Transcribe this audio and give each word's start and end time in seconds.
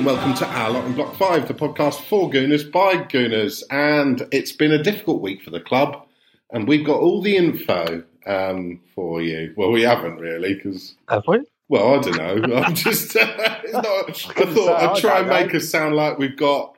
And 0.00 0.06
welcome 0.06 0.32
to 0.32 0.46
Our 0.46 0.70
Lot 0.70 0.86
in 0.86 0.94
Block 0.94 1.14
5, 1.14 1.46
the 1.46 1.52
podcast 1.52 2.06
for 2.06 2.30
Gooners 2.30 2.72
by 2.72 2.94
Gooners. 2.94 3.62
And 3.68 4.26
it's 4.32 4.50
been 4.50 4.72
a 4.72 4.82
difficult 4.82 5.20
week 5.20 5.42
for 5.42 5.50
the 5.50 5.60
club, 5.60 6.06
and 6.50 6.66
we've 6.66 6.86
got 6.86 7.00
all 7.00 7.20
the 7.20 7.36
info 7.36 8.02
um, 8.24 8.80
for 8.94 9.20
you. 9.20 9.52
Well, 9.58 9.70
we 9.70 9.82
haven't 9.82 10.16
really, 10.16 10.54
because. 10.54 10.94
Have 11.10 11.24
we? 11.28 11.40
Well, 11.68 11.98
I 11.98 12.00
don't 12.00 12.16
know. 12.16 12.54
I'm 12.64 12.74
just. 12.74 13.14
Uh, 13.70 13.82
not, 13.82 14.08
I 14.08 14.54
thought 14.54 14.82
I'd 14.82 14.96
try 15.00 15.18
and 15.18 15.28
make 15.28 15.54
us 15.54 15.68
sound 15.68 15.94
like 15.94 16.16
we've 16.16 16.36
got, 16.36 16.74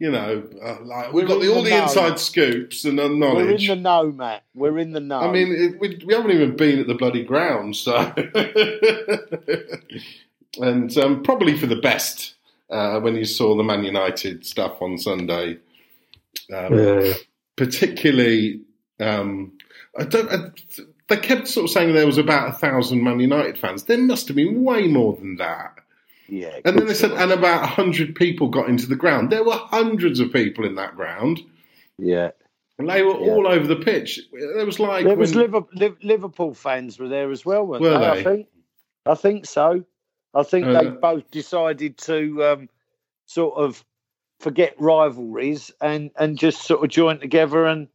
you 0.00 0.10
know, 0.10 0.42
uh, 0.60 0.78
like 0.82 1.12
we've 1.12 1.28
We're 1.28 1.28
got 1.28 1.42
the, 1.42 1.54
all 1.54 1.62
the 1.62 1.70
the 1.70 1.82
inside 1.82 2.18
scoops 2.18 2.84
and 2.84 2.98
the 2.98 3.08
We're 3.08 3.52
in 3.52 3.66
the 3.68 3.76
know, 3.76 4.10
Matt. 4.10 4.42
We're 4.52 4.78
in 4.78 4.90
the 4.90 5.00
know. 5.00 5.20
I 5.20 5.30
mean, 5.30 5.52
it, 5.52 5.80
we, 5.80 6.02
we 6.04 6.12
haven't 6.12 6.32
even 6.32 6.56
been 6.56 6.80
at 6.80 6.88
the 6.88 6.94
bloody 6.94 7.22
ground, 7.22 7.76
so. 7.76 8.12
and 10.60 10.98
um, 10.98 11.22
probably 11.22 11.56
for 11.56 11.66
the 11.66 11.76
best 11.76 12.33
uh, 12.74 13.00
when 13.00 13.14
you 13.16 13.24
saw 13.24 13.56
the 13.56 13.62
Man 13.62 13.84
United 13.84 14.44
stuff 14.44 14.82
on 14.82 14.98
Sunday. 14.98 15.58
Um, 16.54 16.78
Yeah. 16.78 17.12
Particularly, 17.56 18.62
um, 19.00 19.52
I 19.98 20.04
don't. 20.04 20.30
I, 20.30 20.38
they 21.08 21.16
kept 21.18 21.46
sort 21.48 21.64
of 21.64 21.70
saying 21.70 21.92
there 21.94 22.06
was 22.06 22.18
about 22.18 22.48
a 22.48 22.52
thousand 22.52 23.02
Man 23.04 23.20
United 23.20 23.58
fans. 23.58 23.84
There 23.84 23.98
must 23.98 24.26
have 24.28 24.36
been 24.36 24.64
way 24.64 24.88
more 24.88 25.14
than 25.16 25.36
that. 25.36 25.78
yeah. 26.28 26.58
And 26.64 26.76
then 26.78 26.86
they 26.86 26.94
said, 26.94 27.12
and 27.12 27.30
about 27.30 27.62
a 27.64 27.66
hundred 27.66 28.14
people 28.16 28.48
got 28.48 28.68
into 28.68 28.86
the 28.88 28.96
ground. 28.96 29.30
There 29.30 29.44
were 29.44 29.52
hundreds 29.56 30.18
of 30.20 30.32
people 30.32 30.64
in 30.64 30.74
that 30.76 30.96
ground, 30.96 31.40
yeah. 31.98 32.30
and 32.78 32.88
they 32.88 33.02
were 33.02 33.12
Yeah. 33.20 33.32
all 33.32 33.46
over 33.46 33.66
the 33.66 33.76
pitch. 33.76 34.20
There 34.32 34.66
was 34.66 34.80
like 34.80 35.04
There 35.04 35.16
was 35.16 35.34
when- 35.34 35.42
Liverpool, 35.44 35.96
Liverpool 36.02 36.54
fans 36.54 36.98
were 36.98 37.08
there 37.08 37.30
as 37.30 37.44
well, 37.46 37.66
weren't 37.66 37.82
Were 37.82 37.90
they? 37.90 37.98
they? 37.98 38.20
I 38.20 38.22
think. 38.24 38.48
I 39.06 39.14
think 39.14 39.46
so. 39.46 39.84
I 40.34 40.42
think 40.42 40.66
Uh, 40.66 40.82
they 40.82 40.88
both 40.90 41.30
decided 41.30 41.98
to 41.98 42.44
um, 42.44 42.68
sort 43.26 43.56
of 43.56 43.84
forget 44.40 44.74
rivalries 44.78 45.70
and 45.80 46.10
and 46.16 46.38
just 46.38 46.62
sort 46.62 46.82
of 46.84 46.90
join 46.90 47.20
together 47.20 47.66
and. 47.66 47.88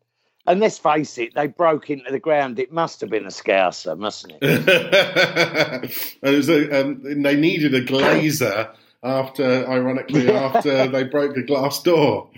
And 0.48 0.62
let's 0.62 0.80
face 0.80 1.20
it, 1.20 1.36
they 1.36 1.46
broke 1.46 1.92
into 1.92 2.10
the 2.10 2.20
ground. 2.20 2.58
It 2.58 2.72
must 2.72 3.02
have 3.02 3.10
been 3.12 3.26
a 3.26 3.30
scouser, 3.30 3.96
mustn't 3.96 4.34
it? 4.42 4.42
and 6.24 6.34
it 6.34 6.38
was 6.38 6.50
a, 6.50 6.82
um, 6.82 7.22
they 7.22 7.36
needed 7.36 7.76
a 7.76 7.86
glazer 7.86 8.74
after, 9.04 9.68
ironically, 9.70 10.32
after 10.32 10.88
they 10.88 11.04
broke 11.04 11.36
the 11.36 11.44
glass 11.44 11.84
door. 11.84 12.30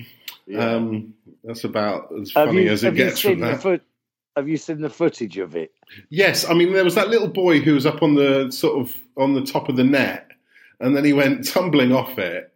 Um, 0.57 1.13
that's 1.43 1.63
about 1.63 2.11
as 2.19 2.33
have 2.33 2.49
funny 2.49 2.63
you, 2.63 2.71
as 2.71 2.83
it 2.83 2.95
gets 2.95 3.21
from 3.21 3.39
that. 3.39 3.61
foot? 3.61 3.81
Have 4.35 4.47
you 4.47 4.57
seen 4.57 4.81
the 4.81 4.89
footage 4.89 5.37
of 5.37 5.55
it? 5.55 5.73
Yes, 6.09 6.49
I 6.49 6.53
mean 6.53 6.73
there 6.73 6.83
was 6.83 6.95
that 6.95 7.09
little 7.09 7.27
boy 7.27 7.59
who 7.59 7.73
was 7.73 7.85
up 7.85 8.01
on 8.01 8.15
the 8.15 8.51
sort 8.51 8.79
of 8.79 8.93
on 9.17 9.33
the 9.33 9.41
top 9.41 9.69
of 9.69 9.75
the 9.75 9.83
net, 9.83 10.31
and 10.79 10.95
then 10.95 11.03
he 11.03 11.13
went 11.13 11.47
tumbling 11.47 11.91
off 11.91 12.17
it. 12.17 12.50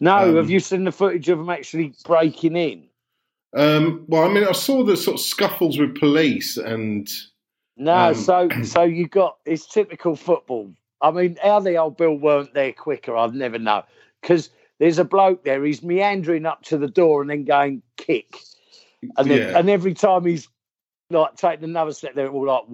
No, 0.00 0.16
Um, 0.16 0.36
have 0.36 0.50
you 0.50 0.60
seen 0.60 0.84
the 0.84 0.92
footage 0.92 1.28
of 1.28 1.38
them 1.38 1.50
actually 1.50 1.92
breaking 2.04 2.56
in? 2.56 2.84
Um, 3.56 4.04
well, 4.08 4.24
I 4.28 4.32
mean, 4.32 4.44
I 4.44 4.52
saw 4.52 4.82
the 4.82 4.96
sort 4.96 5.14
of 5.14 5.20
scuffles 5.20 5.78
with 5.78 5.94
police, 5.98 6.56
and 6.56 7.08
No, 7.76 7.94
Um, 8.08 8.14
so 8.14 8.48
so 8.64 8.82
you 8.82 9.06
got 9.08 9.36
it's 9.44 9.66
typical 9.66 10.16
football. 10.16 10.72
I 11.00 11.10
mean, 11.10 11.36
how 11.42 11.60
the 11.60 11.76
old 11.76 11.96
Bill 11.96 12.14
weren't 12.14 12.54
there 12.54 12.72
quicker, 12.72 13.16
I'd 13.16 13.34
never 13.34 13.58
know. 13.58 13.82
Because 14.22 14.50
there's 14.78 14.98
a 14.98 15.04
bloke 15.04 15.44
there, 15.44 15.62
he's 15.64 15.82
meandering 15.82 16.46
up 16.46 16.62
to 16.64 16.78
the 16.78 16.88
door 16.88 17.20
and 17.20 17.30
then 17.30 17.44
going 17.44 17.82
kick, 17.96 18.38
and 19.18 19.30
then 19.30 19.38
Yeah. 19.50 19.58
and 19.58 19.68
every 19.70 19.92
time 19.94 20.24
he's 20.24 20.48
like 21.10 21.36
taking 21.36 21.64
another 21.64 21.92
step, 21.92 22.14
they're 22.14 22.30
all 22.30 22.46
like 22.46 22.64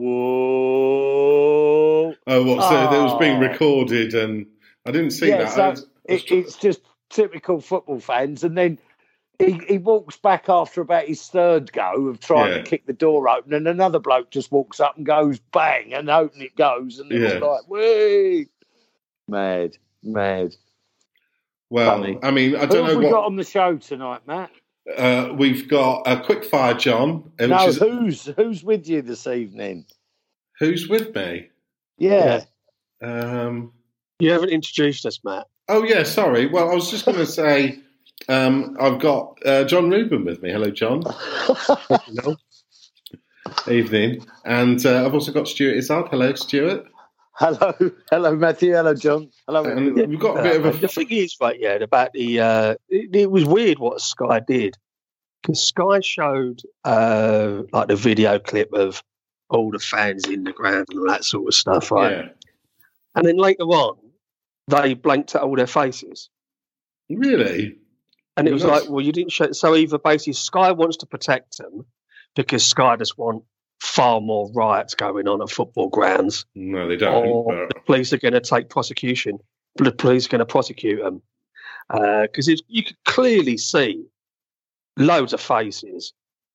whoa. 0.91 2.15
oh, 2.26 2.43
what? 2.44 2.62
So 2.69 2.75
that 2.75 3.03
was 3.03 3.19
being 3.19 3.37
Oh. 3.37 3.49
recorded, 3.49 4.15
and 4.15 4.47
I 4.87 4.93
didn't 4.93 5.10
see 5.10 5.28
Yeah, 5.28 5.38
that. 5.38 5.53
so 5.53 5.62
I 5.62 5.69
was- 5.70 5.81
I 6.09 6.12
was 6.12 6.22
It, 6.25 6.32
it's 6.32 6.56
just 6.56 6.81
typical 7.10 7.60
football 7.60 8.00
fans, 8.00 8.44
and 8.44 8.56
then. 8.56 8.78
He, 9.38 9.53
he 9.66 9.78
walks 9.78 10.19
back 10.19 10.50
after 10.50 10.82
about 10.82 11.06
his 11.06 11.26
third 11.26 11.72
go 11.72 12.09
of 12.09 12.21
trying 12.21 12.50
Yeah. 12.53 12.59
to 12.59 12.62
kick 12.62 12.84
the 12.84 12.93
door 12.93 13.26
open, 13.26 13.54
and 13.54 13.66
another 13.66 13.98
bloke 13.98 14.31
just 14.31 14.53
walks 14.53 14.81
up 14.81 14.98
and 14.98 15.06
goes 15.06 15.38
bang, 15.50 15.94
and 15.94 16.10
open 16.10 16.43
it 16.43 16.54
goes, 16.56 16.99
and 16.99 17.10
it 17.10 17.22
was 17.22 17.32
Yeah. 17.32 17.38
like, 17.38 17.66
"Wee!" 17.66 18.49
Mad, 19.28 19.78
mad. 20.03 20.54
well, 21.70 21.97
funny. 22.03 22.19
I 22.22 22.31
mean, 22.32 22.54
I 22.54 22.66
don't 22.66 22.84
have 22.84 22.93
know 22.93 22.99
we 22.99 23.04
what. 23.06 23.12
got 23.12 23.25
on 23.25 23.37
the 23.37 23.44
show 23.44 23.78
tonight, 23.78 24.20
Matt? 24.26 24.50
Uh, 24.94 25.32
we've 25.34 25.66
got 25.70 26.03
a 26.04 26.20
quick 26.22 26.44
fire, 26.44 26.75
John. 26.75 27.32
uh, 27.41 27.44
Which 27.44 27.49
no, 27.49 27.66
is, 27.69 27.78
who's 27.78 28.26
who's 28.37 28.62
with 28.62 28.87
you 28.91 29.00
this 29.00 29.26
evening? 29.26 29.87
who's 30.59 30.87
with 30.87 31.15
me? 31.15 31.49
Yeah, 31.97 32.43
Um, 33.00 33.72
You 34.19 34.32
haven't 34.32 34.50
introduced 34.50 35.06
us, 35.06 35.19
Matt. 35.25 35.47
Oh 35.70 35.84
yeah, 35.84 36.03
sorry. 36.03 36.47
Well, 36.47 36.70
I 36.70 36.75
was 36.75 36.91
just 36.91 37.06
going 37.06 37.16
to 37.26 37.26
say 37.26 37.78
um, 38.28 38.76
I've 38.81 39.00
got 39.00 39.38
uh, 39.47 39.64
John 39.64 39.91
Rubin 39.91 40.25
with 40.25 40.42
me. 40.42 40.50
Hello, 40.50 40.70
John. 40.70 41.03
No. 42.12 42.36
Evening, 43.69 44.25
and 44.44 44.84
uh, 44.86 45.04
I've 45.04 45.14
also 45.14 45.32
got 45.32 45.48
Stuart 45.48 45.76
Izzard. 45.76 46.08
Hello, 46.10 46.34
Stuart. 46.34 46.84
hello, 47.34 47.75
hello, 48.10 48.36
Matthew, 48.36 48.72
hello, 48.72 48.94
John, 48.94 49.31
hello. 49.47 49.64
And 49.64 49.97
we've 49.97 50.20
got 50.20 50.38
a 50.38 50.42
bit 50.42 50.56
of 50.56 50.66
Uh, 50.66 50.69
a 50.69 50.72
the 50.72 50.88
thing 50.88 51.08
is, 51.10 51.36
right, 51.41 51.58
yeah, 51.58 51.75
about 51.75 52.12
the 52.12 52.38
uh, 52.41 52.75
it, 52.88 53.14
it 53.16 53.31
was 53.31 53.44
weird 53.44 53.78
what 53.78 54.00
Sky 54.00 54.41
did 54.47 54.76
because 55.42 55.62
Sky 55.62 56.00
showed 56.00 56.60
uh, 56.84 57.62
like 57.72 57.88
the 57.88 57.97
video 57.97 58.38
clip 58.38 58.72
of 58.72 59.02
all 59.48 59.70
the 59.70 59.78
fans 59.78 60.26
in 60.26 60.44
the 60.44 60.52
ground 60.52 60.87
and 60.91 61.00
all 61.00 61.08
that 61.08 61.25
sort 61.25 61.48
of 61.48 61.54
stuff, 61.54 61.91
right? 61.91 62.12
yeah. 62.12 62.28
And 63.14 63.26
then 63.26 63.37
later 63.37 63.64
on, 63.64 63.97
they 64.70 64.94
blanked 64.94 65.34
out 65.36 65.42
all 65.42 65.56
their 65.56 65.66
faces, 65.66 66.31
Really? 67.08 67.76
and 68.36 68.48
it 68.48 68.53
was 68.53 68.64
like, 68.64 68.88
well, 68.88 69.04
you 69.04 69.12
didn't 69.12 69.32
show. 69.32 69.53
So 69.53 69.75
either 69.75 69.98
basically 69.98 70.34
Sky 70.34 70.72
wants 70.72 70.98
to 70.98 71.06
protect 71.06 71.58
them 71.58 71.84
because 72.36 72.64
Sky 72.64 72.97
just 72.97 73.19
want 73.19 73.44
far 73.81 74.20
more 74.20 74.50
riots 74.54 74.94
going 74.94 75.26
on 75.26 75.42
at 75.42 75.50
football 75.50 75.88
grounds, 75.88 76.47
No, 76.54 76.86
they 76.88 76.97
don't. 76.97 77.26
or 77.26 77.44
but- 77.66 77.75
the 77.75 77.81
police 77.81 78.12
are 78.12 78.19
going 78.19 78.34
to 78.34 78.41
take 78.41 78.69
prosecution. 78.69 79.38
The 79.76 79.92
police 79.92 80.26
are 80.26 80.31
going 80.31 80.41
to 80.41 80.47
prosecute 80.47 81.00
them 81.02 81.22
because 81.88 82.48
uh, 82.48 82.56
you 82.69 82.82
could 82.84 82.97
clearly 83.04 83.56
see 83.56 84.04
loads 84.97 85.32
of 85.32 85.41
faces 85.41 86.12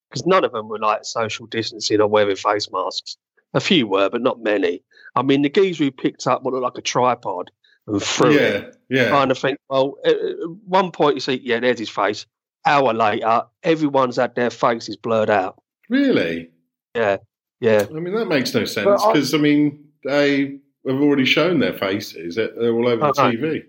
because 0.10 0.26
none 0.26 0.44
of 0.44 0.52
them 0.52 0.68
were 0.70 0.80
like 0.80 1.04
social 1.06 1.46
distancing 1.48 2.00
or 2.02 2.08
wearing 2.08 2.36
face 2.36 2.70
masks. 2.72 3.18
A 3.54 3.60
few 3.62 3.88
were, 3.88 4.10
but 4.10 4.22
not 4.22 4.42
many. 4.44 4.84
I 5.16 5.22
mean, 5.24 5.42
the 5.42 5.50
geezer 5.50 5.86
who 5.86 5.92
picked 5.92 6.28
up 6.28 6.44
what 6.44 6.54
looked 6.54 6.64
like 6.64 6.78
a 6.78 6.82
tripod 6.82 7.52
and 7.88 8.02
threw 8.02 8.32
it, 8.32 8.76
yeah, 8.90 9.04
yeah. 9.04 9.10
kind 9.10 9.32
of 9.32 9.38
think, 9.38 9.58
well, 9.70 9.96
at 10.06 10.16
at 10.16 10.36
one 10.66 10.92
point 10.92 11.16
you 11.16 11.20
see, 11.22 11.42
yeah, 11.44 11.60
there's 11.60 11.80
his 11.80 11.90
face. 11.90 12.26
Hour 12.68 12.94
later, 12.94 13.44
everyone's 13.64 14.16
had 14.16 14.34
their 14.36 14.50
faces 14.50 14.98
blurred 14.98 15.30
out. 15.30 15.62
Really? 15.90 16.50
Yeah, 16.96 17.18
yeah. 17.60 17.86
I 17.90 17.94
mean, 18.00 18.16
that 18.16 18.26
makes 18.28 18.54
no 18.56 18.66
sense 18.66 18.86
But 18.86 19.02
I- 19.04 19.14
because 19.14 19.34
I, 19.34 19.38
mean 19.38 19.86
they 20.04 20.60
have 20.88 21.00
already 21.02 21.26
shown 21.26 21.60
their 21.60 21.74
faces. 21.74 22.36
They're 22.36 22.52
they're 22.58 22.74
all 22.74 22.88
over 22.88 22.98
the 22.98 23.06
Uh-huh. 23.22 23.32
TV. 23.32 23.66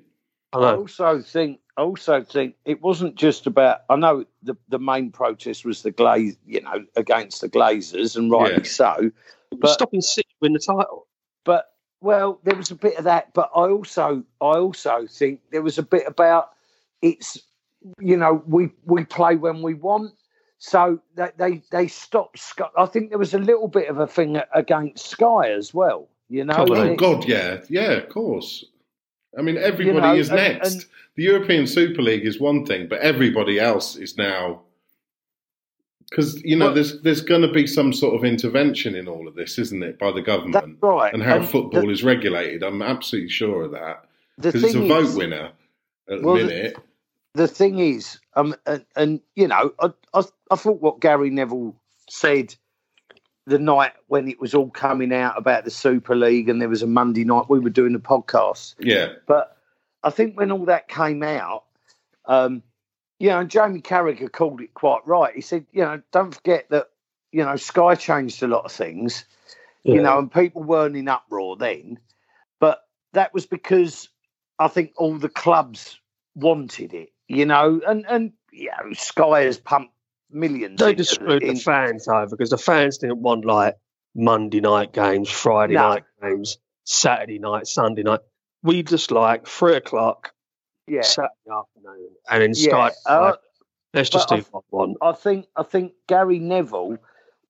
I 0.54 0.58
I 0.58 0.76
also 0.76 1.20
think, 1.20 1.60
I 1.76 1.82
also 1.82 2.22
think 2.22 2.54
it 2.64 2.80
wasn't 2.80 3.16
just 3.16 3.46
about. 3.46 3.80
I 3.90 3.96
know 3.96 4.24
the 4.42 4.54
the 4.68 4.78
main 4.78 5.10
protest 5.10 5.66
was 5.66 5.82
the 5.82 5.90
glaze, 5.90 6.38
you 6.46 6.62
know, 6.62 6.84
against 6.96 7.42
the 7.42 7.50
Glazers, 7.50 8.16
and 8.16 8.30
rightly 8.30 8.62
Yeah. 8.64 8.70
so. 8.70 9.10
But 9.58 9.70
Stopping 9.70 10.00
City 10.00 10.28
win 10.40 10.54
the 10.54 10.58
title. 10.58 11.06
but 11.44 11.66
well, 12.06 12.38
there 12.44 12.54
was 12.56 12.70
a 12.70 12.76
bit 12.76 12.96
of 12.96 13.04
that, 13.04 13.34
but 13.34 13.50
I 13.54 13.68
also 13.68 14.22
I 14.40 14.56
also 14.58 15.06
think 15.10 15.40
there 15.50 15.62
was 15.62 15.76
a 15.76 15.82
bit 15.82 16.04
about 16.06 16.50
it's 17.02 17.38
you 18.00 18.16
know 18.16 18.42
we 18.46 18.70
we 18.84 19.04
play 19.04 19.34
when 19.36 19.60
we 19.60 19.74
want, 19.74 20.12
so 20.58 21.00
that 21.16 21.36
they 21.36 21.62
they 21.72 21.88
stopped. 21.88 22.38
Sky. 22.38 22.68
I 22.78 22.86
think 22.86 23.10
there 23.10 23.18
was 23.18 23.34
a 23.34 23.38
little 23.38 23.68
bit 23.68 23.88
of 23.88 23.98
a 23.98 24.06
thing 24.06 24.40
against 24.54 25.06
Sky 25.06 25.50
as 25.50 25.74
well. 25.74 26.08
You 26.28 26.44
know, 26.44 26.66
Oh, 26.68 26.94
God, 26.96 27.24
yeah, 27.28 27.60
yeah, 27.68 27.92
of 27.92 28.08
course. 28.08 28.64
I 29.38 29.42
mean, 29.42 29.58
everybody 29.58 30.00
know, 30.00 30.14
is 30.14 30.28
and- 30.30 30.36
next. 30.36 30.72
and- 30.72 30.84
the 31.16 31.22
European 31.22 31.66
Super 31.66 32.02
League 32.02 32.26
is 32.26 32.38
one 32.38 32.66
thing, 32.66 32.88
but 32.88 33.00
everybody 33.00 33.58
else 33.58 33.96
is 33.96 34.18
now 34.18 34.60
because 36.10 36.42
you 36.44 36.56
know 36.56 36.66
Well- 36.66 36.74
there's 36.74 37.00
there's 37.02 37.20
going 37.20 37.42
to 37.42 37.52
be 37.52 37.66
some 37.66 37.92
sort 37.92 38.14
of 38.14 38.24
intervention 38.24 38.94
in 38.94 39.08
all 39.08 39.26
of 39.28 39.34
this, 39.34 39.58
isn't 39.58 39.82
it, 39.82 39.98
by 39.98 40.08
the 40.12 40.22
that's 40.22 40.26
government 40.26 40.78
right. 40.80 41.12
and 41.12 41.22
how 41.22 41.36
And 41.36 41.48
football 41.48 41.82
the, 41.86 41.90
is 41.90 42.04
regulated. 42.04 42.62
I'm 42.62 42.82
absolutely 42.82 43.30
sure 43.30 43.64
of 43.64 43.72
that 43.72 44.04
the 44.38 44.48
because 44.48 44.64
it's 44.64 44.74
a 44.74 44.78
thing 44.80 44.88
vote 44.88 45.04
is- 45.04 45.16
winner 45.16 45.50
at 46.10 46.22
Well, 46.22 46.36
the 46.36 46.42
the- 46.42 46.48
minute. 46.48 46.76
the 47.34 47.48
thing 47.48 47.78
is, 47.78 48.18
um, 48.34 48.54
and, 48.66 48.84
and 48.94 49.20
you 49.34 49.48
know, 49.48 49.72
I, 49.80 49.90
I, 50.14 50.22
I 50.50 50.56
thought 50.56 50.80
what 50.80 51.00
Gary 51.00 51.30
Neville 51.30 51.74
said 52.08 52.54
the 53.48 53.58
night 53.58 53.92
when 54.08 54.26
it 54.28 54.40
was 54.40 54.54
all 54.54 54.70
coming 54.70 55.12
out 55.12 55.36
about 55.38 55.64
the 55.64 55.70
Super 55.70 56.16
League, 56.16 56.48
and 56.48 56.60
there 56.60 56.68
was 56.68 56.82
a 56.82 56.86
Monday 56.86 57.24
night 57.24 57.44
we 57.48 57.58
were 57.60 57.70
doing 57.70 57.94
a 57.94 57.98
podcast. 58.00 58.74
yeah, 58.80 59.08
But 59.26 59.56
I 60.02 60.10
think 60.10 60.36
when 60.36 60.50
all 60.50 60.64
that 60.66 60.88
came 60.88 61.22
out, 61.22 61.64
um, 62.24 62.62
you 63.18 63.28
know, 63.30 63.40
and 63.40 63.50
Jamie 63.50 63.80
Carragher 63.80 64.30
called 64.30 64.60
it 64.60 64.74
quite 64.74 65.06
right. 65.06 65.34
He 65.34 65.40
said, 65.40 65.66
you 65.72 65.82
know, 65.82 66.02
don't 66.12 66.34
forget 66.34 66.66
that, 66.70 66.88
you 67.32 67.44
know, 67.44 67.56
Sky 67.56 67.94
changed 67.94 68.42
a 68.42 68.46
lot 68.48 68.64
of 68.64 68.72
things, 68.72 69.24
you 69.84 70.02
know, 70.02 70.18
and 70.18 70.30
people 70.30 70.62
weren't 70.62 70.96
in 70.96 71.08
uproar 71.08 71.56
then. 71.56 71.98
But 72.60 72.80
that 73.12 73.32
was 73.32 73.46
because 73.46 74.08
I 74.58 74.68
think 74.68 74.92
all 74.96 75.16
the 75.18 75.28
clubs 75.28 75.98
wanted 76.34 76.94
it, 76.94 77.10
you 77.28 77.46
know, 77.46 77.80
and 77.86 78.06
and 78.08 78.32
you 78.52 78.70
know, 78.70 78.92
Sky 78.92 79.42
has 79.42 79.58
pumped 79.58 79.92
millions. 80.30 80.80
They 80.80 80.94
just 80.94 81.14
screwed 81.14 81.42
in- 81.42 81.54
the 81.54 81.60
fans 81.60 82.08
over 82.08 82.28
because 82.36 82.50
the 82.50 82.58
fans 82.58 82.98
didn't 82.98 83.22
want 83.22 83.44
like 83.44 83.76
Monday 84.14 84.60
night 84.60 84.92
games, 84.92 85.30
Friday 85.30 85.74
No. 85.74 85.88
night 85.90 86.04
games, 86.22 86.58
Saturday 86.84 87.38
night, 87.38 87.66
Sunday 87.66 88.02
night. 88.02 88.20
We 88.62 88.82
just 88.82 89.10
like 89.10 89.46
three 89.46 89.76
o'clock 89.76 90.32
yeah. 90.86 91.02
Saturday 91.02 91.32
afternoon, 91.50 92.08
and 92.30 92.42
then 92.42 92.52
Yeah, 92.54 92.90
Sky. 92.90 92.90
uh, 93.06 93.20
like, 93.20 93.34
let's 93.94 94.10
just 94.10 94.28
do 94.28 94.36
I- 94.36 94.44
what 94.50 94.64
we 94.70 94.76
want. 94.78 94.96
I 95.02 95.12
think 95.12 95.46
I 95.56 95.62
think 95.62 95.92
Gary 96.06 96.38
Neville, 96.38 96.98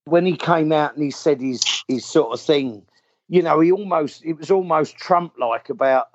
when 0.05 0.25
he 0.25 0.35
came 0.35 0.71
out 0.71 0.93
and 0.95 1.03
he 1.03 1.11
said 1.11 1.41
his 1.41 1.63
his 1.87 2.05
sort 2.05 2.33
of 2.33 2.41
thing, 2.41 2.83
you 3.29 3.41
know, 3.41 3.59
he 3.59 3.71
almost 3.71 4.25
it 4.25 4.33
was 4.37 4.51
almost 4.51 4.97
Trump 4.97 5.33
like 5.37 5.69
about, 5.69 6.07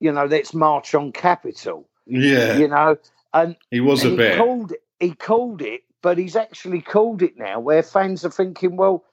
you 0.00 0.12
know, 0.12 0.24
let's 0.26 0.54
march 0.54 0.94
on 0.94 1.12
capital, 1.12 1.88
Yeah, 2.06 2.56
you 2.56 2.68
know, 2.68 2.96
and, 3.34 3.56
he 3.70 3.80
was 3.80 4.04
a 4.04 4.08
and 4.08 4.12
he 4.12 4.16
bit. 4.18 4.38
called 4.38 4.72
it 4.72 4.82
he 5.00 5.14
called 5.14 5.62
it, 5.62 5.82
but 6.00 6.16
he's 6.18 6.36
actually 6.36 6.80
called 6.80 7.22
it 7.22 7.36
now 7.36 7.58
where 7.60 7.82
fans 7.82 8.24
are 8.24 8.30
thinking, 8.30 8.76
well. 8.76 9.04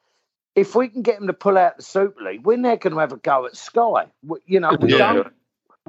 If 0.56 0.76
we 0.76 0.90
can 0.90 1.04
get 1.04 1.20
them 1.20 1.28
to 1.28 1.34
pull 1.34 1.58
out 1.58 1.78
the 1.78 1.84
Super 1.84 2.22
League, 2.22 2.44
we're 2.44 2.58
now 2.58 2.76
going 2.76 2.94
to 2.94 3.00
have 3.00 3.14
a 3.14 3.18
go 3.18 3.46
at 3.46 3.56
Sky. 3.56 4.08
We- 4.26 4.40
You 4.46 4.60
know, 4.60 4.76
we 4.82 4.92
Yeah. 4.92 5.14
don't 5.14 5.34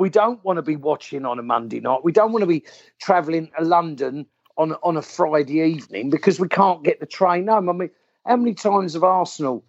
we 0.01 0.09
don't 0.09 0.43
want 0.45 0.57
to 0.57 0.63
be 0.63 0.77
watching 0.77 1.27
on 1.27 1.39
a 1.39 1.43
Monday 1.43 1.79
night. 1.79 2.01
We 2.03 2.11
don't 2.11 2.33
want 2.33 2.43
to 2.43 2.47
be 2.47 2.65
travelling 3.01 3.51
to 3.59 3.65
London 3.65 4.27
on 4.57 4.73
on 4.83 4.97
a 4.97 5.03
Friday 5.03 5.61
evening 5.61 6.09
because 6.11 6.41
we 6.41 6.49
can't 6.49 6.83
get 6.83 6.99
the 7.01 7.07
train 7.07 7.47
home. 7.49 7.69
I 7.69 7.73
mean, 7.73 7.91
how 8.27 8.37
many 8.37 8.55
times 8.55 8.95
have 8.95 9.05
Arsenal 9.05 9.63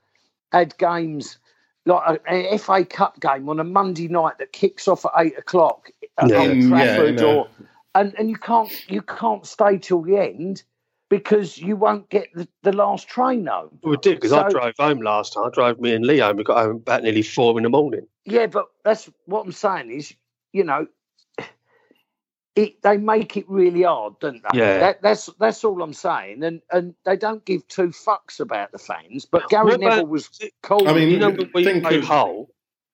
had 0.54 0.78
games 0.78 1.38
like 1.86 2.22
a, 2.30 2.54
a 2.54 2.58
FA 2.58 2.86
Cup 2.86 3.20
game 3.20 3.50
on 3.50 3.60
a 3.60 3.64
Monday 3.64 4.08
night 4.08 4.38
that 4.40 4.54
kicks 4.54 4.88
off 4.88 5.06
at 5.06 5.12
eight 5.18 5.38
o'clock 5.38 5.90
at 6.18 6.30
Yeah. 6.30 6.38
Old 6.38 6.50
Mm, 6.50 6.70
yeah, 6.80 6.96
Trafford, 6.96 7.22
or 7.22 7.48
and 7.96 8.16
and 8.18 8.30
you 8.30 8.38
can't 8.38 8.72
you 8.90 9.02
can't 9.02 9.46
stay 9.46 9.78
till 9.78 10.02
the 10.02 10.18
end 10.18 10.64
because 11.10 11.58
you 11.58 11.76
won't 11.76 12.10
get 12.10 12.30
the, 12.34 12.48
the 12.64 12.72
last 12.72 13.06
train 13.10 13.46
home. 13.48 13.78
We 13.84 13.98
did 13.98 14.16
because 14.16 14.32
I 14.32 14.48
So- 14.48 14.60
drove 14.60 14.74
home 14.80 15.02
last 15.02 15.34
time. 15.34 15.44
I 15.48 15.50
drove 15.50 15.78
me 15.82 15.94
and 15.94 16.06
Leo. 16.06 16.30
and 16.30 16.38
We 16.38 16.46
got 16.46 16.64
home 16.64 16.78
about 16.78 17.04
nearly 17.04 17.22
four 17.22 17.58
in 17.58 17.64
the 17.64 17.70
morning. 17.70 18.08
Yeah, 18.24 18.46
but 18.46 18.68
that's 18.86 19.10
what 19.26 19.46
I'm 19.46 19.52
saying 19.52 19.92
is, 19.92 20.14
you 20.54 20.64
know, 20.64 20.88
it 22.56 22.82
they 22.82 22.98
make 22.98 23.38
it 23.38 23.50
really 23.50 23.84
hard, 23.84 24.20
don't 24.20 24.42
they? 24.52 24.60
Yeah. 24.60 24.80
That, 24.80 25.02
that's 25.02 25.30
that's 25.40 25.64
all 25.64 25.82
I'm 25.82 25.94
saying, 25.94 26.44
and 26.44 26.62
and 26.72 26.94
they 27.06 27.16
don't 27.16 27.44
give 27.46 27.68
two 27.68 27.88
fucks 27.90 28.40
about 28.42 28.72
the 28.74 28.78
fans. 28.78 29.26
But 29.26 29.48
Gary 29.50 29.66
What 29.66 29.74
about- 29.76 29.90
Neville 29.90 30.08
was 30.08 30.30
cold. 30.62 30.88
I 30.88 30.94
mean, 30.94 31.10
You 31.10 31.18
know 31.20 31.30
when 31.30 31.50
we 31.54 31.64
played 31.82 31.86
of- 32.00 32.04
Hull. 32.04 32.50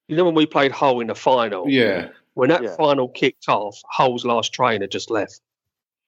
You 0.07 0.15
know 0.15 0.23
when 0.25 0.35
we 0.35 0.45
played 0.45 0.71
Hull 0.71 0.99
in 1.01 1.07
the 1.07 1.15
final. 1.15 1.67
Yeah, 1.67 2.09
When 2.35 2.49
that 2.49 2.63
Yeah. 2.63 2.75
final 2.77 3.09
kicked 3.09 3.49
off, 3.49 3.77
Hull's 3.89 4.23
last 4.23 4.53
trainer 4.53 4.87
just 4.87 5.09
left. 5.11 5.41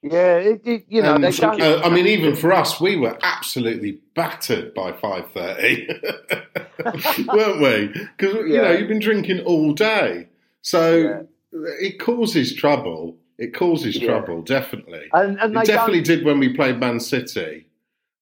yeah, 0.01 0.37
it, 0.37 0.61
it, 0.65 0.85
you 0.87 1.01
know, 1.01 1.15
And, 1.15 1.23
they 1.25 1.31
don't. 1.31 1.59
uh, 1.59 1.81
I 1.83 1.89
mean, 1.89 2.05
even 2.15 2.33
for 2.35 2.53
us, 2.53 2.79
we 2.79 2.95
were 2.95 3.17
absolutely 3.23 3.99
battered 4.15 4.73
by 4.73 4.93
five 4.93 5.29
thirty, 5.33 5.89
weren't 7.27 7.61
we? 7.61 7.87
Because 8.17 8.35
you 8.47 8.61
know 8.61 8.71
you've 8.71 8.87
been 8.87 8.99
drinking 8.99 9.41
all 9.41 9.73
day, 9.73 10.27
so 10.61 11.27
it 11.51 11.99
causes 11.99 12.53
trouble. 12.55 13.17
It 13.37 13.53
causes 13.53 13.95
Yeah. 13.97 14.07
trouble, 14.07 14.41
definitely. 14.41 15.07
and 15.13 15.39
and 15.39 15.55
It 15.55 15.65
definitely 15.65 16.01
did 16.01 16.25
when 16.25 16.39
we 16.39 16.49
played 16.53 16.79
Man 16.79 16.99
City 16.99 17.67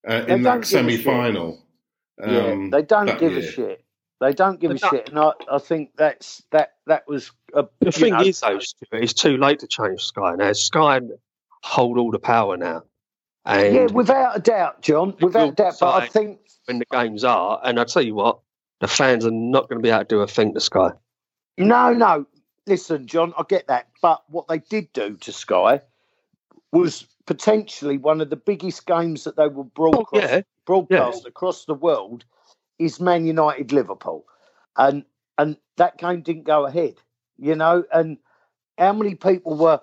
uh, 0.08 0.22
in 0.28 0.42
don't 0.42 0.60
that 0.60 0.66
semi-final. 0.66 1.58
yeah, 2.20 2.38
um, 2.52 2.70
they 2.70 2.82
don't 2.82 3.06
that 3.06 3.18
give 3.18 3.36
a 3.36 3.42
shit. 3.42 3.84
They 4.20 4.32
don't 4.32 4.58
give 4.60 4.70
They 4.70 4.76
a 4.76 4.78
don't. 4.78 4.90
shit, 4.90 5.08
and 5.10 5.18
I, 5.18 5.32
I 5.50 5.58
think 5.58 5.90
that's 5.96 6.42
that 6.50 6.74
that 6.86 7.06
was 7.08 7.30
a, 7.54 7.66
The 7.80 7.92
thing 7.92 8.12
know, 8.14 8.20
is, 8.20 8.40
though, 8.40 8.58
Stuart, 8.58 9.02
it's 9.02 9.12
too 9.12 9.36
late 9.36 9.58
to 9.60 9.66
change 9.66 10.02
Sky 10.04 10.34
now. 10.36 10.52
Sky 10.52 11.00
hold 11.62 11.98
all 11.98 12.10
the 12.10 12.18
power 12.18 12.56
now, 12.56 12.82
and 13.44 13.74
yeah, 13.74 13.86
without 13.86 14.36
a 14.36 14.40
doubt, 14.40 14.82
John, 14.82 15.14
without 15.20 15.48
a 15.50 15.52
doubt. 15.52 15.76
But 15.80 15.94
I 16.02 16.06
think 16.06 16.40
when 16.66 16.78
the 16.78 16.86
games 16.90 17.24
are, 17.24 17.60
and 17.64 17.78
I 17.80 17.84
tell 17.84 18.02
you 18.02 18.14
what, 18.14 18.38
the 18.80 18.88
fans 18.88 19.24
are 19.26 19.30
not 19.32 19.68
going 19.68 19.78
to 19.80 19.82
be 19.82 19.90
able 19.90 20.00
to 20.00 20.04
do 20.06 20.20
a 20.20 20.26
thing 20.28 20.54
to 20.54 20.60
Sky. 20.60 20.90
No, 21.56 21.92
no. 21.92 22.26
Listen, 22.68 23.06
John, 23.06 23.32
I 23.38 23.44
get 23.48 23.66
that. 23.68 23.88
But 24.02 24.22
what 24.28 24.46
they 24.48 24.58
did 24.58 24.92
do 24.92 25.16
to 25.16 25.32
Sky 25.32 25.80
was 26.70 27.06
potentially 27.26 27.98
one 27.98 28.20
of 28.20 28.30
the 28.30 28.36
biggest 28.36 28.86
games 28.86 29.24
that 29.24 29.36
they 29.36 29.48
will 29.48 29.64
Oh, 29.64 29.72
broadcast, 29.74 30.32
yeah, 30.32 30.42
broadcast 30.66 31.26
across 31.26 31.64
the 31.64 31.74
world 31.74 32.24
is 32.78 33.00
Man 33.00 33.26
United 33.26 33.72
Liverpool. 33.72 34.26
And 34.76 35.04
and 35.38 35.56
that 35.76 35.98
game 35.98 36.22
didn't 36.22 36.44
go 36.44 36.66
ahead, 36.66 36.96
you 37.38 37.54
know, 37.54 37.84
and 37.92 38.18
how 38.76 38.92
many 38.92 39.14
people 39.14 39.56
were 39.56 39.80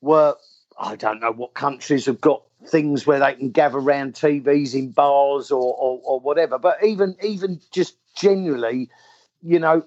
were 0.00 0.36
I 0.78 0.96
don't 0.96 1.20
know 1.20 1.32
what 1.32 1.54
countries 1.54 2.06
have 2.06 2.20
got 2.20 2.42
things 2.66 3.06
where 3.06 3.20
they 3.20 3.34
can 3.34 3.50
gather 3.50 3.78
around 3.78 4.14
TVs 4.14 4.74
in 4.74 4.90
bars 4.90 5.50
or, 5.50 5.74
or, 5.74 6.00
or 6.04 6.20
whatever. 6.20 6.58
But 6.58 6.84
even 6.84 7.16
even 7.22 7.60
just 7.72 7.96
generally, 8.14 8.90
you 9.42 9.58
know, 9.58 9.84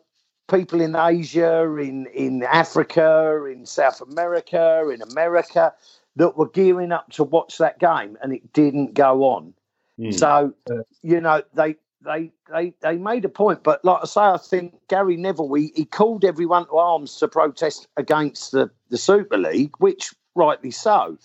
people 0.53 0.81
in 0.81 0.95
Asia, 0.95 1.63
in 1.77 2.07
in 2.07 2.43
Africa, 2.43 3.45
in 3.45 3.65
South 3.65 4.01
America, 4.01 4.89
in 4.93 5.01
America 5.01 5.73
that 6.15 6.37
were 6.37 6.49
gearing 6.49 6.91
up 6.91 7.09
to 7.11 7.23
watch 7.23 7.57
that 7.57 7.79
game 7.79 8.17
and 8.21 8.33
it 8.33 8.53
didn't 8.53 8.93
go 8.93 9.23
on. 9.23 9.53
hmm. 9.97 10.11
So 10.11 10.53
you 11.01 11.21
know 11.21 11.41
they 11.53 11.75
they 12.01 12.31
they 12.51 12.73
they 12.81 12.97
made 12.97 13.25
a 13.25 13.29
point, 13.29 13.63
but 13.63 13.83
like 13.83 13.99
I 14.03 14.05
say, 14.05 14.21
I 14.21 14.37
think 14.37 14.75
Gary 14.87 15.17
Neville 15.17 15.53
he, 15.53 15.71
he 15.75 15.85
called 15.85 16.23
everyone 16.23 16.65
to 16.67 16.77
arms 16.77 17.15
to 17.17 17.27
protest 17.27 17.87
against 17.97 18.51
the 18.51 18.69
the 18.89 18.97
Super 18.97 19.37
League, 19.37 19.75
which 19.79 20.13
rightly 20.35 20.71
so. 20.71 21.17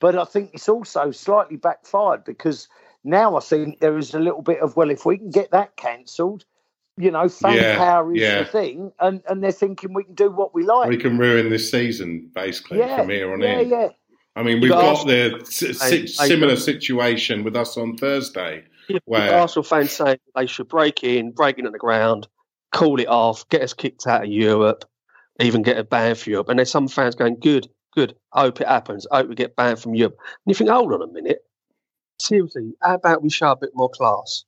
But 0.00 0.18
I 0.18 0.24
think 0.24 0.50
it's 0.54 0.68
also 0.68 1.10
slightly 1.10 1.56
backfired 1.56 2.24
because 2.24 2.68
now 3.04 3.36
I 3.36 3.40
think 3.40 3.80
there 3.80 3.96
is 3.96 4.12
a 4.14 4.18
little 4.18 4.42
bit 4.42 4.60
of 4.60 4.76
well, 4.76 4.90
if 4.90 5.06
we 5.06 5.18
can 5.18 5.30
get 5.30 5.52
that 5.52 5.76
cancelled, 5.76 6.44
you 6.96 7.10
know, 7.10 7.28
fan 7.28 7.54
Yeah, 7.56 7.76
power 7.76 8.14
is 8.14 8.20
yeah. 8.22 8.38
the 8.40 8.44
thing, 8.44 8.92
and 9.00 9.22
and 9.28 9.42
they're 9.42 9.52
thinking 9.52 9.92
we 9.94 10.04
can 10.04 10.14
do 10.14 10.30
what 10.30 10.54
we 10.54 10.64
like. 10.64 10.88
we 10.88 10.96
can 10.96 11.18
ruin 11.18 11.48
this 11.50 11.70
season 11.70 12.30
basically 12.34 12.78
yeah, 12.78 12.96
from 12.98 13.08
here 13.10 13.32
on 13.32 13.40
yeah, 13.40 13.58
in. 13.60 13.68
yeah. 13.70 13.88
I 14.36 14.42
mean, 14.42 14.60
we've 14.60 14.70
But 14.70 14.80
got 14.80 15.06
Arsenal- 15.06 15.38
the 15.40 15.46
si- 15.46 15.68
I- 15.68 15.72
si- 15.72 16.02
I- 16.18 16.26
similar 16.28 16.56
situation 16.56 17.44
with 17.44 17.56
us 17.56 17.76
on 17.76 17.96
Thursday. 17.96 18.64
Where- 19.06 19.34
Arsenal 19.34 19.62
fans 19.64 19.92
say 19.92 20.18
they 20.34 20.46
should 20.46 20.68
break 20.68 21.02
in, 21.04 21.30
break 21.32 21.58
in 21.58 21.66
at 21.66 21.72
the 21.72 21.78
ground, 21.78 22.26
call 22.72 23.00
it 23.00 23.08
off, 23.08 23.48
get 23.48 23.62
us 23.62 23.72
kicked 23.72 24.06
out 24.06 24.24
of 24.24 24.28
Europe, 24.30 24.84
even 25.40 25.62
get 25.62 25.78
a 25.78 25.84
ban 25.84 26.14
for 26.16 26.30
Europe. 26.30 26.48
And 26.48 26.58
there's 26.58 26.70
some 26.70 26.88
fans 26.88 27.14
going, 27.14 27.38
good, 27.40 27.68
good, 27.94 28.14
I 28.32 28.42
hope 28.42 28.60
it 28.60 28.66
happens. 28.68 29.06
I 29.10 29.18
hope 29.18 29.28
we 29.28 29.34
get 29.36 29.56
banned 29.56 29.78
from 29.78 29.94
Europe. 29.94 30.16
And 30.20 30.50
you 30.52 30.54
think, 30.54 30.68
hold 30.70 30.92
on 30.92 31.00
a 31.02 31.06
minute. 31.12 31.44
Seriously, 32.20 32.72
how 32.82 32.94
about 32.94 33.22
we 33.22 33.30
show 33.30 33.52
a 33.52 33.56
bit 33.56 33.70
more 33.74 33.88
class 33.90 34.44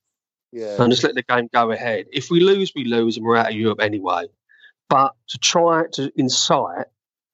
Yeah. 0.51 0.81
and 0.81 0.91
just 0.91 1.03
let 1.03 1.15
the 1.15 1.23
game 1.23 1.49
go 1.53 1.71
ahead? 1.71 2.05
If 2.11 2.29
we 2.31 2.39
lose, 2.39 2.71
we 2.75 2.85
lose 2.85 3.17
and 3.17 3.25
we're 3.25 3.35
out 3.37 3.49
of 3.49 3.55
Europe 3.55 3.81
anyway. 3.81 4.25
But 4.89 5.13
to 5.29 5.37
try 5.39 5.83
to 5.93 6.11
incite, 6.15 6.85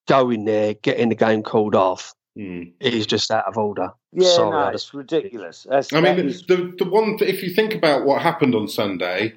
go 0.07 0.29
in 0.31 0.45
there, 0.45 0.73
getting 0.73 1.09
the 1.09 1.15
game 1.15 1.43
called 1.43 1.75
off, 1.75 2.13
it 2.35 2.73
is 2.93 3.05
just 3.05 3.29
out 3.29 3.45
of 3.45 3.57
order. 3.57 3.91
Yeah, 4.11 4.27
Sorry, 4.29 4.49
no, 4.49 4.57
I 4.57 4.71
it's 4.71 4.91
ridiculous. 4.93 5.67
That's, 5.69 5.93
I 5.93 6.01
mean, 6.01 6.17
is- 6.29 6.43
the 6.47 6.73
the 6.79 6.85
one 6.85 7.17
if 7.21 7.43
you 7.43 7.53
think 7.53 7.75
about 7.75 8.05
what 8.05 8.21
happened 8.23 8.55
on 8.55 8.67
Sunday, 8.67 9.33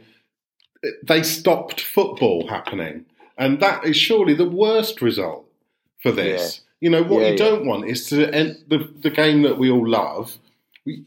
they 1.02 1.22
stopped 1.22 1.80
football 1.82 2.48
happening, 2.48 3.04
and 3.36 3.60
that 3.60 3.84
is 3.84 3.96
surely 3.98 4.32
the 4.34 4.48
worst 4.48 5.02
result 5.02 5.46
for 6.02 6.10
this. 6.12 6.62
You 6.80 6.88
know 6.90 7.02
what 7.02 7.20
Yeah, 7.20 7.26
you 7.28 7.32
yeah. 7.32 7.36
don't 7.50 7.66
want 7.66 7.86
is 7.86 8.06
to 8.08 8.34
end 8.34 8.64
the 8.68 8.78
the 9.02 9.10
game 9.10 9.42
that 9.42 9.58
we 9.58 9.70
all 9.70 9.86
love. 9.86 10.38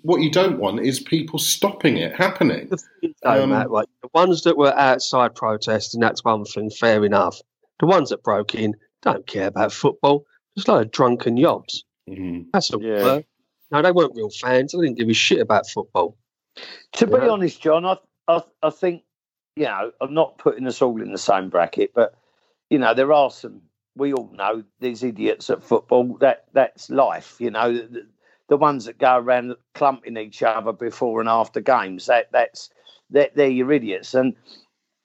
What 0.01 0.21
you 0.21 0.29
don't 0.31 0.59
want 0.59 0.81
is 0.81 1.00
people 1.00 1.39
stopping 1.39 1.98
it 1.98 2.13
happening. 2.15 2.67
The 2.69 2.77
thing 2.77 3.09
is, 3.12 3.15
though, 3.24 3.43
Um, 3.43 3.51
Matt, 3.51 3.69
right, 3.69 3.88
the 4.01 4.09
ones 4.13 4.43
that 4.43 4.57
were 4.57 4.74
outside 4.77 5.36
protesting, 5.36 6.01
that's 6.01 6.24
one 6.24 6.43
thing, 6.45 6.69
fair 6.69 7.05
enough. 7.05 7.39
The 7.79 7.86
ones 7.86 8.09
that 8.09 8.24
broke 8.24 8.55
in 8.55 8.75
don't 9.01 9.25
care 9.25 9.48
about 9.48 9.71
football. 9.71 10.25
Just 10.57 10.67
like 10.67 10.86
of 10.88 10.91
drunken 10.91 11.38
yobs. 11.38 11.83
Mhm. 12.09 12.48
That's 12.51 12.71
all. 12.71 12.83
Yeah. 12.83 13.21
No, 13.71 13.81
they 13.81 13.91
weren't 13.91 14.15
real 14.15 14.29
fans. 14.31 14.74
They 14.74 14.79
didn't 14.79 14.98
give 14.98 15.07
a 15.09 15.13
shit 15.13 15.39
about 15.39 15.67
football. 15.69 16.17
To 16.93 17.07
be 17.07 17.13
Yeah. 17.13 17.29
honest, 17.29 17.62
John, 17.62 17.86
I, 17.86 17.98
I 18.27 18.43
I 18.62 18.69
think 18.71 19.03
you 19.55 19.65
know 19.65 19.91
I'm 20.01 20.13
not 20.13 20.38
putting 20.39 20.67
us 20.67 20.81
all 20.81 21.01
in 21.01 21.12
the 21.13 21.17
same 21.17 21.50
bracket, 21.50 21.93
but 21.93 22.15
you 22.69 22.79
know 22.79 22.93
there 22.93 23.13
are 23.13 23.29
some. 23.29 23.62
We 23.95 24.13
all 24.13 24.29
know 24.33 24.63
these 24.79 25.03
idiots 25.03 25.50
at 25.50 25.63
football. 25.63 26.17
That 26.17 26.45
that's 26.51 26.89
life. 26.89 27.36
You 27.39 27.51
know 27.51 27.88
the, 28.50 28.58
ones 28.58 28.86
that 28.86 28.98
go 28.98 29.18
around 29.18 29.56
clumping 29.75 30.18
each 30.18 30.44
other 30.44 30.74
before 30.74 31.20
and 31.22 31.29
after 31.29 31.62
games. 31.62 32.08
That 32.08 32.32
that's 32.32 32.70
they're, 33.10 33.29
they're 33.36 33.50
your 33.50 33.72
idiots, 33.72 34.13
and 34.13 34.36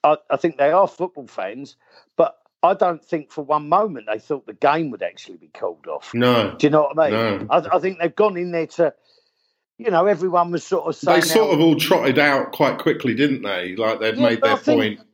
I, 0.03 0.17
I 0.29 0.37
think 0.37 0.57
they 0.57 0.71
are 0.71 0.87
football 0.87 1.27
fans. 1.27 1.75
But 2.17 2.35
I 2.63 2.73
don't 2.73 3.03
think 3.03 3.31
for 3.31 3.43
one 3.43 3.69
moment 3.69 4.07
they 4.11 4.19
thought 4.19 4.45
the 4.47 4.53
game 4.53 4.89
would 4.91 5.03
actually 5.03 5.37
be 5.37 5.47
called 5.47 5.87
off. 5.87 6.13
No, 6.13 6.55
Do 6.57 6.65
you 6.67 6.71
know 6.71 6.89
what 6.93 6.99
I 6.99 7.09
mean? 7.11 7.47
no. 7.47 7.47
I, 7.49 7.75
I 7.75 7.79
think 7.79 7.99
they've 7.99 8.15
gone 8.15 8.37
in 8.37 8.51
there 8.51 8.67
to, 8.67 8.93
you 9.77 9.91
know, 9.91 10.05
everyone 10.07 10.51
was 10.51 10.63
sort 10.63 10.87
of 10.87 10.95
saying 10.95 11.21
They 11.21 11.27
sort 11.27 11.53
of 11.53 11.59
all 11.59 11.75
trotted 11.75 12.17
out 12.17 12.51
quite 12.53 12.79
quickly, 12.79 13.13
didn't 13.13 13.43
they? 13.43 13.75
Like 13.75 13.99
they'd 13.99 14.17
Yeah, 14.17 14.29
made 14.29 14.41
but 14.41 14.47
I 14.49 14.55
their 14.55 14.63
think- 14.63 14.81
point. 14.97 15.07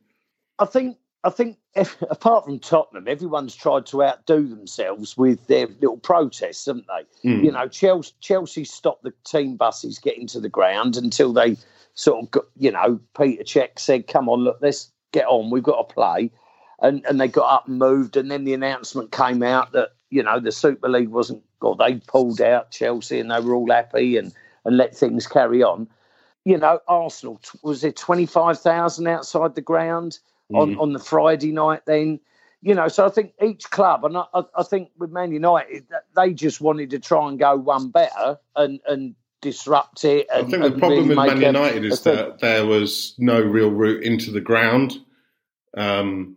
I 0.58 0.64
think 0.66 0.96
I 1.24 1.30
think 1.30 1.58
apart 1.76 2.44
from 2.44 2.58
Tottenham, 2.58 3.08
everyone's 3.08 3.54
tried 3.54 3.86
to 3.86 4.04
outdo 4.04 4.46
themselves 4.46 5.16
with 5.16 5.46
their 5.46 5.66
little 5.66 5.96
protests, 5.96 6.66
haven't 6.66 6.86
they? 6.86 7.28
Mm. 7.28 7.44
You 7.44 7.52
know, 7.52 7.68
Chelsea, 7.68 8.12
Chelsea 8.20 8.64
stopped 8.64 9.04
the 9.04 9.14
team 9.24 9.56
buses 9.56 9.98
getting 9.98 10.26
to 10.28 10.40
the 10.40 10.48
ground 10.48 10.96
until 10.96 11.32
they 11.32 11.56
sort 11.94 12.22
of, 12.22 12.30
got, 12.30 12.44
you 12.56 12.70
know, 12.70 13.00
Peter 13.16 13.44
Cech 13.44 13.78
said, 13.78 14.06
"Come 14.06 14.28
on, 14.28 14.40
look, 14.40 14.58
let's 14.60 14.90
get 15.12 15.26
on. 15.26 15.50
We've 15.50 15.62
got 15.62 15.88
to 15.88 15.94
play," 15.94 16.30
and 16.80 17.04
and 17.06 17.20
they 17.20 17.28
got 17.28 17.52
up 17.52 17.68
and 17.68 17.78
moved, 17.78 18.16
and 18.16 18.30
then 18.30 18.44
the 18.44 18.54
announcement 18.54 19.10
came 19.10 19.42
out 19.42 19.72
that 19.72 19.90
you 20.10 20.22
know 20.22 20.40
the 20.40 20.52
Super 20.52 20.88
League 20.88 21.08
wasn't, 21.08 21.42
or 21.62 21.74
they 21.76 21.96
pulled 21.96 22.40
out 22.42 22.70
Chelsea, 22.70 23.18
and 23.18 23.30
they 23.30 23.40
were 23.40 23.54
all 23.54 23.70
happy 23.70 24.18
and 24.18 24.32
and 24.64 24.76
let 24.76 24.94
things 24.94 25.26
carry 25.26 25.62
on. 25.62 25.88
You 26.44 26.58
know, 26.58 26.80
Arsenal 26.86 27.40
was 27.62 27.80
there 27.80 27.92
twenty 27.92 28.26
five 28.26 28.60
thousand 28.60 29.06
outside 29.06 29.54
the 29.54 29.62
ground 29.62 30.18
on, 30.52 30.74
Mm. 30.74 30.80
on 30.80 30.92
the 30.92 30.98
Friday 30.98 31.52
night 31.52 31.82
then. 31.86 32.20
You 32.64 32.76
know, 32.76 32.86
so 32.86 33.04
I 33.04 33.08
think 33.08 33.32
each 33.42 33.68
club, 33.70 34.04
and 34.04 34.16
I, 34.16 34.24
I, 34.56 34.62
think 34.62 34.90
with 34.96 35.10
Man 35.10 35.32
United, 35.32 35.84
they 36.14 36.32
just 36.32 36.60
wanted 36.60 36.90
to 36.90 37.00
try 37.00 37.28
and 37.28 37.36
go 37.36 37.56
one 37.56 37.90
better 37.90 38.38
and, 38.54 38.78
and 38.86 39.16
disrupt 39.40 40.04
it. 40.04 40.28
I 40.32 40.42
think 40.42 40.50
the 40.62 40.66
and 40.66 40.78
problem 40.78 41.08
really 41.08 41.28
with 41.28 41.40
Man 41.40 41.40
United 41.42 41.84
a 41.84 41.88
is 41.88 42.00
thing. 42.00 42.14
that 42.14 42.38
there 42.38 42.64
was 42.64 43.16
no 43.18 43.40
real 43.40 43.70
route 43.70 44.04
into 44.04 44.30
the 44.30 44.40
ground 44.40 44.96
um, 45.76 46.36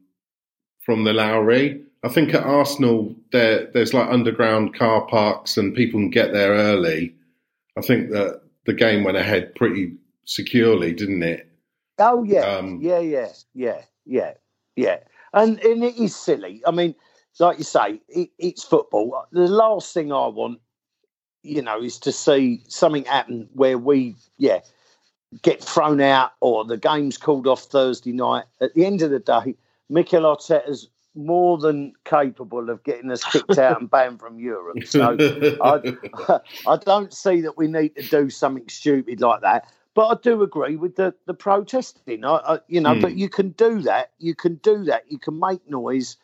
from 0.83 1.03
the 1.03 1.13
Lowry. 1.13 1.83
I 2.03 2.09
think 2.09 2.33
at 2.33 2.43
Arsenal 2.43 3.15
there 3.31 3.69
there's 3.73 3.93
like 3.93 4.09
underground 4.09 4.75
car 4.75 5.05
parks 5.07 5.57
and 5.57 5.75
people 5.75 5.99
can 5.99 6.09
get 6.09 6.33
there 6.33 6.53
early. 6.53 7.15
I 7.77 7.81
think 7.81 8.11
that 8.11 8.41
the 8.65 8.73
game 8.73 9.03
went 9.03 9.17
ahead 9.17 9.53
pretty 9.55 9.93
securely, 10.25 10.91
didn't 10.93 11.23
it? 11.23 11.47
Oh 11.99 12.23
yeah, 12.23 12.41
Um, 12.41 12.79
yeah, 12.81 12.99
yeah, 12.99 13.29
yeah, 13.53 13.81
yeah, 14.05 14.33
yeah. 14.75 14.99
And 15.33 15.59
and 15.59 15.83
it 15.83 15.97
is 15.97 16.15
silly. 16.15 16.61
I 16.65 16.71
mean, 16.71 16.95
like 17.39 17.57
you 17.57 17.63
say, 17.63 18.01
it, 18.09 18.29
it's 18.37 18.63
football. 18.63 19.25
The 19.31 19.47
last 19.47 19.93
thing 19.93 20.11
I 20.11 20.27
want, 20.27 20.59
you 21.43 21.61
know, 21.61 21.81
is 21.81 21.99
to 21.99 22.11
see 22.11 22.63
something 22.67 23.05
happen 23.05 23.49
where 23.53 23.77
we, 23.77 24.15
yeah, 24.37 24.59
get 25.41 25.63
thrown 25.63 26.01
out 26.01 26.31
or 26.39 26.65
the 26.65 26.77
game's 26.77 27.17
called 27.17 27.47
off 27.47 27.63
Thursday 27.63 28.13
night. 28.13 28.45
At 28.61 28.73
the 28.73 28.85
end 28.85 29.01
of 29.01 29.11
the 29.11 29.19
day, 29.19 29.55
Mikel 29.89 30.23
Arteta's 30.23 30.89
more 31.15 31.57
than 31.57 31.93
capable 32.03 32.69
of 32.69 32.83
getting 32.83 33.09
us 33.09 33.23
kicked 33.23 33.57
out 33.57 33.79
and 33.79 33.89
banned 33.89 34.19
from 34.19 34.39
Europe. 34.39 34.85
So 34.85 35.17
I, 35.61 36.39
I 36.67 36.77
don't 36.77 37.13
see 37.13 37.41
that 37.41 37.57
we 37.57 37.67
need 37.67 37.95
to 37.95 38.03
do 38.03 38.29
something 38.29 38.67
stupid 38.69 39.21
like 39.21 39.41
that. 39.41 39.71
But 39.95 40.07
I 40.07 40.15
do 40.21 40.43
agree 40.43 40.75
with 40.75 40.97
the 40.97 41.15
the 41.25 41.33
protesting. 41.33 42.23
I, 42.25 42.35
I 42.35 42.59
you 42.67 42.81
know, 42.81 42.93
Hmm. 42.95 43.01
but 43.01 43.15
you 43.15 43.29
can 43.29 43.49
do 43.51 43.81
that. 43.83 44.11
You 44.19 44.35
can 44.35 44.55
do 44.55 44.83
that. 44.85 45.09
You 45.11 45.17
can 45.17 45.39
make 45.39 45.67
noise. 45.69 46.17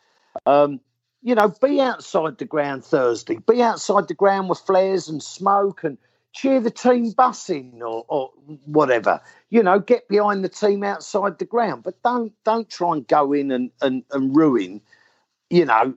Um, 0.46 0.80
you 1.22 1.34
know, 1.34 1.48
be 1.62 1.80
outside 1.80 2.38
the 2.38 2.44
ground 2.44 2.84
Thursday. 2.84 3.38
Be 3.38 3.62
outside 3.62 4.08
the 4.08 4.14
ground 4.14 4.48
with 4.48 4.58
flares 4.60 5.08
and 5.08 5.22
smoke 5.22 5.84
and 5.84 5.98
cheer 6.32 6.60
the 6.60 6.70
team 6.70 7.12
bussing 7.12 7.80
or, 7.80 8.04
or 8.08 8.30
whatever. 8.64 9.20
You 9.50 9.62
know, 9.62 9.78
get 9.78 10.08
behind 10.08 10.44
the 10.44 10.48
team 10.48 10.82
outside 10.84 11.38
the 11.38 11.44
ground, 11.44 11.82
but 11.82 12.02
don't 12.02 12.32
don't 12.44 12.68
try 12.68 12.92
and 12.92 13.08
go 13.08 13.32
in 13.32 13.50
and 13.50 13.70
and, 13.80 14.04
and 14.10 14.36
ruin. 14.36 14.82
You 15.48 15.64
know, 15.66 15.94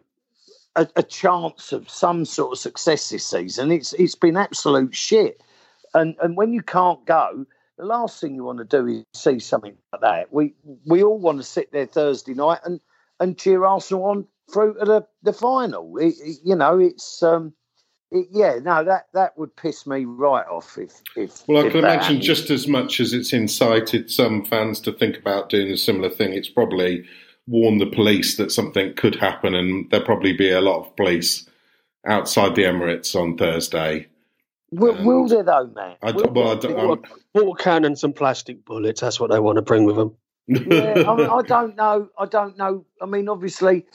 a, 0.75 0.87
a 0.95 1.03
chance 1.03 1.71
of 1.73 1.89
some 1.89 2.25
sort 2.25 2.53
of 2.53 2.59
success 2.59 3.09
this 3.09 3.25
season. 3.25 3.71
It's 3.71 3.93
it's 3.93 4.15
been 4.15 4.37
absolute 4.37 4.95
shit. 4.95 5.41
And 5.93 6.15
and 6.21 6.37
when 6.37 6.53
you 6.53 6.61
can't 6.61 7.05
go, 7.05 7.45
the 7.77 7.85
last 7.85 8.21
thing 8.21 8.35
you 8.35 8.43
want 8.43 8.59
to 8.59 8.65
do 8.65 8.87
is 8.87 9.03
see 9.13 9.39
something 9.39 9.75
like 9.93 10.01
that. 10.01 10.33
We 10.33 10.53
we 10.85 11.03
all 11.03 11.19
want 11.19 11.37
to 11.39 11.43
sit 11.43 11.71
there 11.71 11.85
Thursday 11.85 12.33
night 12.33 12.59
and 12.63 12.79
and 13.19 13.37
cheer 13.37 13.65
Arsenal 13.65 14.05
on 14.05 14.27
through 14.51 14.75
to 14.79 14.85
the 14.85 15.07
the 15.23 15.33
final. 15.33 15.97
It, 15.97 16.15
it- 16.23 16.39
you 16.43 16.55
know, 16.55 16.79
it's 16.79 17.21
um, 17.23 17.53
it, 18.11 18.27
yeah, 18.31 18.59
no, 18.61 18.83
that 18.83 19.07
that 19.13 19.37
would 19.37 19.55
piss 19.55 19.85
me 19.87 20.05
right 20.05 20.45
off 20.47 20.77
if 20.77 21.01
if. 21.15 21.47
Well, 21.47 21.63
I 21.63 21.67
if 21.67 21.71
can 21.73 21.79
imagine 21.79 22.01
happened. 22.01 22.21
just 22.21 22.49
as 22.49 22.67
much 22.67 22.99
as 22.99 23.13
it's 23.13 23.33
incited 23.33 24.09
some 24.11 24.45
fans 24.45 24.79
to 24.81 24.93
think 24.93 25.17
about 25.17 25.49
doing 25.49 25.69
a 25.71 25.77
similar 25.77 26.09
thing, 26.09 26.33
it's 26.33 26.49
probably 26.49 27.05
warned 27.47 27.81
the 27.81 27.85
police 27.87 28.37
that 28.37 28.51
something 28.51 28.93
could 28.95 29.15
happen, 29.15 29.53
and 29.55 29.89
there'll 29.91 30.05
probably 30.05 30.33
be 30.33 30.51
a 30.51 30.61
lot 30.61 30.79
of 30.85 30.95
police 30.95 31.47
outside 32.07 32.55
the 32.55 32.63
Emirates 32.63 33.15
on 33.19 33.37
Thursday. 33.37 34.07
Will, 34.71 34.95
and- 34.95 35.05
will 35.05 35.27
there 35.27 35.43
though, 35.43 35.71
man? 35.75 35.95
I, 36.01 36.11
Will 36.11 36.31
well, 36.31 36.51
I 36.51 36.55
don't, 36.55 36.79
I'm- 36.79 37.03
Water 37.33 37.63
cannons 37.63 38.03
and 38.03 38.15
plastic 38.15 38.65
bullets. 38.65 39.01
That's 39.01 39.19
what 39.19 39.31
they 39.31 39.39
want 39.39 39.57
to 39.57 39.61
bring 39.61 39.85
with 39.85 39.95
them. 39.95 40.15
yeah, 40.47 41.03
I, 41.07 41.15
mean, 41.15 41.27
I 41.27 41.41
don't 41.41 41.75
know. 41.75 42.09
I 42.19 42.25
don't 42.25 42.55
know. 42.57 42.85
I 43.01 43.05
mean, 43.07 43.27
obviously, 43.27 43.85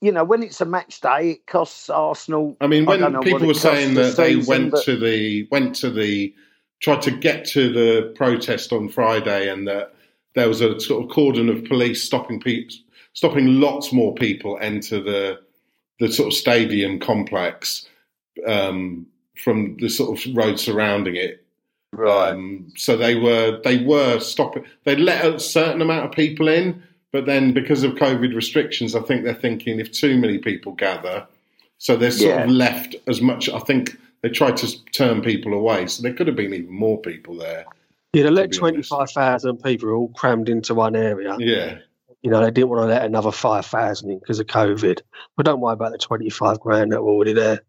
you 0.00 0.12
know, 0.12 0.24
when 0.24 0.42
it's 0.42 0.60
a 0.60 0.64
match 0.64 1.00
day, 1.00 1.32
it 1.32 1.46
costs 1.46 1.90
Arsenal. 1.90 2.56
I 2.60 2.68
mean, 2.68 2.86
when 2.86 3.00
know 3.00 3.20
people 3.20 3.46
were 3.46 3.54
saying 3.54 3.94
that 3.94 4.16
they 4.16 4.36
went 4.36 4.72
but- 4.72 4.84
to 4.84 4.96
the 4.96 5.48
went 5.50 5.74
to 5.76 5.90
the 5.90 6.34
tried 6.80 7.02
to 7.02 7.10
get 7.10 7.44
to 7.46 7.72
the 7.72 8.12
protest 8.14 8.72
on 8.72 8.88
Friday, 8.88 9.48
and 9.48 9.66
that 9.66 9.94
there 10.34 10.48
was 10.48 10.60
a 10.60 10.78
sort 10.78 11.04
of 11.04 11.10
cordon 11.10 11.48
of 11.48 11.64
police 11.64 12.02
stopping 12.02 12.38
people, 12.38 12.76
stopping 13.14 13.60
lots 13.60 13.92
more 13.92 14.14
people 14.14 14.58
enter 14.60 15.02
the 15.02 15.40
the 15.98 16.12
sort 16.12 16.28
of 16.28 16.34
stadium 16.34 17.00
complex 17.00 17.88
um, 18.46 19.06
from 19.42 19.76
the 19.78 19.88
sort 19.88 20.18
of 20.18 20.36
road 20.36 20.58
surrounding 20.58 21.16
it. 21.16 21.44
Um, 22.06 22.72
so 22.76 22.96
they 22.96 23.14
were 23.14 23.60
they 23.64 23.82
were 23.84 24.18
stopping. 24.20 24.64
They 24.84 24.96
let 24.96 25.24
a 25.24 25.40
certain 25.40 25.80
amount 25.80 26.04
of 26.04 26.12
people 26.12 26.48
in, 26.48 26.82
but 27.12 27.26
then 27.26 27.54
because 27.54 27.82
of 27.84 27.92
COVID 27.92 28.34
restrictions, 28.34 28.94
I 28.94 29.00
think 29.00 29.24
they're 29.24 29.34
thinking 29.34 29.80
if 29.80 29.92
too 29.92 30.18
many 30.18 30.38
people 30.38 30.72
gather, 30.72 31.26
so 31.78 31.96
they're 31.96 32.10
sort 32.10 32.42
of 32.42 32.50
left 32.50 32.96
as 33.06 33.20
much. 33.22 33.48
I 33.48 33.60
think 33.60 33.96
they 34.22 34.28
tried 34.28 34.56
to 34.58 34.84
turn 34.92 35.22
people 35.22 35.54
away, 35.54 35.86
so 35.86 36.02
there 36.02 36.12
could 36.12 36.26
have 36.26 36.36
been 36.36 36.52
even 36.52 36.74
more 36.74 37.00
people 37.00 37.36
there. 37.36 37.64
Yeah, 38.12 38.24
they 38.24 38.30
let 38.30 38.50
be 38.50 38.58
honest. 38.58 38.88
25,000 38.88 39.62
people 39.62 39.90
all 39.90 40.08
crammed 40.08 40.48
into 40.48 40.74
one 40.74 40.96
area. 40.96 41.36
Yeah, 41.38 41.78
You 42.22 42.30
know, 42.30 42.42
they 42.42 42.50
didn't 42.50 42.70
want 42.70 42.82
to 42.82 42.86
let 42.86 43.04
another 43.04 43.30
5,000 43.30 44.10
in 44.10 44.18
because 44.18 44.40
of 44.40 44.46
COVID. 44.46 45.00
But 45.36 45.46
don't 45.46 45.60
worry 45.60 45.74
about 45.74 45.92
the 45.92 45.98
25 45.98 46.60
grand 46.60 46.92
that 46.92 47.02
were 47.02 47.10
already 47.10 47.34
there. 47.34 47.60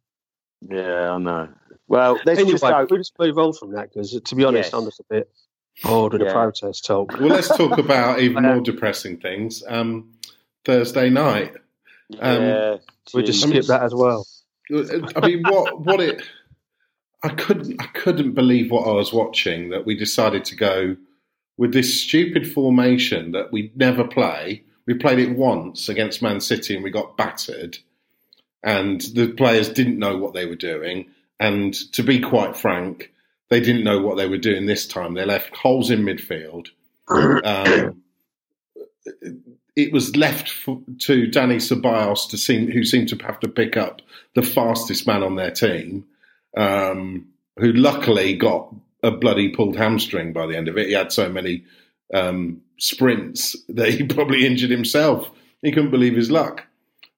Yeah, 0.61 1.11
I 1.13 1.17
know. 1.17 1.49
Well, 1.87 2.19
let's 2.25 2.39
Anyway, 2.39 2.51
just 2.51 2.63
go. 2.63 2.87
we'll 2.89 2.99
just 2.99 3.17
move 3.19 3.37
on 3.37 3.53
from 3.53 3.71
that 3.73 3.93
because, 3.93 4.19
to 4.19 4.35
be 4.35 4.43
honest, 4.43 4.67
Yes. 4.71 4.73
I'm 4.73 4.85
just 4.85 4.99
a 4.99 5.03
bit 5.09 5.29
bored 5.83 6.13
with 6.13 6.21
the 6.21 6.27
Yeah. 6.27 6.33
protest 6.33 6.85
talk. 6.85 7.13
well, 7.19 7.29
let's 7.29 7.47
talk 7.55 7.77
about 7.77 8.19
even 8.21 8.43
more 8.43 8.61
depressing 8.61 9.17
things. 9.17 9.63
Um, 9.67 10.11
Thursday 10.65 11.09
night. 11.09 11.53
Um, 12.19 12.41
yeah, 12.43 12.77
We 13.13 13.23
just 13.23 13.41
geez. 13.43 13.49
skip 13.51 13.65
that 13.67 13.83
as 13.83 13.93
well. 13.93 14.25
I 15.15 15.25
mean, 15.27 15.43
what 15.43 15.79
what 15.81 16.01
it? 16.01 16.21
I 17.23 17.29
couldn't 17.29 17.81
I 17.81 17.85
couldn't 17.87 18.33
believe 18.33 18.69
what 18.69 18.85
I 18.87 18.91
was 18.91 19.13
watching. 19.13 19.69
That 19.69 19.85
we 19.85 19.95
decided 19.95 20.43
to 20.45 20.55
go 20.55 20.97
with 21.57 21.71
this 21.73 22.01
stupid 22.01 22.51
formation 22.51 23.31
that 23.31 23.51
we 23.53 23.71
never 23.75 24.03
play. 24.05 24.63
We 24.85 24.93
played 24.95 25.19
it 25.19 25.37
once 25.37 25.87
against 25.89 26.21
Man 26.21 26.39
City 26.41 26.75
and 26.75 26.83
we 26.83 26.91
got 26.91 27.15
battered, 27.17 27.77
and 28.63 29.01
the 29.01 29.29
players 29.29 29.69
didn't 29.69 29.99
know 29.99 30.17
what 30.17 30.33
they 30.33 30.45
were 30.45 30.55
doing. 30.55 31.07
And 31.39 31.73
to 31.93 32.03
be 32.03 32.19
quite 32.19 32.57
frank, 32.57 33.11
they 33.49 33.59
didn't 33.59 33.83
know 33.83 34.01
what 34.01 34.17
they 34.17 34.27
were 34.27 34.37
doing 34.37 34.65
this 34.65 34.87
time. 34.87 35.13
They 35.13 35.25
left 35.25 35.55
holes 35.55 35.89
in 35.89 36.01
midfield. 36.01 36.67
Um, 37.09 38.01
it 39.75 39.93
was 39.93 40.15
left 40.15 40.47
to 40.65 41.27
Dani 41.27 41.57
Ceballos 41.57 42.29
to 42.29 42.37
seem, 42.37 42.71
who 42.71 42.83
seemed 42.83 43.09
to 43.09 43.15
have 43.17 43.39
to 43.41 43.47
pick 43.47 43.77
up 43.77 44.01
the 44.35 44.41
fastest 44.41 45.05
man 45.05 45.23
on 45.23 45.35
their 45.35 45.51
team, 45.51 46.05
um, 46.57 47.27
who 47.57 47.71
luckily 47.71 48.35
got 48.35 48.73
a 49.03 49.11
bloody 49.11 49.49
pulled 49.49 49.77
hamstring 49.77 50.33
by 50.33 50.47
the 50.47 50.57
end 50.57 50.67
of 50.67 50.77
it. 50.77 50.87
He 50.87 50.93
had 50.93 51.11
so 51.11 51.29
many 51.29 51.63
um, 52.13 52.61
sprints 52.79 53.55
that 53.69 53.89
he 53.89 54.03
probably 54.07 54.45
injured 54.45 54.71
himself. 54.71 55.29
He 55.61 55.71
couldn't 55.71 55.91
believe 55.91 56.15
his 56.15 56.31
luck. 56.31 56.65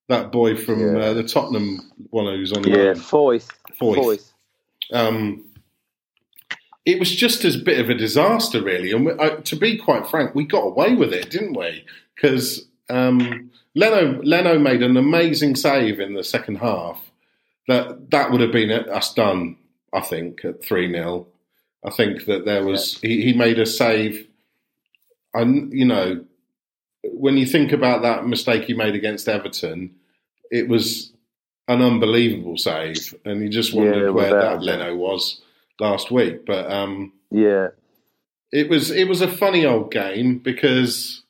That 0.09 0.31
boy 0.31 0.57
from 0.57 0.79
Yeah. 0.81 1.01
uh, 1.01 1.13
the 1.13 1.23
Tottenham 1.23 1.91
one 2.09 2.25
who's 2.25 2.51
on 2.51 2.63
the 2.63 2.69
yeah. 2.69 2.93
Foyth, 2.93 3.49
Foyth. 3.79 4.31
Um, 4.91 5.45
it 6.85 6.99
was 6.99 7.15
just 7.15 7.45
as 7.45 7.55
bit 7.55 7.79
of 7.79 7.89
a 7.89 7.93
disaster, 7.93 8.61
really. 8.61 8.91
And 8.91 9.05
we, 9.05 9.11
uh, 9.13 9.37
to 9.37 9.55
be 9.55 9.77
quite 9.77 10.07
frank, 10.07 10.33
we 10.33 10.45
got 10.45 10.63
away 10.63 10.95
with 10.95 11.13
it, 11.13 11.29
didn't 11.29 11.53
we? 11.57 11.85
Because 12.15 12.67
um, 12.89 13.51
Leno 13.75 14.21
Leno 14.23 14.57
made 14.57 14.81
an 14.81 14.97
amazing 14.97 15.55
save 15.55 15.99
in 15.99 16.15
the 16.15 16.23
second 16.23 16.55
half. 16.55 16.99
That 17.67 18.09
that 18.09 18.31
would 18.31 18.41
have 18.41 18.51
been 18.51 18.71
us 18.71 19.13
done, 19.13 19.57
I 19.93 20.01
think, 20.01 20.43
at 20.43 20.63
three 20.63 20.91
0 20.91 21.27
I 21.85 21.91
think 21.91 22.25
that 22.25 22.45
there 22.45 22.65
was 22.65 22.99
he, 23.01 23.21
he 23.21 23.33
made 23.33 23.59
a 23.59 23.65
save. 23.65 24.27
And 25.33 25.71
you 25.71 25.85
know, 25.85 26.25
when 27.03 27.37
you 27.37 27.45
think 27.45 27.71
about 27.71 28.01
that 28.01 28.25
mistake 28.25 28.63
he 28.63 28.73
made 28.73 28.95
against 28.95 29.29
Everton, 29.29 29.95
it 30.49 30.67
was 30.67 31.11
an 31.67 31.81
unbelievable 31.81 32.57
save, 32.57 33.15
and 33.25 33.41
you 33.41 33.49
just 33.49 33.73
wondered 33.73 34.05
Yeah, 34.05 34.09
where 34.09 34.33
that. 34.33 34.61
Leno 34.61 34.95
was 34.95 35.41
last 35.79 36.11
week. 36.11 36.45
But 36.45 36.71
um, 36.71 37.13
Yeah, 37.31 37.69
it 38.51 38.69
was 38.69 38.91
it 38.91 39.07
was 39.07 39.21
a 39.21 39.31
funny 39.31 39.65
old 39.65 39.91
game 39.91 40.39
because 40.39 41.23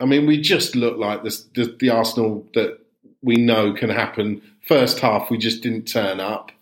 I 0.00 0.04
mean, 0.04 0.26
we 0.26 0.40
just 0.40 0.76
looked 0.76 0.98
like 0.98 1.24
this, 1.24 1.42
the, 1.54 1.76
the 1.78 1.90
Arsenal 1.90 2.46
that 2.54 2.78
we 3.22 3.36
know 3.36 3.72
can 3.72 3.90
happen. 3.90 4.42
First 4.66 5.00
half, 5.00 5.30
we 5.30 5.38
just 5.38 5.62
didn't 5.62 5.88
turn 5.88 6.20
up. 6.20 6.52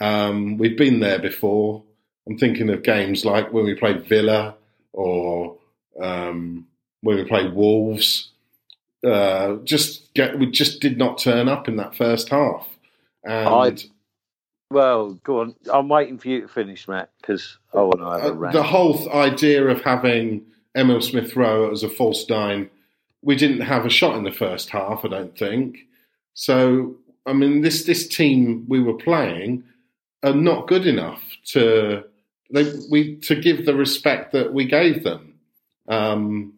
Um, 0.00 0.58
we've 0.58 0.76
been 0.76 1.00
there 1.00 1.18
before. 1.18 1.82
I'm 2.28 2.38
thinking 2.38 2.68
of 2.70 2.82
games 2.82 3.24
like 3.24 3.52
when 3.52 3.64
we 3.64 3.74
played 3.74 4.08
Villa 4.08 4.56
or 4.92 5.56
um, 6.00 6.66
when 7.02 7.16
we 7.16 7.24
played 7.24 7.54
Wolves. 7.54 8.32
Uh, 9.04 9.56
just 9.64 10.12
get, 10.14 10.38
we 10.38 10.46
just 10.50 10.80
did 10.80 10.98
not 10.98 11.18
turn 11.18 11.48
up 11.48 11.68
in 11.68 11.76
that 11.76 11.94
first 11.94 12.28
half. 12.30 12.68
And 13.24 13.48
I'd- 13.48 13.90
Well, 14.70 15.14
go 15.22 15.40
on. 15.42 15.54
I'm 15.72 15.88
waiting 15.88 16.18
for 16.18 16.26
you 16.28 16.40
to 16.42 16.48
finish, 16.48 16.88
Matt, 16.88 17.10
because 17.20 17.56
I 17.72 17.82
want 17.82 17.98
to 18.00 18.04
have 18.10 18.24
a 18.24 18.28
Uh, 18.32 18.34
rant. 18.34 18.52
the 18.54 18.62
whole 18.64 18.94
th- 18.98 19.08
idea 19.10 19.64
of 19.68 19.80
having 19.82 20.44
Emile 20.76 21.00
Smith 21.00 21.36
Rowe 21.36 21.70
as 21.70 21.84
a 21.84 21.88
false 21.88 22.28
nine, 22.28 22.68
we 23.22 23.36
didn't 23.36 23.60
have 23.60 23.86
a 23.86 23.90
shot 23.90 24.16
in 24.16 24.24
the 24.24 24.32
first 24.32 24.70
half, 24.70 25.04
I 25.04 25.08
don't 25.08 25.38
think. 25.38 25.86
So, 26.34 26.96
I 27.26 27.32
mean, 27.32 27.60
this 27.60 27.84
this 27.84 28.08
team 28.08 28.64
we 28.68 28.80
were 28.80 28.94
playing 28.96 29.62
are 30.24 30.34
not 30.34 30.66
good 30.66 30.86
enough 30.86 31.22
to 31.52 32.02
they 32.50 32.72
we 32.90 33.16
to 33.18 33.36
give 33.36 33.66
the 33.66 33.74
respect 33.74 34.32
that 34.32 34.52
we 34.52 34.64
gave 34.64 35.04
them 35.04 35.34
um, 35.88 36.52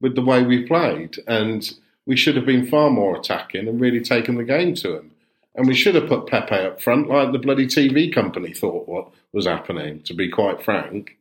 with 0.00 0.14
the 0.14 0.22
way 0.22 0.42
we 0.42 0.66
played, 0.66 1.16
and 1.26 1.72
we 2.06 2.16
should 2.16 2.36
have 2.36 2.46
been 2.46 2.66
far 2.66 2.90
more 2.90 3.16
attacking 3.16 3.68
and 3.68 3.80
really 3.80 4.00
taken 4.00 4.36
the 4.36 4.44
game 4.44 4.74
to 4.76 4.88
them. 4.88 5.10
And 5.54 5.66
we 5.66 5.74
should 5.74 5.96
have 5.96 6.08
put 6.08 6.28
Pepe 6.28 6.54
up 6.54 6.80
front, 6.80 7.08
like 7.08 7.32
the 7.32 7.38
bloody 7.38 7.66
TV 7.66 8.12
company 8.12 8.54
thought 8.54 8.88
what 8.88 9.10
was 9.32 9.46
happening. 9.46 10.02
To 10.02 10.14
be 10.14 10.30
quite 10.30 10.62
frank, 10.62 11.18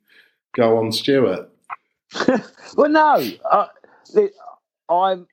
go 0.55 0.77
on, 0.77 0.91
Stuart. 0.91 1.50
well, 2.75 2.89
no, 2.89 3.31
uh, 3.50 3.67
I'm, 4.89 5.27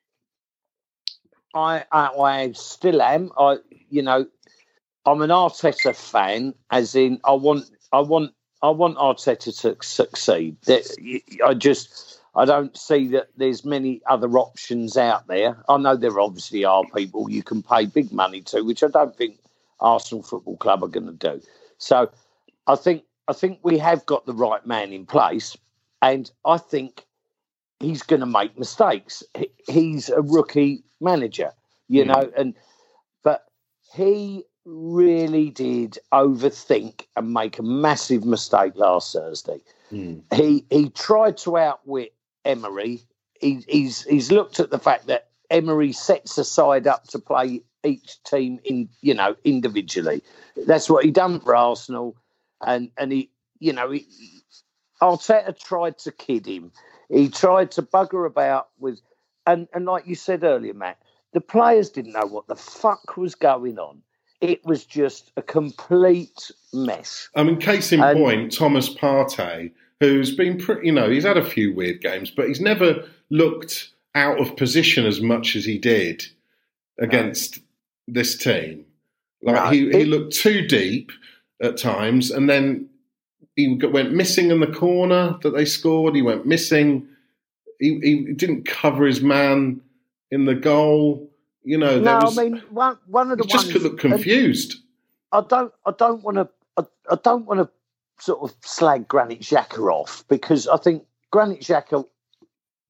I, 1.55 1.85
I, 1.93 2.53
still 2.53 3.01
am. 3.03 3.31
I, 3.39 3.59
you 3.91 4.03
know, 4.03 4.27
I'm 5.07 5.23
an 5.23 5.31
Arteta 5.31 5.95
fan, 5.95 6.55
as 6.71 6.95
in 6.95 7.21
I 7.25 7.33
want, 7.33 7.71
I 7.93 8.01
want, 8.01 8.33
I 8.63 8.71
want 8.71 8.97
Arteta 8.97 9.61
to 9.61 9.77
succeed. 9.83 10.57
I 11.45 11.55
just, 11.55 12.14
I 12.37 12.45
don't 12.45 12.77
see 12.77 13.09
that 13.09 13.29
there's 13.37 13.65
many 13.65 14.03
other 14.07 14.29
options 14.39 14.97
out 14.97 15.27
there. 15.29 15.57
I 15.69 15.77
know 15.77 15.97
there 15.97 16.19
obviously 16.19 16.65
are 16.65 16.85
people 16.95 17.31
you 17.31 17.43
can 17.43 17.63
pay 17.63 17.87
big 17.87 18.13
money 18.13 18.41
to, 18.43 18.63
which 18.63 18.83
I 18.83 18.89
don't 18.89 19.17
think 19.17 19.39
Arsenal 19.81 20.23
Football 20.23 20.57
Club 20.57 20.83
are 20.83 20.89
going 20.89 21.07
to 21.07 21.13
do. 21.13 21.41
So, 21.79 22.11
I 22.67 22.75
think, 22.77 23.05
I 23.29 23.33
think 23.35 23.61
we 23.63 23.79
have 23.79 24.05
got 24.07 24.27
the 24.27 24.33
right 24.33 24.65
man 24.67 24.93
in 24.93 25.07
place, 25.07 25.57
and 26.03 26.31
I 26.45 26.59
think 26.59 27.05
he's 27.81 28.03
going 28.03 28.21
to 28.21 28.27
make 28.27 28.59
mistakes. 28.59 29.23
He- 29.37 29.51
He's 29.67 30.11
a 30.11 30.21
rookie 30.21 30.85
manager, 31.01 31.53
you 31.89 32.05
Mm. 32.05 32.07
know, 32.09 32.33
and 32.37 32.55
but 33.23 33.47
he 33.95 34.45
really 34.67 35.51
did 35.51 35.99
overthink 36.13 37.07
and 37.17 37.33
make 37.33 37.59
a 37.59 37.63
massive 37.63 38.25
mistake 38.27 38.75
last 38.77 39.13
Thursday. 39.15 39.61
He 40.35 40.65
he 40.71 40.91
tried 40.91 41.37
to 41.39 41.57
outwit 41.57 42.13
Emery. 42.45 43.03
He, 43.41 43.65
he's 43.69 44.03
he's 44.05 44.31
looked 44.31 44.61
at 44.61 44.71
the 44.71 44.79
fact 44.79 45.07
that 45.07 45.29
Emery 45.51 45.93
sets 45.93 46.39
a 46.39 46.45
side 46.45 46.87
up 46.87 47.07
to 47.09 47.19
play 47.19 47.63
each 47.85 48.23
team 48.25 48.61
in 48.65 48.89
you 49.01 49.15
know 49.15 49.37
individually. 49.45 50.23
That's 50.67 50.89
what 50.89 51.05
he 51.05 51.11
done 51.11 51.41
for 51.41 51.55
Arsenal, 51.57 52.17
and 52.67 52.91
and 52.97 53.13
he 53.13 53.31
you 53.59 53.73
know 53.73 53.91
he, 53.91 54.07
Arteta 55.03 55.59
tried 55.59 55.99
to 55.99 56.13
kid 56.13 56.47
him. 56.47 56.73
He 57.11 57.29
tried 57.29 57.71
to 57.73 57.83
bugger 57.83 58.27
about 58.27 58.69
with, 58.79 59.01
and 59.47 59.69
and 59.75 59.85
like 59.85 60.07
you 60.07 60.15
said 60.15 60.45
earlier, 60.45 60.75
Matt, 60.75 60.99
the 61.33 61.41
players 61.41 61.91
didn't 61.91 62.13
know 62.13 62.27
what 62.27 62.47
the 62.47 62.57
fuck 62.57 63.17
was 63.17 63.35
going 63.35 63.79
on. 63.79 64.01
It 64.41 64.65
was 64.65 64.85
just 64.85 65.33
a 65.37 65.43
complete 65.43 66.51
mess. 66.73 67.29
I 67.35 67.43
mean, 67.45 67.59
case 67.59 67.93
in 67.93 68.03
And- 68.03 68.19
point, 68.19 68.53
Thomas 68.53 68.93
Partey, 68.95 69.73
who's 70.09 70.35
been 70.35 70.59
pretty, 70.59 70.87
you 70.87 70.93
know, 70.93 71.11
he's 71.11 71.25
had 71.25 71.37
a 71.37 71.45
few 71.45 71.75
weird 71.75 72.01
games, 72.01 72.31
but 72.31 72.49
he's 72.49 72.61
never 72.61 73.09
looked 73.31 73.91
out 74.15 74.41
of 74.41 74.57
position 74.57 75.07
as 75.07 75.21
much 75.21 75.57
as 75.57 75.65
he 75.65 75.79
did 75.79 76.25
against 76.99 77.61
this 78.07 78.37
team. 78.37 78.85
Like 79.43 79.57
No, 79.57 79.71
he, 79.71 79.91
he 79.91 80.05
looked 80.05 80.35
too 80.35 80.67
deep 80.67 81.13
at 81.63 81.77
times, 81.77 82.31
and 82.31 82.49
then 82.49 82.89
he 83.57 83.75
went 83.75 84.13
missing 84.13 84.51
in 84.51 84.61
the 84.61 84.67
corner 84.67 85.37
that 85.43 85.51
they 85.51 85.65
scored. 85.65 86.15
He 86.15 86.23
went 86.23 86.47
missing. 86.47 87.07
He, 87.79 88.01
he 88.01 88.33
didn't 88.33 88.67
cover 88.67 89.07
his 89.07 89.21
man 89.21 89.81
in 90.31 90.47
the 90.47 90.55
goal. 90.55 91.31
You 91.63 91.79
know, 91.79 91.99
No, 92.01 92.19
was, 92.19 92.39
I 92.39 92.45
mean 92.45 92.63
one 92.71 92.99
one 93.07 93.31
of 93.31 93.39
the 93.39 93.45
he 93.45 93.51
just 93.51 93.71
could 93.71 93.83
look 93.83 93.99
confused. 93.99 94.77
I 95.33 95.43
don't 95.43 95.73
I 95.87 95.93
don't 95.97 96.23
want 96.23 96.37
to 96.37 96.49
I, 96.77 96.85
I 97.11 97.19
don't 97.23 97.47
want 97.47 97.61
to 97.61 97.71
sort 98.19 98.43
of 98.43 98.57
slag 98.63 99.09
Granit 99.09 99.41
Xhaka 99.41 99.93
off 99.93 100.25
because 100.29 100.69
I 100.69 100.77
think 100.77 101.05
Granit 101.31 101.61
Xhaka 101.61 102.07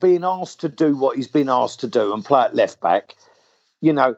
being 0.00 0.24
asked 0.24 0.60
to 0.60 0.68
do 0.68 0.96
what 0.96 1.16
he's 1.16 1.28
been 1.28 1.48
asked 1.48 1.80
to 1.80 1.88
do 1.88 2.12
and 2.12 2.24
play 2.24 2.42
at 2.42 2.54
left 2.54 2.80
back, 2.80 3.14
you 3.80 3.92
know, 3.92 4.16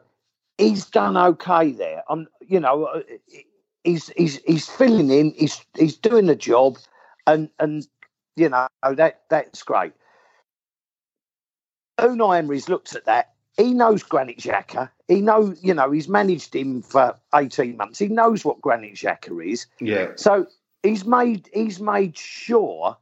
he's 0.57 0.85
done 0.85 1.17
okay 1.17 1.71
there. 1.71 2.03
I'm 2.09 2.27
you 2.47 2.59
know 2.59 2.85
uh, 2.85 3.01
he's 3.83 4.09
he's 4.17 4.37
he's 4.45 4.67
filling 4.67 5.09
in. 5.09 5.33
He's 5.37 5.63
he's 5.75 5.95
doing 5.95 6.25
the 6.25 6.35
job, 6.35 6.77
and 7.25 7.49
and 7.59 7.87
you 8.35 8.49
know 8.49 8.67
that 8.83 9.21
that's 9.29 9.63
great. 9.63 9.93
Unai 11.99 12.39
Emery's 12.39 12.69
looked 12.69 12.95
at 12.95 13.05
that. 13.05 13.33
He 13.57 13.73
knows 13.73 14.03
Granit 14.03 14.37
Xhaka. 14.37 14.91
He 15.07 15.19
knows, 15.19 15.57
you 15.63 15.73
know, 15.73 15.89
he's 15.89 16.07
managed 16.07 16.55
him 16.55 16.83
for 16.83 17.15
eighteen 17.33 17.77
months. 17.77 17.97
He 17.97 18.07
knows 18.07 18.45
what 18.45 18.61
Granit 18.61 18.93
Xhaka 18.93 19.51
is. 19.51 19.65
Yeah, 19.79 20.09
So 20.15 20.47
he's 20.87 21.05
made 21.05 21.49
he's 21.53 21.79
made 21.79 22.17
sure 22.17 22.97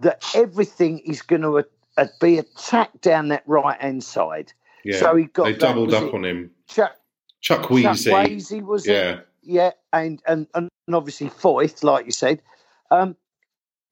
that 0.00 0.24
everything 0.34 0.98
is 1.00 1.22
going 1.22 1.42
to 1.42 1.64
uh, 1.96 2.06
be 2.20 2.38
attacked 2.38 3.00
down 3.00 3.28
that 3.28 3.42
right 3.46 3.80
hand 3.80 4.04
side. 4.04 4.52
yeah. 4.84 4.98
So 4.98 5.16
he 5.16 5.24
got 5.24 5.44
they 5.44 5.52
that- 5.52 5.60
doubled 5.60 5.94
up 5.94 6.04
it 6.04 6.14
on 6.14 6.24
him. 6.24 6.50
Chuck, 6.68 6.96
Chuck 7.40 7.62
Chukwueze. 7.62 8.28
Wheezy 8.28 8.62
was 8.62 8.86
it? 8.86 8.92
Yeah, 8.92 9.20
yeah, 9.42 9.70
and 9.92 10.22
and 10.26 10.46
and 10.54 10.68
obviously 10.92 11.30
Foyth, 11.30 11.82
like 11.82 12.06
you 12.06 12.12
said, 12.12 12.42
um, 12.90 13.16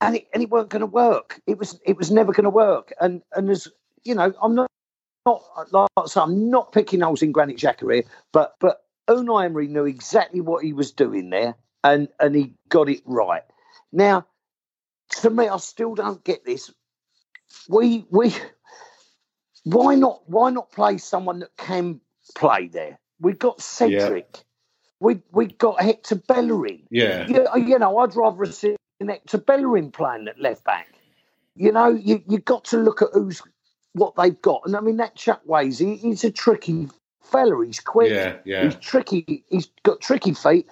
and 0.00 0.16
it 0.16 0.28
and 0.34 0.42
it 0.42 0.50
weren't 0.50 0.68
going 0.68 0.80
to 0.80 0.86
work. 0.86 1.40
It 1.46 1.58
was 1.58 1.80
it 1.84 1.96
was 1.96 2.10
never 2.10 2.32
going 2.32 2.44
to 2.44 2.50
work. 2.50 2.92
And 3.00 3.22
and 3.34 3.50
as 3.50 3.68
you 4.04 4.14
know, 4.14 4.32
I'm 4.42 4.54
not 4.54 4.70
not 5.26 5.42
like 5.72 5.88
say, 6.06 6.20
I'm 6.20 6.50
not 6.50 6.72
picking 6.72 7.00
holes 7.00 7.22
in 7.22 7.32
Granit 7.32 7.56
Xhaka 7.56 7.92
here, 7.92 8.04
but 8.32 8.54
but 8.60 8.82
Unai 9.08 9.46
Emery 9.46 9.68
knew 9.68 9.84
exactly 9.84 10.40
what 10.40 10.64
he 10.64 10.72
was 10.72 10.92
doing 10.92 11.30
there, 11.30 11.56
and 11.92 12.08
and 12.20 12.34
he 12.34 12.54
got 12.68 12.88
it 12.88 13.02
right. 13.04 13.42
Now, 13.92 14.26
to 15.20 15.30
me, 15.30 15.48
I 15.48 15.56
still 15.58 15.94
don't 15.94 16.22
get 16.24 16.44
this. 16.44 16.72
We 17.68 18.06
we 18.10 18.34
why 19.64 19.94
not 19.94 20.22
why 20.26 20.50
not 20.50 20.72
play 20.72 20.98
someone 20.98 21.40
that 21.40 21.56
can 21.56 22.00
play 22.34 22.68
there? 22.68 22.98
We've 23.20 23.38
got 23.38 23.60
Cedric. 23.60 24.44
We 25.00 25.20
we 25.32 25.46
got 25.46 25.80
Hector 25.80 26.16
Bellerin. 26.16 26.82
yeah. 26.90 27.26
You, 27.28 27.46
you 27.56 27.78
know, 27.78 27.98
I'd 27.98 28.16
rather 28.16 28.44
have 28.44 28.54
seen 28.54 28.76
Hector 29.06 29.38
Bellerin 29.38 29.90
playing 29.90 30.28
at 30.28 30.40
left 30.40 30.64
back. 30.64 30.88
You 31.54 31.72
know, 31.72 31.88
you 31.88 32.22
you 32.28 32.38
got 32.38 32.64
to 32.66 32.78
look 32.78 33.02
at 33.02 33.08
who's 33.12 33.42
what 33.92 34.14
they've 34.16 34.40
got, 34.42 34.62
and 34.66 34.76
I 34.76 34.80
mean 34.80 34.98
that 34.98 35.16
Chukwueze, 35.16 35.78
he, 35.78 35.96
he's 35.96 36.24
a 36.24 36.30
tricky 36.30 36.88
fella. 37.22 37.64
He's 37.64 37.80
quick. 37.80 38.10
Yeah, 38.10 38.36
yeah. 38.44 38.64
He's 38.64 38.76
tricky. 38.76 39.44
He's 39.48 39.68
got 39.82 40.00
tricky 40.00 40.34
feet. 40.34 40.66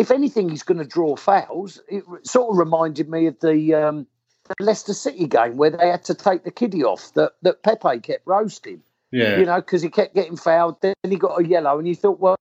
If 0.00 0.10
anything, 0.10 0.48
he's 0.48 0.62
going 0.62 0.78
to 0.78 0.84
draw 0.86 1.14
fouls. 1.14 1.78
It 1.88 2.04
sort 2.22 2.50
of 2.50 2.56
reminded 2.56 3.10
me 3.10 3.26
of 3.26 3.38
the, 3.40 3.74
um, 3.74 4.06
the 4.48 4.64
Leicester 4.64 4.94
City 4.94 5.26
game 5.26 5.58
where 5.58 5.68
they 5.70 5.88
had 5.88 6.04
to 6.04 6.14
take 6.14 6.44
the 6.44 6.50
kiddie 6.50 6.82
off 6.84 7.12
that, 7.14 7.32
that 7.42 7.62
Pepe 7.62 8.00
kept 8.00 8.26
roasting. 8.26 8.82
Yeah. 9.10 9.38
You 9.38 9.44
know, 9.44 9.56
because 9.60 9.82
he 9.82 9.90
kept 9.90 10.14
getting 10.14 10.36
fouled. 10.36 10.80
Then 10.80 10.94
he 11.06 11.16
got 11.16 11.38
a 11.38 11.46
yellow, 11.46 11.78
and 11.78 11.86
you 11.86 11.94
thought, 11.94 12.18
well, 12.18 12.36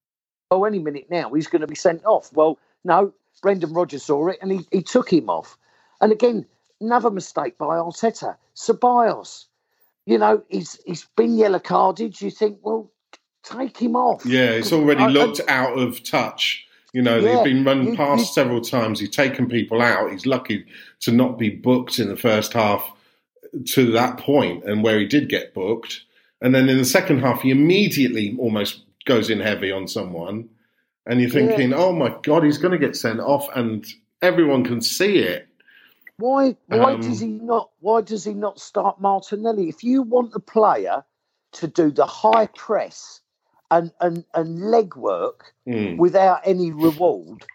oh, 0.52 0.64
any 0.64 0.80
minute 0.80 1.08
now 1.10 1.34
he's 1.34 1.48
going 1.48 1.62
to 1.62 1.68
be 1.68 1.76
sent 1.76 2.06
off. 2.06 2.32
Well, 2.32 2.58
no, 2.86 3.14
Brendan 3.42 3.74
Rodgers 3.74 4.04
saw 4.04 4.30
it 4.30 4.38
and 4.42 4.52
he, 4.52 4.62
he 4.72 4.82
took 4.82 5.12
him 5.12 5.30
off. 5.30 5.58
And 6.00 6.12
again, 6.14 6.46
another 6.80 7.12
mistake 7.12 7.58
by 7.58 7.76
Arteta. 7.78 8.38
Ceballos, 8.56 9.46
you 10.06 10.18
know, 10.18 10.44
he's 10.50 10.80
he's 10.86 11.06
been 11.16 11.36
yellow 11.36 11.60
carded. 11.60 12.22
You 12.22 12.32
think, 12.32 12.60
well, 12.62 12.90
take 13.44 13.78
him 13.78 13.96
off. 13.96 14.26
Yeah, 14.26 14.52
it's 14.52 14.72
already 14.72 15.04
I- 15.04 15.08
I- 15.08 15.10
looked 15.10 15.42
out 15.48 15.78
of 15.78 16.04
touch. 16.04 16.66
You 16.94 17.02
know, 17.02 17.18
Yeah, 17.18 17.36
they've 17.36 17.44
been 17.44 17.64
run 17.64 17.96
past 17.96 18.20
you- 18.20 18.26
several 18.34 18.62
times. 18.62 19.00
He's 19.00 19.10
taken 19.10 19.48
people 19.48 19.82
out. 19.82 20.12
He's 20.12 20.26
lucky 20.26 20.66
to 21.02 21.12
not 21.12 21.38
be 21.38 21.50
booked 21.50 22.00
in 22.00 22.10
the 22.10 22.18
first 22.18 22.54
half 22.54 22.92
to 23.68 23.92
that 23.92 24.18
point 24.18 24.64
and 24.64 24.84
where 24.84 25.00
he 25.00 25.06
did 25.06 25.30
get 25.30 25.54
booked. 25.54 26.02
And 26.42 26.56
then 26.56 26.70
in 26.70 26.78
the 26.78 26.86
second 26.86 27.20
half, 27.20 27.42
he 27.42 27.52
immediately 27.52 28.36
almost 28.40 28.84
goes 29.06 29.30
in 29.30 29.40
heavy 29.40 29.72
on 29.72 29.88
someone. 29.88 30.50
And 31.06 31.20
you're 31.22 31.30
thinking, 31.30 31.74
oh 31.74 31.92
my 31.92 32.16
God, 32.24 32.44
he's 32.44 32.58
going 32.60 32.72
to 32.72 32.78
get 32.78 32.96
sent 32.96 33.20
off. 33.20 33.48
And 33.56 33.86
everyone 34.22 34.64
can 34.64 34.82
see 34.82 35.18
it. 35.18 35.48
Why? 36.18 36.56
Why 36.68 36.94
Um, 36.94 37.02
does 37.02 37.20
he 37.20 37.28
not? 37.28 37.72
Why 37.80 38.02
does 38.02 38.26
he 38.26 38.34
not 38.34 38.60
start 38.60 39.00
Martinelli? 39.00 39.70
If 39.70 39.84
you 39.84 40.02
want 40.02 40.36
a 40.36 40.40
player 40.40 41.04
to 41.54 41.68
do 41.68 41.92
the 41.92 42.06
high 42.06 42.48
press 42.48 43.22
and 43.72 43.92
and 44.02 44.26
and 44.34 44.72
leg 44.72 44.96
work 44.96 45.54
Mm. 45.68 45.98
without 45.98 46.42
any 46.46 46.72
reward, 46.72 47.46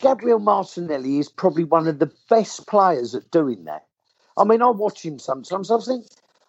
Gabriel 0.00 0.38
Martinelli 0.38 1.18
is 1.18 1.28
probably 1.28 1.64
one 1.64 1.86
of 1.86 1.98
the 1.98 2.10
best 2.30 2.66
players 2.66 3.14
at 3.14 3.30
doing 3.30 3.64
that. 3.64 3.86
I 4.38 4.44
mean, 4.44 4.62
I 4.62 4.70
watch 4.70 5.04
him 5.04 5.18
sometimes. 5.18 5.70
I 5.70 5.78
think, 5.80 6.06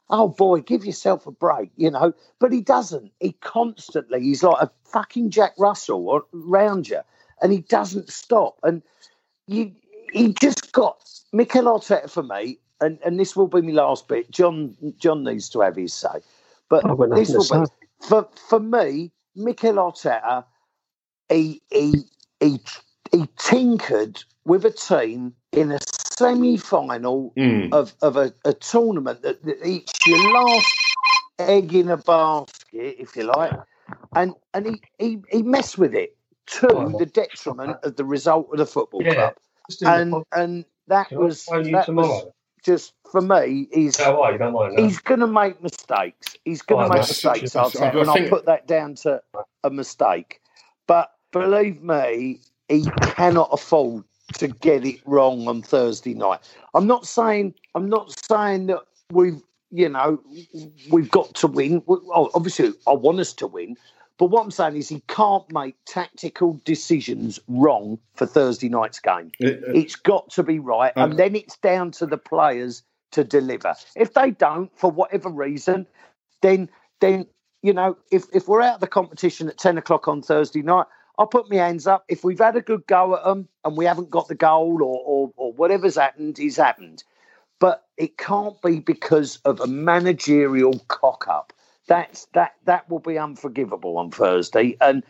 oh 0.09 0.29
boy, 0.29 0.61
give 0.61 0.85
yourself 0.85 1.27
a 1.27 1.31
break, 1.31 1.71
you 1.75 1.91
know. 1.91 2.13
But 2.39 2.53
he 2.53 2.61
doesn't. 2.61 3.11
He 3.19 3.33
constantly, 3.41 4.21
he's 4.21 4.43
like 4.43 4.61
a 4.61 4.71
fucking 4.85 5.29
Jack 5.31 5.53
Russell 5.57 6.07
or- 6.07 6.25
around 6.33 6.87
you, 6.87 7.01
and 7.41 7.51
he 7.51 7.59
doesn't 7.59 8.09
stop. 8.09 8.57
And 8.63 8.81
you, 9.47 9.73
he 10.13 10.33
just 10.33 10.71
got 10.71 11.03
Mikel 11.33 11.65
Arteta 11.65 12.09
for 12.09 12.23
me, 12.23 12.59
and, 12.79 12.97
and 13.05 13.19
this 13.19 13.35
will 13.35 13.47
be 13.47 13.61
my 13.61 13.73
last 13.73 14.07
bit. 14.07 14.31
John, 14.31 14.77
John 14.97 15.25
needs 15.25 15.49
to 15.49 15.59
have 15.59 15.75
his 15.75 15.93
say, 15.93 16.21
but 16.69 16.85
I've 16.85 16.97
this 17.15 17.29
will 17.29 17.43
be 17.43 17.65
say. 17.67 17.73
For 18.07 18.29
for 18.49 18.59
me. 18.59 19.11
Mikel 19.35 19.75
Arteta, 19.75 20.45
he 21.29 21.61
he 21.71 22.03
he 22.39 22.59
he 23.11 23.27
tinkered 23.37 24.23
with 24.45 24.65
a 24.65 24.71
team 24.71 25.33
in 25.53 25.71
a 25.71 25.79
semi-final 26.17 27.35
Mm. 27.37 27.73
of, 27.73 27.95
of 28.01 28.17
a, 28.17 28.33
a 28.45 28.53
tournament 28.53 29.21
that, 29.23 29.43
that 29.43 29.57
it's 29.63 30.07
your 30.07 30.33
last 30.33 30.75
egg 31.39 31.73
in 31.73 31.89
a 31.89 31.97
basket, 31.97 32.95
if 32.99 33.15
you 33.15 33.23
like, 33.23 33.53
and 34.15 34.33
and 34.53 34.67
he 34.67 34.81
he, 34.99 35.19
he 35.31 35.43
messed 35.43 35.77
with 35.77 35.95
it 35.95 36.15
to 36.47 36.67
Oh, 36.69 36.97
the 36.97 37.05
detriment 37.05 37.77
of 37.83 37.95
the 37.95 38.05
result 38.05 38.49
of 38.51 38.57
the 38.59 38.65
football 38.65 39.01
Yeah. 39.03 39.13
club, 39.13 39.33
and 39.85 40.23
and 40.33 40.65
that 40.87 41.11
was 41.13 41.45
that 41.45 41.89
was 41.93 42.25
just 42.63 42.93
for 43.11 43.21
me. 43.21 43.67
He's 43.71 43.97
Go 43.97 44.17
away, 44.17 44.37
don't 44.37 44.53
mind. 44.53 44.79
he's 44.79 44.99
going 44.99 45.19
to 45.19 45.27
make 45.27 45.61
mistakes. 45.61 46.35
He's 46.45 46.61
going 46.61 46.81
Oh, 46.81 46.83
to 46.85 46.89
make 46.89 46.99
that's 46.99 47.23
mistakes, 47.23 47.51
such 47.51 47.75
a- 47.75 47.79
Arteta, 47.79 47.95
I 47.97 48.01
and 48.01 48.09
I'll 48.09 48.29
put 48.29 48.45
that 48.45 48.67
down 48.67 48.95
to 48.95 49.21
a 49.63 49.69
mistake. 49.69 50.41
But 50.87 51.11
believe 51.31 51.81
me, 51.81 52.41
he 52.69 52.85
cannot 53.01 53.49
afford 53.51 54.03
to 54.37 54.47
get 54.47 54.85
it 54.85 54.99
wrong 55.05 55.47
on 55.47 55.61
Thursday 55.61 56.13
night. 56.13 56.39
I'm 56.73 56.87
not 56.87 57.05
saying 57.05 57.53
I'm 57.75 57.89
not 57.89 58.17
saying 58.29 58.67
that 58.67 58.79
we've 59.11 59.41
you 59.71 59.89
know 59.89 60.21
we've 60.89 61.11
got 61.11 61.33
to 61.35 61.47
win. 61.47 61.83
Oh, 61.87 62.29
Obviously, 62.33 62.73
I 62.87 62.93
want 62.93 63.19
us 63.19 63.33
to 63.33 63.47
win. 63.47 63.77
But 64.17 64.27
what 64.27 64.43
I'm 64.43 64.51
saying 64.51 64.77
is 64.77 64.89
he 64.89 65.01
can't 65.07 65.51
make 65.51 65.75
tactical 65.85 66.59
decisions 66.65 67.39
wrong 67.47 67.99
for 68.15 68.25
Thursday 68.25 68.69
night's 68.69 68.99
game. 68.99 69.31
It- 69.39 69.63
It's 69.75 69.95
got 69.95 70.29
to 70.31 70.43
be 70.43 70.59
right, 70.59 70.93
Um, 70.97 71.11
and 71.11 71.19
then 71.19 71.35
it's 71.35 71.57
down 71.57 71.91
to 71.93 72.05
the 72.05 72.17
players 72.17 72.83
to 73.11 73.23
deliver. 73.23 73.75
If 73.95 74.13
they 74.13 74.31
don't, 74.31 74.71
for 74.77 74.91
whatever 74.91 75.29
reason, 75.29 75.87
then 76.41 76.69
then 77.01 77.27
you 77.63 77.73
know, 77.73 77.97
if 78.11 78.25
if 78.33 78.47
we're 78.47 78.61
out 78.61 78.75
of 78.75 78.81
the 78.81 78.87
competition 78.87 79.49
at 79.49 79.57
ten 79.57 79.77
o'clock 79.77 80.07
on 80.07 80.21
Thursday 80.21 80.61
night, 80.61 80.87
I'll 81.17 81.27
put 81.27 81.49
my 81.49 81.57
hands 81.57 81.87
up. 81.87 82.05
If 82.09 82.23
we've 82.23 82.39
had 82.39 82.55
a 82.55 82.61
good 82.61 82.85
go 82.87 83.15
at 83.15 83.23
them 83.23 83.49
and 83.65 83.77
we 83.77 83.85
haven't 83.85 84.09
got 84.11 84.27
the 84.29 84.35
goal 84.35 84.83
or 84.83 85.01
or, 85.05 85.33
or 85.37 85.53
whatever's 85.53 85.95
happened 85.95 86.39
is 86.39 86.57
happened, 86.57 87.03
but 87.59 87.85
it 87.97 88.17
can't 88.17 88.61
be 88.61 88.79
because 88.79 89.37
of 89.45 89.61
a 89.61 89.67
managerial 89.67 90.79
cock 90.87 91.27
up. 91.29 91.53
That's 91.87 92.25
that 92.33 92.53
that 92.65 92.89
will 92.89 92.99
be 92.99 93.17
unforgivable 93.17 93.97
on 93.97 94.11
Thursday 94.11 94.77
and 94.79 95.03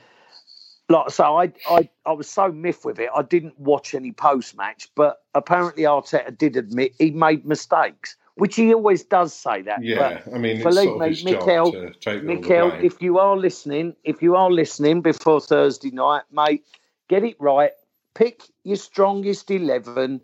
like 0.89 1.09
so, 1.11 1.37
I, 1.37 1.51
I, 1.69 1.89
I 2.05 2.11
was 2.11 2.29
so 2.29 2.51
miffed 2.51 2.85
with 2.85 2.99
it. 2.99 3.09
I 3.15 3.21
didn't 3.23 3.57
watch 3.59 3.93
any 3.93 4.11
post 4.11 4.55
match, 4.57 4.89
but 4.95 5.23
apparently 5.33 5.83
Arteta 5.83 6.37
did 6.37 6.55
admit 6.57 6.93
he 6.99 7.11
made 7.11 7.45
mistakes, 7.45 8.15
which 8.35 8.55
he 8.55 8.73
always 8.73 9.03
does 9.03 9.33
say 9.33 9.61
that. 9.63 9.81
yeah, 9.81 10.21
I 10.33 10.37
mean, 10.37 10.57
it's 10.57 10.63
believe 10.63 10.99
me, 10.99 11.31
Mikel- 11.31 11.71
job 11.71 11.93
to 11.93 11.99
take 11.99 12.21
all 12.21 12.35
the 12.35 12.41
Mikel, 12.41 12.71
if 12.81 13.01
you 13.01 13.17
are 13.17 13.37
listening, 13.37 13.95
if 14.03 14.21
you 14.21 14.35
are 14.35 14.51
listening 14.51 15.01
before 15.01 15.39
Thursday 15.41 15.91
night, 15.91 16.23
mate, 16.31 16.63
get 17.07 17.23
it 17.23 17.35
right. 17.39 17.71
Pick 18.13 18.43
your 18.63 18.77
strongest 18.77 19.49
eleven 19.49 20.21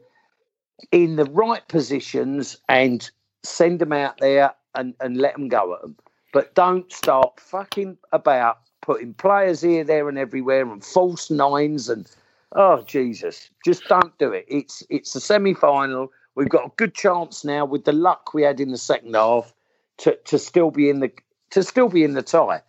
in 0.91 1.15
the 1.15 1.25
right 1.25 1.67
positions 1.67 2.57
and 2.67 3.09
send 3.43 3.79
them 3.79 3.93
out 3.93 4.17
there 4.19 4.53
and, 4.75 4.93
and 4.99 5.17
let 5.17 5.33
them 5.33 5.47
go 5.47 5.73
at 5.73 5.81
them. 5.81 5.95
But 6.31 6.53
don't 6.55 6.91
start 6.91 7.39
fucking 7.39 7.97
about 8.11 8.59
putting 8.81 9.13
players 9.13 9.61
here, 9.61 9.83
there, 9.83 10.09
and 10.09 10.17
everywhere 10.17 10.71
and 10.71 10.83
false 10.83 11.29
nines 11.29 11.89
and 11.89 12.09
oh 12.55 12.83
Jesus, 12.83 13.49
just 13.65 13.83
don't 13.87 14.17
do 14.17 14.31
it. 14.31 14.45
It's 14.47 14.83
it's 14.89 15.13
the 15.13 15.21
semi 15.21 15.53
final. 15.53 16.11
We've 16.35 16.49
got 16.49 16.65
a 16.65 16.71
good 16.77 16.93
chance 16.93 17.43
now 17.43 17.65
with 17.65 17.85
the 17.85 17.91
luck 17.91 18.33
we 18.33 18.43
had 18.43 18.59
in 18.59 18.71
the 18.71 18.77
second 18.77 19.15
half 19.15 19.53
to, 19.99 20.17
to 20.25 20.39
still 20.39 20.71
be 20.71 20.89
in 20.89 20.99
the 20.99 21.11
to 21.51 21.63
still 21.63 21.89
be 21.89 22.03
in 22.03 22.13
the 22.13 22.21
tie. 22.21 22.61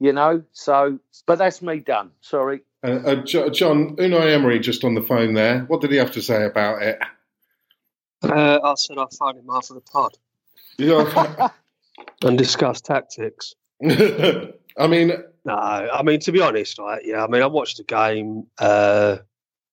You 0.00 0.12
know, 0.12 0.42
so 0.52 0.98
but 1.26 1.38
that's 1.38 1.62
me 1.62 1.78
done. 1.78 2.10
Sorry. 2.20 2.62
Uh, 2.84 2.90
uh, 2.90 3.14
John, 3.24 3.96
Unai 3.96 4.34
Emery 4.34 4.58
just 4.58 4.84
on 4.84 4.94
the 4.94 5.00
phone 5.00 5.32
there. 5.32 5.60
What 5.60 5.80
did 5.80 5.90
he 5.90 5.96
have 5.96 6.12
to 6.12 6.22
say 6.22 6.44
about 6.44 6.82
it? 6.82 6.98
Uh, 8.22 8.58
I 8.62 8.74
said 8.74 8.98
I 8.98 9.02
will 9.02 9.08
find 9.08 9.38
him 9.38 9.48
after 9.50 9.74
the 9.74 9.80
pod 9.80 10.18
You 10.78 10.88
know, 10.88 11.50
and 12.22 12.38
discuss 12.38 12.80
tactics. 12.80 13.54
I 13.84 14.86
mean, 14.88 15.12
No, 15.44 15.54
I 15.54 16.02
mean 16.02 16.20
to 16.20 16.32
be 16.32 16.40
honest, 16.40 16.78
right? 16.78 17.02
Yeah, 17.04 17.24
I 17.24 17.28
mean 17.28 17.42
I 17.42 17.46
watched 17.46 17.76
the 17.76 17.84
game, 17.84 18.46
uh, 18.58 19.18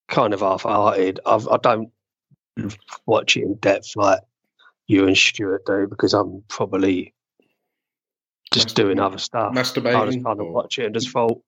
kind 0.09 0.33
of 0.33 0.41
half-hearted. 0.41 1.19
I've, 1.25 1.47
I 1.47 1.57
don't 1.57 1.91
watch 3.05 3.37
it 3.37 3.43
in 3.43 3.55
depth 3.55 3.95
like 3.95 4.19
you 4.87 5.07
and 5.07 5.17
Stuart 5.17 5.65
do 5.65 5.87
because 5.89 6.13
I'm 6.13 6.43
probably 6.49 7.13
just 8.53 8.75
doing 8.75 8.99
other 8.99 9.17
stuff. 9.17 9.53
Masturbating. 9.53 9.95
I 9.95 10.05
just 10.05 10.23
kind 10.23 10.41
of 10.41 10.47
watch 10.47 10.77
it 10.77 10.85
and 10.85 10.93
just 10.93 11.09
thought, 11.09 11.41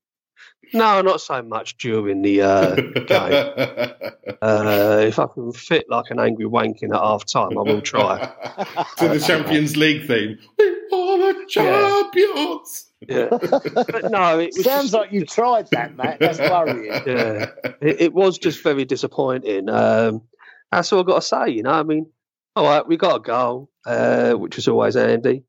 no, 0.73 1.01
not 1.01 1.21
so 1.21 1.41
much 1.41 1.77
during 1.77 2.21
the 2.21 2.41
uh, 2.41 2.75
game. 2.75 3.89
Uh, 4.41 5.05
if 5.07 5.19
I 5.19 5.27
can 5.27 5.53
fit 5.53 5.85
like 5.89 6.09
an 6.09 6.19
angry 6.19 6.45
wanking 6.45 6.93
at 6.93 6.99
half 6.99 7.23
time, 7.25 7.57
I 7.57 7.61
will 7.61 7.79
try. 7.81 8.19
to 8.97 9.07
the 9.07 9.19
Champions 9.25 9.77
League 9.77 10.05
theme. 10.05 10.37
We 10.59 10.65
are 10.91 11.33
the 11.33 11.45
champions. 11.47 12.91
Yeah, 13.07 13.27
but 13.31 14.11
no, 14.11 14.39
it 14.39 14.53
was 14.55 14.63
Sounds 14.65 14.91
just- 14.91 14.93
like 14.93 15.13
you 15.13 15.25
tried 15.25 15.69
that, 15.71 15.95
Matt. 15.95 16.19
That's 16.19 16.39
worrying. 16.39 16.91
yeah, 17.07 17.51
it, 17.81 18.01
it 18.01 18.13
was 18.13 18.37
just 18.37 18.61
very 18.63 18.83
disappointing. 18.83 19.69
Um, 19.69 20.23
that's 20.71 20.91
all 20.91 20.99
I've 20.99 21.05
got 21.05 21.15
to 21.15 21.21
say. 21.21 21.49
You 21.49 21.63
know, 21.63 21.71
I 21.71 21.83
mean, 21.83 22.09
all 22.57 22.65
right, 22.65 22.85
we 22.85 22.97
got 22.97 23.17
a 23.17 23.19
goal, 23.21 23.69
uh, 23.85 24.33
which 24.33 24.57
was 24.57 24.67
always 24.67 24.95
handy, 24.95 25.43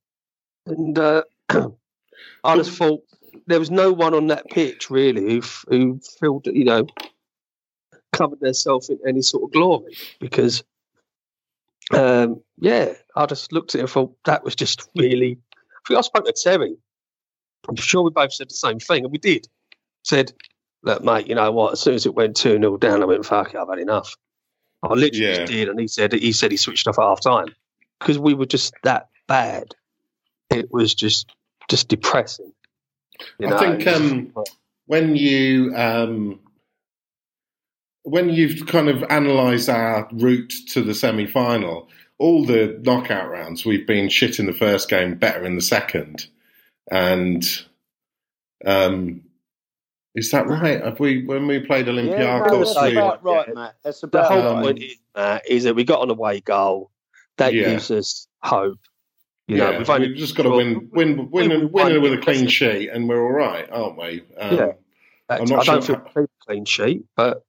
and 0.66 0.96
uh, 0.98 1.22
I 2.44 2.56
just 2.56 2.76
thought 2.78 3.02
there 3.46 3.58
was 3.58 3.70
no 3.70 3.92
one 3.92 4.14
on 4.14 4.28
that 4.28 4.46
pitch 4.50 4.90
really 4.90 5.22
who 5.22 5.42
who 5.68 6.00
filled, 6.20 6.46
you 6.46 6.64
know, 6.64 6.86
covered 8.12 8.40
themselves 8.40 8.88
in 8.88 8.98
any 9.06 9.22
sort 9.22 9.44
of 9.44 9.52
glory 9.52 9.96
because. 10.20 10.62
Um, 11.92 12.40
yeah, 12.58 12.94
I 13.14 13.26
just 13.26 13.52
looked 13.52 13.74
at 13.74 13.78
it 13.78 13.82
and 13.82 13.90
thought 13.90 14.16
that 14.24 14.42
was 14.42 14.54
just 14.54 14.88
really. 14.96 15.36
I 15.52 15.78
think 15.86 15.98
I 15.98 16.00
spoke 16.00 16.24
to 16.24 16.32
Terry. 16.32 16.76
I'm 17.68 17.76
sure 17.76 18.02
we 18.02 18.10
both 18.10 18.32
said 18.32 18.48
the 18.48 18.54
same 18.54 18.78
thing, 18.78 19.04
and 19.04 19.12
we 19.12 19.18
did. 19.18 19.46
Said, 20.02 20.32
look, 20.82 21.04
mate, 21.04 21.26
you 21.26 21.34
know 21.34 21.52
what? 21.52 21.74
As 21.74 21.80
soon 21.80 21.94
as 21.94 22.06
it 22.06 22.14
went 22.14 22.36
2 22.36 22.56
0 22.58 22.76
down, 22.78 23.02
I 23.02 23.04
went, 23.04 23.26
fuck 23.26 23.52
it, 23.52 23.58
I've 23.58 23.68
had 23.68 23.78
enough. 23.78 24.16
I 24.82 24.94
literally 24.94 25.26
Yeah. 25.26 25.34
just 25.34 25.52
did. 25.52 25.68
And 25.68 25.78
he 25.78 25.86
said, 25.86 26.12
he 26.14 26.32
said 26.32 26.50
he 26.50 26.56
switched 26.56 26.88
off 26.88 26.98
at 26.98 27.02
half 27.02 27.20
time 27.20 27.48
because 28.00 28.18
we 28.18 28.32
were 28.32 28.46
just 28.46 28.72
that 28.82 29.08
bad. 29.28 29.74
It 30.50 30.72
was 30.72 30.94
just 30.94 31.34
just 31.68 31.88
depressing. 31.88 32.52
You 33.38 33.48
I 33.48 33.58
think, 33.58 33.86
um, 33.86 34.32
when 34.86 35.16
you 35.16 35.74
um, 35.76 36.40
when 38.04 38.28
you've 38.30 38.66
kind 38.66 38.88
of 38.88 39.02
analysed 39.10 39.68
our 39.68 40.08
route 40.12 40.52
to 40.70 40.82
the 40.82 40.94
semi 40.94 41.26
final, 41.26 41.88
all 42.18 42.44
the 42.44 42.78
knockout 42.82 43.30
rounds 43.30 43.64
we've 43.66 43.86
been 43.86 44.08
shit 44.08 44.38
in 44.38 44.46
the 44.46 44.52
first 44.52 44.88
game, 44.88 45.16
better 45.16 45.44
in 45.44 45.56
the 45.56 45.62
second, 45.62 46.28
and 46.90 47.44
um, 48.66 49.22
is 50.14 50.30
that 50.32 50.46
right? 50.48 50.82
Have 50.84 51.00
we 51.00 51.24
when 51.24 51.46
we 51.46 51.60
played 51.60 51.88
Yeah, 52.02 52.26
no, 52.38 52.44
Olympiacos? 52.52 52.74
that's 52.74 52.82
we, 52.82 52.92
about 52.92 53.24
right, 53.24 53.54
Matt. 53.54 53.76
That's 53.84 54.00
the 54.00 54.08
about 54.08 54.32
whole 54.32 54.42
um, 54.42 54.56
right. 54.58 54.62
point 54.62 54.78
is, 54.82 54.96
Matt, 55.16 55.42
is 55.48 55.64
that 55.64 55.74
we 55.76 55.84
got 55.84 56.02
an 56.04 56.10
away 56.10 56.40
goal. 56.40 56.90
That 57.38 57.54
Yeah. 57.54 57.64
gives 57.64 57.90
us 57.90 58.28
hope. 58.42 58.80
You 59.46 59.56
yeah, 59.58 59.70
know, 59.72 59.78
we've 59.78 59.90
only 59.90 60.08
we've 60.08 60.16
just 60.16 60.36
got 60.36 60.44
to 60.44 60.50
win, 60.50 60.88
win, 60.92 61.28
win, 61.30 61.50
we 61.50 61.56
win, 61.58 61.72
won 61.72 62.00
with 62.02 62.14
a 62.14 62.18
clean 62.18 62.46
sheet, 62.48 62.88
and 62.88 63.08
we're 63.08 63.22
all 63.22 63.32
right, 63.32 63.68
aren't 63.70 63.98
we? 63.98 64.22
Um, 64.38 64.56
Yeah. 64.56 64.72
I'm 65.28 65.42
I 65.42 65.44
not 65.44 65.66
don't 65.66 65.84
sure 65.84 65.96
feel 66.14 66.24
a 66.24 66.28
clean 66.46 66.64
sheet, 66.64 67.04
but 67.16 67.44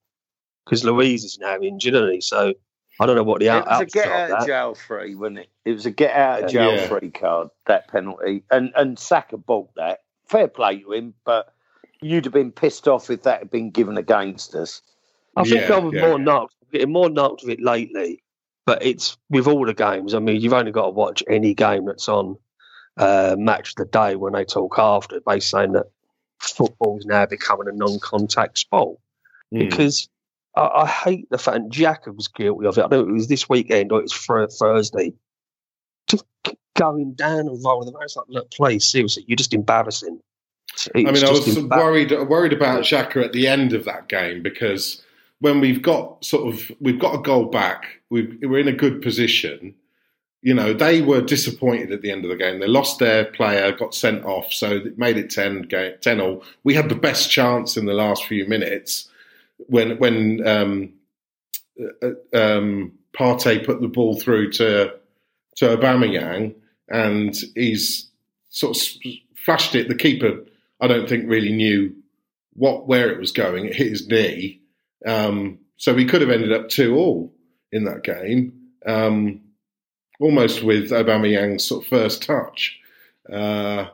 because 0.64 0.84
Luiz 0.84 1.24
is 1.24 1.38
now 1.38 1.58
injured, 1.60 1.94
isn't 1.94 2.10
he? 2.12 2.20
So 2.20 2.54
I 3.00 3.06
don't 3.06 3.16
know 3.16 3.22
what 3.22 3.40
the 3.40 3.46
It 3.46 3.50
out- 3.50 3.66
was 3.66 3.80
a 3.82 3.86
get 3.86 4.08
out 4.08 4.30
of 4.30 4.34
of 4.34 4.40
that. 4.40 4.46
jail 4.46 4.74
free, 4.74 5.14
wasn't 5.14 5.38
it? 5.40 5.48
It 5.64 5.72
was 5.72 5.86
a 5.86 5.90
get 5.90 6.14
out 6.14 6.44
of 6.44 6.50
jail 6.50 6.74
Yeah. 6.74 6.86
free 6.88 7.10
card, 7.10 7.48
that 7.66 7.88
penalty. 7.88 8.42
And 8.50 8.72
and 8.76 8.98
Saka 8.98 9.36
bought 9.38 9.74
that. 9.76 10.00
Fair 10.26 10.48
play 10.48 10.80
to 10.80 10.92
him, 10.92 11.14
but 11.24 11.54
you'd 12.02 12.24
have 12.24 12.34
been 12.34 12.52
pissed 12.52 12.88
off 12.88 13.08
if 13.10 13.22
that 13.22 13.38
had 13.38 13.50
been 13.50 13.70
given 13.70 13.96
against 13.96 14.54
us. 14.54 14.82
I 15.36 15.44
think 15.44 15.68
Yeah, 15.68 15.76
I 15.76 15.78
was 15.78 15.94
yeah. 15.94 16.08
more 16.08 16.18
knocked, 16.18 16.54
getting 16.72 16.92
more 16.92 17.08
knocked 17.10 17.42
with 17.42 17.50
it 17.58 17.60
lately 17.62 18.22
But 18.66 18.84
it's 18.84 19.16
with 19.30 19.46
all 19.46 19.64
the 19.64 19.74
games. 19.74 20.12
I 20.12 20.18
mean, 20.18 20.40
you've 20.40 20.52
only 20.52 20.72
got 20.72 20.86
to 20.86 20.90
watch 20.90 21.22
any 21.28 21.54
game 21.54 21.86
that's 21.86 22.08
on 22.08 22.36
uh, 22.96 23.36
match 23.38 23.70
of 23.70 23.76
the 23.76 23.84
day 23.84 24.16
when 24.16 24.32
they 24.32 24.44
talk 24.44 24.74
after. 24.78 25.20
They 25.24 25.38
saying 25.40 25.72
that 25.72 25.86
football's 26.40 27.06
now 27.06 27.26
becoming 27.26 27.68
a 27.68 27.72
non-contact 27.72 28.58
sport 28.58 28.98
Mm. 29.54 29.70
because 29.70 30.08
I, 30.56 30.66
I 30.82 30.86
hate 30.88 31.30
the 31.30 31.38
fact 31.38 31.56
and 31.56 31.70
Jack 31.70 32.06
was 32.08 32.26
guilty 32.26 32.66
of 32.66 32.76
it. 32.76 32.82
I 32.82 32.88
know 32.88 33.00
it 33.02 33.12
was 33.12 33.28
this 33.28 33.48
weekend 33.48 33.92
or 33.92 34.00
it 34.00 34.02
was 34.02 34.12
for 34.12 34.44
Thursday. 34.48 35.12
Just 36.08 36.24
going 36.74 37.12
down 37.14 37.46
and 37.46 37.64
rolling 37.64 37.86
the 37.86 37.92
road. 37.92 38.08
like, 38.16 38.26
look, 38.28 38.50
please, 38.50 38.84
seriously, 38.84 39.24
you're 39.28 39.36
just 39.36 39.54
embarrassing. 39.54 40.18
It's 40.72 40.88
I 40.96 40.98
mean, 40.98 41.24
I 41.24 41.30
was 41.30 41.46
embar- 41.46 41.78
worried 41.78 42.10
worried 42.28 42.52
about 42.52 42.82
Xhaka 42.82 43.24
at 43.24 43.32
the 43.32 43.46
end 43.46 43.72
of 43.72 43.84
that 43.84 44.08
game 44.08 44.42
because 44.42 45.00
when 45.40 45.60
we've 45.60 45.82
got 45.82 46.24
sort 46.24 46.52
of 46.52 46.70
we've 46.80 46.98
got 46.98 47.14
a 47.14 47.22
goal 47.22 47.46
back, 47.46 48.00
we 48.10 48.38
we're 48.42 48.60
in 48.60 48.68
a 48.68 48.72
good 48.72 49.02
position. 49.02 49.74
You 50.42 50.54
know, 50.54 50.72
they 50.72 51.02
were 51.02 51.22
disappointed 51.22 51.90
at 51.90 52.02
the 52.02 52.10
end 52.10 52.24
of 52.24 52.30
the 52.30 52.36
game. 52.36 52.60
They 52.60 52.68
lost 52.68 53.00
their 53.00 53.24
player, 53.24 53.72
got 53.72 53.94
sent 53.94 54.24
off, 54.24 54.52
so 54.52 54.76
it 54.76 54.96
made 54.96 55.16
it 55.16 55.30
10 55.30 55.62
game, 55.62 55.94
10 56.00 56.20
all. 56.20 56.44
We 56.62 56.74
had 56.74 56.88
the 56.88 56.94
best 56.94 57.30
chance 57.30 57.76
in 57.76 57.86
the 57.86 57.94
last 57.94 58.24
few 58.26 58.46
minutes 58.46 59.08
when 59.58 59.98
when 59.98 60.46
um, 60.46 60.92
uh, 62.02 62.36
um, 62.36 62.92
Partey 63.12 63.64
put 63.64 63.80
the 63.80 63.88
ball 63.88 64.18
through 64.18 64.52
to 64.52 64.94
to 65.56 65.76
Aubameyang, 65.76 66.54
and 66.88 67.34
he's 67.54 68.08
sort 68.50 68.76
of 68.76 68.82
flashed 69.34 69.74
it. 69.74 69.88
The 69.88 69.94
keeper, 69.94 70.44
I 70.80 70.86
don't 70.86 71.08
think, 71.08 71.28
really 71.28 71.52
knew 71.52 71.94
what 72.52 72.86
where 72.86 73.10
it 73.10 73.18
was 73.18 73.32
going. 73.32 73.66
It 73.66 73.74
hit 73.74 73.88
his 73.88 74.06
knee, 74.06 74.60
um, 75.04 75.58
so 75.76 75.92
we 75.94 76.06
could 76.06 76.20
have 76.20 76.30
ended 76.30 76.52
up 76.52 76.68
two 76.68 76.96
all 76.96 77.32
in 77.72 77.84
that 77.84 78.02
game, 78.02 78.52
um, 78.86 79.40
almost 80.20 80.62
with 80.62 80.90
Aubameyang's 80.90 81.64
sort 81.64 81.84
of 81.84 81.88
first 81.88 82.22
touch. 82.22 82.78
Uh, 83.30 83.86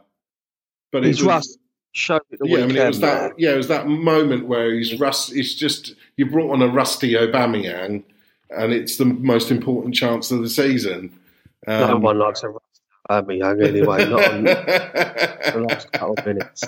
but 0.93 1.05
He's 1.05 1.21
it 1.21 1.23
was, 1.23 1.27
rust 1.27 1.59
showed 1.93 2.23
it 2.31 2.39
the 2.39 2.49
yeah, 2.49 2.59
I 2.59 2.67
mean, 2.67 2.77
it 2.77 2.87
was 2.87 3.01
that. 3.01 3.23
man. 3.23 3.33
Yeah, 3.39 3.53
it 3.53 3.57
was 3.57 3.69
that 3.69 3.87
moment 3.87 4.47
where 4.47 4.73
he's 4.73 4.99
rust. 4.99 5.33
It's 5.35 5.55
just 5.55 5.95
you 6.17 6.27
brought 6.27 6.53
on 6.53 6.63
a 6.63 6.69
rusty 6.69 7.13
Aubameyang, 7.13 8.03
and 8.51 8.73
it's 8.73 8.97
the 8.97 9.05
most 9.05 9.51
important 9.51 9.95
chance 9.95 10.31
of 10.31 10.41
the 10.41 10.49
season. 10.49 11.19
Um, 11.67 11.91
no 11.91 11.97
one 11.99 12.19
likes 12.19 12.43
a 12.43 12.49
rust. 12.49 12.65
I 13.09 13.21
mean, 13.21 13.39
young 13.39 13.61
anyway, 13.63 14.09
not 14.09 14.33
on 14.33 14.45
the 14.45 15.67
last 15.69 15.93
couple 15.93 16.15
of 16.19 16.27
minutes. 16.27 16.65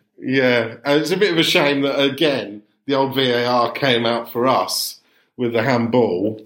yeah, 0.20 0.76
and 0.84 1.00
it's 1.00 1.10
a 1.10 1.16
bit 1.16 1.32
of 1.32 1.38
a 1.38 1.42
shame 1.42 1.82
that 1.82 2.00
again 2.00 2.62
the 2.86 2.94
old 2.94 3.14
VAR 3.14 3.72
came 3.72 4.06
out 4.06 4.32
for 4.32 4.46
us 4.46 5.00
with 5.36 5.52
the 5.52 5.62
handball, 5.62 6.40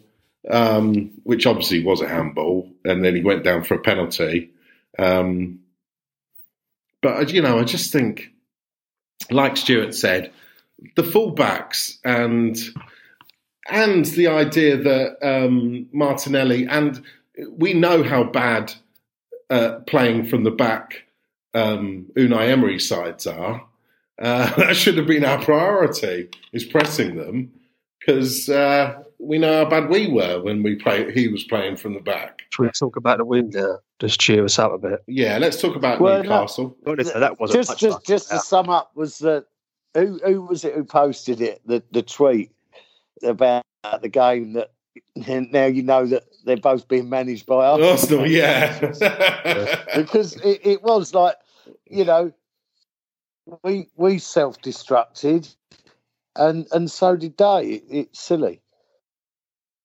um, 0.50 1.10
which 1.22 1.46
obviously 1.46 1.84
was 1.84 2.00
a 2.00 2.08
handball, 2.08 2.68
and 2.84 3.04
then 3.04 3.14
he 3.14 3.22
went 3.22 3.44
down 3.44 3.62
for 3.64 3.74
a 3.74 3.80
penalty. 3.80 4.50
Um, 4.98 5.60
but 7.00 7.32
you 7.32 7.42
know, 7.42 7.58
I 7.58 7.64
just 7.64 7.92
think, 7.92 8.32
like 9.30 9.56
Stuart 9.56 9.94
said, 9.94 10.32
the 10.96 11.02
fullbacks 11.02 11.98
and 12.04 12.58
and 13.68 14.04
the 14.06 14.26
idea 14.26 14.76
that 14.76 15.18
um, 15.22 15.88
Martinelli 15.92 16.66
and 16.66 17.02
we 17.50 17.72
know 17.72 18.02
how 18.02 18.24
bad 18.24 18.74
uh, 19.48 19.78
playing 19.86 20.26
from 20.26 20.44
the 20.44 20.50
back 20.50 21.04
um, 21.54 22.06
Unai 22.16 22.48
Emery 22.48 22.78
sides 22.78 23.26
are. 23.26 23.66
Uh, 24.20 24.54
that 24.56 24.76
should 24.76 24.96
have 24.96 25.06
been 25.06 25.24
our 25.24 25.42
priority 25.42 26.28
is 26.52 26.64
pressing 26.64 27.16
them 27.16 27.52
because 27.98 28.48
uh, 28.48 29.02
we 29.18 29.38
know 29.38 29.64
how 29.64 29.70
bad 29.70 29.88
we 29.88 30.08
were 30.08 30.40
when 30.42 30.62
we 30.62 30.76
play. 30.76 31.12
He 31.12 31.28
was 31.28 31.44
playing 31.44 31.76
from 31.76 31.94
the 31.94 32.00
back. 32.00 32.42
Should 32.50 32.62
we 32.62 32.70
talk 32.70 32.96
about 32.96 33.18
the 33.18 33.24
win 33.24 33.50
now? 33.50 33.78
Just 33.98 34.20
cheer 34.20 34.44
us 34.44 34.58
up 34.58 34.72
a 34.72 34.78
bit. 34.78 35.04
Yeah, 35.06 35.38
let's 35.38 35.60
talk 35.60 35.76
about 35.76 36.00
Well, 36.00 36.22
no. 36.22 36.22
Newcastle. 36.22 36.76
Honestly, 36.86 37.20
that 37.20 37.38
wasn't 37.38 37.60
just 37.60 37.70
much 37.70 37.80
just 37.80 38.06
just 38.06 38.30
to 38.30 38.38
sum 38.40 38.68
up 38.68 38.90
was 38.94 39.18
that 39.18 39.46
who 39.94 40.18
who 40.24 40.42
was 40.42 40.64
it 40.64 40.74
who 40.74 40.84
posted 40.84 41.40
it 41.40 41.60
the 41.66 41.82
the 41.92 42.02
tweet 42.02 42.50
about 43.22 43.64
the 44.00 44.08
game 44.08 44.54
that 44.54 44.70
now 45.16 45.66
you 45.66 45.82
know 45.82 46.06
that 46.06 46.24
they're 46.44 46.56
both 46.56 46.88
being 46.88 47.08
managed 47.08 47.46
by 47.46 47.64
us 47.64 48.02
Arsenal, 48.02 48.26
yeah. 48.26 48.78
because 49.96 50.36
it, 50.36 50.60
it 50.64 50.82
was 50.82 51.14
like 51.14 51.36
you 51.92 52.04
know 52.06 52.32
we 53.64 53.88
we 53.96 54.18
self 54.18 54.60
destructed 54.62 55.54
and 56.36 56.66
and 56.72 56.90
so 56.90 57.16
did 57.16 57.36
they 57.38 57.62
it, 57.64 57.84
it's 57.90 58.20
silly 58.20 58.60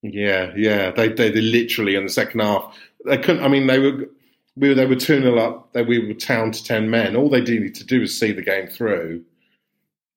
Yeah, 0.04 0.54
yeah. 0.56 0.92
They, 0.92 1.10
they 1.10 1.32
they 1.32 1.42
literally 1.42 1.96
in 1.96 2.04
the 2.06 2.10
second 2.12 2.40
half 2.42 2.78
they 3.06 3.18
couldn't. 3.18 3.44
I 3.44 3.50
mean, 3.50 3.68
they 3.68 3.80
were 3.80 4.08
we 4.56 4.70
were 4.70 4.76
they 4.76 4.86
were 4.86 4.96
two 4.96 5.22
0 5.22 5.38
up. 5.40 5.74
They 5.74 5.84
we 5.84 6.00
were 6.06 6.14
down 6.14 6.52
to 6.52 6.64
ten 6.64 6.90
men. 6.90 7.16
All 7.16 7.30
they 7.30 7.42
needed 7.42 7.76
to 7.76 7.86
do 7.86 8.02
was 8.02 8.18
see 8.18 8.32
the 8.32 8.42
game 8.44 8.68
through. 8.68 9.24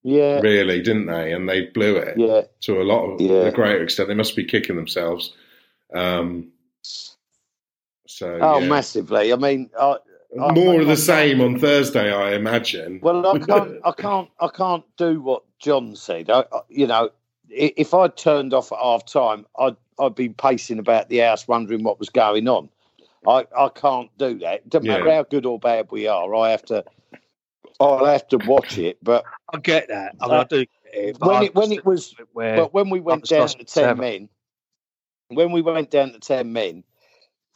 yeah 0.05 0.41
Really, 0.41 0.83
didn't 0.83 1.07
they? 1.07 1.33
And 1.33 1.49
they 1.49 1.67
blew 1.67 1.97
it 1.97 2.19
yeah 2.19 2.43
to 2.63 2.81
a 2.81 2.85
lot 2.85 3.07
of 3.07 3.21
Yeah. 3.21 3.49
a 3.49 3.53
greater 3.53 3.83
extent. 3.83 4.09
They 4.09 4.15
must 4.15 4.37
be 4.37 4.45
kicking 4.45 4.77
themselves. 4.77 5.35
Um, 5.95 6.53
so 8.11 8.39
oh 8.41 8.59
yeah. 8.61 8.69
massively 8.69 9.33
i 9.33 9.37
mean 9.37 9.71
I, 9.81 9.97
I- 10.39 10.53
more 10.53 10.81
of 10.81 10.87
the 10.87 10.97
same 10.97 11.41
on 11.41 11.59
Thursday, 11.59 12.13
I 12.13 12.35
imagine. 12.35 13.01
Well, 13.03 13.27
I 13.27 13.39
can't, 13.47 13.79
I 13.85 13.93
can't, 13.93 14.29
I 14.41 14.49
can't 14.49 14.85
do 14.97 15.21
what 15.21 15.43
John 15.59 15.97
said. 15.97 16.31
I, 16.31 16.41
I- 16.53 16.61
you 16.69 16.87
know, 16.87 17.11
if 17.49 17.95
I 17.95 18.09
turned 18.09 18.55
off 18.55 18.71
at 18.73 18.79
half 18.79 19.05
time, 19.07 19.45
I'd, 19.59 19.77
I'd 19.99 20.15
be 20.15 20.29
pacing 20.29 20.79
about 20.79 21.09
the 21.09 21.19
house 21.19 21.49
wondering 21.49 21.83
what 21.83 21.99
was 21.99 22.09
going 22.11 22.47
on. 22.49 22.69
I, 23.27 23.47
I 23.59 23.69
can't 23.75 24.09
do 24.19 24.39
that. 24.39 24.69
Doesn't 24.69 24.87
matter 24.89 25.11
how 25.13 25.25
good 25.25 25.45
or 25.47 25.59
bad 25.59 25.89
we 25.91 26.07
are. 26.07 26.35
I 26.35 26.51
have 26.53 26.63
to, 26.67 26.85
I'll 27.81 28.05
have 28.07 28.27
to 28.29 28.39
watch 28.39 28.79
it. 28.79 28.99
But, 29.03 29.25
I 29.53 29.59
get 29.59 29.89
that. 29.89 30.15
I 30.21 30.27
mean, 30.27 30.35
I 30.35 30.39
uh, 30.39 30.45
do 30.45 30.65
it. 30.93 31.19
but 31.19 31.29
when 31.29 31.43
it- 31.43 31.55
when 31.55 31.73
it 31.73 31.85
was- 31.85 32.15
where 32.33 32.57
but 32.57 32.73
when 32.73 32.89
we 32.89 33.01
went 33.01 33.25
down 33.25 33.41
lost 33.41 33.59
to 33.59 33.65
ten 33.65 33.69
seven. 33.85 33.99
men, 33.99 34.29
when 35.29 35.53
we 35.53 35.61
went 35.61 35.91
down 35.91 36.13
to 36.13 36.19
ten 36.21 36.53
men, 36.53 36.85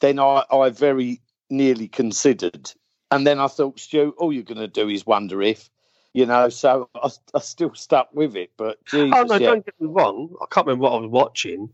then 0.00 0.18
I, 0.18 0.44
I 0.50 0.68
very 0.70 1.20
nearly 1.56 1.88
considered, 1.88 2.72
and 3.10 3.26
then 3.26 3.38
I 3.40 3.46
thought, 3.48 3.78
Stu, 3.80 4.14
all 4.18 4.32
you're 4.32 4.42
going 4.42 4.58
to 4.58 4.68
do 4.68 4.88
is 4.88 5.06
wonder 5.06 5.40
if, 5.42 5.70
you 6.12 6.26
know. 6.26 6.48
So 6.50 6.88
I, 6.94 7.08
I 7.34 7.38
still 7.40 7.74
stuck 7.74 8.08
with 8.12 8.36
it. 8.36 8.50
But 8.56 8.84
Jesus, 8.86 9.14
Oh 9.16 9.22
no! 9.24 9.34
yeah. 9.36 9.50
Don't 9.50 9.64
get 9.64 9.80
me 9.80 9.88
wrong. 9.90 10.34
I 10.42 10.46
can't 10.50 10.66
remember 10.66 10.82
what 10.84 10.92
I 10.94 11.00
was 11.00 11.10
watching. 11.10 11.70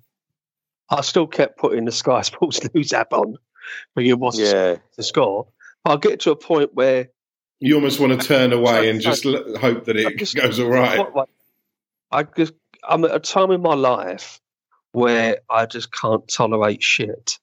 I 0.89 1.01
still 1.03 1.27
kept 1.27 1.59
putting 1.59 1.85
the 1.85 1.93
Sky 1.93 2.21
Sports 2.31 2.61
News 2.75 2.93
app 2.93 3.13
on 3.13 3.37
when 3.95 4.07
you 4.07 4.17
watch 4.17 4.37
yeah, 4.39 4.77
the 4.97 5.03
score. 5.03 5.49
But 5.85 5.93
I 5.93 5.97
get 5.97 6.21
to 6.21 6.33
a 6.33 6.37
point 6.37 6.75
where 6.75 7.09
You 7.61 7.75
almost 7.77 8.01
want 8.01 8.21
to 8.21 8.27
turn 8.27 8.53
away 8.53 8.91
and 8.91 9.01
just 9.01 9.25
hope 9.25 9.85
that 9.87 9.97
it 9.97 10.19
just- 10.19 10.35
goes 10.37 10.59
all 10.61 10.69
right. 10.69 10.99
what- 10.99 11.15
what- 11.15 11.29
I 12.13 12.25
just 12.25 12.55
I'm 12.83 13.05
at 13.05 13.15
a 13.15 13.21
time 13.21 13.53
in 13.53 13.63
my 13.63 13.75
life 13.75 14.41
where 14.93 15.39
I 15.49 15.67
just 15.67 15.93
can't 15.93 16.27
tolerate 16.27 16.83
shit, 16.83 17.39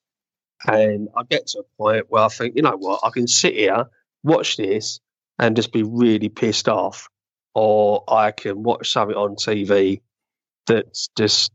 and 0.66 1.08
I 1.16 1.22
get 1.28 1.46
to 1.48 1.60
a 1.60 1.76
point 1.76 2.06
where 2.08 2.24
I 2.24 2.28
think, 2.28 2.56
you 2.56 2.62
know 2.62 2.76
what, 2.76 3.00
I 3.04 3.10
can 3.10 3.26
sit 3.28 3.54
here, 3.54 3.86
watch 4.22 4.56
this, 4.56 5.00
and 5.38 5.56
just 5.56 5.72
be 5.72 5.82
really 5.82 6.28
pissed 6.28 6.68
off, 6.68 7.08
or 7.54 8.04
I 8.08 8.32
can 8.32 8.62
watch 8.62 8.90
something 8.90 9.16
on 9.16 9.36
TV 9.36 10.00
that's 10.66 11.08
just 11.16 11.52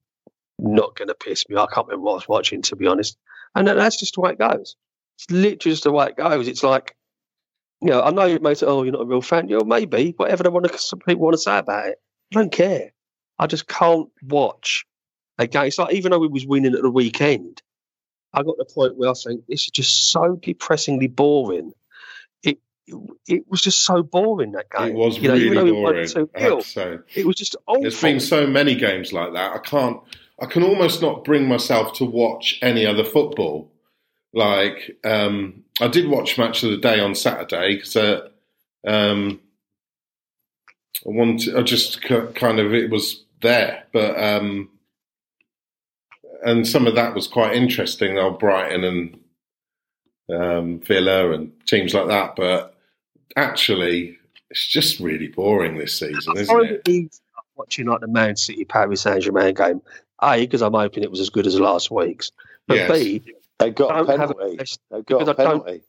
not 0.58 0.96
going 0.96 1.10
to 1.10 1.16
piss 1.16 1.48
me. 1.50 1.58
I 1.58 1.66
can't 1.74 1.88
remember 1.88 2.06
what 2.06 2.12
I 2.12 2.16
was 2.16 2.30
watching, 2.30 2.62
to 2.64 2.76
be 2.76 2.88
honest, 2.88 3.18
and 3.56 3.68
that's 3.68 4.00
just 4.00 4.16
the 4.16 4.22
way 4.22 4.32
it 4.32 4.40
goes. 4.40 4.76
It's 5.18 5.30
literally 5.30 5.74
just 5.74 5.84
the 5.84 5.92
way 5.92 6.08
it 6.08 6.18
goes. 6.18 6.48
It's 6.48 6.64
like. 6.64 6.96
You 7.82 7.90
know, 7.90 8.02
I 8.02 8.12
know 8.12 8.24
you 8.24 8.40
may 8.40 8.54
say, 8.54 8.66
"Oh, 8.66 8.84
you're 8.84 8.94
not 8.94 9.02
a 9.02 9.06
real 9.06 9.22
fan." 9.22 9.50
You 9.50 9.58
know, 9.58 9.66
maybe 9.66 10.14
whatever 10.16 10.44
they 10.44 10.50
want 10.50 10.72
to, 10.72 10.78
some 10.78 11.00
people 11.00 11.24
want 11.24 11.34
to 11.34 11.38
say 11.38 11.58
about 11.58 11.88
it. 11.88 11.98
I 12.34 12.40
don't 12.40 12.50
care. 12.50 12.94
I 13.38 13.46
just 13.46 13.68
can't 13.68 14.08
watch 14.22 14.86
a 15.38 15.48
game. 15.48 15.66
It's 15.66 15.78
like 15.78 15.94
even 15.94 16.12
though 16.12 16.20
we 16.20 16.30
was 16.30 16.46
winning 16.46 16.76
at 16.76 16.82
the 16.82 16.90
weekend, 16.90 17.62
I 18.34 18.44
got 18.44 18.54
to 18.54 18.66
the 18.68 18.74
point 18.74 18.98
where 18.98 19.10
I 19.10 19.14
think 19.14 19.46
this 19.48 19.62
is 19.62 19.70
just 19.70 20.12
so 20.12 20.36
depressingly 20.42 21.08
boring. 21.08 21.74
It 22.42 22.60
it, 22.88 22.96
it 23.28 23.44
was 23.48 23.62
just 23.62 23.84
so 23.84 24.04
boring 24.04 24.54
that 24.54 24.70
game. 24.70 24.90
It 24.90 24.96
was 24.96 25.18
You 25.18 25.28
know, 25.28 25.34
really 25.34 25.46
even 25.46 25.58
though 25.58 25.66
we 25.66 25.72
won 25.72 25.94
boring. 25.94 26.08
2-0, 26.08 26.30
I 26.36 26.40
have 26.40 26.60
to 26.60 26.64
say. 26.64 26.98
it 27.16 27.26
was 27.26 27.36
just 27.36 27.56
awful. 27.68 27.82
There's 27.82 28.02
been 28.02 28.20
so 28.20 28.48
many 28.48 28.76
games 28.76 29.14
like 29.14 29.34
that. 29.34 29.54
I 29.54 29.60
can't. 29.60 30.00
I 30.42 30.48
can 30.48 30.64
almost 30.64 31.02
not 31.02 31.24
bring 31.24 31.48
myself 31.48 31.94
to 31.98 32.06
watch 32.06 32.60
any 32.62 32.86
other 32.86 33.04
football. 33.04 33.72
Like 34.34 34.98
um, 35.04 35.64
I 35.80 35.88
did 35.88 36.10
watch 36.10 36.38
match 36.40 36.64
of 36.64 36.72
the 36.72 36.78
day 36.78 37.00
on 37.00 37.14
Saturday 37.14 37.76
because 37.76 37.96
uh, 37.96 38.28
um, 38.86 39.40
I 41.06 41.10
wanted. 41.10 41.56
I 41.56 41.62
just 41.62 42.02
kind 42.02 42.60
of 42.60 42.74
it 42.74 42.90
was 42.90 43.24
there, 43.42 43.84
but 43.94 44.22
um, 44.22 44.70
and 46.46 46.68
some 46.68 46.88
of 46.88 46.96
that 46.96 47.14
was 47.16 47.28
quite 47.28 47.56
interesting. 47.56 48.18
Old 48.18 48.40
Brighton 48.40 48.84
and 48.84 49.20
um, 50.32 50.80
Villa 50.80 51.32
and 51.32 51.52
teams 51.66 51.94
like 51.94 52.08
that, 52.08 52.36
but 52.36 52.76
actually, 53.36 54.18
it's 54.50 54.66
just 54.68 55.00
really 55.00 55.28
boring 55.28 55.78
this 55.78 56.00
season, 56.00 56.34
I 56.38 56.42
isn't 56.42 56.56
find 56.56 56.70
it? 56.70 56.82
it 56.86 56.90
easy 56.92 57.20
watching 57.56 57.86
like 57.88 58.00
the 58.02 58.08
Man 58.08 58.36
City 58.36 58.66
Paris 58.66 59.02
Saint 59.02 59.22
Germain 59.24 59.54
game 59.54 59.82
A, 60.22 60.40
because 60.42 60.62
I'm 60.62 60.74
hoping 60.74 61.04
it 61.04 61.12
was 61.12 61.20
as 61.20 61.30
good 61.30 61.46
as 61.48 61.60
last 61.60 61.92
week's. 61.92 62.32
But 62.68 62.78
Yes. 62.78 62.92
B, 62.92 63.34
They 63.60 63.70
got 63.72 63.92
a 64.02 64.06
don't 64.08 64.20
have 64.20 64.32
a 64.32 64.34
penalty. 64.36 64.58
best- 64.58 64.80
They 64.90 65.02
got 65.04 65.22
a 65.22 65.26
because 65.26 65.30
I 65.30 65.44
don't- 65.44 65.66
penalty. 65.66 65.84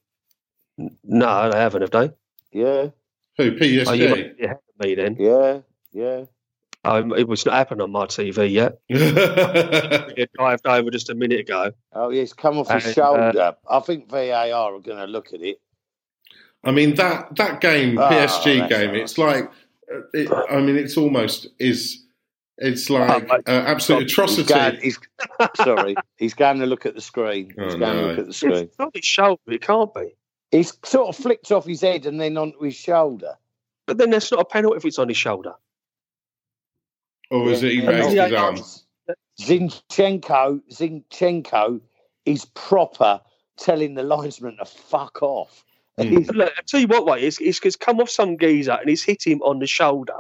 no, 1.05 1.51
they 1.51 1.59
haven't, 1.59 1.83
have 1.83 1.91
they? 1.91 2.11
Yeah, 2.53 2.89
Who 3.39 3.53
PSG? 3.53 3.87
Oh, 3.89 3.93
you 3.93 4.09
might 4.09 4.37
be 4.39 4.45
ahead 4.45 4.57
of 4.79 4.87
me 4.87 4.95
then. 4.95 5.17
yeah, 5.19 5.61
yeah. 5.93 6.25
Um, 6.85 7.13
it 7.17 7.27
was 7.29 7.47
not 7.47 7.55
happened 7.55 7.81
on 7.81 7.91
my 7.93 8.07
TV 8.07 8.51
yet. 8.51 8.79
It 8.89 10.31
dived 10.39 10.67
over 10.67 10.91
just 10.91 11.11
a 11.11 11.15
minute 11.15 11.41
ago. 11.41 11.73
Oh, 11.93 12.11
yeah, 12.11 12.23
it's 12.23 12.33
come 12.33 12.59
off 12.59 12.71
his 12.71 12.85
And, 12.85 12.91
uh, 12.91 12.95
shoulder. 13.33 13.57
I 13.69 13.81
think 13.81 14.11
VAR 14.11 14.75
are 14.75 14.81
going 14.81 14.99
to 14.99 15.07
look 15.07 15.33
at 15.33 15.41
it. 15.43 15.61
I 16.63 16.71
mean 16.71 16.95
that 16.95 17.37
that 17.37 17.61
game, 17.61 17.99
Oh, 17.99 18.09
PSG 18.09 18.69
game. 18.69 18.89
all 18.89 18.95
right. 18.95 18.97
It's 19.03 19.19
like, 19.19 19.51
uh, 19.95 19.99
it, 20.15 20.31
I 20.51 20.61
mean, 20.61 20.77
it's 20.77 20.97
almost 20.97 21.47
is. 21.59 22.01
It's 22.57 22.89
like 22.89 23.29
Oh, 23.31 23.37
uh, 23.37 23.51
absolute 23.51 24.05
He's 24.05 24.13
atrocity. 24.13 24.55
going, 24.55 24.79
he's, 24.81 24.99
sorry, 25.57 25.97
he's 26.17 26.35
going 26.35 26.61
to 26.61 26.67
look 26.67 26.87
at 26.87 26.95
the 26.95 27.01
screen. 27.01 27.53
He's 27.59 27.75
Oh, 27.75 27.79
going 27.79 27.97
to 27.97 28.03
look 28.07 28.19
at 28.21 28.27
the 28.27 28.33
screen. 28.33 28.55
It's 28.65 28.79
not 28.79 28.95
his 28.95 29.05
shoulder. 29.05 29.41
It 29.49 29.61
can't 29.61 29.93
be. 29.93 30.15
He's 30.53 30.73
sort 30.85 31.09
of 31.09 31.17
flicked 31.17 31.51
off 31.53 31.67
his 31.67 31.81
head 31.81 32.07
and 32.07 32.21
then 32.21 32.37
onto 32.39 32.61
his 32.63 32.77
shoulder. 32.77 33.33
But 33.87 33.99
then 33.99 34.11
that's 34.11 34.31
not 34.31 34.41
a 34.41 34.45
penalty 34.45 34.77
if 34.77 34.85
it's 34.85 34.99
on 35.01 35.09
his 35.09 35.17
shoulder. 35.17 35.55
Or 37.35 37.51
is 37.51 37.63
it 37.63 37.73
he 37.73 37.83
Yeah. 37.83 37.89
raised 37.91 38.13
Yeah, 38.13 38.25
his 38.27 38.35
arm? 38.35 39.17
Zinchenko, 39.41 40.61
Zinchenko 40.71 41.81
is 42.25 42.45
proper 42.55 43.21
telling 43.57 43.95
the 43.95 44.03
linesman 44.03 44.57
to 44.59 44.65
fuck 44.65 45.23
off. 45.23 45.65
Hmm. 45.99 46.05
He's- 46.09 46.31
look, 46.31 46.53
I 46.57 46.63
tell 46.67 46.81
you 46.81 46.89
what, 46.89 47.07
way 47.07 47.23
it's, 47.23 47.41
it's, 47.41 47.61
it's 47.65 47.77
come 47.77 48.01
off 48.01 48.11
some 48.11 48.39
geezer 48.39 48.73
and 48.73 48.89
he's 48.89 49.03
hit 49.05 49.27
him 49.27 49.43
on 49.43 49.59
the 49.59 49.67
shoulder. 49.67 50.17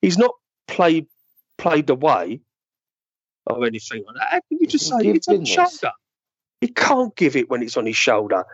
He's 0.00 0.18
not 0.18 0.34
played 0.68 1.06
played 1.58 1.90
away 1.90 2.40
or 3.46 3.66
anything 3.66 4.04
like 4.06 4.14
that. 4.16 4.28
How 4.30 4.40
can 4.48 4.58
you 4.60 4.66
just 4.66 4.86
say 4.88 4.96
it's 5.08 5.28
on 5.28 5.40
his 5.40 5.48
shoulder? 5.48 5.92
He 6.60 6.68
can't 6.68 7.14
give 7.16 7.36
it 7.36 7.50
when 7.50 7.62
it's 7.62 7.76
on 7.76 7.86
his 7.86 7.96
shoulder. 7.96 8.44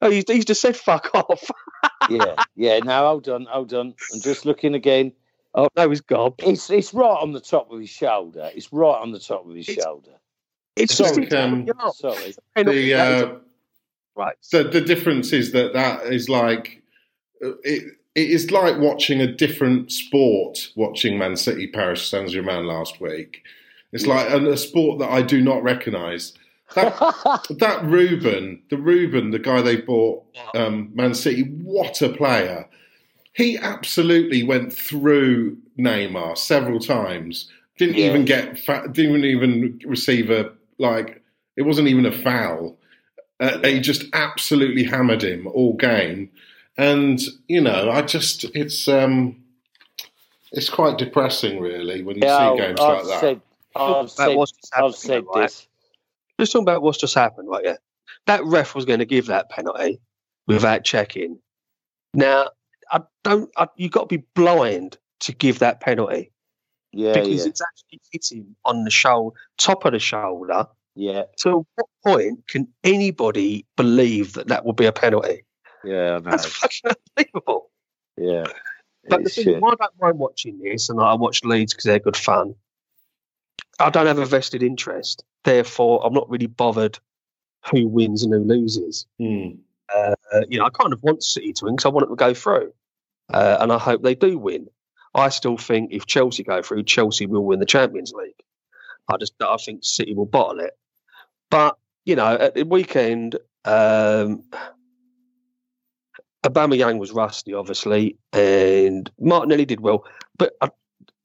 Oh, 0.00 0.10
he's, 0.10 0.24
he's 0.28 0.44
just 0.44 0.60
said 0.60 0.76
fuck 0.76 1.10
off. 1.14 1.50
yeah, 2.10 2.34
yeah. 2.54 2.78
Now 2.78 3.06
hold 3.08 3.28
on, 3.28 3.46
hold 3.46 3.72
on. 3.74 3.94
I'm 4.12 4.20
just 4.20 4.46
looking 4.46 4.74
again. 4.74 5.12
Oh 5.56 5.68
no, 5.76 5.88
he's 5.88 6.02
gone. 6.02 6.34
It's 6.38 6.68
it's 6.70 6.92
right 6.94 7.18
on 7.20 7.32
the 7.32 7.40
top 7.40 7.70
of 7.72 7.80
his 7.80 7.90
shoulder. 7.90 8.50
It's 8.54 8.72
right 8.72 9.00
on 9.00 9.10
the 9.12 9.18
top 9.18 9.48
of 9.48 9.54
his 9.54 9.68
It's- 9.68 9.82
shoulder. 9.84 10.12
It's 10.76 10.94
So, 10.94 11.04
just 11.06 11.32
um, 11.32 11.66
Sorry. 11.94 12.34
The 12.54 12.94
uh, 12.94 13.32
right. 14.14 14.36
the 14.52 14.64
the 14.64 14.82
difference 14.82 15.32
is 15.32 15.52
that 15.52 15.72
that 15.72 16.04
is 16.12 16.28
like 16.28 16.82
uh, 17.44 17.52
it. 17.64 17.94
It 18.14 18.30
is 18.30 18.50
like 18.50 18.78
watching 18.78 19.20
a 19.20 19.26
different 19.26 19.92
sport. 19.92 20.72
Watching 20.74 21.18
Man 21.18 21.36
City, 21.36 21.66
Paris 21.66 22.06
Saint 22.06 22.30
Germain 22.30 22.66
last 22.66 22.98
week. 22.98 23.42
It's 23.92 24.06
like 24.06 24.30
a, 24.30 24.52
a 24.52 24.56
sport 24.56 24.98
that 25.00 25.10
I 25.10 25.20
do 25.20 25.42
not 25.42 25.62
recognise. 25.62 26.32
That 26.74 26.96
that 27.58 27.84
Ruben, 27.84 28.62
the 28.70 28.78
Ruben, 28.78 29.30
the 29.32 29.38
guy 29.38 29.60
they 29.62 29.76
bought, 29.76 30.24
um, 30.54 30.90
Man 30.94 31.12
City, 31.14 31.42
what 31.62 32.00
a 32.02 32.08
player! 32.08 32.66
He 33.36 33.58
absolutely 33.58 34.42
went 34.42 34.72
through 34.72 35.58
Neymar 35.78 36.38
several 36.38 36.80
times. 36.80 37.50
Didn't 37.78 37.96
Yeah. 37.96 38.06
even 38.06 38.24
get, 38.24 38.58
fa- 38.58 38.88
didn't 38.90 39.24
even 39.24 39.78
receive 39.84 40.30
a 40.30 40.52
like. 40.78 41.22
It 41.56 41.62
wasn't 41.62 41.88
even 41.88 42.06
a 42.06 42.12
foul. 42.12 42.78
Uh, 43.38 43.58
He 43.58 43.80
just 43.80 44.04
absolutely 44.14 44.84
hammered 44.84 45.22
him 45.22 45.46
all 45.48 45.74
game, 45.74 46.30
and 46.78 47.20
you 47.48 47.60
know, 47.60 47.90
I 47.90 48.00
just 48.02 48.44
it's 48.54 48.88
um, 48.88 49.36
it's 50.52 50.70
quite 50.70 50.96
depressing, 50.96 51.60
really, 51.60 52.02
when 52.02 52.16
you 52.16 52.22
Yeah, 52.22 52.52
see 52.52 52.56
games 52.56 52.80
I've 52.80 52.88
like 52.88 53.04
that. 53.04 53.20
I've 53.76 54.10
That 54.16 54.26
said, 54.28 54.36
was 54.36 54.52
just 54.52 54.74
I've 54.74 54.94
said 54.94 55.24
right? 55.26 55.42
this. 55.42 55.68
Let's 56.38 56.52
talk 56.52 56.62
about 56.62 56.80
what's 56.82 56.98
just 56.98 57.14
happened, 57.14 57.48
right? 57.50 57.64
Yeah, 57.64 57.76
that 58.26 58.42
ref 58.44 58.74
was 58.74 58.86
going 58.86 59.00
to 59.00 59.04
give 59.06 59.26
that 59.26 59.50
penalty 59.50 60.00
without 60.46 60.84
checking. 60.84 61.38
Now, 62.14 62.50
I 62.90 63.00
don't. 63.24 63.50
I, 63.56 63.68
you 63.76 63.88
got 63.88 64.08
to 64.08 64.18
be 64.18 64.24
blind 64.34 64.98
to 65.20 65.32
give 65.32 65.60
that 65.60 65.80
penalty 65.80 66.30
Yeah, 66.92 67.14
because 67.14 67.44
yeah, 67.44 67.50
it's 67.50 67.62
actually 67.62 68.00
hitting 68.12 68.56
on 68.64 68.84
the 68.84 68.90
shoulder, 68.90 69.36
top 69.58 69.84
of 69.84 69.92
the 69.92 69.98
shoulder. 69.98 70.66
yeah, 70.94 71.22
So, 71.36 71.66
what 71.74 71.86
point 72.04 72.46
can 72.48 72.68
anybody 72.84 73.66
believe 73.76 74.34
that 74.34 74.48
that 74.48 74.64
would 74.66 74.76
be 74.76 74.86
a 74.86 74.92
penalty? 74.92 75.44
yeah. 75.84 76.18
That's 76.22 76.46
fucking 76.46 76.92
unbelievable. 77.16 77.70
Yeah. 78.16 78.44
But 79.08 79.24
the 79.24 79.30
thing, 79.30 79.60
why 79.60 79.74
don't 79.78 79.92
mind 80.00 80.18
watching 80.18 80.58
this, 80.58 80.88
and 80.90 81.00
I 81.00 81.14
watch 81.14 81.44
Leeds 81.44 81.72
because 81.72 81.84
they're 81.84 81.98
good 82.00 82.16
fun. 82.16 82.54
I 83.78 83.90
don't 83.90 84.06
have 84.06 84.18
a 84.18 84.26
vested 84.26 84.62
interest, 84.62 85.22
therefore, 85.44 86.04
I'm 86.04 86.12
not 86.14 86.28
really 86.28 86.46
bothered 86.46 86.98
who 87.70 87.86
wins 87.88 88.22
and 88.22 88.32
who 88.32 88.40
loses. 88.40 89.06
Hmm. 89.18 89.50
Uh, 89.94 90.14
you 90.48 90.58
know, 90.58 90.66
I 90.66 90.70
kind 90.70 90.92
of 90.92 91.02
want 91.02 91.22
City 91.22 91.52
to 91.52 91.64
win 91.64 91.76
because 91.76 91.86
I 91.86 91.90
want 91.90 92.08
them 92.08 92.16
to 92.16 92.24
go 92.24 92.34
through, 92.34 92.72
uh, 93.32 93.58
and 93.60 93.72
I 93.72 93.78
hope 93.78 94.02
they 94.02 94.14
do 94.14 94.38
win. 94.38 94.66
I 95.14 95.30
still 95.30 95.56
think 95.56 95.92
if 95.92 96.06
Chelsea 96.06 96.42
go 96.42 96.62
through, 96.62 96.84
Chelsea 96.84 97.26
will 97.26 97.44
win 97.44 97.60
the 97.60 97.66
Champions 97.66 98.12
League. 98.12 98.34
I 99.08 99.16
just 99.18 99.34
I 99.40 99.56
think 99.56 99.80
City 99.82 100.14
will 100.14 100.26
bottle 100.26 100.60
it. 100.60 100.72
But 101.50 101.76
you 102.04 102.16
know, 102.16 102.34
at 102.34 102.54
the 102.54 102.64
weekend, 102.64 103.38
um, 103.64 104.44
Young 106.44 106.98
was 106.98 107.12
rusty, 107.12 107.54
obviously, 107.54 108.16
and 108.32 109.10
Martinelli 109.18 109.64
did 109.64 109.80
well, 109.80 110.04
but 110.38 110.54
I, 110.60 110.70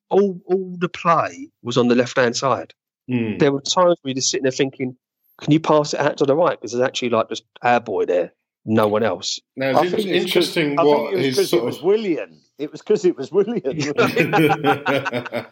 all 0.09 0.41
all 0.45 0.75
the 0.77 0.89
play 0.89 1.49
was 1.61 1.77
on 1.77 1.87
the 1.87 1.95
left 1.95 2.17
hand 2.17 2.35
side. 2.35 2.73
Hmm. 3.07 3.37
There 3.37 3.51
were 3.51 3.61
times 3.61 3.97
where 4.01 4.09
you're 4.09 4.15
just 4.15 4.31
sitting 4.31 4.43
there 4.43 4.51
thinking, 4.51 4.95
"Can 5.39 5.51
you 5.51 5.59
pass 5.59 5.93
it 5.93 5.99
out 5.99 6.17
to 6.17 6.25
the 6.25 6.35
right?" 6.35 6.59
Because 6.59 6.71
there's 6.71 6.87
actually 6.87 7.09
like 7.09 7.29
just 7.29 7.43
our 7.61 7.79
boy 7.79 8.05
there, 8.05 8.33
no 8.65 8.87
one 8.87 9.03
else. 9.03 9.39
Now, 9.55 9.79
I 9.79 9.83
it's 9.83 9.91
think 9.95 10.05
in- 10.07 10.15
it's 10.15 10.25
'cause- 10.25 10.35
interesting 10.57 10.79
I 10.79 10.83
what 10.83 10.97
think 10.97 11.13
it 11.13 11.15
was 11.17 11.25
because 11.25 11.39
it 11.39 11.47
sort 11.47 11.65
was 11.65 11.77
of. 11.77 11.83
Willian. 11.83 12.37
It 12.57 12.71
was 12.71 12.81
because 12.81 13.05
it 13.05 13.15
was 13.17 13.31
Willian. 13.31 13.61
they 15.23 15.45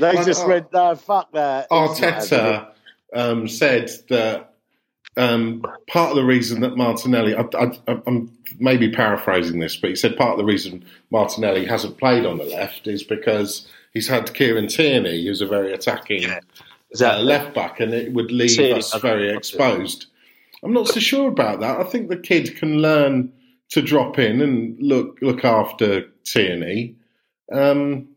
Well, 0.00 0.24
just 0.24 0.42
Ar- 0.42 0.48
went, 0.48 0.72
no, 0.72 0.94
fuck 0.96 1.32
that. 1.32 1.66
It's 1.70 2.00
not 2.00 2.12
happening." 2.14 2.30
Arteta 2.30 2.68
um, 3.14 3.48
said 3.48 3.90
that 4.08 4.54
um, 5.16 5.62
part 5.88 6.10
of 6.10 6.16
the 6.16 6.24
reason 6.24 6.60
that 6.62 6.76
Martinelli, 6.76 7.34
I, 7.34 7.42
I, 7.58 7.72
I'm 8.06 8.36
maybe 8.58 8.90
paraphrasing 8.90 9.58
this, 9.60 9.76
but 9.76 9.90
he 9.90 9.96
said 9.96 10.16
part 10.16 10.32
of 10.32 10.38
the 10.38 10.44
reason 10.44 10.84
Martinelli 11.10 11.66
hasn't 11.66 11.98
played 11.98 12.24
on 12.26 12.38
the 12.38 12.44
left 12.44 12.86
is 12.86 13.02
because 13.02 13.66
he's 13.92 14.08
had 14.08 14.32
Kieran 14.34 14.68
Tierney, 14.68 15.24
who's 15.26 15.40
a 15.40 15.46
very 15.46 15.72
attacking 15.72 16.22
Yeah, 16.22 16.40
uh, 17.00 17.18
left 17.20 17.54
back, 17.54 17.80
and 17.80 17.92
it 17.94 18.12
would 18.12 18.30
leave 18.30 18.50
Tierney 18.56 18.78
us 18.78 18.94
very 19.00 19.30
exposed. 19.34 20.02
to. 20.02 20.06
Exposed. 20.62 20.68
I'm 20.68 20.72
not 20.74 20.88
so 20.88 21.00
sure 21.00 21.28
about 21.28 21.60
that. 21.60 21.80
I 21.80 21.84
think 21.84 22.08
the 22.08 22.16
kid 22.16 22.56
can 22.56 22.78
learn 22.82 23.32
to 23.70 23.82
drop 23.82 24.18
in 24.18 24.40
and 24.40 24.76
look 24.80 25.18
look 25.22 25.44
after 25.44 26.06
Tierney. 26.24 26.96
Um, 27.52 28.08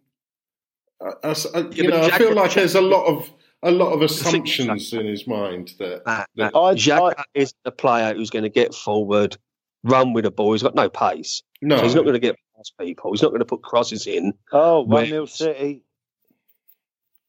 I, 1.01 1.11
I- 1.23 1.29
I- 1.55 1.59
you 1.71 1.89
but 1.89 1.89
know, 1.89 2.01
I 2.03 2.17
feel 2.17 2.33
like 2.33 2.53
there's 2.53 2.75
a 2.75 2.81
lot 2.81 3.05
of 3.05 3.29
a 3.63 3.71
lot 3.71 3.91
of 3.93 4.01
assumptions 4.01 4.91
in 4.93 5.05
his 5.05 5.27
mind 5.27 5.73
that 5.79 6.03
That, 6.05 6.29
that- 6.35 6.53
that 6.53 7.15
I- 7.17 7.23
is 7.35 7.53
the 7.63 7.71
player 7.71 8.13
who's 8.13 8.29
going 8.31 8.43
to 8.43 8.49
get 8.49 8.73
forward, 8.73 9.37
run 9.83 10.13
with 10.13 10.23
the 10.23 10.31
ball. 10.31 10.53
He's 10.53 10.63
got 10.63 10.73
no 10.75 10.89
pace. 10.89 11.43
no, 11.61 11.77
So 11.77 11.83
he's 11.83 11.95
not 11.95 12.03
going 12.03 12.13
to 12.13 12.19
get 12.19 12.35
past 12.57 12.73
people. 12.79 13.11
He's 13.13 13.21
not 13.21 13.29
going 13.29 13.39
to 13.39 13.45
put 13.45 13.61
crosses 13.61 14.07
in. 14.07 14.33
Oh, 14.51 14.79
1 14.81 14.89
Where- 14.89 15.05
0 15.05 15.25
City. 15.25 15.83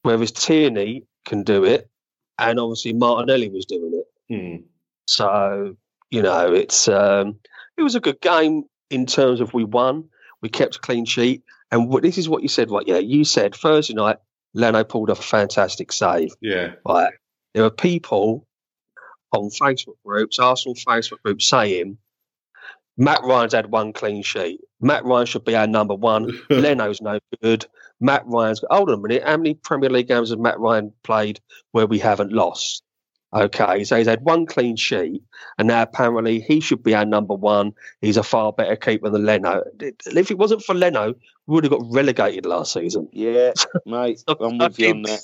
Whereas 0.01 0.31
Tierney 0.31 1.05
can 1.25 1.43
do 1.43 1.63
it, 1.63 1.87
and 2.37 2.59
obviously 2.59 2.93
Martinelli 2.93 3.49
was 3.49 3.65
doing 3.65 3.93
it. 3.93 4.33
Hmm. 4.33 4.63
So 5.07 5.75
you 6.11 6.21
know, 6.21 6.53
it's 6.53 6.87
um, 6.87 7.39
it 7.77 7.83
was 7.83 7.95
a 7.95 7.99
good 7.99 8.21
game 8.21 8.63
in 8.89 9.05
terms 9.05 9.41
of 9.41 9.53
we 9.53 9.63
won, 9.63 10.05
we 10.41 10.49
kept 10.49 10.75
a 10.75 10.79
clean 10.79 11.05
sheet, 11.05 11.43
and 11.71 11.89
what, 11.89 12.03
this 12.03 12.17
is 12.17 12.29
what 12.29 12.43
you 12.43 12.49
said. 12.49 12.69
Right? 12.69 12.87
Yeah, 12.87 12.99
you 12.99 13.23
said 13.23 13.55
Thursday 13.55 13.93
night 13.93 14.17
Leno 14.53 14.83
pulled 14.83 15.09
off 15.09 15.19
a 15.19 15.23
fantastic 15.23 15.91
save. 15.91 16.31
yeah, 16.41 16.73
Right? 16.85 17.13
There 17.53 17.63
were 17.63 17.71
people 17.71 18.47
on 19.31 19.49
Facebook 19.49 19.95
groups, 20.05 20.39
Arsenal 20.39 20.75
Facebook 20.75 21.21
groups, 21.23 21.47
saying 21.47 21.97
Matt 22.97 23.21
Ryan's 23.23 23.53
had 23.53 23.71
one 23.71 23.93
clean 23.93 24.21
sheet. 24.21 24.61
Matt 24.79 25.05
Ryan 25.05 25.25
should 25.25 25.45
be 25.45 25.55
our 25.55 25.67
number 25.67 25.95
one. 25.95 26.29
Leno's 26.49 27.01
no 27.01 27.19
good. 27.41 27.65
Matt 27.99 28.23
Ryan's 28.25 28.63
hold 28.69 28.89
on 28.89 28.99
a 28.99 29.01
minute. 29.01 29.23
How 29.23 29.37
many 29.37 29.55
Premier 29.55 29.89
League 29.89 30.07
games 30.07 30.29
has 30.29 30.37
Matt 30.37 30.59
Ryan 30.59 30.93
played 31.03 31.39
where 31.71 31.87
we 31.87 31.99
haven't 31.99 32.31
lost? 32.31 32.83
Okay, 33.33 33.83
so 33.83 33.97
he's 33.97 34.07
had 34.07 34.21
one 34.21 34.45
clean 34.45 34.75
sheet, 34.75 35.23
and 35.57 35.67
now 35.67 35.81
apparently 35.81 36.39
he 36.39 36.59
should 36.59 36.83
be 36.83 36.93
our 36.93 37.05
number 37.05 37.33
one. 37.33 37.73
He's 38.01 38.17
a 38.17 38.23
far 38.23 38.53
better 38.53 38.75
keeper 38.75 39.09
than 39.09 39.25
Leno. 39.25 39.63
If 39.79 40.29
it 40.29 40.37
wasn't 40.37 40.63
for 40.63 40.75
Leno, 40.75 41.13
we 41.47 41.55
would 41.55 41.63
have 41.63 41.71
got 41.71 41.81
relegated 41.91 42.45
last 42.45 42.73
season. 42.73 43.09
Yeah, 43.11 43.53
mate. 43.85 44.23
I'm 44.27 44.57
with 44.57 44.79
you 44.79 44.91
on 44.91 45.01
that. 45.03 45.21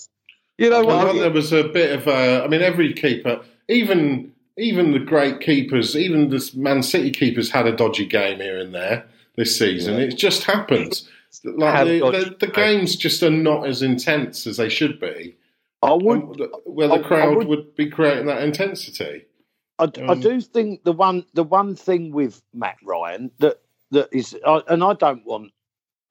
You 0.57 0.69
know 0.69 0.83
Well, 0.83 1.07
what? 1.07 1.15
there 1.15 1.31
was 1.31 1.53
a 1.53 1.63
bit 1.63 1.91
of 1.97 2.07
a. 2.07 2.43
I 2.43 2.47
mean, 2.47 2.61
every 2.61 2.93
keeper, 2.93 3.41
even 3.67 4.33
even 4.57 4.91
the 4.91 4.99
great 4.99 5.39
keepers, 5.39 5.95
even 5.95 6.29
the 6.29 6.51
Man 6.55 6.83
City 6.83 7.11
keepers, 7.11 7.49
had 7.51 7.65
a 7.65 7.75
dodgy 7.75 8.05
game 8.05 8.39
here 8.39 8.59
and 8.59 8.73
there 8.73 9.05
this 9.35 9.57
season. 9.57 9.95
Yeah. 9.95 10.05
It 10.07 10.17
just 10.17 10.43
happens. 10.43 11.07
Like 11.45 11.87
the, 11.87 11.99
the, 11.99 12.47
the 12.47 12.51
games 12.51 12.95
just 12.95 13.23
are 13.23 13.29
not 13.29 13.67
as 13.67 13.81
intense 13.81 14.47
as 14.47 14.57
they 14.57 14.67
should 14.67 14.99
be. 14.99 15.35
I 15.81 15.93
would. 15.93 16.41
um, 16.41 16.51
where 16.65 16.87
the 16.87 16.95
I- 16.95 16.97
I 16.97 17.01
crowd 17.03 17.37
would- 17.37 17.47
would 17.47 17.75
be 17.75 17.89
creating 17.89 18.25
that 18.25 18.43
intensity. 18.43 19.25
I. 19.77 19.83
Um, 19.83 19.87
I- 19.87 19.87
the 19.87 19.87
I 19.87 19.87
crowd 19.87 19.87
would- 19.87 19.87
would 19.87 19.87
be 19.87 19.89
creating 19.89 19.95
that 19.95 20.03
intensity. 20.03 20.05
I, 20.05 20.09
I 20.09 20.11
Um, 20.11 20.19
do 20.19 20.41
think 20.41 20.83
the 20.83 20.91
one 20.91 21.25
the 21.33 21.43
one 21.43 21.75
thing 21.75 22.11
with 22.11 22.41
Matt 22.53 22.77
Ryan 22.83 23.31
that 23.39 23.61
that 23.91 24.09
is, 24.11 24.37
I 24.45 24.61
and 24.67 24.83
I 24.83 24.93
don't 24.93 25.25
want, 25.25 25.51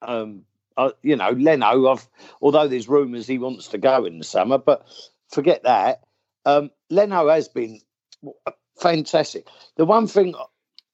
um, 0.01 0.45
I, 0.75 0.91
you 1.03 1.15
know, 1.15 1.29
Leno. 1.31 1.87
I've 1.87 2.07
although 2.41 2.67
there's 2.67 2.89
rumours 2.89 3.27
he 3.27 3.37
wants 3.37 3.67
to 3.69 3.77
go 3.77 4.05
in 4.05 4.17
the 4.17 4.23
summer, 4.25 4.57
but 4.57 4.87
forget 5.29 5.63
that. 5.63 6.01
Um, 6.45 6.71
Leno 6.89 7.27
has 7.29 7.47
been 7.47 7.79
fantastic. 8.79 9.47
The 9.75 9.85
one 9.85 10.07
thing 10.07 10.33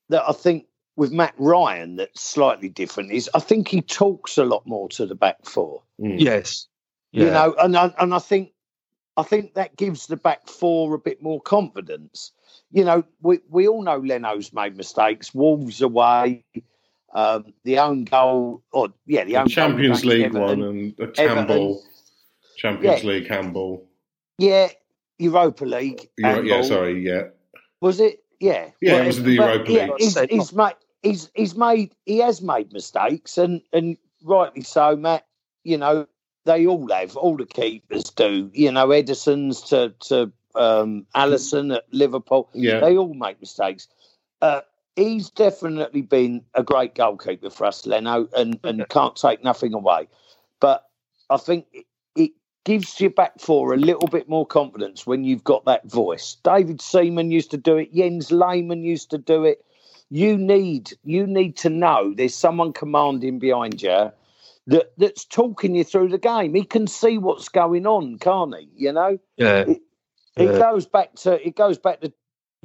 that 0.10 0.24
I 0.28 0.34
think 0.34 0.68
with 0.98 1.12
Matt 1.12 1.34
Ryan 1.38 1.96
that's 1.98 2.22
slightly 2.22 2.70
different 2.70 3.12
is 3.12 3.30
I 3.34 3.40
think 3.40 3.68
he 3.68 3.82
talks 3.82 4.38
a 4.38 4.46
lot 4.46 4.66
more 4.66 4.90
to 4.90 5.06
the 5.06 5.16
back 5.16 5.46
four 5.46 5.82
Mm. 6.00 6.20
Yes. 6.20 6.68
you 7.12 7.26
know, 7.26 7.56
and 7.60 7.78
I, 7.78 7.94
and 8.00 8.14
I 8.14 8.20
think 8.20 8.52
I 9.18 9.24
think 9.24 9.54
that 9.54 9.78
gives 9.78 10.08
the 10.08 10.18
back 10.18 10.48
four 10.48 10.94
a 10.94 11.00
bit 11.00 11.22
more 11.22 11.42
confidence. 11.42 12.32
You 12.72 12.84
know, 12.84 13.04
we 13.22 13.40
we 13.50 13.68
all 13.68 13.82
know 13.82 13.98
Leno's 13.98 14.52
made 14.52 14.76
mistakes. 14.76 15.34
Wolves 15.34 15.82
away, 15.82 16.44
um, 17.14 17.54
the 17.64 17.80
own 17.80 18.04
goal, 18.04 18.62
or 18.72 18.90
yeah, 19.06 19.24
the, 19.24 19.50
Champions 19.50 20.04
League 20.04 20.20
against 20.20 20.38
one 20.38 20.50
Everton. 20.50 20.64
and 20.64 20.98
the 20.98 21.04
Everton. 21.22 21.48
Campbell. 21.48 21.84
Champions 22.58 23.04
Yeah. 23.04 23.10
League 23.10 23.28
Campbell. 23.28 23.86
Yeah, 24.38 24.70
Europa 25.18 25.66
League. 25.66 26.10
Euro- 26.18 26.42
yeah, 26.42 26.62
sorry, 26.62 27.06
yeah. 27.06 27.24
Was 27.82 28.00
it? 28.00 28.24
Yeah. 28.40 28.70
Yeah, 28.82 29.04
it 29.04 29.08
was 29.08 29.24
the 29.24 29.32
Europa 29.32 29.72
yeah, 29.72 29.86
League. 29.86 29.94
He's, 30.00 30.20
he's 30.20 30.54
made 30.54 30.76
he's 31.04 31.30
he's 31.36 31.56
made 31.56 31.96
he 32.06 32.18
has 32.18 32.42
made 32.42 32.74
mistakes 32.74 33.38
and 33.38 33.62
and 33.72 33.98
rightly 34.24 34.64
so, 34.64 34.96
Matt. 34.98 35.26
You 35.64 35.78
know 35.78 36.08
they 36.46 36.66
all 36.66 36.88
have, 36.90 37.18
all 37.18 37.38
the 37.38 37.46
keepers 37.46 38.06
do. 38.06 38.50
You 38.54 38.72
know 38.72 38.88
Ederson's 38.88 39.62
to 39.64 39.94
to 40.08 40.32
um, 40.56 41.06
Alisson 41.16 41.76
at 41.76 41.84
Liverpool. 41.92 42.50
Yeah. 42.54 42.80
They 42.80 42.98
all 42.98 43.14
make 43.14 43.40
mistakes. 43.42 43.88
Uh, 44.42 44.62
he's 44.96 45.30
definitely 45.30 46.02
been 46.02 46.44
a 46.54 46.64
great 46.64 46.96
goalkeeper 46.96 47.50
for 47.50 47.66
us, 47.66 47.86
Leno, 47.86 48.28
and 48.36 48.60
and 48.64 48.88
can't 48.90 49.16
take 49.16 49.44
nothing 49.44 49.74
away. 49.74 50.08
But 50.60 50.88
I 51.30 51.38
think 51.38 51.66
it, 51.74 51.86
it 52.16 52.32
gives 52.64 53.00
your 53.02 53.10
back 53.10 53.40
four 53.40 53.74
a 53.74 53.78
little 53.78 54.08
bit 54.08 54.30
more 54.30 54.46
confidence 54.46 55.06
when 55.06 55.24
you've 55.24 55.44
got 55.44 55.66
that 55.66 55.90
voice. 55.90 56.38
David 56.44 56.82
Seaman 56.82 57.32
used 57.32 57.52
to 57.52 57.58
do 57.58 57.78
it. 57.78 57.94
Jens 57.94 58.32
Lehmann 58.32 58.84
used 58.84 59.10
to 59.12 59.18
do 59.18 59.44
it. 59.44 59.66
You 60.12 60.38
need 60.38 60.94
you 61.04 61.26
need 61.26 61.58
to 61.58 61.70
know 61.70 62.14
there's 62.16 62.36
someone 62.36 62.72
commanding 62.72 63.40
behind 63.40 63.82
you 63.82 64.12
that 64.68 64.92
that's 64.98 65.26
talking 65.26 65.76
you 65.76 65.84
through 65.84 66.10
the 66.10 66.18
game. 66.18 66.54
He 66.56 66.64
can 66.64 66.88
see 66.88 67.18
what's 67.18 67.50
going 67.50 67.86
on, 67.86 68.18
can't 68.18 68.56
he? 68.58 68.70
You 68.76 68.94
know, 68.94 69.20
Yeah. 69.38 69.66
it 69.68 69.82
Yeah. 70.38 70.60
goes 70.60 70.86
back 70.86 71.16
to 71.18 71.46
it 71.46 71.56
goes 71.56 71.78
back 71.78 72.02
to 72.02 72.12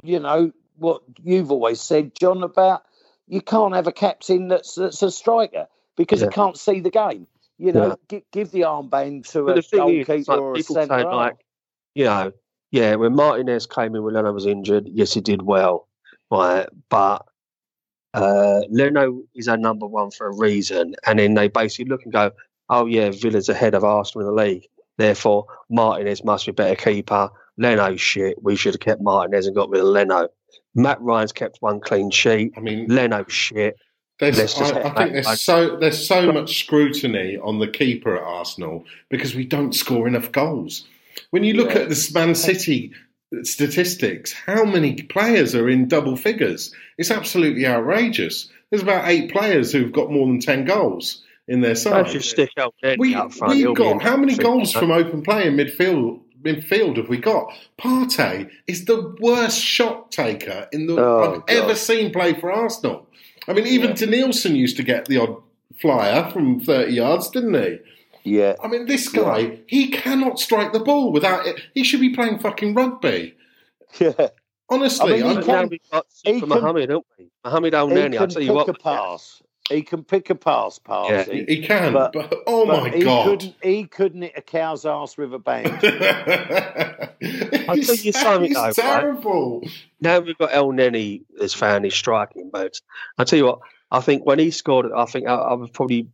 you 0.03 0.19
know 0.19 0.51
what 0.77 1.03
you've 1.23 1.51
always 1.51 1.79
said, 1.79 2.13
John, 2.19 2.43
about 2.43 2.83
you 3.27 3.41
can't 3.41 3.75
have 3.75 3.87
a 3.87 3.91
captain 3.91 4.47
that's 4.47 4.75
that's 4.75 5.01
a 5.03 5.11
striker 5.11 5.67
because 5.95 6.21
Yeah. 6.21 6.27
he 6.27 6.33
can't 6.33 6.57
see 6.57 6.79
the 6.79 6.89
game. 6.89 7.27
You 7.57 7.71
know, 7.71 7.89
Yeah. 7.89 7.95
give, 8.07 8.23
give 8.31 8.51
the 8.51 8.61
armband 8.61 9.29
to 9.31 9.45
But 9.45 9.59
a 9.59 9.61
thing 9.61 9.99
is, 9.99 10.07
goalkeeper 10.07 10.31
like 10.31 10.41
or 10.41 10.53
a 10.55 10.63
centre 10.63 11.03
like, 11.03 11.45
you 11.93 12.05
know, 12.05 12.31
yeah, 12.71 12.95
when 12.95 13.13
Martinez 13.15 13.67
came 13.67 13.95
in 13.95 14.03
when 14.03 14.15
Leno 14.15 14.31
was 14.31 14.47
injured, 14.47 14.87
yes, 14.87 15.13
he 15.13 15.21
did 15.21 15.43
well, 15.43 15.87
right? 16.31 16.67
But 16.89 17.27
uh, 18.13 18.61
Leno 18.69 19.21
is 19.35 19.47
our 19.47 19.57
number 19.57 19.87
one 19.87 20.11
for 20.11 20.27
a 20.27 20.35
reason. 20.35 20.95
And 21.05 21.19
then 21.19 21.33
they 21.33 21.47
basically 21.47 21.89
look 21.89 22.03
and 22.03 22.13
go, 22.13 22.31
oh, 22.69 22.85
yeah, 22.85 23.11
Villa's 23.11 23.49
ahead 23.49 23.73
of 23.75 23.83
Arsenal 23.83 24.27
in 24.27 24.35
the 24.35 24.41
league. 24.43 24.67
Therefore, 24.97 25.45
Martinez 25.69 26.23
must 26.23 26.45
be 26.45 26.51
a 26.51 26.53
better 26.53 26.75
keeper. 26.75 27.29
Leno 27.57 27.95
shit. 27.95 28.41
We 28.41 28.55
should 28.55 28.73
have 28.75 28.81
kept 28.81 29.01
Martinez 29.01 29.47
and 29.47 29.55
got 29.55 29.69
rid 29.69 29.81
of 29.81 29.87
Leno. 29.87 30.29
Matt 30.75 31.01
Ryan's 31.01 31.31
kept 31.31 31.57
one 31.59 31.79
clean 31.79 32.11
sheet. 32.11 32.53
I 32.57 32.59
mean, 32.59 32.87
Leno 32.87 33.25
shit. 33.27 33.75
I, 34.21 34.27
I 34.27 34.31
think 34.31 35.13
there's 35.13 35.41
so 35.41 35.77
there's 35.77 36.07
so 36.07 36.31
much 36.31 36.59
scrutiny 36.59 37.37
on 37.41 37.57
the 37.59 37.67
keeper 37.67 38.15
at 38.15 38.21
Arsenal 38.23 38.85
because 39.09 39.33
we 39.33 39.45
don't 39.45 39.73
score 39.73 40.07
enough 40.07 40.31
goals. 40.31 40.85
When 41.31 41.43
you 41.43 41.55
look 41.55 41.73
Yeah. 41.73 41.81
at 41.81 41.89
the 41.89 42.11
Man 42.13 42.35
City 42.35 42.91
statistics, 43.43 44.33
how 44.33 44.63
many 44.65 44.95
players 45.03 45.55
are 45.55 45.69
in 45.69 45.87
double 45.87 46.15
figures? 46.15 46.73
It's 46.97 47.11
absolutely 47.11 47.65
outrageous. 47.65 48.49
There's 48.69 48.83
about 48.83 49.07
eight 49.07 49.31
players 49.31 49.71
who've 49.71 49.91
got 49.91 50.11
more 50.11 50.27
than 50.27 50.39
ten 50.39 50.65
goals 50.65 51.23
in 51.47 51.61
their 51.61 51.75
side. 51.75 52.07
Just 52.07 52.29
stick 52.29 52.51
out 52.57 52.73
there 52.81 52.95
we, 52.97 53.15
we've 53.47 53.75
got 53.75 54.01
how 54.01 54.17
many 54.17 54.35
goals 54.35 54.71
from 54.71 54.91
open 54.91 55.23
play 55.23 55.47
in 55.47 55.55
midfield? 55.55 56.21
Midfield 56.41 56.97
have 56.97 57.07
we 57.09 57.17
got? 57.17 57.53
Partey 57.79 58.49
is 58.65 58.85
the 58.85 59.15
worst 59.19 59.59
shot 59.59 60.11
taker 60.11 60.67
in 60.71 60.87
the 60.87 60.97
Oh, 60.97 61.19
I've 61.23 61.39
God. 61.41 61.49
ever 61.49 61.75
seen 61.75 62.11
play 62.11 62.33
for 62.33 62.51
Arsenal. 62.51 63.07
I 63.47 63.53
mean, 63.53 63.67
even 63.67 63.89
Yeah. 63.91 63.95
Denilson 63.95 64.55
used 64.55 64.77
to 64.77 64.83
get 64.83 65.05
the 65.05 65.17
odd 65.17 65.37
flyer 65.79 66.29
from 66.31 66.59
thirty 66.59 66.93
yards, 66.93 67.29
didn't 67.29 67.53
he? 67.53 67.79
Yeah, 68.23 68.55
I 68.63 68.67
mean, 68.67 68.85
this 68.85 69.09
guy 69.09 69.59
he 69.67 69.89
cannot 69.89 70.39
strike 70.39 70.73
the 70.73 70.79
ball 70.79 71.11
without 71.11 71.45
it. 71.47 71.59
He 71.73 71.83
should 71.83 72.01
be 72.01 72.09
playing 72.13 72.39
fucking 72.39 72.73
rugby. 72.75 73.35
yeah. 73.99 74.29
Honestly, 74.69 75.13
I 75.13 75.15
mean, 75.15 75.23
he 75.23 75.27
I'm- 75.27 75.35
But 75.35 75.45
can- 75.45 75.55
now 75.55 75.65
we've 75.65 75.79
got 75.91 76.05
he 76.23 76.33
Super 76.33 76.39
can- 76.47 76.49
Mohammed, 76.61 76.89
don't 76.89 77.05
we? 77.19 77.29
Mohammed 77.43 77.73
Al 77.73 77.87
He 77.89 77.93
Nani, 77.95 78.17
I'll 78.17 78.23
can 78.27 78.29
tell 78.29 78.39
pick 78.39 78.47
you 78.47 78.53
what. 78.53 78.69
a 78.69 78.73
pass. 78.73 79.41
He 79.69 79.81
can 79.83 80.03
pick 80.03 80.29
a 80.29 80.35
pass, 80.35 80.79
pass. 80.79 81.09
Yeah. 81.09 81.23
He- 81.33 81.45
he 81.55 81.61
can, 81.61 81.93
but, 81.93 82.13
But- 82.13 82.33
oh 82.47 82.65
but 82.65 82.83
my 82.83 82.89
he 82.89 83.03
god! 83.03 83.25
couldn't. 83.25 83.55
He 83.61 83.85
couldn't 83.85 84.21
hit 84.21 84.33
a 84.37 84.41
cow's 84.41 84.85
ass 84.85 85.17
with 85.17 85.33
a 85.33 85.39
band. 85.39 85.67
I'll 87.69 87.75
tell 87.77 87.95
you 87.95 88.11
something, 88.11 88.47
he's 88.49 88.55
though, 88.55 88.61
right? 88.63 88.73
terrible. 88.75 89.67
Now 89.99 90.19
we've 90.19 90.37
got 90.37 90.53
El 90.53 90.71
Neni 90.71 91.23
as 91.41 91.53
found 91.53 91.85
his 91.85 91.93
striking, 91.93 92.49
but 92.51 92.79
I'll 93.17 93.25
tell 93.25 93.37
you 93.39 93.45
what, 93.45 93.59
I 93.91 93.99
think 94.01 94.25
when 94.25 94.39
he 94.39 94.51
scored 94.51 94.85
it, 94.87 94.91
I 94.95 95.05
think 95.05 95.27
I, 95.27 95.35
I 95.35 95.53
was 95.53 95.69
probably, 95.69 96.07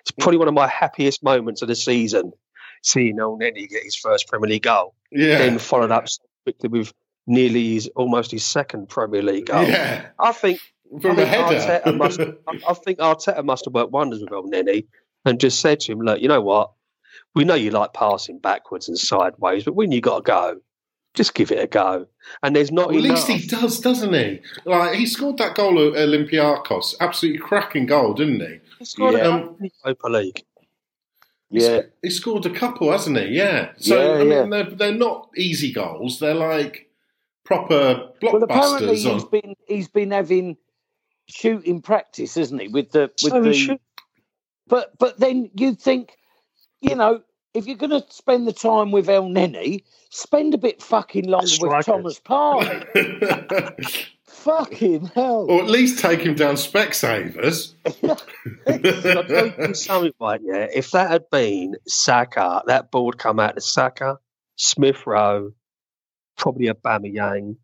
it's 0.00 0.10
probably 0.12 0.38
one 0.38 0.48
of 0.48 0.54
my 0.54 0.66
happiest 0.68 1.22
moments 1.22 1.62
of 1.62 1.68
the 1.68 1.74
season, 1.76 2.32
seeing 2.82 3.18
El 3.18 3.38
Neni 3.38 3.68
get 3.68 3.82
his 3.82 3.96
first 3.96 4.28
Premier 4.28 4.48
League 4.50 4.62
goal, 4.62 4.94
Yeah, 5.10 5.38
then 5.38 5.58
followed 5.58 5.90
up 5.90 6.08
so 6.08 6.22
quickly 6.44 6.68
with 6.68 6.92
nearly 7.26 7.74
his, 7.74 7.88
almost 7.96 8.30
his 8.30 8.44
second 8.44 8.88
Premier 8.88 9.22
League 9.22 9.46
goal. 9.46 9.64
yeah, 9.64 10.06
I 10.18 10.32
think 10.32 10.60
from 11.00 11.18
I 11.18 11.24
think. 11.24 11.62
Arteta 11.62 11.96
must, 11.96 12.20
I, 12.20 12.74
think 12.74 12.98
Arteta 12.98 13.44
must 13.44 13.64
have 13.64 13.74
worked 13.74 13.92
wonders 13.92 14.20
with 14.20 14.32
El 14.32 14.44
Neni 14.44 14.86
and 15.24 15.40
just 15.40 15.60
said 15.60 15.80
to 15.80 15.92
him, 15.92 16.00
look, 16.00 16.20
you 16.20 16.28
know 16.28 16.42
what? 16.42 16.72
We 17.34 17.44
know 17.44 17.54
you 17.54 17.70
like 17.70 17.94
passing 17.94 18.38
backwards 18.38 18.88
and 18.88 18.98
sideways, 18.98 19.64
but 19.64 19.74
when 19.74 19.90
you 19.90 20.00
got 20.00 20.16
to 20.18 20.22
go, 20.30 20.60
just 21.14 21.32
give 21.34 21.50
it 21.52 21.58
a 21.60 21.66
go. 21.66 22.06
And 22.42 22.54
there's 22.54 22.70
not 22.72 22.88
Well, 22.88 22.98
at 22.98 23.04
enough. 23.04 23.28
least 23.28 23.42
he 23.42 23.48
does, 23.48 23.80
doesn't 23.80 24.12
he? 24.12 24.40
Like 24.64 24.96
he 24.96 25.06
scored 25.06 25.38
that 25.38 25.54
goal 25.54 25.78
at 25.88 25.94
Olympiacos, 25.94 26.94
absolutely 27.00 27.38
cracking 27.40 27.86
goal, 27.86 28.14
didn't 28.14 28.40
he? 28.40 28.60
He 28.78 28.84
scored 28.84 29.14
Yeah. 29.14 29.36
a 29.36 29.46
in 29.62 29.70
Europa 29.84 30.08
League. 30.08 30.44
yeah, 31.50 31.82
He 32.02 32.10
scored 32.10 32.46
a 32.46 32.50
couple, 32.50 32.90
hasn't 32.90 33.18
he? 33.18 33.26
Yeah. 33.36 33.72
So 33.76 33.96
Yeah, 34.00 34.14
I 34.14 34.18
mean, 34.24 34.30
yeah. 34.30 34.46
they're 34.64 34.70
they're 34.76 34.92
not 34.94 35.30
easy 35.36 35.72
goals. 35.72 36.18
They're 36.18 36.34
like 36.34 36.90
proper 37.44 38.10
blockbusters. 38.20 38.32
well, 38.32 38.42
apparently 38.44 38.86
blockbusters. 38.88 38.94
he's 38.96 39.06
on, 39.24 39.30
been 39.30 39.54
he's 39.68 39.88
been 39.88 40.10
having 40.10 40.56
shooting 41.28 41.80
practice, 41.82 42.36
isn't 42.36 42.58
he? 42.58 42.68
With 42.68 42.90
the 42.92 43.10
with 43.22 43.32
So 43.32 43.42
the 43.42 43.54
should. 43.54 43.78
but 44.66 44.96
but 44.98 45.18
then 45.20 45.50
you 45.54 45.74
think, 45.74 46.16
you 46.80 46.94
know, 46.96 47.22
if 47.54 47.66
you're 47.66 47.76
going 47.76 47.90
to 47.90 48.04
spend 48.10 48.46
the 48.48 48.52
time 48.52 48.90
with 48.90 49.08
El 49.08 49.28
Neni, 49.28 49.84
spend 50.10 50.54
a 50.54 50.58
bit 50.58 50.82
fucking 50.82 51.26
longer 51.28 51.46
with 51.60 51.86
Thomas 51.86 52.18
Partey. 52.18 52.84
fucking 54.44 55.06
hell! 55.06 55.46
or 55.50 55.62
at 55.62 55.68
least 55.68 55.98
take 55.98 56.20
him 56.20 56.34
down 56.34 56.54
Specsavers. 56.54 57.74
I'll 58.06 59.24
tell 59.24 59.68
you 59.68 59.74
something 59.74 60.12
right, 60.20 60.40
yeah. 60.42 60.66
If 60.72 60.90
that 60.92 61.10
had 61.10 61.28
been 61.30 61.74
Saka, 61.86 62.62
that 62.66 62.90
ball 62.90 63.06
would 63.06 63.18
come 63.18 63.40
out 63.40 63.54
to 63.56 63.60
Saka, 63.60 64.18
Smith 64.56 65.06
Rowe, 65.06 65.52
probably 66.36 66.66
Aubameyang. 66.68 67.56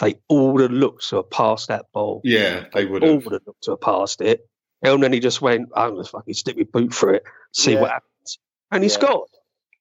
They 0.00 0.16
all 0.28 0.52
would 0.52 0.62
have 0.62 0.70
looked 0.72 1.08
to 1.08 1.16
have 1.16 1.30
passed 1.30 1.68
that 1.68 1.86
ball. 1.94 2.20
yeah, 2.24 2.66
they 2.74 2.84
would 2.84 3.02
All 3.02 3.14
have. 3.14 3.24
would 3.24 3.32
have 3.32 3.42
looked 3.46 3.62
to 3.64 3.70
have 3.72 3.80
passed 3.80 4.20
it. 4.20 4.46
And 4.82 5.02
then 5.02 5.12
he 5.12 5.20
just 5.20 5.40
went, 5.40 5.70
I'm 5.74 5.92
going 5.94 6.04
to 6.04 6.10
fucking 6.10 6.34
stick 6.34 6.56
my 6.58 6.64
boot 6.64 6.92
for 6.92 7.14
it, 7.14 7.22
see 7.52 7.72
Yeah. 7.72 7.80
what 7.80 7.90
happens. 7.92 8.38
And 8.70 8.82
he 8.84 8.90
Yeah. 8.90 8.94
scored. 8.94 9.28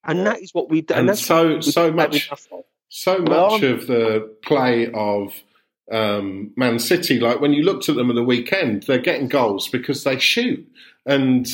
And 0.06 0.20
Yeah. 0.20 0.24
that 0.26 0.42
is 0.42 0.54
what 0.54 0.70
we 0.70 0.82
do. 0.82 0.94
And 0.94 1.10
that's 1.10 1.26
so 1.26 1.60
so 1.60 1.92
much 1.92 2.30
so 2.88 3.18
much 3.18 3.62
I'm- 3.64 3.74
of 3.74 3.88
the 3.88 4.36
play 4.46 4.90
of 4.94 5.34
um, 5.92 6.52
Man 6.56 6.80
City, 6.80 7.20
like 7.20 7.40
when 7.42 7.54
you 7.54 7.64
looked 7.64 7.90
at 7.90 7.96
them 7.96 8.10
at 8.10 8.16
the 8.16 8.24
weekend, 8.24 8.84
they're 8.84 8.98
getting 9.00 9.28
goals 9.28 9.68
because 9.68 10.04
they 10.04 10.18
shoot. 10.20 10.68
And 11.06 11.48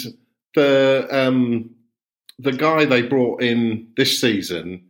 the 0.56 1.08
um, 1.12 1.72
the 2.40 2.54
guy 2.54 2.86
they 2.86 3.02
brought 3.02 3.42
in 3.42 3.88
this 3.98 4.20
season 4.20 4.84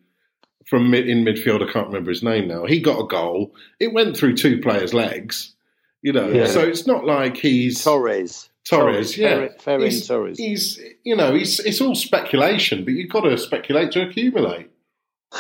from 0.67 0.89
mid, 0.91 1.09
in 1.09 1.25
midfield, 1.25 1.67
I 1.67 1.71
can't 1.71 1.87
remember 1.87 2.11
his 2.11 2.23
name 2.23 2.47
now. 2.47 2.65
He 2.65 2.79
got 2.79 2.99
a 2.99 3.07
goal. 3.07 3.53
It 3.79 3.93
went 3.93 4.15
through 4.15 4.37
two 4.37 4.61
players' 4.61 4.93
legs. 4.93 5.53
You 6.01 6.13
know, 6.13 6.29
Yeah. 6.29 6.47
so 6.47 6.61
it's 6.61 6.87
not 6.87 7.05
like 7.05 7.37
he's 7.37 7.83
Torres. 7.83 8.49
Torres, 8.67 9.17
yeah, 9.17 9.35
Ferran, 9.35 9.61
Ferran 9.63 9.83
he's, 9.85 10.07
Torres. 10.07 10.37
he's 10.37 10.79
you 11.03 11.15
know 11.15 11.33
he's 11.33 11.59
it's 11.59 11.81
all 11.81 11.95
speculation, 11.95 12.85
but 12.85 12.93
you've 12.93 13.09
got 13.11 13.21
to 13.21 13.37
speculate 13.37 13.91
to 13.93 14.07
accumulate. 14.07 14.69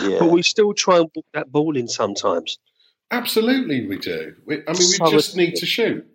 Yeah. 0.01 0.17
But 0.19 0.31
we 0.31 0.41
still 0.41 0.73
try 0.73 0.97
and 0.97 1.11
book 1.13 1.25
that 1.33 1.51
ball 1.51 1.77
in 1.77 1.87
sometimes. 1.87 2.57
Absolutely, 3.11 3.85
we 3.87 3.97
do. 3.97 4.35
We, 4.45 4.55
I 4.55 4.57
mean, 4.59 4.65
we 4.77 4.83
So 4.83 5.11
just 5.11 5.35
need 5.35 5.55
to 5.57 5.65
shoot. 5.65 6.05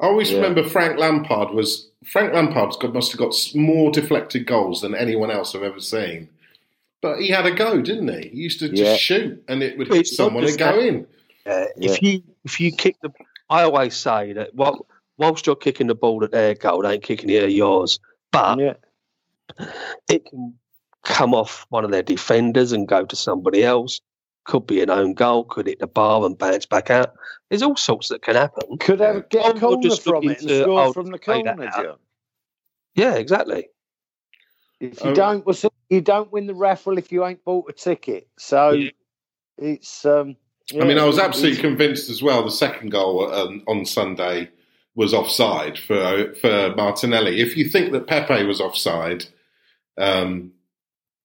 I 0.00 0.06
always 0.06 0.30
Yeah. 0.30 0.36
remember 0.38 0.62
Frank 0.68 0.98
Lampard 0.98 1.50
was 1.50 1.88
Frank 2.04 2.32
Lampard's 2.32 2.76
got 2.76 2.94
must 2.94 3.10
have 3.12 3.18
got 3.18 3.34
more 3.54 3.90
deflected 3.90 4.46
goals 4.46 4.82
than 4.82 4.94
anyone 4.94 5.30
else 5.30 5.54
I've 5.54 5.62
ever 5.62 5.80
seen. 5.80 6.28
But 7.00 7.20
he 7.20 7.28
had 7.28 7.46
a 7.46 7.50
go, 7.52 7.80
didn't 7.80 8.08
he? 8.08 8.28
He 8.28 8.36
used 8.38 8.60
to 8.60 8.68
just 8.68 8.82
Yeah. 8.82 8.96
shoot, 8.96 9.42
and 9.48 9.62
it 9.62 9.76
would 9.78 9.88
But 9.88 9.94
hit 9.96 10.00
it's 10.06 10.16
someone 10.16 10.44
and 10.44 10.58
go 10.58 10.76
that. 10.80 10.86
in. 10.86 11.06
Uh, 11.46 11.64
Yeah. 11.76 11.92
If 11.92 12.02
you 12.02 12.22
if 12.44 12.60
you 12.60 12.72
kick 12.72 12.96
the, 13.02 13.10
I 13.50 13.62
always 13.62 13.96
say 13.96 14.32
that 14.34 14.54
while, 14.54 14.86
whilst 15.16 15.46
you're 15.46 15.56
kicking 15.56 15.86
the 15.88 15.94
ball 15.94 16.22
at 16.24 16.30
their 16.30 16.54
goal, 16.54 16.82
they 16.82 16.94
ain't 16.94 17.02
kicking 17.02 17.30
it 17.30 17.42
at 17.42 17.52
yours. 17.52 17.98
But 18.30 18.58
yeah. 18.58 18.74
it 20.08 20.24
can 20.26 20.54
come 21.04 21.34
off 21.34 21.66
one 21.70 21.84
of 21.84 21.90
their 21.90 22.02
defenders 22.02 22.72
and 22.72 22.86
go 22.86 23.04
to 23.04 23.16
somebody 23.16 23.64
else. 23.64 24.00
Could 24.48 24.66
be 24.66 24.80
an 24.80 24.88
own 24.88 25.12
goal. 25.12 25.44
Could 25.44 25.66
hit 25.66 25.78
the 25.78 25.86
bar 25.86 26.24
and 26.24 26.36
bounce 26.36 26.64
back 26.64 26.88
out. 26.90 27.12
There's 27.50 27.62
all 27.62 27.76
sorts 27.76 28.08
that 28.08 28.22
can 28.22 28.34
happen. 28.34 28.78
Could 28.78 28.98
Yeah. 28.98 29.12
have 29.12 29.28
get 29.28 29.44
Or 29.44 29.50
a 29.56 29.60
corner 29.60 29.82
just 29.82 30.06
look 30.06 30.16
from 30.16 30.30
it 30.30 30.40
and 30.40 30.50
into, 30.50 30.62
score 30.62 30.80
oh, 30.80 30.92
from 30.94 31.10
the 31.10 31.18
play 31.18 31.42
that 31.42 31.56
corner, 31.58 31.70
out. 31.90 32.00
Yeah, 32.94 33.14
exactly. 33.16 33.68
If 34.80 35.04
you 35.04 35.10
Oh. 35.10 35.14
don't, 35.14 35.44
what's 35.44 35.66
you 35.90 36.00
don't 36.00 36.32
win 36.32 36.46
the 36.46 36.54
raffle 36.54 36.96
if 36.96 37.12
you 37.12 37.26
ain't 37.26 37.44
bought 37.44 37.68
a 37.68 37.74
ticket. 37.74 38.26
So 38.38 38.70
Yeah. 38.70 38.90
it's. 39.58 40.06
Um, 40.06 40.34
I 40.72 40.84
mean, 40.84 40.98
I 40.98 41.04
was 41.04 41.16
it's- 41.18 41.28
absolutely 41.28 41.60
convinced 41.60 42.08
as 42.08 42.22
well. 42.22 42.42
The 42.42 42.50
second 42.50 42.90
goal 42.90 43.30
um, 43.32 43.62
on 43.68 43.84
Sunday 43.84 44.48
was 44.94 45.12
offside 45.12 45.78
for 45.78 46.34
for 46.40 46.74
Martinelli. 46.74 47.40
If 47.42 47.54
you 47.54 47.68
think 47.68 47.92
that 47.92 48.06
Pepe 48.06 48.44
was 48.44 48.62
offside 48.62 49.26
um, 49.98 50.52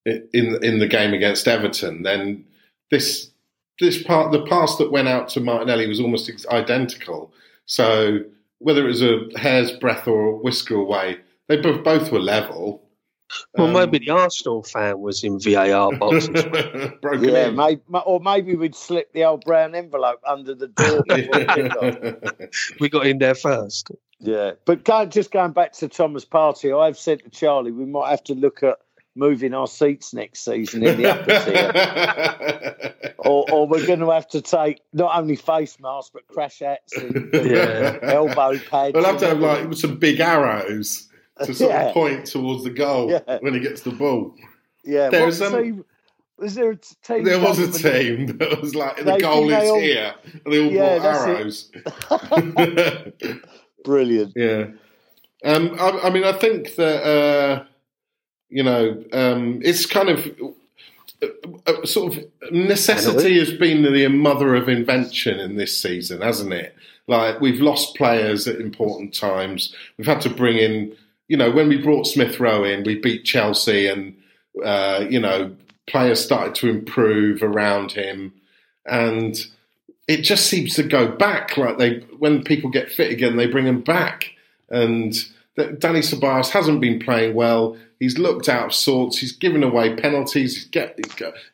in 0.05 0.61
in 0.61 0.79
the 0.79 0.87
game 0.87 1.13
against 1.13 1.47
Everton, 1.47 2.03
then 2.03 2.45
this 2.91 3.31
this 3.79 4.01
part 4.03 4.31
the 4.31 4.45
pass 4.45 4.77
that 4.77 4.91
went 4.91 5.07
out 5.07 5.29
to 5.29 5.39
Martinelli 5.39 5.87
was 5.87 5.99
almost 5.99 6.29
identical. 6.47 7.33
So 7.65 8.19
whether 8.59 8.83
it 8.85 8.87
was 8.87 9.01
a 9.01 9.27
hair's 9.37 9.71
breadth 9.71 10.07
or 10.07 10.27
a 10.27 10.35
whisker 10.37 10.75
away, 10.75 11.17
they 11.47 11.57
both 11.57 11.83
both 11.83 12.11
were 12.11 12.19
level. 12.19 12.81
Well, 13.57 13.67
Um, 13.67 13.73
maybe 13.73 13.97
the 14.05 14.11
Arsenal 14.11 14.61
fan 14.61 14.99
was 14.99 15.23
in 15.23 15.39
VAR 15.39 15.91
boxes. 15.97 16.29
broken 17.01 17.29
Yeah, 17.29 17.47
in. 17.47 17.55
maybe, 17.55 17.81
or 18.05 18.19
maybe 18.19 18.55
we'd 18.55 18.75
slip 18.75 19.11
the 19.13 19.23
old 19.23 19.43
brown 19.43 19.73
envelope 19.73 20.19
under 20.27 20.53
the 20.53 20.67
door. 20.67 21.03
before 21.07 22.49
we 22.79 22.89
got 22.89 23.07
in 23.07 23.17
there 23.17 23.33
first. 23.33 23.89
yeah, 24.19 24.51
but 24.65 24.83
go, 24.83 25.05
just 25.07 25.31
going 25.31 25.51
back 25.51 25.73
to 25.73 25.87
Thomas 25.87 26.25
Partey, 26.25 26.79
I've 26.79 26.97
said 26.97 27.23
to 27.23 27.29
Charlie 27.31 27.71
we 27.71 27.85
might 27.85 28.11
have 28.11 28.23
to 28.25 28.35
look 28.35 28.61
at 28.61 28.77
moving 29.15 29.53
our 29.53 29.67
seats 29.67 30.13
next 30.13 30.43
season 30.43 30.83
in 30.85 30.97
the 31.01 31.11
upper 31.11 31.39
tier, 31.45 33.13
or, 33.19 33.45
or 33.51 33.67
we're 33.67 33.85
going 33.85 33.99
to 33.99 34.09
have 34.11 34.27
to 34.29 34.41
take 34.41 34.81
not 34.93 35.15
only 35.17 35.35
face 35.35 35.79
masks 35.79 36.09
but 36.13 36.27
crash 36.27 36.59
hats 36.59 36.95
and 36.97 37.29
Yeah. 37.33 37.99
elbow 38.01 38.57
pads. 38.57 38.93
We'll 38.93 39.05
have 39.05 39.19
to 39.19 39.27
have 39.27 39.39
like 39.39 39.73
some 39.75 39.97
big 39.97 40.19
arrows 40.19 41.07
to 41.43 41.53
sort 41.53 41.71
Yeah. 41.71 41.87
of 41.89 41.93
point 41.93 42.25
towards 42.25 42.63
the 42.63 42.69
goal 42.71 43.11
Yeah. 43.11 43.37
when 43.41 43.53
he 43.53 43.59
gets 43.59 43.81
the 43.81 43.91
ball. 43.91 44.33
Yeah, 44.83 45.09
There's, 45.09 45.39
what 45.39 45.53
um, 45.55 45.63
team? 45.63 45.85
Was 46.39 46.55
there 46.55 46.71
a 46.71 46.75
t- 46.75 46.95
team? 47.03 47.23
There 47.23 47.39
was 47.39 47.59
a 47.59 47.67
government- 47.67 48.27
team 48.27 48.37
that 48.37 48.59
was 48.61 48.73
like 48.75 48.97
the 48.97 49.17
goal 49.19 49.49
is 49.51 49.69
all- 49.69 49.79
here, 49.79 50.13
and 50.43 50.51
they 50.53 50.59
all 50.65 50.71
Yeah, 50.71 50.97
brought 50.99 51.27
arrows. 51.29 51.71
Brilliant. 53.85 54.33
yeah, 54.35 54.65
um, 55.45 55.75
I, 55.79 55.89
I 56.05 56.09
mean, 56.09 56.23
I 56.23 56.31
think 56.33 56.75
that 56.75 57.03
uh, 57.03 57.63
you 58.53 58.63
know 58.63 59.03
um, 59.13 59.61
it's 59.63 59.85
kind 59.85 60.09
of. 60.09 60.19
uh, 61.21 61.27
uh, 61.65 61.85
sort 61.85 62.13
of 62.13 62.23
necessity 62.51 63.39
has 63.39 63.53
been 63.53 63.81
the 63.83 64.07
mother 64.09 64.55
of 64.55 64.67
invention 64.67 65.39
in 65.39 65.55
this 65.55 65.81
season, 65.81 66.19
hasn't 66.21 66.51
it? 66.51 66.75
Like 67.07 67.39
we've 67.41 67.61
lost 67.61 67.95
players 67.95 68.47
at 68.47 68.59
important 68.59 69.13
times. 69.13 69.73
We've 69.97 70.07
had 70.07 70.21
to 70.21 70.29
bring 70.29 70.57
in, 70.57 70.95
you 71.29 71.37
know, 71.37 71.49
when 71.51 71.69
we 71.69 71.77
brought 71.77 72.07
Smith 72.07 72.39
Rowe 72.39 72.65
in, 72.65 72.83
we 72.83 72.99
beat 72.99 73.23
Chelsea, 73.23 73.87
and 73.87 74.15
uh, 74.63 75.05
you 75.09 75.19
know, 75.19 75.55
players 75.87 76.23
started 76.23 76.55
to 76.55 76.69
improve 76.69 77.41
around 77.41 77.93
him, 77.93 78.33
and 78.85 79.35
it 80.07 80.21
just 80.23 80.47
seems 80.47 80.75
to 80.75 80.83
go 80.83 81.07
back. 81.07 81.57
Like 81.57 81.77
they, 81.77 81.99
when 82.19 82.43
people 82.43 82.69
get 82.69 82.91
fit 82.91 83.11
again, 83.11 83.37
they 83.37 83.47
bring 83.47 83.65
them 83.65 83.81
back, 83.81 84.31
and 84.69 85.13
Dani 85.57 86.03
Ceballos 86.03 86.49
hasn't 86.49 86.81
been 86.81 86.99
playing 86.99 87.33
well. 87.33 87.77
He's 88.03 88.17
looked 88.17 88.49
out 88.49 88.65
of 88.65 88.73
sorts. 88.73 89.17
He's 89.19 89.31
given 89.31 89.63
away 89.63 89.95
penalties. 89.95 90.55
He's 90.55 90.65
get, 90.65 90.99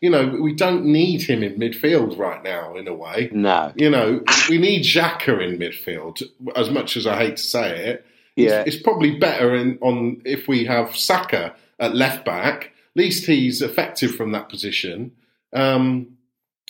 you 0.01 0.09
know, 0.09 0.25
we 0.41 0.51
don't 0.53 0.83
need 0.83 1.21
him 1.21 1.43
in 1.43 1.59
midfield 1.59 2.17
right 2.17 2.43
now. 2.43 2.75
In 2.75 2.87
a 2.87 2.93
way, 2.93 3.29
No. 3.31 3.71
you 3.75 3.87
know, 3.87 4.23
we 4.49 4.57
need 4.57 4.81
Xhaka 4.83 5.43
in 5.47 5.59
midfield. 5.59 6.23
As 6.55 6.71
much 6.71 6.97
as 6.97 7.05
I 7.05 7.17
hate 7.17 7.37
to 7.37 7.43
say 7.43 7.85
it, 7.89 8.05
Yeah. 8.35 8.61
it's, 8.61 8.75
it's 8.77 8.83
probably 8.83 9.19
better 9.19 9.53
in, 9.55 9.77
on 9.81 10.23
if 10.25 10.47
we 10.47 10.65
have 10.65 10.95
Saka 10.95 11.53
at 11.79 11.95
left 11.95 12.25
back. 12.25 12.71
At 12.95 13.03
least 13.03 13.27
he's 13.27 13.61
effective 13.61 14.15
from 14.15 14.31
that 14.31 14.49
position. 14.49 15.11
Um, 15.53 16.17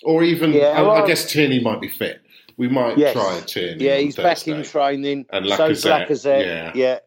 or 0.03 0.23
even, 0.23 0.51
Yeah, 0.51 0.82
I, 0.82 1.03
I 1.03 1.07
guess 1.07 1.32
Tierney 1.32 1.61
might 1.61 1.80
be 1.80 1.88
fit. 1.88 2.21
We 2.57 2.67
might 2.67 2.97
Yes. 2.97 3.13
try 3.13 3.38
a 3.38 3.41
Tierney. 3.41 3.86
Yeah, 3.86 3.97
he's 3.99 4.17
back 4.17 4.45
in 4.45 4.61
training. 4.63 5.25
And 5.30 5.45
Lacazette, 5.45 6.07
Lacazette. 6.09 6.45
yeah. 6.45 6.71
yeah. 6.75 6.99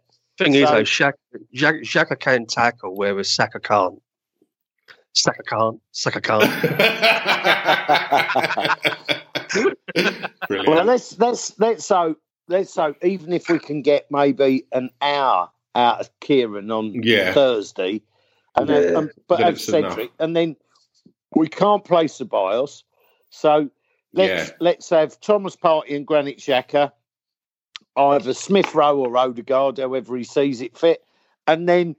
Thing 0.44 0.54
is, 0.54 0.68
So- 0.68 0.74
though, 0.74 0.82
Xhaka, 0.82 1.12
Xhaka, 1.54 1.80
Xhaka 1.82 2.18
can 2.20 2.46
tackle, 2.46 2.94
whereas 2.94 3.30
Saka 3.30 3.60
can't. 3.60 4.00
Saka 5.14 5.42
can't. 5.42 5.80
Saka 5.92 6.20
can't. 6.20 6.50
Brilliant. 9.52 9.78
Well, 10.68 10.84
let's 10.84 11.18
let's 11.18 11.58
let's 11.58 11.84
so 11.86 12.16
let's 12.48 12.72
so 12.72 12.94
even 13.02 13.32
if 13.32 13.48
we 13.48 13.58
can 13.58 13.82
get 13.82 14.10
maybe 14.10 14.66
an 14.72 14.90
hour 15.00 15.50
out 15.74 16.00
of 16.00 16.10
Kieran 16.20 16.70
on 16.70 17.02
Yeah. 17.02 17.32
Thursday, 17.32 18.02
and 18.56 18.68
then, 18.68 18.92
Yeah. 18.92 18.98
um, 18.98 19.10
but 19.28 19.36
Then 19.36 19.44
have 19.46 19.54
it's 19.54 19.68
enough. 19.68 19.92
Cedric, 19.92 20.10
and 20.18 20.34
then 20.36 20.56
we 21.36 21.48
can't 21.48 21.84
play 21.84 22.06
Ceballos, 22.06 22.82
so 23.30 23.70
let's 24.12 24.48
Yeah. 24.50 24.56
let's 24.60 24.90
have 24.90 25.20
Thomas 25.20 25.56
Partey 25.56 25.94
and 25.96 26.06
Granit 26.06 26.38
Xhaka, 26.38 26.92
either 27.96 28.32
Smith 28.34 28.74
Rowe 28.74 28.98
or 28.98 29.16
Odegaard, 29.16 29.78
however 29.78 30.16
he 30.16 30.24
sees 30.24 30.60
it 30.60 30.76
fit, 30.76 31.04
and 31.46 31.68
then 31.68 31.96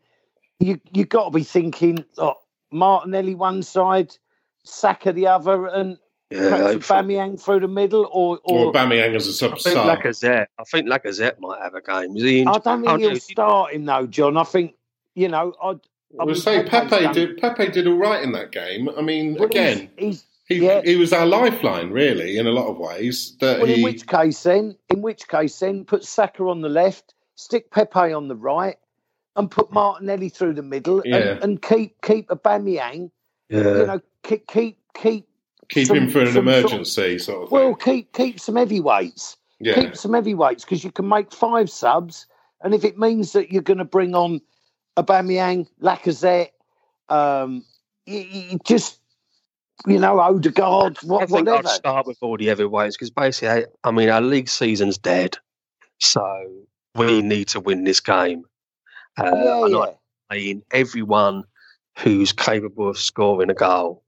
you 0.60 0.80
you 0.92 1.06
got 1.06 1.26
to 1.26 1.32
be 1.32 1.44
thinking 1.44 2.04
oh, 2.18 2.36
Martinelli 2.72 3.36
one 3.36 3.62
side, 3.64 4.16
Saka 4.64 5.12
the 5.14 5.28
other, 5.28 5.68
and 5.68 5.98
Yeah, 6.32 6.50
perhaps 6.50 6.88
Bamiyang 6.88 7.40
through 7.40 7.60
the 7.62 7.68
middle, 7.68 8.10
or 8.12 8.40
or 8.44 8.68
or 8.68 8.74
Bamiyang 8.74 9.16
as 9.16 9.28
a 9.28 9.30
I 9.30 9.34
sub 9.58 9.60
think. 9.60 9.76
Lacazette. 9.78 10.48
I 10.58 10.64
think 10.64 10.88
Lacazette 10.88 11.40
might 11.40 11.62
have 11.62 11.76
a 11.76 11.82
game. 11.82 12.16
Is 12.18 12.24
he 12.24 12.42
in? 12.42 12.48
I 12.48 12.58
don't 12.60 12.82
think 12.82 12.90
Oh, 12.92 12.98
he'll 12.98 13.12
no, 13.12 13.16
start 13.18 13.74
him 13.74 13.86
though, 13.86 14.08
John. 14.08 14.38
I 14.38 14.44
think 14.44 14.76
you 15.16 15.28
know. 15.28 15.54
I'd, 15.62 15.80
I 16.20 16.24
I 16.24 16.26
mean, 16.26 16.36
say 16.36 16.64
Pepe's 16.64 16.90
Pepe 16.92 17.04
done- 17.06 17.14
did. 17.16 17.38
Pepe 17.38 17.68
did 17.70 17.88
all 17.88 17.98
right 17.98 18.24
in 18.24 18.32
that 18.34 18.52
game. 18.52 18.88
I 18.98 19.02
mean, 19.02 19.34
well, 19.34 19.48
he's- 19.52 19.76
again, 19.78 19.90
he's, 19.98 20.26
he, 20.48 20.66
yeah. 20.66 20.82
he 20.84 20.96
was 20.96 21.14
our 21.14 21.26
lifeline, 21.26 21.92
really, 21.92 22.38
in 22.38 22.48
a 22.48 22.52
lot 22.52 22.68
of 22.68 22.78
ways. 22.78 23.36
That 23.40 23.60
well. 23.60 23.68
he, 23.68 23.76
In 23.76 23.82
which 23.84 24.06
case, 24.08 24.44
then, 24.44 24.76
in 24.90 25.02
which 25.02 25.28
case, 25.28 25.58
then, 25.60 25.86
put 25.86 26.04
Saka 26.04 26.44
on 26.44 26.62
the 26.62 26.70
left, 26.70 27.14
stick 27.36 27.72
Pepe 27.72 28.12
on 28.14 28.28
the 28.28 28.36
right, 28.36 28.76
and 29.36 29.50
put 29.50 29.72
Martinelli 29.72 30.30
through 30.30 30.54
the 30.54 30.62
middle, 30.62 31.02
Yeah. 31.06 31.18
and, 31.18 31.44
and 31.44 31.62
keep 31.62 32.02
keep 32.02 32.28
Aubameyang. 32.30 33.10
yeah. 33.50 33.58
You 33.60 33.86
know, 33.88 34.02
keep 34.24 34.48
keep 34.48 34.78
keep. 34.94 35.28
keep 35.70 35.88
some- 35.88 35.98
him 35.98 36.10
for 36.10 36.20
an 36.22 36.36
emergency 36.36 36.36
sort 36.36 36.44
of- 36.44 36.72
emergency 36.74 37.20
sort 37.20 37.44
of, 37.46 37.52
Well, 37.52 37.76
keep 37.76 38.12
keep 38.14 38.40
some 38.40 38.56
heavyweights. 38.58 39.38
Yeah, 39.60 39.76
Keep 39.76 39.96
some 39.96 40.14
heavyweights 40.14 40.66
because 40.66 40.84
you 40.84 40.92
can 40.92 41.08
make 41.08 41.32
five 41.32 41.70
subs, 41.70 42.26
and 42.62 42.74
if 42.74 42.84
it 42.84 42.98
means 43.00 43.32
that 43.32 43.50
you're 43.52 43.62
going 43.62 43.78
to 43.78 43.86
bring 43.86 44.14
on 44.14 44.42
Aubameyang, 44.98 45.68
Lacazette, 45.82 46.50
um, 47.10 47.64
you, 48.06 48.20
you 48.20 48.60
just 48.66 49.00
you 49.88 50.00
know 50.00 50.20
Odegaard, 50.20 50.98
I 50.98 51.00
think 51.02 51.32
whatever. 51.32 51.68
I'd 51.68 51.68
start 51.68 52.08
with 52.08 52.18
all 52.22 52.38
the 52.38 52.48
heavyweights 52.48 52.96
because 52.96 53.10
basically, 53.10 53.50
I, 53.50 53.66
I 53.84 53.92
mean, 53.92 54.10
our 54.10 54.22
league 54.22 54.50
season's 54.50 54.98
dead, 54.98 55.38
so 56.00 56.50
we 56.96 57.22
need 57.22 57.50
to 57.50 57.60
win 57.60 57.84
this 57.84 58.00
game. 58.00 58.46
Uh, 59.18 59.32
yeah, 59.36 59.64
and 59.64 59.74
yeah. 59.74 59.80
I'm 59.80 59.94
playing 60.30 60.64
everyone 60.72 61.44
who's 62.00 62.32
capable 62.32 62.90
of 62.90 62.98
scoring 62.98 63.50
a 63.50 63.54
goal 63.54 64.04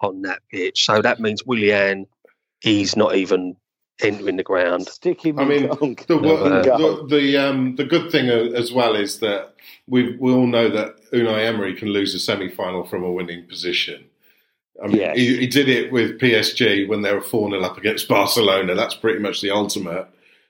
on 0.00 0.22
that 0.22 0.40
pitch. 0.50 0.84
So 0.84 1.00
that 1.02 1.20
means 1.20 1.44
Willian, 1.44 2.06
he's 2.60 2.96
not 2.96 3.14
even 3.14 3.56
entering 4.02 4.36
the 4.36 4.42
ground. 4.42 4.88
Stick 4.88 5.24
him 5.24 5.38
I 5.38 5.42
in 5.42 5.48
mean, 5.48 5.62
the 5.62 5.94
the 6.08 6.16
the, 6.16 7.06
the, 7.08 7.36
um, 7.36 7.76
the 7.76 7.84
good 7.84 8.10
thing 8.10 8.30
uh, 8.30 8.56
as 8.56 8.72
well 8.72 8.94
is 8.94 9.20
that 9.20 9.54
we 9.86 10.16
we 10.16 10.32
all 10.32 10.46
know 10.46 10.68
that 10.68 10.96
Unai 11.12 11.46
Emery 11.46 11.74
can 11.74 11.88
lose 11.88 12.14
a 12.14 12.18
semi 12.18 12.48
final 12.48 12.84
from 12.84 13.04
a 13.04 13.10
winning 13.10 13.46
position. 13.46 14.04
I 14.82 14.86
mean, 14.86 14.96
Yes. 14.96 15.16
he, 15.16 15.36
he 15.38 15.46
did 15.46 15.68
it 15.68 15.92
with 15.92 16.18
PSG 16.18 16.88
when 16.88 17.02
they 17.02 17.12
were 17.12 17.20
4 17.20 17.50
0 17.50 17.62
up 17.62 17.76
against 17.78 18.08
Barcelona. 18.08 18.74
That's 18.74 18.94
pretty 18.94 19.18
much 19.18 19.40
the 19.40 19.50
ultimate 19.50 20.06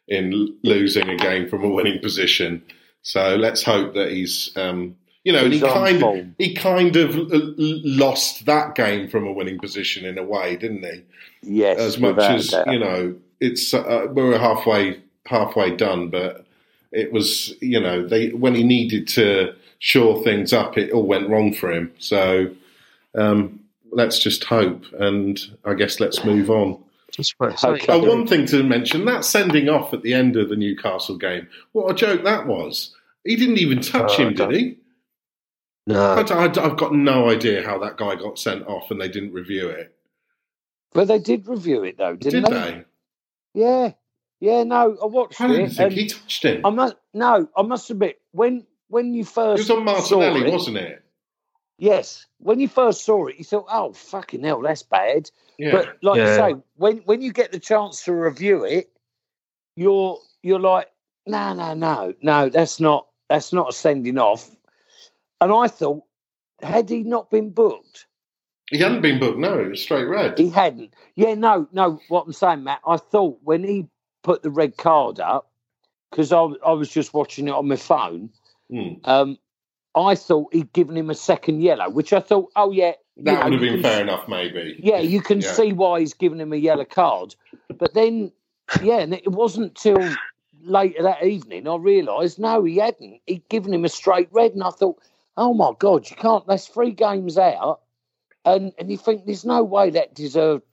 in 0.09 0.57
losing 0.63 1.09
a 1.09 1.17
game 1.17 1.49
from 1.49 1.65
a 1.65 1.69
winning 1.69 2.01
position. 2.01 2.63
So 3.03 3.37
let's 3.37 3.63
hope 3.63 3.95
that 3.95 4.11
he's, 4.11 4.51
um, 4.57 4.97
you 5.25 5.33
know, 5.33 5.45
and 5.45 5.53
he 5.53 5.61
kind 5.61 6.01
form. 6.01 6.35
he 6.39 6.55
kind 6.55 6.97
of 6.97 7.15
lost 7.17 8.47
that 8.47 8.75
game 8.75 9.09
from 9.09 9.27
a 9.27 9.33
winning 9.33 9.59
position 9.59 10.05
in 10.05 10.19
a 10.19 10.23
way, 10.25 10.57
didn't 10.57 10.83
he? 10.85 11.03
Yes, 11.43 11.79
As 11.79 11.99
much 11.99 12.19
as 12.19 12.55
you 12.67 12.79
know, 12.79 13.17
it's 13.41 13.73
uh, 13.73 14.07
we're 14.11 14.39
halfway 14.39 15.01
halfway 15.27 15.75
done, 15.75 16.09
but 16.11 16.45
it 16.93 17.13
was 17.13 17.55
you 17.61 17.81
know 17.81 18.07
they 18.07 18.31
when 18.31 18.55
he 18.55 18.63
needed 18.63 19.09
to 19.09 19.55
shore 19.79 20.23
things 20.23 20.53
up, 20.53 20.77
it 20.77 20.91
all 20.93 21.07
went 21.07 21.29
wrong 21.29 21.55
for 21.55 21.71
him. 21.71 21.93
So 21.99 22.51
um, 23.15 23.60
let's 23.93 24.19
just 24.19 24.45
hope, 24.45 24.85
and 24.99 25.41
I 25.65 25.75
guess 25.75 26.01
let's 26.01 26.25
move 26.25 26.51
on. 26.51 26.83
Just 27.13 27.35
about 27.35 27.59
to 27.59 27.69
Okay. 27.71 27.87
Oh, 27.89 27.99
one 27.99 28.27
thing 28.27 28.47
to 28.47 28.63
mention 28.63 29.05
that 29.07 29.25
sending 29.25 29.69
off 29.69 29.93
at 29.93 30.03
the 30.03 30.15
end 30.15 30.37
of 30.37 30.49
the 30.49 30.57
Newcastle 30.57 31.17
game. 31.19 31.49
What 31.73 31.91
a 31.91 31.95
joke 31.95 32.25
that 32.25 32.47
was. 32.47 32.95
He 33.25 33.37
didn't 33.37 33.59
even 33.59 33.81
touch 33.81 34.13
Oh, 34.19 34.29
him, 34.29 34.35
did 34.35 34.51
he? 34.53 34.79
no, 35.87 36.15
I, 36.15 36.43
have 36.61 36.77
got 36.77 36.95
no 36.95 37.29
idea 37.29 37.65
how 37.67 37.79
that 37.79 37.97
guy 37.97 38.15
got 38.15 38.39
sent 38.39 38.67
off 38.67 38.91
and 38.91 39.01
they 39.01 39.09
didn't 39.09 39.33
review 39.33 39.69
it. 39.69 39.95
But 40.93 41.09
they 41.09 41.19
did 41.19 41.47
review 41.49 41.83
it 41.85 41.99
though, 41.99 42.17
didn't 42.17 42.45
Did 42.45 42.53
they? 42.53 42.71
they? 42.71 42.85
Yeah, 43.55 43.93
yeah. 44.41 44.63
No, 44.65 44.97
I 45.03 45.07
watched 45.07 45.41
I 45.41 45.49
didn't 45.49 45.63
it. 45.67 45.69
think 45.71 45.81
and 45.81 45.93
he 45.93 46.07
touched 46.09 46.45
him. 46.45 46.65
I 46.65 46.71
must 46.71 46.95
no, 47.13 47.49
I 47.57 47.63
must 47.63 47.91
admit 47.91 48.21
when 48.33 48.67
when 48.89 49.15
you 49.15 49.25
first 49.25 49.63
It 49.63 49.67
first 49.67 49.71
was 49.71 49.71
on 49.71 50.03
saw 50.03 50.21
Martinelli, 50.21 50.49
it, 50.49 50.53
wasn't 50.53 50.77
it? 50.79 51.05
Yes, 51.81 52.27
when 52.37 52.61
you 52.61 52.69
first 52.69 53.07
saw 53.07 53.27
it, 53.29 53.37
you 53.39 53.45
thought, 53.45 53.65
"Oh, 53.73 53.95
fucking 53.95 54.45
hell, 54.45 54.61
that's 54.61 54.83
bad." 54.83 55.31
Yeah. 55.59 55.73
But 55.73 55.97
like 56.03 56.19
Yeah. 56.19 56.27
you 56.27 56.37
say, 56.37 56.63
when 56.77 56.99
when 56.99 57.23
you 57.23 57.33
get 57.33 57.53
the 57.53 57.59
chance 57.59 58.05
to 58.05 58.13
review 58.13 58.65
it, 58.65 58.91
you're 59.77 60.19
you're 60.43 60.61
like, 60.61 60.89
"No, 61.27 61.55
no, 61.55 61.73
no, 61.73 62.13
no, 62.21 62.51
that's 62.51 62.81
not 62.81 63.09
that's 63.31 63.55
not 63.55 63.71
a 63.71 63.73
sending 63.73 64.19
off." 64.19 64.55
And 65.41 65.51
I 65.51 65.69
thought, 65.69 66.05
had 66.61 66.91
he 66.91 67.03
not 67.03 67.31
been 67.31 67.49
booked, 67.49 68.07
he 68.71 68.77
hadn't 68.77 69.01
been 69.01 69.19
booked, 69.19 69.39
no, 69.39 69.59
it 69.59 69.71
was 69.71 69.83
straight 69.83 70.05
red. 70.05 70.39
he 70.39 70.51
hadn't. 70.51 70.93
Yeah, 71.15 71.33
no, 71.35 71.67
no. 71.73 71.99
What 72.09 72.27
I'm 72.27 72.33
saying, 72.35 72.63
Matt, 72.63 72.83
I 72.87 72.99
thought 72.99 73.39
when 73.43 73.65
he 73.65 73.89
put 74.23 74.43
the 74.43 74.51
red 74.51 74.77
card 74.77 75.19
up, 75.19 75.51
because 76.11 76.31
I 76.31 76.43
I 76.43 76.73
was 76.73 76.91
just 76.91 77.15
watching 77.15 77.49
it 77.49 77.55
on 77.55 77.69
my 77.69 77.77
phone. 77.77 78.29
Hmm. 78.71 78.93
Um, 79.05 79.39
I 79.95 80.15
thought 80.15 80.55
he'd 80.55 80.73
given 80.73 80.97
him 80.97 81.11
a 81.11 81.15
second 81.15 81.63
yellow, 81.63 81.91
which 81.91 82.13
I 82.13 82.21
thought, 82.21 82.51
oh 82.57 82.71
yeah, 82.71 82.93
you 83.17 83.25
That 83.25 83.41
know, 83.41 83.45
would 83.45 83.53
have 83.55 83.61
been 83.61 83.73
can 83.75 83.83
fair 83.83 84.01
enough, 84.03 84.29
maybe. 84.29 84.77
Yeah, 84.83 84.99
you 85.01 85.21
can 85.21 85.41
Yeah. 85.41 85.53
see 85.53 85.73
why 85.73 86.01
he's 86.01 86.15
given 86.15 86.41
him 86.41 86.53
a 86.53 86.57
yellow 86.57 86.85
card. 86.85 87.35
But 87.77 87.95
then, 87.95 88.33
yeah, 88.83 88.99
and 89.01 89.15
it 89.15 89.27
wasn't 89.33 89.75
till 89.75 89.99
later 90.63 91.03
that 91.03 91.25
evening 91.25 91.67
I 91.67 91.77
realised 91.77 92.39
no, 92.39 92.63
he 92.65 92.77
hadn't. 92.77 93.21
He'd 93.27 93.49
given 93.49 93.75
him 93.75 93.85
a 93.85 93.89
straight 93.89 94.29
red, 94.31 94.53
and 94.53 94.63
I 94.63 94.71
thought, 94.71 94.99
oh 95.37 95.55
my 95.55 95.73
god, 95.79 96.09
you 96.09 96.17
can't. 96.17 96.47
That's 96.47 96.67
three 96.69 96.93
games 96.93 97.37
out, 97.37 97.81
and 98.45 98.73
and 98.79 98.91
you 98.91 98.97
think 98.97 99.27
there's 99.27 99.45
no 99.45 99.65
way 99.65 99.91
that 99.91 100.15
deserved. 100.15 100.65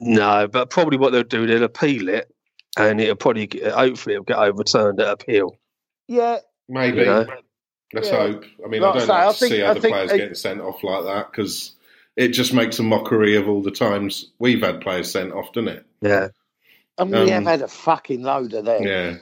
no. 0.00 0.48
But 0.48 0.70
probably 0.70 0.96
what 0.96 1.12
they'll 1.12 1.22
do, 1.24 1.46
they'll 1.46 1.62
appeal 1.64 2.08
it, 2.08 2.34
and 2.78 3.00
it'll 3.00 3.16
probably 3.16 3.48
get, 3.48 3.70
hopefully 3.72 4.14
it'll 4.14 4.24
get 4.24 4.38
overturned 4.38 4.98
at 5.00 5.08
appeal. 5.08 5.56
Yeah, 6.08 6.38
Maybe. 6.68 6.98
You 7.00 7.04
know? 7.04 7.26
Let's 7.94 8.08
Yeah. 8.08 8.16
hope. 8.28 8.44
I 8.64 8.68
mean, 8.68 8.80
Like 8.82 8.88
I 8.90 8.92
I 8.94 8.98
don't 8.98 9.06
say, 9.06 9.12
like 9.12 9.22
I 9.26 9.32
to 9.32 9.38
think- 9.38 9.52
see 9.52 9.62
other 9.62 9.80
think 9.80 9.94
players 9.94 10.12
it- 10.12 10.16
getting 10.18 10.34
sent 10.34 10.60
off 10.60 10.82
like 10.82 11.04
that 11.04 11.30
because 11.30 11.72
it 12.16 12.28
just 12.28 12.52
makes 12.54 12.78
a 12.78 12.82
mockery 12.82 13.36
of 13.36 13.48
all 13.48 13.62
the 13.62 13.70
times 13.70 14.30
we've 14.38 14.62
had 14.62 14.80
players 14.80 15.10
sent 15.10 15.32
off, 15.32 15.52
doesn't 15.52 15.68
it? 15.68 15.86
Yeah. 16.00 16.28
and 16.98 17.14
Um, 17.14 17.24
we 17.24 17.30
have 17.30 17.44
had 17.44 17.62
a 17.62 17.68
fucking 17.68 18.22
load 18.22 18.52
of 18.54 18.64
them. 18.66 18.82
Yeah. 18.82 19.16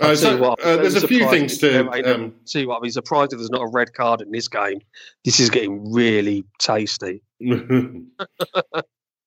Uh, 0.00 0.14
so, 0.14 0.36
what, 0.36 0.60
uh, 0.60 0.76
there's 0.76 0.94
a 0.94 1.00
I'm 1.00 1.08
few 1.08 1.28
things 1.30 1.58
to. 1.58 1.88
Um, 2.14 2.34
See 2.44 2.64
what 2.64 2.76
I'd 2.76 2.82
be 2.82 2.90
surprised 2.90 3.32
if 3.32 3.38
there's 3.38 3.50
not 3.50 3.62
a 3.62 3.66
red 3.72 3.92
card 3.92 4.20
in 4.20 4.30
this 4.30 4.46
game. 4.46 4.80
This 5.24 5.40
is 5.40 5.50
getting 5.50 5.92
really 5.92 6.44
tasty. 6.58 7.22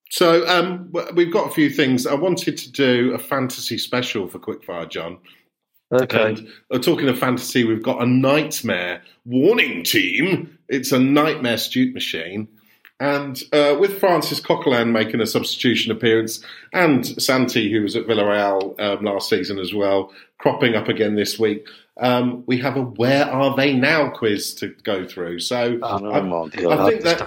so 0.09 0.47
um, 0.47 0.91
we've 1.15 1.31
got 1.33 1.47
a 1.49 1.53
few 1.53 1.69
things. 1.69 2.05
I 2.07 2.13
wanted 2.13 2.57
to 2.57 2.71
do 2.71 3.13
a 3.13 3.19
fantasy 3.19 3.77
special 3.77 4.27
for 4.27 4.39
Quickfire, 4.39 4.89
John. 4.89 5.17
Okay. 5.93 6.23
And 6.29 6.47
uh, 6.71 6.79
talking 6.79 7.07
of 7.07 7.17
fantasy, 7.19 7.63
we've 7.63 7.83
got 7.83 8.01
a 8.01 8.05
nightmare 8.05 9.01
warning 9.25 9.83
team. 9.83 10.57
It's 10.69 10.91
a 10.91 10.99
nightmare 10.99 11.57
stute 11.57 11.93
machine. 11.93 12.47
And 12.99 13.41
uh, 13.51 13.75
with 13.79 13.99
Francis 13.99 14.39
Coquelin 14.39 14.91
making 14.91 15.19
a 15.19 15.25
substitution 15.25 15.91
appearance 15.91 16.43
and 16.71 17.05
Santi, 17.21 17.71
who 17.71 17.81
was 17.81 17.95
at 17.95 18.05
Villarreal 18.07 18.79
um, 18.79 19.03
last 19.03 19.27
season 19.29 19.59
as 19.59 19.73
well, 19.73 20.11
cropping 20.37 20.75
up 20.75 20.87
again 20.87 21.15
this 21.15 21.37
week, 21.37 21.67
um, 21.99 22.43
we 22.47 22.57
have 22.59 22.77
a 22.77 22.81
Where 22.81 23.25
Are 23.29 23.55
They 23.57 23.73
Now 23.73 24.09
quiz 24.09 24.53
to 24.55 24.69
go 24.83 25.05
through. 25.05 25.39
So 25.39 25.79
Oh, 25.81 26.11
I- 26.11 26.21
my 26.21 26.43
I 26.43 26.49
god! 26.49 26.89
think 26.89 27.01
that 27.03 27.21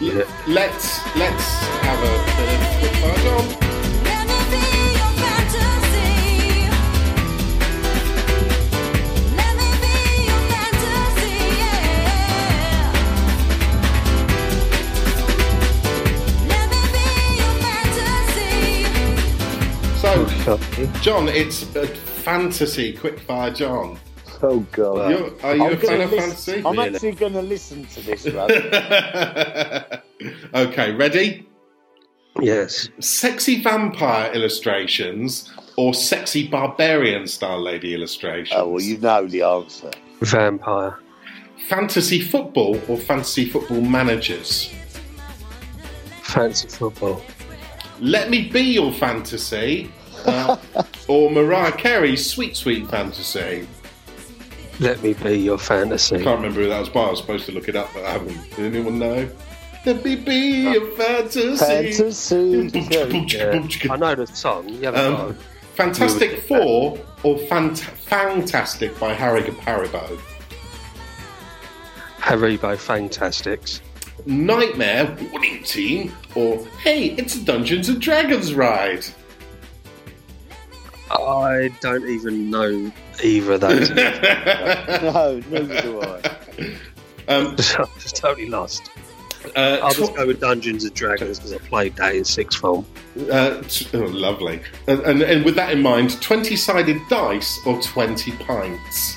l- 0.00 0.26
let's 0.46 1.16
let's 1.16 1.44
have 1.82 2.02
a 2.02 2.75
your 20.46 20.58
John, 21.00 21.28
it's 21.28 21.62
a 21.74 21.86
fantasy 21.86 22.92
quickfire, 22.96 23.54
John. 23.54 23.98
oh 24.42 24.60
god! 24.72 25.10
You're, 25.10 25.40
are 25.42 25.56
you 25.56 25.64
I'm 25.64 25.72
a 25.72 25.76
fan 25.76 26.00
of 26.02 26.10
listen- 26.10 26.18
fantasy? 26.20 26.62
I'm 26.64 26.76
Really? 26.76 26.94
actually 26.94 27.12
going 27.12 27.32
to 27.32 27.42
listen 27.42 27.84
to 27.86 28.00
this, 28.02 28.28
brother. 28.30 30.02
okay, 30.54 30.92
ready? 30.94 31.48
Yes. 32.40 32.88
Sexy 33.00 33.62
vampire 33.62 34.30
illustrations 34.32 35.52
or 35.76 35.94
sexy 35.94 36.46
barbarian 36.48 37.26
style 37.26 37.60
lady 37.62 37.94
illustrations? 37.94 38.58
oh 38.60 38.68
well, 38.68 38.82
you 38.82 38.98
know 38.98 39.26
the 39.26 39.42
answer. 39.42 39.90
Vampire. 40.20 40.98
Fantasy 41.68 42.20
football 42.20 42.78
or 42.88 42.96
fantasy 42.98 43.48
football 43.48 43.80
managers? 43.80 44.70
Fancy 46.22 46.68
football. 46.68 47.22
Let 48.00 48.28
me 48.28 48.48
be 48.50 48.60
your 48.60 48.92
fantasy. 48.92 49.90
Uh, 50.26 50.56
or 51.08 51.30
Mariah 51.30 51.72
Carey's 51.72 52.28
Sweet 52.30 52.56
Sweet 52.56 52.88
Fantasy. 52.88 53.66
Let 54.80 55.02
me 55.02 55.14
be 55.14 55.38
your 55.38 55.58
fantasy. 55.58 56.16
I 56.16 56.22
can't 56.22 56.36
remember 56.36 56.60
who 56.62 56.68
that 56.68 56.80
was 56.80 56.88
by. 56.90 57.02
I 57.04 57.10
was 57.10 57.20
supposed 57.20 57.46
to 57.46 57.52
look 57.52 57.68
it 57.68 57.76
up, 57.76 57.88
but 57.94 58.04
I 58.04 58.10
haven't. 58.12 58.50
Did 58.56 58.74
anyone 58.74 58.98
know? 58.98 59.28
Let 59.86 60.04
me 60.04 60.16
be 60.16 60.62
your 60.72 60.86
fantasy. 60.96 61.56
Fantasy. 61.56 62.70
Yeah. 62.74 63.66
I 63.90 63.96
know 63.96 64.14
the 64.14 64.26
song. 64.26 64.68
You 64.68 64.88
Um. 64.88 65.36
Fantastic 65.74 66.40
Four 66.40 66.98
or 67.22 67.36
Fant- 67.36 67.78
Fantastic 67.78 68.98
by 68.98 69.12
Harry 69.12 69.42
Haribo? 69.42 70.18
Haribo 72.18 72.76
Fantastics. 72.78 73.80
Nightmare 74.24 75.16
Warning 75.30 75.62
Team 75.62 76.12
or 76.34 76.64
Hey, 76.82 77.10
it's 77.12 77.36
a 77.36 77.44
Dungeons 77.44 77.88
and 77.88 78.00
Dragons 78.00 78.54
ride? 78.54 79.04
I 81.10 81.70
don't 81.80 82.08
even 82.08 82.50
know 82.50 82.92
either 83.22 83.52
of 83.54 83.60
those. 83.60 83.90
No, 85.02 85.40
neither 85.50 85.80
do 85.82 86.00
I. 86.02 86.20
um, 87.28 87.46
I'm 87.56 87.56
just 87.56 88.16
totally 88.16 88.48
lost. 88.48 88.90
uh, 89.54 89.78
I'll 89.82 89.92
just 89.92 90.12
tw- 90.12 90.16
go 90.16 90.26
with 90.26 90.40
Dungeons 90.40 90.84
and 90.84 90.94
Dragons 90.94 91.38
because 91.38 91.52
I 91.52 91.58
played 91.58 91.94
that 91.96 92.14
in 92.14 92.24
sixth 92.24 92.58
form. 92.60 92.84
uh, 93.30 93.62
t- 93.68 93.86
oh, 93.94 93.98
lovely. 94.06 94.60
And, 94.88 95.00
and, 95.00 95.22
and 95.22 95.44
with 95.44 95.54
that 95.56 95.70
in 95.72 95.82
mind, 95.82 96.20
20 96.22 96.56
sided 96.56 96.98
dice 97.08 97.58
or 97.66 97.80
20 97.80 98.32
pints? 98.32 99.16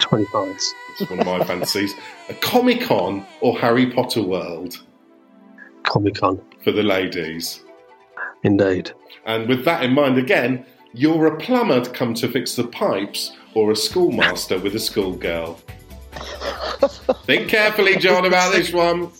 20 0.00 0.24
pints. 0.26 0.74
It's 0.98 1.10
one 1.10 1.20
of 1.20 1.26
my 1.26 1.44
fantasies. 1.44 1.94
A 2.28 2.34
Comic 2.34 2.82
Con 2.82 3.26
or 3.40 3.58
Harry 3.58 3.90
Potter 3.90 4.22
World 4.22 4.82
Comic 5.84 6.14
Con, 6.16 6.40
for 6.64 6.72
the 6.72 6.82
ladies. 6.82 7.62
indeed. 8.44 8.92
And 9.24 9.48
with 9.48 9.64
that 9.64 9.82
in 9.84 9.92
mind, 9.92 10.18
again, 10.18 10.64
you're 10.94 11.26
a 11.26 11.36
plumber 11.36 11.84
to 11.84 11.90
come 11.90 12.14
to 12.14 12.28
fix 12.28 12.54
the 12.54 12.64
pipes 12.64 13.32
or 13.54 13.70
a 13.70 13.76
schoolmaster 13.76 14.58
with 14.58 14.74
a 14.74 14.80
schoolgirl. 14.80 15.60
Think 17.24 17.48
carefully, 17.48 17.96
John, 17.96 18.26
about 18.26 18.52
this 18.52 18.72
one. 18.72 19.10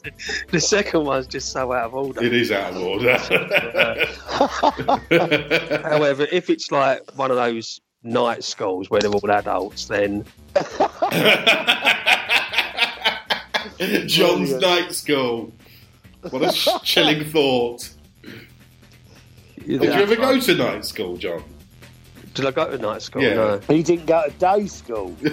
The 0.51 0.61
second 0.61 1.05
one's 1.05 1.27
just 1.27 1.51
so 1.51 1.73
out 1.73 1.87
of 1.87 1.95
order. 1.95 2.23
It 2.23 2.35
is 2.35 2.53
out 2.53 2.75
of 2.75 2.83
order. 2.83 3.17
However, 5.89 6.27
if 6.31 6.51
it's 6.51 6.71
like 6.71 7.01
one 7.17 7.31
of 7.31 7.37
those 7.37 7.81
night 8.03 8.45
schools 8.45 8.91
where 8.91 9.01
they're 9.01 9.11
all 9.11 9.31
adults, 9.31 9.87
then 9.87 10.25
John's 14.07 14.53
night 14.55 14.93
school. 14.93 15.53
What 16.31 16.43
a 16.43 16.81
chilling 16.85 17.25
thought. 17.25 17.89
Did 19.67 19.83
you 19.83 19.91
ever 19.91 20.17
go 20.17 20.41
to 20.41 20.55
night 20.57 20.85
school, 20.85 21.17
John? 21.17 21.43
Did 22.35 22.47
I 22.47 22.51
go 22.51 22.71
to 22.71 22.79
night 22.79 23.03
school? 23.03 23.23
Yeah. 23.23 23.35
No. 23.35 23.61
He 23.69 23.83
didn't 23.83 24.07
go 24.07 24.23
to 24.25 24.31
day 24.33 24.67
school. 24.67 25.15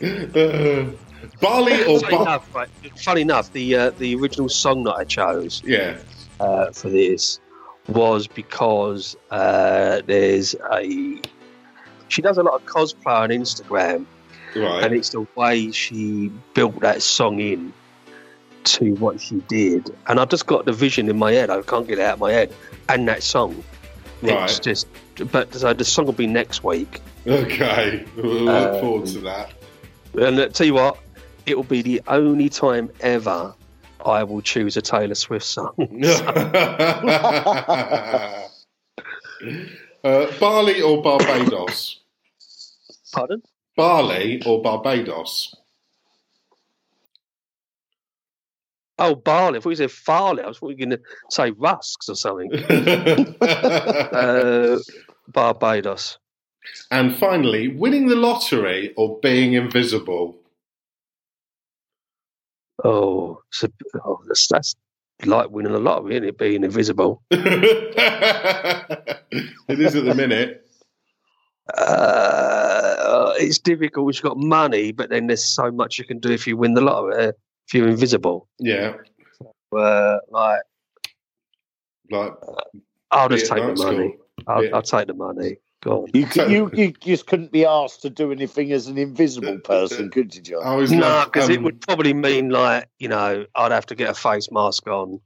Uh, 0.00 0.86
Barley 1.40 1.82
or 1.84 2.00
Funny 2.00 2.10
bar- 2.16 2.22
enough, 2.22 2.54
right, 2.54 2.68
funny 2.98 3.20
enough, 3.22 3.52
the 3.52 3.74
uh, 3.76 3.90
the 3.98 4.14
original 4.16 4.48
song 4.48 4.84
that 4.84 4.94
I 4.94 5.04
chose 5.04 5.62
Yeah. 5.64 5.96
uh, 6.40 6.70
for 6.72 6.88
this 6.88 7.40
was 7.88 8.26
because 8.26 9.16
uh, 9.30 10.02
there's 10.06 10.54
a 10.72 11.20
she 12.08 12.22
does 12.22 12.38
a 12.38 12.42
lot 12.42 12.54
of 12.54 12.66
cosplay 12.66 13.20
on 13.20 13.30
Instagram, 13.30 14.06
Right. 14.54 14.84
and 14.84 14.94
it's 14.94 15.10
the 15.10 15.26
way 15.36 15.70
she 15.72 16.30
built 16.54 16.80
that 16.80 17.02
song 17.02 17.40
in 17.40 17.72
to 18.66 18.94
what 18.94 19.20
she 19.20 19.36
did. 19.48 19.90
And 20.06 20.20
I've 20.20 20.28
just 20.28 20.46
got 20.46 20.64
the 20.64 20.72
vision 20.72 21.08
in 21.08 21.18
my 21.18 21.32
head. 21.32 21.50
I 21.50 21.62
can't 21.62 21.86
get 21.88 21.98
it 21.98 22.02
out 22.02 22.14
of 22.14 22.20
my 22.20 22.32
head. 22.32 22.52
And 22.88 23.06
that 23.08 23.22
song, 23.22 23.62
it's 24.22 24.32
Right. 24.32 24.60
just. 24.62 24.86
But 25.32 25.54
so 25.54 25.72
the 25.72 25.84
song 25.84 26.06
will 26.06 26.12
be 26.12 26.26
next 26.26 26.62
week. 26.64 27.00
Okay. 27.26 28.04
We'll 28.16 28.24
look 28.44 28.74
Uh, 28.74 28.80
forward 28.80 29.06
to 29.08 29.18
that. 29.20 29.52
And 30.20 30.38
uh, 30.38 30.48
tell 30.48 30.66
you 30.66 30.74
what, 30.74 30.98
it 31.46 31.56
will 31.56 31.64
be 31.64 31.82
the 31.82 32.02
only 32.08 32.48
time 32.48 32.90
ever 33.00 33.54
I 34.04 34.22
will 34.24 34.42
choose 34.42 34.76
a 34.76 34.82
Taylor 34.82 35.14
Swift 35.14 35.44
song. 35.46 35.72
uh, 40.04 40.38
Barley 40.38 40.80
or 40.82 41.02
Barbados? 41.02 42.00
Pardon? 43.12 43.42
Barley 43.76 44.42
or 44.46 44.62
Barbados? 44.62 45.54
Oh, 48.98 49.14
barley. 49.14 49.58
I 49.58 49.60
thought 49.60 49.70
you 49.70 49.76
said 49.76 49.90
farley. 49.90 50.42
I 50.42 50.48
was 50.48 50.58
thought 50.58 50.70
you 50.70 50.76
were 50.76 50.86
going 50.86 50.98
to 50.98 51.00
say 51.30 51.50
rusks 51.52 52.08
or 52.08 52.14
something. 52.14 52.50
Uh, 54.16 54.78
Barbados. 55.28 56.18
and 56.90 57.14
finally, 57.14 57.68
winning 57.68 58.06
the 58.08 58.16
lottery 58.16 58.94
or 58.96 59.18
being 59.20 59.54
invisible? 59.54 60.36
Oh, 62.84 63.40
a, 63.62 63.68
oh 64.04 64.20
that's, 64.26 64.46
that's 64.48 64.74
like 65.24 65.50
winning 65.50 65.72
the 65.72 65.78
lottery, 65.80 66.14
isn't 66.16 66.28
it? 66.28 66.38
Being 66.38 66.64
invisible. 66.64 67.22
it 67.30 67.40
is 69.68 69.96
at 69.96 70.04
the 70.04 70.14
minute. 70.14 70.66
Uh, 71.76 73.32
it's 73.38 73.58
difficult. 73.58 74.14
You've 74.14 74.22
got 74.22 74.38
money, 74.38 74.92
but 74.92 75.10
then 75.10 75.26
there's 75.26 75.44
so 75.44 75.70
much 75.70 75.98
you 75.98 76.04
can 76.04 76.18
do 76.20 76.30
if 76.30 76.46
you 76.46 76.56
win 76.56 76.74
the 76.74 76.80
lottery. 76.80 77.32
If 77.66 77.74
you're 77.74 77.88
invisible, 77.88 78.48
Yeah. 78.60 78.94
uh, 79.76 80.18
like 80.30 80.60
Like, 82.10 82.32
I'll 83.10 83.28
just 83.28 83.46
take 83.50 83.64
the 83.64 83.74
money. 83.82 84.16
I'll, 84.46 84.64
Yeah. 84.64 84.70
I'll 84.74 84.82
take 84.82 85.08
the 85.08 85.14
money. 85.14 85.56
Go 85.82 86.02
on. 86.04 86.08
You, 86.14 86.26
could, 86.26 86.50
you 86.50 86.70
you 86.72 86.92
just 86.92 87.26
couldn't 87.26 87.50
be 87.50 87.64
asked 87.66 88.02
to 88.02 88.10
do 88.10 88.30
anything 88.30 88.70
as 88.72 88.86
an 88.86 88.96
invisible 88.96 89.58
person, 89.58 90.10
could 90.10 90.34
you, 90.34 90.40
John? 90.42 90.62
I 90.62 90.68
always 90.70 90.92
No, 90.92 91.00
loved, 91.00 91.32
because 91.32 91.48
it 91.48 91.58
um, 91.58 91.64
would 91.64 91.80
probably 91.80 92.14
mean 92.14 92.50
like 92.50 92.88
you 93.00 93.08
know 93.08 93.44
I'd 93.56 93.72
have 93.72 93.86
to 93.86 93.94
get 93.96 94.10
a 94.10 94.14
face 94.14 94.48
mask 94.52 94.86
on, 94.86 95.20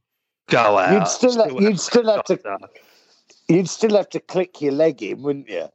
go 0.48 0.78
out. 0.78 0.92
You'd 0.92 1.08
still 1.08 1.44
have- 1.44 1.60
you'd 1.60 1.78
still 1.80 2.06
have 2.10 2.24
to- 2.24 2.36
doctor. 2.36 2.68
You'd 3.48 3.68
still 3.68 3.96
have 3.96 4.08
to 4.10 4.20
click 4.20 4.60
your 4.62 4.72
leg 4.72 5.02
in, 5.02 5.22
wouldn't 5.22 5.48
you? 5.48 5.68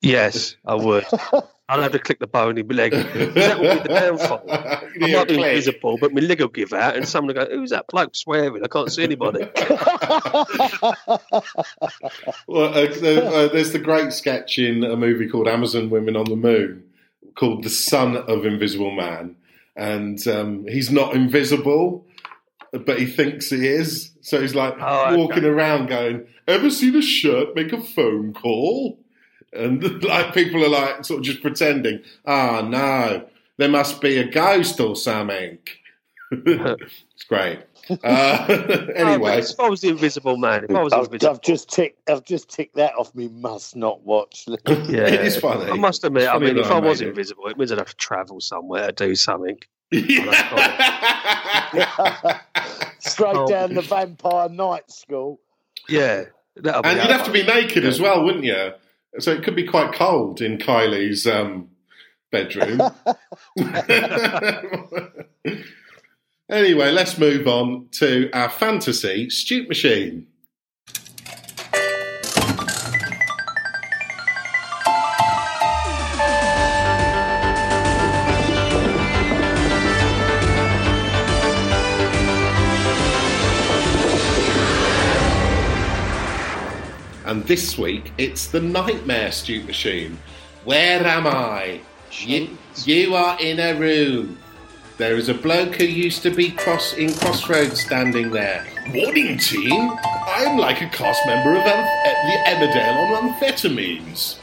Yes, 0.00 0.56
I 0.66 0.74
would. 0.76 1.04
I'd 1.70 1.82
have 1.82 1.92
to 1.92 1.98
click 1.98 2.18
the 2.18 2.26
bone 2.26 2.58
in 2.58 2.66
my 2.66 2.74
leg. 2.74 2.92
That 2.92 3.60
would 3.60 3.82
be 3.82 3.88
the 3.88 4.00
downfall. 4.00 4.44
I 4.50 4.82
might 5.12 5.28
be 5.28 5.34
invisible, 5.34 5.98
but 6.00 6.12
my 6.12 6.20
leg 6.20 6.40
will 6.40 6.48
give 6.48 6.72
out, 6.72 6.96
and 6.96 7.06
someone 7.08 7.34
will 7.34 7.44
go, 7.46 7.50
"Who's 7.54 7.70
that 7.70 7.86
bloke 7.86 8.14
swearing? 8.16 8.62
I 8.64 8.68
can't 8.68 8.90
see 8.92 9.02
anybody." 9.04 9.46
Well, 12.46 12.74
uh, 12.74 12.82
uh, 12.82 13.48
there's 13.48 13.72
the 13.72 13.78
great 13.78 14.12
sketch 14.12 14.58
in 14.58 14.84
a 14.84 14.96
movie 14.96 15.28
called 15.28 15.48
Amazon 15.48 15.90
Women 15.90 16.16
on 16.16 16.24
the 16.24 16.36
Moon 16.36 16.84
called 17.36 17.62
The 17.62 17.70
Son 17.70 18.16
of 18.16 18.44
Invisible 18.44 18.90
Man. 18.90 19.36
And 19.76 20.26
um, 20.28 20.66
he's 20.66 20.90
not 20.90 21.14
invisible, 21.14 22.06
but 22.72 22.98
he 22.98 23.06
thinks 23.06 23.50
he 23.50 23.66
is. 23.66 24.10
So 24.20 24.40
he's 24.40 24.54
like 24.54 24.74
Oh, 24.80 25.06
okay. 25.06 25.16
walking 25.16 25.44
around 25.44 25.86
going, 25.88 26.26
Ever 26.46 26.70
seen 26.70 26.96
a 26.96 27.02
shirt 27.02 27.54
make 27.54 27.72
a 27.72 27.80
phone 27.80 28.32
call? 28.34 28.98
And 29.52 30.02
like 30.04 30.32
people 30.34 30.64
are 30.64 30.68
like 30.68 31.04
sort 31.04 31.18
of 31.20 31.24
just 31.24 31.42
pretending, 31.42 32.02
Ah, 32.26 32.62
no, 32.68 33.26
there 33.56 33.68
must 33.68 34.00
be 34.00 34.18
a 34.18 34.24
ghost 34.30 34.78
or 34.80 34.94
something. 34.96 35.58
it's 36.32 37.24
great. 37.28 37.60
Uh, 37.90 38.46
Oh, 38.48 38.86
anyway, 38.94 39.38
if 39.40 39.58
I 39.58 39.68
was 39.68 39.80
the 39.80 39.88
invisible 39.88 40.36
man, 40.36 40.64
if 40.64 40.70
I 40.70 40.82
was 40.82 40.92
I've, 40.92 41.06
invisible, 41.06 41.30
I've 41.34 41.40
just 41.42 41.68
ticked. 41.70 42.08
I've 42.08 42.24
just 42.24 42.48
ticked 42.48 42.76
that 42.76 42.94
off. 42.94 43.12
Me 43.16 43.26
must 43.28 43.74
not 43.74 44.02
watch. 44.04 44.44
yeah, 44.46 45.06
it 45.08 45.20
is 45.24 45.36
funny. 45.38 45.68
I 45.70 45.74
must 45.74 46.04
admit, 46.04 46.28
I 46.28 46.38
mean, 46.38 46.56
if 46.58 46.70
I 46.70 46.76
I 46.76 46.78
was 46.80 47.00
made 47.00 47.06
it. 47.06 47.10
invisible, 47.10 47.46
it 47.48 47.58
means 47.58 47.72
I'd 47.72 47.78
have 47.78 47.88
to 47.90 47.96
travel 47.96 48.40
somewhere 48.40 48.92
to 48.92 49.06
do 49.08 49.14
something. 49.16 49.58
Straight 53.00 53.36
Oh. 53.36 53.46
down 53.48 53.74
the 53.74 53.82
Vampire 53.82 54.48
Night 54.48 54.90
School. 54.90 55.40
Yeah, 55.88 56.24
and 56.56 56.64
you'd 56.66 57.10
have 57.10 57.24
to 57.26 57.32
be 57.32 57.42
that 57.42 57.54
naked 57.62 57.84
as 57.84 58.00
well, 58.00 58.22
wouldn't 58.24 58.44
you? 58.44 58.72
So 59.18 59.32
it 59.32 59.42
could 59.42 59.56
be 59.56 59.66
quite 59.66 59.92
cold 59.92 60.40
in 60.40 60.58
Kylie's 60.58 61.26
um, 61.26 61.70
bedroom. 62.30 62.80
anyway, 66.48 66.90
let's 66.90 67.18
move 67.18 67.48
on 67.48 67.88
to 67.92 68.30
our 68.32 68.48
fantasy 68.48 69.28
Stute 69.28 69.68
Machine. 69.68 70.28
And 87.30 87.44
this 87.44 87.78
week 87.78 88.10
it's 88.18 88.48
the 88.48 88.60
Knightmare 88.60 89.30
Stute 89.30 89.64
Machine. 89.64 90.18
Where 90.64 91.06
am 91.06 91.28
I? 91.28 91.80
You, 92.10 92.58
you 92.84 93.14
are 93.14 93.40
in 93.40 93.60
a 93.60 93.72
room. 93.78 94.36
There 94.98 95.14
is 95.14 95.28
a 95.28 95.34
bloke 95.34 95.76
who 95.76 95.84
used 95.84 96.24
to 96.24 96.30
be 96.30 96.50
cross 96.50 96.92
in 96.94 97.14
Crossroads 97.14 97.80
standing 97.80 98.30
there. 98.30 98.66
Morning, 98.88 99.38
team. 99.38 99.92
I'm 100.26 100.58
like 100.58 100.82
a 100.82 100.88
cast 100.88 101.24
member 101.24 101.50
of 101.50 101.62
the 101.62 101.70
Emmerdale 102.48 103.16
on 103.16 103.32
amphetamines. 103.34 104.40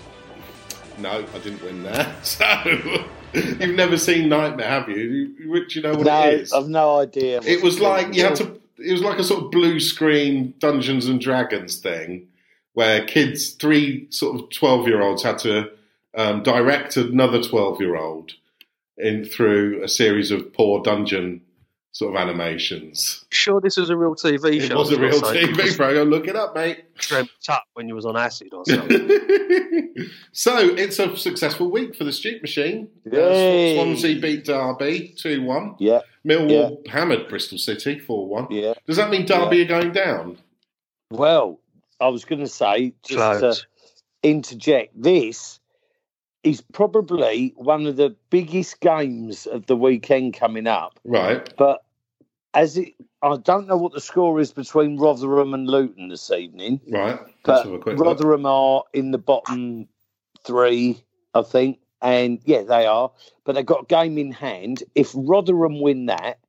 No, 0.97 1.25
I 1.35 1.39
didn't 1.39 1.61
win 1.63 1.83
there. 1.83 2.15
So 2.23 2.45
you've 3.33 3.75
never 3.75 3.97
seen 3.97 4.29
Nightmare, 4.29 4.69
have 4.69 4.87
you? 4.87 4.95
You, 4.95 5.51
Rich, 5.51 5.75
you 5.75 5.81
know 5.81 5.91
what 5.91 6.05
no, 6.05 6.29
it 6.29 6.33
is? 6.35 6.53
I've 6.53 6.69
no 6.69 6.99
idea. 6.99 7.41
It 7.45 7.61
was 7.61 7.81
like 7.81 8.15
you 8.15 8.23
had 8.23 8.37
to. 8.37 8.57
It 8.77 8.93
was 8.93 9.01
like 9.01 9.19
a 9.19 9.25
sort 9.25 9.43
of 9.43 9.51
blue 9.51 9.81
screen 9.81 10.53
Dungeons 10.59 11.07
and 11.07 11.19
Dragons 11.19 11.75
thing, 11.75 12.29
where 12.77 13.03
kids, 13.05 13.53
three 13.53 14.05
sort 14.11 14.39
of 14.39 14.51
twelve-year-olds, 14.51 15.23
had 15.23 15.39
to 15.39 15.71
um, 16.15 16.43
direct 16.43 16.95
another 16.95 17.41
twelve-year-old 17.41 18.33
in 18.99 19.25
through 19.25 19.83
a 19.83 19.87
series 19.87 20.29
of 20.29 20.53
poor 20.53 20.83
dungeon 20.83 21.41
sort 21.91 22.13
of 22.15 22.21
animations. 22.21 23.25
Sure, 23.31 23.59
this 23.59 23.77
was 23.77 23.89
a 23.89 23.97
real 23.97 24.13
TV 24.13 24.57
It 24.57 24.67
show. 24.67 24.75
was 24.77 24.91
a 24.91 24.99
real 24.99 25.09
It's 25.09 25.21
not 25.23 25.33
TV 25.33 25.75
program. 25.75 26.11
Look 26.11 26.27
it 26.27 26.35
up, 26.35 26.53
mate. 26.53 26.83
Dreamt 26.99 27.31
up 27.49 27.63
when 27.73 27.87
you 27.87 27.95
was 27.95 28.05
on 28.05 28.15
acid 28.15 28.49
or 28.53 28.63
something. 28.65 29.09
so 30.31 30.55
it's 30.75 30.99
a 30.99 31.17
successful 31.17 31.71
week 31.71 31.95
for 31.95 32.03
the 32.03 32.11
Street 32.13 32.43
Machine. 32.43 32.89
Uh, 33.07 33.73
Swansea 33.73 34.19
beat 34.21 34.45
Derby 34.45 35.15
two 35.17 35.41
one. 35.41 35.73
Yeah, 35.79 36.01
Millwall 36.23 36.85
hammered 36.87 37.27
Bristol 37.27 37.57
City 37.57 37.97
four 37.97 38.27
one. 38.27 38.45
yeah. 38.51 38.75
Does 38.85 38.97
that 38.97 39.09
mean 39.09 39.25
Derby 39.25 39.63
are 39.63 39.65
going 39.65 39.93
down? 39.93 40.37
Well, 41.09 41.59
I 41.99 42.07
was 42.09 42.25
going 42.25 42.41
to 42.41 42.47
say 42.47 42.93
just 43.03 43.39
to 43.41 43.67
interject. 44.23 45.01
This 45.01 45.59
is 46.43 46.61
probably 46.61 47.53
one 47.57 47.87
of 47.87 47.95
the 47.95 48.15
biggest 48.29 48.79
games 48.79 49.45
of 49.47 49.65
the 49.65 49.75
weekend 49.75 50.33
coming 50.33 50.67
up. 50.67 50.99
Right. 51.03 51.53
But 51.57 51.83
as 52.53 52.77
it, 52.77 52.93
I 53.21 53.37
don't 53.37 53.67
know 53.67 53.77
what 53.77 53.93
the 53.93 54.01
score 54.01 54.39
is 54.39 54.51
between 54.51 54.97
Rotherham 54.97 55.53
and 55.53 55.67
Luton 55.67 56.09
this 56.09 56.31
evening. 56.31 56.79
Right. 56.87 57.19
Let's 57.19 57.33
But 57.43 57.63
have 57.63 57.71
a 57.71 57.77
look. 57.77 57.99
Rotherham 57.99 58.45
are 58.45 58.83
in 58.93 59.11
the 59.11 59.17
bottom 59.17 59.87
three, 60.43 61.03
I 61.33 61.41
think. 61.41 61.79
And 62.01 62.39
yeah, 62.45 62.63
they 62.63 62.85
are. 62.85 63.11
But 63.43 63.55
they've 63.55 63.65
got 63.65 63.83
a 63.83 63.85
game 63.85 64.17
in 64.17 64.31
hand. 64.31 64.83
If 64.95 65.11
Rotherham 65.15 65.81
win 65.81 66.05
that, 66.05 66.39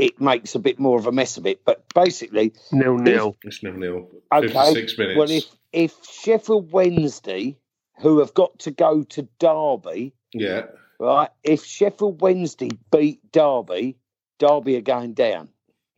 it 0.00 0.06
it 0.06 0.20
makes 0.20 0.54
a 0.54 0.58
bit 0.58 0.78
more 0.78 0.98
of 0.98 1.06
a 1.06 1.12
mess 1.12 1.36
of 1.36 1.46
it. 1.46 1.64
But 1.64 1.84
basically, 1.94 2.52
Nil 2.72 2.96
nil. 2.96 3.36
It's 3.44 3.62
nil 3.62 3.74
nil. 3.74 4.08
Okay. 4.32 4.48
56 4.48 4.98
minutes. 4.98 5.18
well, 5.18 5.30
if 5.30 5.44
if 5.72 5.94
Sheffield 6.04 6.72
Wednesday, 6.72 7.56
who 8.00 8.18
have 8.18 8.34
got 8.34 8.58
to 8.60 8.70
go 8.70 9.02
to 9.04 9.28
Derby, 9.38 10.12
yeah. 10.32 10.62
right? 10.98 11.30
If 11.44 11.64
Sheffield 11.64 12.20
Wednesday 12.20 12.70
beat 12.90 13.20
Derby, 13.32 13.96
Derby 14.38 14.76
are 14.76 14.82
going 14.82 15.14
down. 15.14 15.48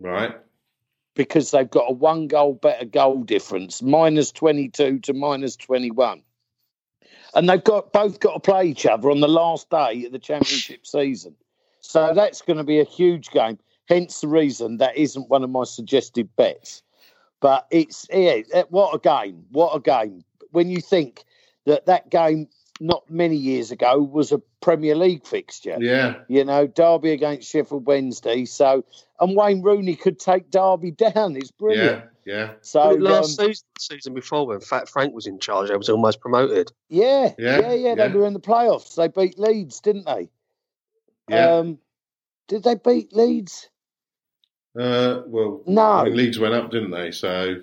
Right. 0.01 0.35
because 1.15 1.53
they've 1.53 1.71
got 1.71 1.91
a 1.91 1.93
one 1.93 2.27
goal 2.27 2.55
better 2.55 2.85
goal 2.85 3.23
difference, 3.23 3.83
minus 3.83 4.33
22 4.33 4.99
to 5.01 5.13
minus 5.13 5.55
21. 5.57 6.23
And 7.35 7.49
they've 7.49 7.63
got 7.63 7.93
both 7.93 8.19
got 8.19 8.35
to 8.35 8.41
play 8.41 8.67
each 8.67 8.85
other 8.85 9.11
on 9.11 9.21
the 9.21 9.29
last 9.29 9.71
day 9.71 10.05
of 10.07 10.13
the 10.13 10.19
championship 10.19 10.87
season. 10.87 11.37
So 11.81 12.13
that's 12.15 12.43
going 12.43 12.57
to 12.57 12.65
be 12.65 12.81
a 12.81 12.85
huge 12.85 13.31
game. 13.31 13.59
Hence 13.89 14.21
the 14.21 14.29
reason 14.29 14.79
that 14.79 14.97
isn't 14.97 15.29
one 15.29 15.43
of 15.43 15.51
my 15.51 15.65
suggested 15.65 16.29
bets. 16.37 16.83
But 17.41 17.67
it's 17.71 18.07
yeah, 18.11 18.41
eh, 18.53 18.63
what 18.71 18.95
a 18.95 18.99
game! 18.99 19.45
What 19.51 19.75
a 19.75 19.81
game! 19.81 20.25
When 20.53 20.71
you 20.71 20.81
think 20.81 21.25
that 21.67 21.87
that 21.87 22.11
game 22.11 22.49
not 22.81 23.09
many 23.11 23.37
years 23.37 23.71
ago 23.71 23.99
was 24.01 24.33
a 24.33 24.41
Premier 24.61 24.95
League 24.97 25.25
fixture, 25.27 25.77
Yeah. 25.79 26.17
you 26.29 26.45
know, 26.45 26.67
Derby 26.67 27.11
against 27.11 27.49
Sheffield 27.51 27.87
Wednesday. 27.87 28.45
So 28.45 28.85
and 29.21 29.37
Wayne 29.37 29.63
Rooney 29.63 29.95
could 29.95 30.19
take 30.19 30.51
Derby 30.51 30.91
down. 31.15 31.37
It's 31.37 31.51
brilliant. 31.53 32.05
Yeah. 32.25 32.35
Yeah. 32.35 32.53
So 32.61 32.91
But 32.91 33.01
last 33.01 33.41
um, 33.41 33.47
season, 33.47 33.67
season 33.79 34.15
before, 34.15 34.47
when 34.47 34.61
Fat 34.61 34.89
Frank 34.89 35.13
was 35.15 35.27
in 35.27 35.39
charge, 35.41 35.69
they 35.69 35.77
was 35.77 35.89
almost 35.89 36.21
promoted. 36.21 36.71
yeah, 36.89 37.35
Yeah, 37.39 37.61
yeah, 37.61 37.73
yeah, 37.73 37.95
They 37.97 38.07
yeah. 38.07 38.13
were 38.15 38.27
in 38.27 38.33
the 38.33 38.41
playoffs. 38.41 38.95
They 38.95 39.09
beat 39.09 39.39
Leeds, 39.39 39.81
didn't 39.81 40.07
they? 40.07 40.29
Yeah. 41.29 41.57
Um, 41.57 41.79
did 42.49 42.63
they 42.65 42.77
beat 42.77 43.13
Leeds? 43.13 43.69
Uh, 44.79 45.23
well, 45.27 45.63
No. 45.67 45.83
I 45.83 46.05
mean, 46.05 46.17
Leeds 46.17 46.39
went 46.39 46.55
up, 46.55 46.71
didn't 46.71 46.91
they? 46.91 47.11
So, 47.11 47.57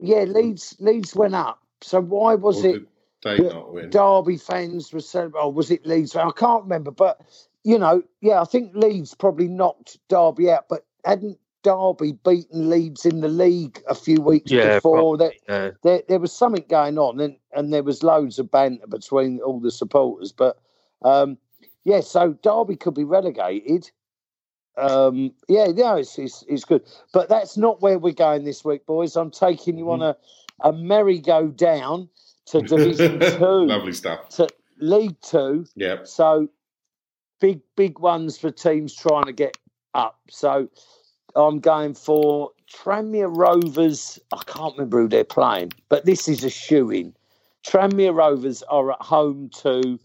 Yeah, 0.00 0.24
Leeds. 0.24 0.76
Leeds 0.78 1.14
went 1.14 1.34
up. 1.34 1.60
So 1.80 2.00
why 2.00 2.34
was 2.34 2.64
or 2.64 2.76
it? 2.76 2.82
they 3.24 3.38
not 3.38 3.72
win? 3.72 3.90
Derby 3.90 4.36
fans 4.36 4.92
were 4.92 5.00
celebrating. 5.00 5.46
Oh, 5.46 5.50
was 5.50 5.70
it 5.70 5.86
Leeds? 5.86 6.14
I 6.16 6.30
can't 6.30 6.62
remember, 6.62 6.90
but 6.90 7.20
you 7.64 7.78
know, 7.78 8.02
yeah, 8.20 8.40
I 8.40 8.44
think 8.44 8.74
Leeds 8.74 9.14
probably 9.14 9.48
knocked 9.48 9.98
Derby 10.08 10.50
out, 10.50 10.66
but 10.68 10.84
hadn't 11.04 11.38
Derby 11.62 12.12
beaten 12.24 12.68
Leeds 12.68 13.06
in 13.06 13.20
the 13.20 13.28
league 13.28 13.82
a 13.88 13.94
few 13.94 14.20
weeks 14.20 14.50
Yeah, 14.52 14.74
before? 14.76 15.16
That 15.16 15.32
Yeah. 15.48 15.70
there, 15.82 16.02
there 16.08 16.18
was 16.20 16.32
something 16.32 16.64
going 16.68 16.98
on, 16.98 17.20
and 17.20 17.36
and 17.52 17.72
there 17.72 17.82
was 17.82 18.02
loads 18.02 18.38
of 18.38 18.50
banter 18.50 18.86
between 18.86 19.40
all 19.40 19.60
the 19.60 19.70
supporters. 19.70 20.30
But 20.32 20.58
um, 21.02 21.38
yeah, 21.84 22.00
so 22.00 22.34
Derby 22.42 22.76
could 22.76 22.94
be 22.94 23.04
relegated. 23.04 23.90
Um, 24.76 25.32
yeah, 25.48 25.66
no, 25.68 25.96
it's, 25.96 26.18
it's 26.18 26.44
it's 26.48 26.64
good, 26.64 26.82
but 27.12 27.28
that's 27.28 27.56
not 27.56 27.80
where 27.80 27.98
we're 27.98 28.12
going 28.12 28.44
this 28.44 28.64
week, 28.64 28.86
boys. 28.86 29.16
I'm 29.16 29.30
taking 29.30 29.78
you 29.78 29.90
on 29.90 30.02
a 30.02 30.16
a 30.60 30.72
merry 30.72 31.18
go 31.18 31.48
down 31.48 32.08
to 32.46 32.60
Division 32.60 33.20
Two 33.38 33.66
Lovely 33.66 33.92
stuff. 33.92 34.28
to 34.30 34.48
League 34.78 35.20
Two. 35.20 35.66
Yeah. 35.76 35.98
So 36.04 36.48
big, 37.40 37.60
big 37.76 37.98
ones 37.98 38.38
for 38.38 38.50
teams 38.50 38.94
trying 38.94 39.24
to 39.24 39.32
get 39.32 39.58
up. 39.94 40.18
So 40.30 40.68
I'm 41.36 41.60
going 41.60 41.94
for 41.94 42.50
Tranmere 42.72 43.34
Rovers. 43.34 44.18
I 44.32 44.42
can't 44.46 44.74
remember 44.74 45.02
who 45.02 45.08
they're 45.08 45.24
playing, 45.24 45.72
but 45.88 46.04
this 46.04 46.28
is 46.28 46.44
a 46.44 46.50
shoe 46.50 46.90
in. 46.90 47.14
Tranmere 47.66 48.14
Rovers 48.14 48.62
are 48.64 48.92
at 48.92 49.02
home 49.02 49.50
to 49.60 49.98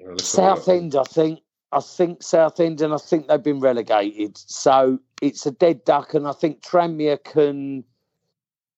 Well, 0.00 0.10
let's 0.12 0.34
have 0.36 0.44
a 0.44 0.48
look. 0.48 0.58
Southend, 0.58 0.96
I 0.96 1.04
think. 1.04 1.40
I 1.74 1.80
think 1.80 2.22
Southend, 2.22 2.80
and 2.80 2.94
I 2.94 2.98
think 2.98 3.26
they've 3.26 3.42
been 3.42 3.60
relegated. 3.60 4.38
So 4.38 4.98
it's 5.20 5.44
a 5.46 5.50
dead 5.50 5.84
duck, 5.84 6.14
and 6.14 6.26
I 6.28 6.32
think 6.32 6.62
Tranmere 6.62 7.22
can 7.24 7.84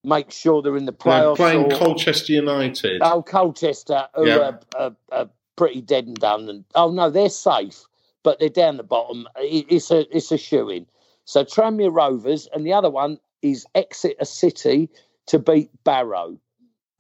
make 0.03 0.31
sure 0.31 0.63
they're 0.63 0.77
in 0.77 0.87
the 0.87 0.93
They're 1.05 1.35
playing 1.35 1.73
or- 1.73 1.79
Colchester 1.79 2.33
United. 2.33 3.01
Oh, 3.03 3.23
Colchester, 3.23 4.07
who 4.15 4.27
Yeah. 4.27 4.37
are, 4.39 4.61
are, 4.79 4.97
are 5.13 5.29
pretty 5.57 5.81
dead 5.83 6.07
and 6.07 6.17
done. 6.17 6.49
And 6.49 6.65
oh 6.75 6.91
no, 6.91 7.11
they're 7.11 7.29
safe, 7.29 7.83
but 8.23 8.39
they're 8.39 8.49
down 8.49 8.77
the 8.79 8.83
bottom. 8.85 9.29
It- 9.37 9.67
It's 9.69 9.91
a 9.91 10.07
it's 10.17 10.33
a 10.33 10.39
shoe 10.39 10.71
in. 10.71 10.87
So 11.25 11.45
Tranmere 11.45 11.93
Rovers, 11.95 12.49
and 12.55 12.65
the 12.65 12.73
other 12.73 12.91
one 12.91 13.19
is 13.43 13.67
Exeter 13.75 14.25
City 14.25 14.89
to 15.27 15.39
beat 15.39 15.71
Barrow. 15.85 16.39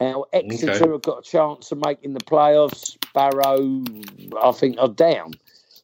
Now 0.01 0.25
Exeter 0.33 0.73
Okay. 0.73 0.91
have 0.91 1.03
got 1.03 1.19
a 1.21 1.23
chance 1.23 1.71
of 1.73 1.79
making 1.79 2.13
the 2.13 2.21
playoffs. 2.21 2.97
Barrow, 3.15 3.83
I 4.43 4.53
think, 4.53 4.77
are 4.79 4.89
down. 4.89 5.33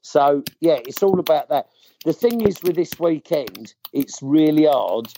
So 0.03 0.43
yeah, 0.61 0.79
it's 0.85 1.03
all 1.03 1.19
about 1.19 1.49
that. 1.49 1.69
The 2.05 2.13
thing 2.13 2.41
is 2.43 2.63
with 2.63 2.77
this 2.77 2.99
weekend, 2.99 3.75
it's 3.93 4.21
really 4.23 4.67
hard 4.67 5.13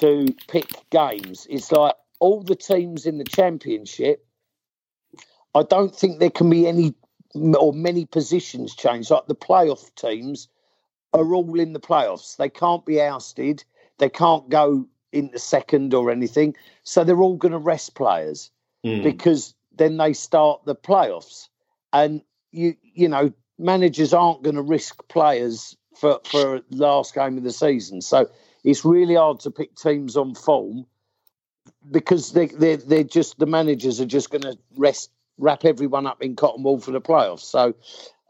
to 0.00 0.34
pick 0.48 0.70
games. 0.90 1.46
It's 1.48 1.70
like 1.70 1.94
all 2.18 2.42
the 2.42 2.56
teams 2.56 3.06
in 3.06 3.18
the 3.18 3.24
championship. 3.24 4.26
I 5.54 5.62
don't 5.62 5.94
think 5.94 6.18
there 6.18 6.30
can 6.30 6.50
be 6.50 6.66
any 6.66 6.94
or 7.34 7.72
many 7.72 8.06
positions 8.06 8.74
changed. 8.74 9.10
Like 9.10 9.26
the 9.26 9.34
playoff 9.34 9.94
teams 9.94 10.48
are 11.12 11.34
all 11.34 11.60
in 11.60 11.72
the 11.72 11.80
playoffs. 11.80 12.36
They 12.36 12.48
can't 12.48 12.84
be 12.84 13.00
ousted. 13.00 13.64
They 13.98 14.08
can't 14.08 14.48
go 14.48 14.86
into 15.12 15.38
second 15.38 15.94
or 15.94 16.10
anything. 16.10 16.54
So 16.82 17.04
they're 17.04 17.20
all 17.20 17.36
going 17.36 17.52
to 17.52 17.58
rest 17.58 17.94
players 17.94 18.50
Hmm. 18.84 19.02
because 19.02 19.54
then 19.74 19.96
they 19.96 20.12
start 20.12 20.64
the 20.64 20.76
playoffs. 20.76 21.48
And 21.92 22.22
you 22.52 22.76
you 22.82 23.08
know 23.08 23.32
managers 23.58 24.14
aren't 24.14 24.42
going 24.42 24.56
to 24.56 24.62
risk 24.62 25.06
players 25.08 25.76
for 25.96 26.20
for 26.24 26.60
last 26.70 27.14
game 27.14 27.36
of 27.36 27.44
the 27.44 27.52
season. 27.52 28.00
So 28.00 28.30
it's 28.64 28.84
really 28.84 29.16
hard 29.16 29.40
to 29.40 29.50
pick 29.50 29.74
teams 29.74 30.16
on 30.16 30.34
form 30.34 30.86
because 31.90 32.32
they 32.32 32.46
they 32.46 32.76
they're 32.76 33.04
just 33.04 33.38
the 33.38 33.46
managers 33.46 34.00
are 34.00 34.06
just 34.06 34.30
going 34.30 34.42
to 34.42 34.56
rest 34.76 35.10
wrap 35.38 35.64
everyone 35.64 36.06
up 36.06 36.22
in 36.22 36.36
cotton 36.36 36.62
wool 36.62 36.80
for 36.80 36.90
the 36.90 37.00
playoffs. 37.00 37.40
So 37.40 37.74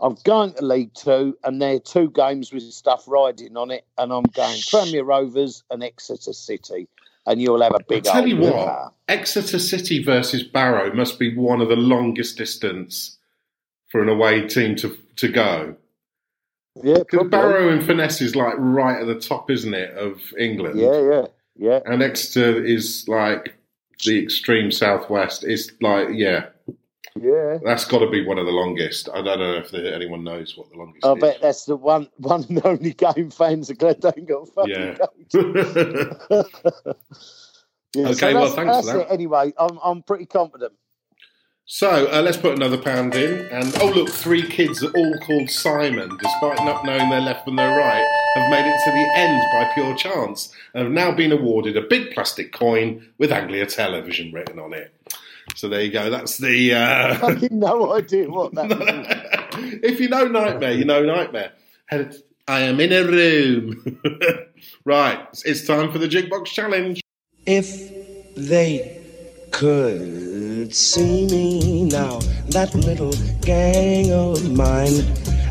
I'm 0.00 0.16
going 0.24 0.54
to 0.54 0.64
League 0.64 0.94
Two, 0.94 1.36
and 1.44 1.60
there 1.60 1.76
are 1.76 1.80
two 1.80 2.10
games 2.10 2.52
with 2.52 2.62
stuff 2.72 3.04
riding 3.06 3.56
on 3.56 3.70
it, 3.70 3.84
and 3.96 4.12
I'm 4.12 4.24
going 4.24 4.60
Premier 4.70 5.04
Rovers 5.04 5.64
and 5.70 5.82
Exeter 5.82 6.32
City, 6.32 6.88
and 7.26 7.42
you'll 7.42 7.62
have 7.62 7.74
a 7.74 7.82
big. 7.86 8.04
tell 8.04 8.26
you 8.26 8.36
what. 8.36 8.92
Exeter 9.08 9.58
City 9.58 10.02
versus 10.02 10.42
Barrow 10.42 10.94
must 10.94 11.18
be 11.18 11.34
one 11.34 11.60
of 11.60 11.68
the 11.68 11.76
longest 11.76 12.38
distance 12.38 13.17
for 13.88 14.02
an 14.02 14.08
away 14.08 14.46
team 14.46 14.76
to 14.76 14.96
to 15.16 15.28
go. 15.28 15.76
yeah, 16.82 16.98
Because. 16.98 17.28
Barrow-in-Furness 17.28 18.20
is 18.20 18.36
like 18.36 18.54
right 18.58 19.00
at 19.00 19.06
the 19.06 19.18
top, 19.18 19.50
isn't 19.50 19.74
it, 19.74 19.96
of 19.96 20.20
England? 20.38 20.78
yeah, 20.78 21.00
yeah, 21.00 21.26
yeah. 21.56 21.80
And 21.86 22.02
Exeter 22.02 22.64
is 22.64 23.06
like 23.08 23.54
the 24.04 24.22
extreme 24.22 24.70
southwest. 24.70 25.42
It's 25.44 25.72
like, 25.80 26.08
yeah, 26.12 26.46
Yeah, 27.20 27.58
that's 27.64 27.84
got 27.84 27.98
to 27.98 28.08
be 28.10 28.24
one 28.24 28.38
of 28.38 28.46
the 28.46 28.52
longest. 28.52 29.08
I 29.12 29.22
don't 29.22 29.38
know 29.40 29.54
if 29.54 29.74
anyone 29.74 30.22
knows 30.22 30.56
what 30.56 30.70
the 30.70 30.76
longest 30.78 31.04
I 31.04 31.14
is. 31.14 31.20
bet 31.20 31.38
that's 31.42 31.64
the 31.64 31.74
one 31.76 32.08
one 32.18 32.44
and 32.48 32.64
only 32.64 32.92
game 32.92 33.30
fans 33.30 33.70
are 33.70 33.74
glad 33.74 34.00
they 34.00 34.12
ain't 34.16 34.28
got 34.28 34.48
fucking 34.50 34.98
Yeah. 35.34 36.42
Yeah, 37.94 38.08
Okay, 38.10 38.34
well, 38.34 38.44
that's, 38.44 38.54
thanks 38.54 38.76
for 38.90 38.98
that. 38.98 39.00
It. 39.00 39.06
Anyway, 39.10 39.52
I'm 39.58 39.78
I'm 39.82 40.02
pretty 40.02 40.26
confident. 40.26 40.72
So 41.70 42.10
uh, 42.10 42.22
let's 42.22 42.38
put 42.38 42.56
another 42.56 42.78
pound 42.78 43.14
in. 43.14 43.46
And 43.52 43.76
oh, 43.82 43.90
look, 43.90 44.08
three 44.08 44.42
kids, 44.42 44.82
all 44.82 45.18
called 45.18 45.50
Simon, 45.50 46.16
despite 46.16 46.56
not 46.64 46.82
knowing 46.82 47.10
their 47.10 47.20
left 47.20 47.44
from 47.44 47.56
their 47.56 47.76
right, 47.76 48.06
have 48.36 48.50
made 48.50 48.66
it 48.66 48.80
to 48.86 48.90
the 48.90 49.12
end 49.14 49.42
by 49.52 49.70
pure 49.74 49.94
chance 49.94 50.50
and 50.72 50.84
have 50.84 50.92
now 50.92 51.12
been 51.12 51.30
awarded 51.30 51.76
a 51.76 51.82
big 51.82 52.14
plastic 52.14 52.52
coin 52.52 53.06
with 53.18 53.30
Anglia 53.30 53.66
Television 53.66 54.32
written 54.32 54.58
on 54.58 54.72
it. 54.72 54.94
So 55.56 55.68
there 55.68 55.82
you 55.82 55.92
go. 55.92 56.08
That's 56.08 56.38
the. 56.38 56.72
Uh... 56.72 57.14
Fucking 57.18 57.58
no 57.58 57.92
idea 57.94 58.30
what 58.30 58.54
that 58.54 58.68
means. 58.70 59.80
if 59.84 60.00
you 60.00 60.08
know 60.08 60.26
Knightmare, 60.26 60.72
you 60.72 60.86
know 60.86 61.04
Knightmare. 61.04 61.52
I 61.90 62.60
am 62.60 62.80
in 62.80 62.94
a 62.94 63.04
room. 63.04 64.00
right, 64.86 65.28
it's 65.44 65.66
time 65.66 65.92
for 65.92 65.98
the 65.98 66.08
Jukebox 66.08 66.46
Challenge. 66.46 67.02
If 67.44 68.34
they 68.36 69.04
could 69.50 70.74
see 70.74 71.26
me 71.26 71.84
now, 71.84 72.18
that 72.50 72.74
little 72.74 73.12
gang 73.40 74.12
of 74.12 74.50
mine. 74.52 75.04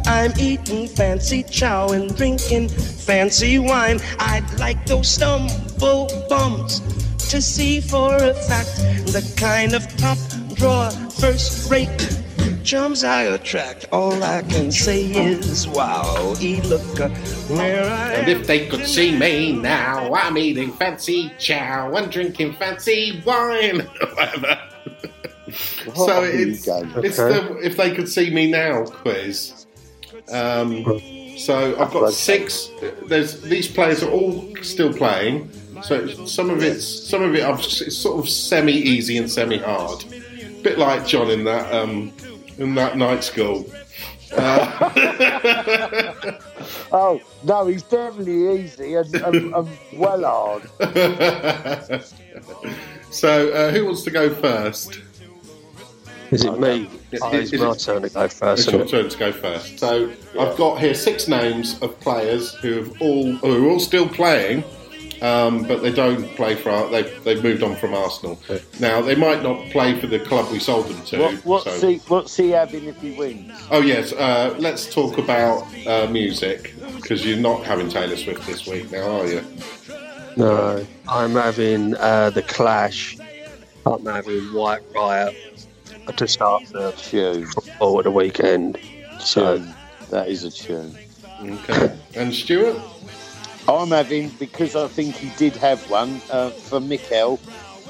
I'm 0.06 0.32
eating 0.40 0.88
fancy 0.88 1.44
chow 1.44 1.90
and 1.90 2.16
drinking 2.16 2.70
fancy 2.70 3.60
wine. 3.60 4.00
I'd 4.20 4.48
like 4.60 4.86
those 4.86 5.08
stumble 5.10 6.08
bums 6.30 6.82
to 7.30 7.42
see 7.42 7.82
for 7.82 8.16
a 8.16 8.34
fact 8.34 8.78
the 9.12 9.34
kind 9.38 9.74
of 9.74 9.84
top 9.98 10.18
drawer, 10.56 10.92
first 11.20 11.70
rate 11.70 12.24
chums 12.68 13.06
I 13.06 13.22
attract. 13.24 13.86
All 13.94 14.22
I 14.22 14.42
can 14.42 14.74
say 14.74 15.06
is 15.06 15.70
wow, 15.70 16.36
e 16.42 16.60
look 16.64 17.00
uh, 17.00 17.08
where 17.56 17.90
I 17.90 18.14
And 18.16 18.28
if 18.28 18.46
they 18.46 18.68
could 18.68 18.86
see 18.86 19.18
me 19.18 19.54
now, 19.54 20.14
I'm 20.14 20.38
eating 20.38 20.74
fancy 20.74 21.32
chow 21.40 21.96
and 21.96 22.12
drinking 22.12 22.56
fancy 22.56 23.24
wine. 23.26 23.80
Whatever. 24.16 24.60
so 25.96 26.24
it's, 26.24 26.66
going? 26.66 26.92
it's 27.06 27.18
Okay. 27.18 27.40
the 27.40 27.66
if 27.66 27.78
they 27.78 27.96
could 27.96 28.10
see 28.10 28.30
me 28.32 28.52
now 28.52 28.84
quiz. 28.86 29.66
Um, 30.30 30.84
so 31.38 31.80
I've 31.80 31.94
got 31.94 32.12
six. 32.12 32.70
There's 33.06 33.42
these 33.44 33.70
players 33.70 34.04
are 34.04 34.12
all 34.12 34.54
still 34.62 34.92
playing. 34.92 35.50
So 35.84 36.06
some 36.26 36.50
of 36.50 36.62
it's 36.62 36.86
some 36.86 37.24
of 37.24 37.34
it 37.34 37.44
I've, 37.44 37.60
it's 37.60 37.96
sort 37.96 38.20
of 38.20 38.30
semi 38.30 38.74
easy 38.74 39.18
and 39.18 39.32
semi 39.32 39.58
hard. 39.58 40.04
Bit 40.64 40.78
like 40.78 41.08
John 41.08 41.30
in 41.30 41.46
that 41.46 41.74
um, 41.74 42.12
in 42.58 42.76
that 42.76 42.98
night 42.98 43.24
school. 43.24 43.66
Uh, 44.36 44.90
Oh 46.92 47.22
no, 47.44 47.66
he's 47.68 47.84
definitely 47.84 48.60
easy 48.60 48.96
and, 48.96 49.16
and, 49.16 49.54
and 49.56 49.68
well 49.94 50.24
hard. 50.24 50.64
so, 53.10 53.50
uh, 53.52 53.72
who 53.72 53.86
wants 53.86 54.04
to 54.04 54.12
go 54.12 54.34
first? 54.34 55.00
Is 56.32 56.44
it 56.44 56.60
me? 56.60 56.90
Is- 57.12 57.22
Oh, 57.22 57.32
is 57.34 57.54
it's 57.54 57.62
my 57.62 57.72
it- 57.72 57.80
turn 57.80 58.02
to 58.02 58.10
go 58.10 58.28
first. 58.28 58.68
It's 58.68 58.70
first. 58.70 58.72
your 58.72 58.82
it? 58.82 58.90
turn 58.90 59.10
to 59.10 59.18
go 59.18 59.32
first. 59.32 59.80
So, 59.80 60.12
I've 60.40 60.58
got 60.58 60.80
here 60.80 60.94
six 60.94 61.28
names 61.30 61.80
of 61.82 61.98
players 62.02 62.54
who 62.56 62.74
have 62.84 63.02
all 63.02 63.32
who 63.36 63.66
are 63.66 63.70
all 63.72 63.80
still 63.80 64.08
playing, 64.10 64.64
um, 65.22 65.64
but 65.64 65.82
they 65.82 65.92
don't 65.92 66.24
play 66.36 66.56
for. 66.56 66.70
Ar- 66.70 66.90
They've 66.90 67.24
they've 67.24 67.44
moved 67.44 67.64
on 67.64 67.76
from 67.76 67.94
Arsenal. 67.94 68.40
Now, 68.80 69.02
they 69.02 69.16
might 69.16 69.42
not 69.44 69.70
play 69.72 70.00
for 70.00 70.08
the 70.08 70.20
club 70.20 70.52
we 70.52 70.60
sold 70.60 70.88
them 70.88 71.04
to. 71.06 71.20
What, 71.20 71.34
what's 71.46 71.80
so- 71.82 71.90
he 71.90 71.98
what's 72.08 72.36
he 72.36 72.50
having 72.52 72.86
if 72.86 73.00
he 73.02 73.12
wins? 73.12 73.52
Oh 73.72 73.82
yes, 73.82 74.14
uh, 74.14 74.56
let's 74.60 74.92
talk 74.94 75.18
about 75.18 75.66
uh, 75.86 76.08
music 76.08 76.74
because 76.96 77.26
you're 77.26 77.38
not 77.38 77.64
having 77.66 77.90
Taylor 77.90 78.18
Swift 78.18 78.46
this 78.48 78.68
week 78.68 78.92
now, 78.92 79.20
are 79.22 79.28
you? 79.28 79.44
No, 80.36 80.86
I'm 81.08 81.32
having 81.34 81.96
uh, 81.98 82.30
the 82.30 82.44
Clash. 82.44 83.18
I'm 83.86 84.06
having 84.06 84.54
White 84.54 84.82
Riot 84.94 85.36
to 86.16 86.28
start 86.28 86.64
the 86.72 86.92
Tune. 86.92 87.46
football 87.48 87.98
at 88.00 88.04
the 88.04 88.12
weekend. 88.12 88.78
So 89.20 89.58
Tune. 89.58 89.74
That 90.12 90.30
is 90.30 90.44
a 90.46 90.52
tune. 90.52 90.96
Okay. 91.44 91.96
and 92.16 92.34
Stuart? 92.34 92.78
I'm 93.68 93.90
having 93.90 94.30
because 94.40 94.76
I 94.76 94.88
think 94.88 95.16
he 95.16 95.30
did 95.38 95.56
have 95.58 95.90
one 95.90 96.22
uh, 96.32 96.52
for 96.52 96.80
Mikel 96.80 97.40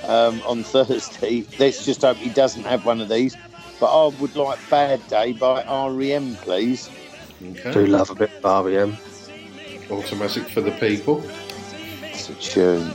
um, 0.04 0.42
on 0.46 0.64
Thursday. 0.74 1.46
Let's 1.60 1.86
just 1.86 2.02
hope 2.02 2.18
he 2.18 2.30
doesn't 2.30 2.64
have 2.64 2.86
one 2.86 3.00
of 3.02 3.10
these. 3.10 3.36
But 3.80 3.88
I 3.88 4.08
would 4.18 4.36
like 4.36 4.58
"Bad 4.70 5.08
Day" 5.08 5.34
by 5.34 5.64
REM, 5.88 6.36
please. 6.38 6.90
Okay. 7.44 7.72
do 7.72 7.86
love 7.86 8.10
a 8.10 8.16
bit 8.16 8.32
of 8.44 8.66
REM. 8.66 8.98
Automatic 9.92 10.50
for 10.50 10.62
the 10.62 10.72
people. 10.72 11.24
It's 12.02 12.30
a 12.30 12.34
tune. 12.36 12.94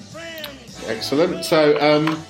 Excellent. 0.87 1.45
So, 1.45 1.79
um, 1.81 2.21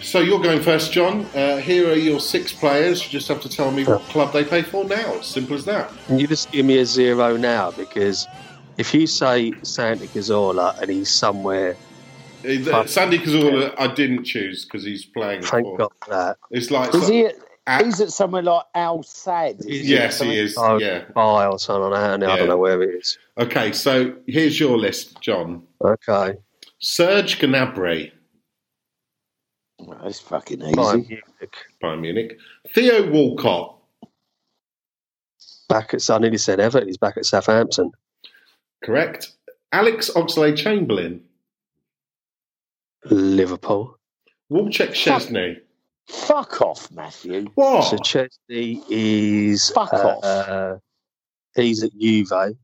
so 0.00 0.20
you're 0.20 0.40
going 0.40 0.62
first, 0.62 0.92
John. 0.92 1.26
Uh, 1.34 1.56
here 1.56 1.90
are 1.90 1.96
your 1.96 2.20
six 2.20 2.52
players. 2.52 3.02
You 3.04 3.10
just 3.10 3.26
have 3.26 3.40
to 3.40 3.48
tell 3.48 3.72
me 3.72 3.84
what 3.84 4.00
club 4.02 4.32
they 4.32 4.44
play 4.44 4.62
for 4.62 4.84
now. 4.84 5.20
Simple 5.20 5.56
as 5.56 5.64
that. 5.64 5.90
You 6.08 6.28
just 6.28 6.52
give 6.52 6.64
me 6.64 6.78
a 6.78 6.86
zero 6.86 7.36
now? 7.36 7.72
Because 7.72 8.28
if 8.78 8.94
you 8.94 9.06
say 9.06 9.52
Santi 9.62 10.06
Cazorla 10.08 10.80
and 10.80 10.90
he's 10.90 11.10
somewhere, 11.10 11.76
Santi 12.42 13.18
Cazorla, 13.18 13.74
I 13.78 13.92
didn't 13.92 14.24
choose 14.24 14.64
because 14.64 14.84
he's 14.84 15.04
playing. 15.04 15.42
thank 15.42 15.66
for, 15.66 15.76
God 15.76 15.92
for 16.04 16.10
that. 16.10 16.36
It's 16.50 16.70
like 16.70 16.94
Is 16.94 17.08
he? 17.08 17.26
At, 17.26 17.34
at- 17.66 17.84
he's 17.84 18.00
at 18.00 18.10
somewhere 18.10 18.42
like 18.42 18.64
Al 18.74 19.00
Sadd. 19.00 19.62
yes, 19.66 20.20
he 20.20 20.38
is. 20.38 20.56
Oh, 20.56 20.78
Yeah. 20.78 21.04
Buy 21.14 21.46
or 21.46 21.58
something 21.58 21.90
like 21.90 22.20
that, 22.20 22.22
I 22.28 22.32
Yeah. 22.32 22.36
don't 22.38 22.48
know 22.48 22.56
where 22.56 22.80
it 22.82 22.94
is. 22.94 23.18
Okay. 23.38 23.72
So 23.72 24.14
here's 24.26 24.58
your 24.58 24.78
list, 24.78 25.20
John. 25.20 25.64
Okay. 25.84 26.34
Serge 26.78 27.38
Gnabry, 27.40 28.12
That's 30.02 30.20
fucking 30.20 30.60
Bayern 30.60 31.00
easy. 31.00 31.08
Munich. 31.08 31.56
Bayern 31.82 32.00
Munich. 32.00 32.38
Theo 32.72 33.10
Walcott. 33.10 33.74
Back 35.68 35.92
at, 35.92 36.08
I 36.08 36.18
nearly 36.18 36.38
said 36.38 36.60
Everton, 36.60 36.88
he's 36.88 36.96
back 36.96 37.16
at 37.16 37.26
Southampton. 37.26 37.90
Correct. 38.84 39.32
Alex 39.72 40.10
Oxlade 40.14 40.56
Chamberlain. 40.56 41.20
Liverpool. 43.04 43.96
Wojciech 44.50 44.94
Szczesny. 44.94 45.56
Fuck 46.08 46.62
off, 46.62 46.90
Matthew. 46.90 47.46
What? 47.54 47.84
Szczesny 47.84 48.82
is. 48.88 49.70
Fuck 49.70 49.92
off. 49.92 50.24
uh, 50.24 50.76
He's 51.54 51.82
at 51.82 51.90
Juve. 51.98 52.56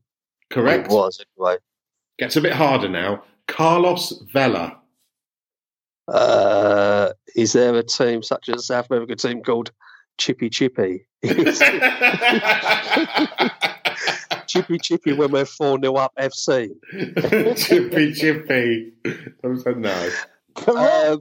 Correct. 0.49 0.89
He 0.91 0.95
was, 0.95 1.23
anyway. 1.37 1.57
Gets 2.17 2.35
a 2.37 2.41
bit 2.41 2.53
harder 2.53 2.89
now. 2.89 3.23
Carlos 3.47 4.13
Vela. 4.33 4.79
Uh, 6.07 7.11
is 7.35 7.53
there 7.53 7.75
a 7.75 7.83
team 7.83 8.23
such 8.23 8.49
as 8.49 8.55
a 8.55 8.63
South 8.63 8.85
Africa 8.85 9.15
team 9.15 9.43
called 9.43 9.71
Chippy 10.17 10.49
Chippy? 10.49 11.05
Chippy 14.47 14.77
Chippy 14.77 15.13
when 15.13 15.31
we're 15.31 15.45
4 15.45 15.79
0 15.81 15.95
up 15.95 16.13
FC. 16.17 16.69
chippy 17.57 18.13
chippy. 18.13 18.93
I 19.05 19.55
said 19.57 19.77
no. 19.77 20.09
Correct. 20.55 20.75
Um, 20.79 21.19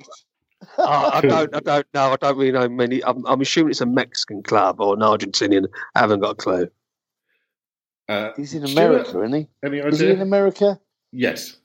I, 0.79 1.11
I 1.15 1.21
don't, 1.21 1.55
I 1.57 1.61
don't 1.61 1.87
know. 1.93 2.13
I 2.13 2.17
don't 2.17 2.39
really 2.39 2.53
know 2.53 2.69
many. 2.69 3.05
I'm, 3.05 3.25
I'm 3.27 3.41
assuming 3.41 3.71
it's 3.73 3.81
a 3.81 3.87
Mexican 3.87 4.43
club 4.43 4.81
or 4.81 4.95
an 4.95 5.01
Argentinian. 5.01 5.67
I 5.95 6.01
haven't 6.01 6.21
got 6.21 6.31
a 6.31 6.35
clue. 6.37 6.69
Uh, 8.09 8.31
He's 8.37 8.55
in 8.55 8.67
Stuart, 8.67 8.87
America, 8.87 9.23
isn't 9.23 9.33
he? 9.33 9.49
Any 9.65 9.79
idea? 9.81 9.87
Is 9.89 10.01
he 10.01 10.11
in? 10.11 10.21
America? 10.21 10.81
Yes. 11.13 11.57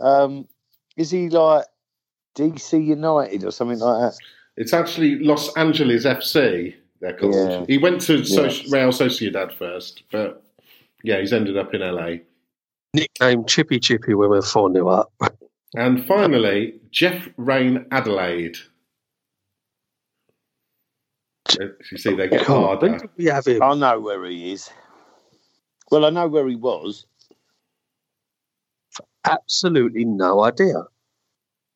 Um, 0.00 0.46
is 0.96 1.10
he 1.10 1.28
like 1.28 1.64
DC 2.36 2.84
United 2.84 3.44
or 3.44 3.50
something 3.50 3.78
like 3.78 4.00
that? 4.12 4.18
It's 4.56 4.72
actually 4.72 5.18
Los 5.20 5.54
Angeles 5.56 6.04
FC. 6.04 6.74
They're 7.00 7.14
called. 7.16 7.34
Yeah. 7.34 7.64
He 7.66 7.78
went 7.78 8.00
to 8.02 8.24
so- 8.24 8.44
Yes. 8.44 8.70
Real 8.70 8.88
Sociedad 8.90 9.52
first, 9.52 10.04
but 10.12 10.41
yeah, 11.02 11.20
he's 11.20 11.32
ended 11.32 11.56
up 11.56 11.74
in 11.74 11.80
LA. 11.80 12.16
Nickname 12.94 13.44
Chippy 13.46 13.80
Chippy 13.80 14.14
when 14.14 14.30
we're 14.30 14.42
4 14.42 14.72
0 14.72 14.88
up. 14.88 15.12
And 15.74 16.04
finally, 16.06 16.80
Jeff 16.90 17.28
Reine-Adélaïde. 17.36 18.58
You 21.58 21.98
see, 21.98 22.14
they 22.14 22.28
get 22.28 22.46
God, 22.46 22.82
when 22.82 22.90
harder. 22.92 23.06
did 23.06 23.10
we 23.16 23.24
have 23.26 23.46
him? 23.46 23.62
I 23.62 23.74
know 23.74 24.00
where 24.00 24.24
he 24.26 24.52
is. 24.52 24.70
Well, 25.90 26.04
I 26.04 26.10
know 26.10 26.28
where 26.28 26.48
he 26.48 26.56
was. 26.56 27.06
Absolutely 29.24 30.04
no 30.04 30.42
idea. 30.42 30.84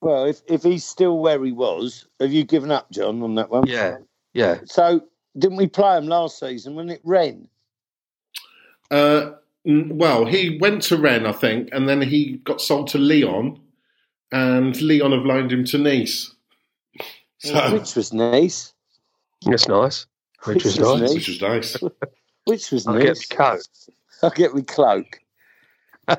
Well, 0.00 0.26
if, 0.26 0.40
if 0.46 0.62
he's 0.62 0.84
still 0.84 1.18
where 1.18 1.42
he 1.42 1.52
was, 1.52 2.06
have 2.20 2.32
you 2.32 2.44
given 2.44 2.70
up, 2.70 2.90
John, 2.90 3.22
on 3.22 3.34
that 3.36 3.50
one? 3.50 3.66
Yeah, 3.66 3.96
yeah. 4.34 4.60
So, 4.64 5.02
didn't 5.38 5.56
we 5.56 5.66
play 5.66 5.96
him 5.96 6.06
last 6.06 6.38
season 6.38 6.74
when 6.74 6.90
it 6.90 7.00
ran? 7.04 7.48
Uh, 8.90 9.32
well, 9.64 10.24
he 10.24 10.58
went 10.60 10.82
to 10.84 10.96
Rennes, 10.96 11.26
I 11.26 11.32
think, 11.32 11.68
and 11.72 11.88
then 11.88 12.00
he 12.02 12.36
got 12.44 12.60
sold 12.60 12.88
to 12.88 12.98
Lyon, 12.98 13.58
and 14.32 14.80
Lyon 14.80 15.12
have 15.12 15.24
loaned 15.24 15.52
him 15.52 15.64
to 15.66 15.78
Nice. 15.78 16.32
So, 17.38 17.72
Which 17.72 17.94
was 17.96 18.12
nice. 18.12 18.72
That's 19.44 19.68
nice. 19.68 20.06
Which 20.44 20.56
Which 20.56 20.66
is 20.66 20.78
was 20.78 21.00
nice. 21.00 21.00
nice. 21.00 21.14
which 21.14 21.28
was 21.28 21.42
nice. 21.42 21.76
Which 22.44 22.70
was 22.72 22.86
I'll 22.86 22.94
nice. 22.94 23.26
get 23.26 23.38
my 23.38 23.44
coat. 23.44 23.68
I'll 24.22 24.30
get 24.30 24.54
me 24.54 24.62
cloak. 24.62 25.18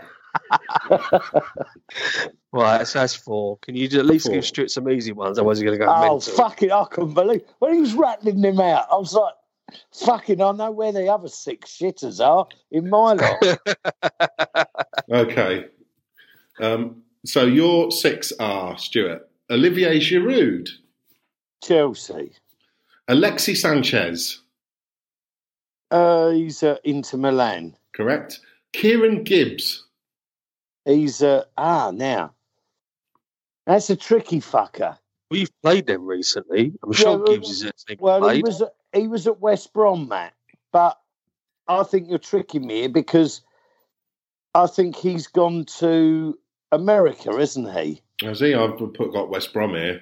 Right, 2.53 2.87
so 2.87 2.99
that's 2.99 3.13
four. 3.13 3.57
Can 3.57 3.75
you 3.75 3.85
at 3.99 4.05
least 4.05 4.25
Four. 4.27 4.35
give 4.35 4.45
Stuart 4.45 4.71
some 4.71 4.89
easy 4.89 5.11
ones? 5.11 5.37
Otherwise, 5.37 5.61
you're 5.61 5.69
going 5.75 5.79
to 5.79 5.85
go 5.85 5.91
Oh, 5.93 6.13
mental. 6.15 6.33
fucking, 6.33 6.71
I 6.71 6.85
couldn't 6.85 7.13
believe 7.13 7.41
When 7.59 7.73
he 7.73 7.81
was 7.81 7.93
rattling 7.93 8.41
them 8.41 8.59
out, 8.59 8.87
I 8.91 8.95
was 8.95 9.13
like, 9.13 9.33
fucking, 9.93 10.41
I 10.41 10.51
know 10.51 10.71
where 10.71 10.91
the 10.91 11.07
other 11.11 11.27
six 11.27 11.77
shitters 11.77 12.25
are 12.25 12.47
in 12.71 12.89
my 12.89 13.13
lot. 13.13 14.67
Okay. 15.09 15.65
Um, 16.59 17.03
so 17.25 17.45
your 17.45 17.91
six 17.91 18.33
are 18.41 18.77
Stuart, 18.77 19.29
Olivier 19.49 19.99
Giroud, 19.99 20.67
Chelsea. 21.63 22.33
Alexi 23.09 23.55
Sanchez, 23.55 24.41
Uh, 25.91 26.31
he's 26.31 26.61
uh, 26.61 26.75
Inter 26.83 27.17
Milan. 27.17 27.75
correct? 27.93 28.41
Kieran 28.73 29.23
Gibbs, 29.23 29.85
He's, 30.83 31.21
uh, 31.23 31.45
ah, 31.57 31.91
now. 31.93 32.33
That's 33.65 33.89
a 33.89 33.95
tricky 33.95 34.39
fucker. 34.41 34.97
We've 35.31 35.51
played 35.61 35.85
them 35.87 36.05
recently. 36.05 36.73
I'm 36.83 36.91
sure 36.93 37.11
Yeah, 37.11 37.15
well, 37.17 37.25
Gibbs 37.27 37.49
is 37.49 37.63
at 37.65 37.77
team 37.77 37.97
Well, 37.99 38.29
he 38.29 38.41
was, 38.41 38.61
he 38.97 39.07
was 39.07 39.27
at 39.27 39.39
West 39.39 39.73
Brom, 39.73 40.07
Matt. 40.07 40.33
But 40.71 40.99
I 41.67 41.83
think 41.83 42.09
you're 42.09 42.19
tricking 42.19 42.65
me 42.65 42.87
because 42.87 43.41
I 44.53 44.67
think 44.67 44.95
he's 44.95 45.27
gone 45.27 45.65
to 45.79 46.37
America, 46.71 47.31
isn't 47.37 47.71
he? 47.73 48.01
has 48.21 48.39
he? 48.39 48.53
I've 48.53 48.77
put 48.77 49.13
got 49.13 49.29
West 49.29 49.53
Brom 49.53 49.71
here. 49.71 50.01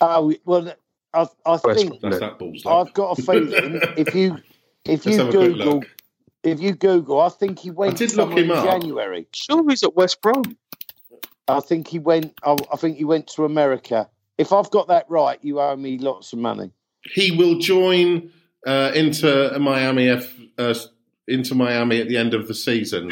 Oh, 0.00 0.34
well, 0.44 0.72
I, 1.14 1.26
I 1.46 1.58
West 1.64 1.66
think 1.74 2.00
That's 2.00 2.20
that 2.20 2.38
balls. 2.38 2.64
up. 2.66 2.88
I've 2.88 2.94
got 2.94 3.18
a 3.18 3.22
feeling 3.22 3.80
if 3.96 4.14
you 4.14 4.38
if 4.84 5.06
you 5.06 5.18
have 5.18 5.28
a 5.28 5.30
quick 5.30 5.54
Google 5.54 5.82
if 6.42 6.60
you 6.60 6.74
Google, 6.74 7.20
I 7.20 7.28
think 7.28 7.58
he 7.58 7.70
went 7.70 7.96
did 7.96 8.14
look 8.14 8.32
him 8.32 8.50
in 8.50 8.50
up. 8.50 8.64
January. 8.64 9.26
Sure, 9.32 9.68
he's 9.68 9.82
at 9.82 9.94
West 9.94 10.20
Brom. 10.22 10.42
I 11.48 11.60
think 11.60 11.88
he 11.88 11.98
went. 11.98 12.34
I, 12.42 12.56
I 12.72 12.76
think 12.76 12.96
he 12.96 13.04
went 13.04 13.28
to 13.28 13.44
America. 13.44 14.08
If 14.38 14.52
I've 14.52 14.70
got 14.70 14.88
that 14.88 15.06
right, 15.08 15.38
you 15.42 15.60
owe 15.60 15.76
me 15.76 15.98
lots 15.98 16.32
of 16.32 16.38
money. 16.38 16.70
He 17.04 17.30
will 17.32 17.58
join 17.58 18.30
uh, 18.66 18.92
Inter 18.94 19.58
Miami 19.58 20.08
F, 20.08 20.34
uh, 20.58 20.74
Inter 21.26 21.54
Miami 21.54 22.00
at 22.00 22.08
the 22.08 22.16
end 22.16 22.34
of 22.34 22.48
the 22.48 22.54
season. 22.54 23.10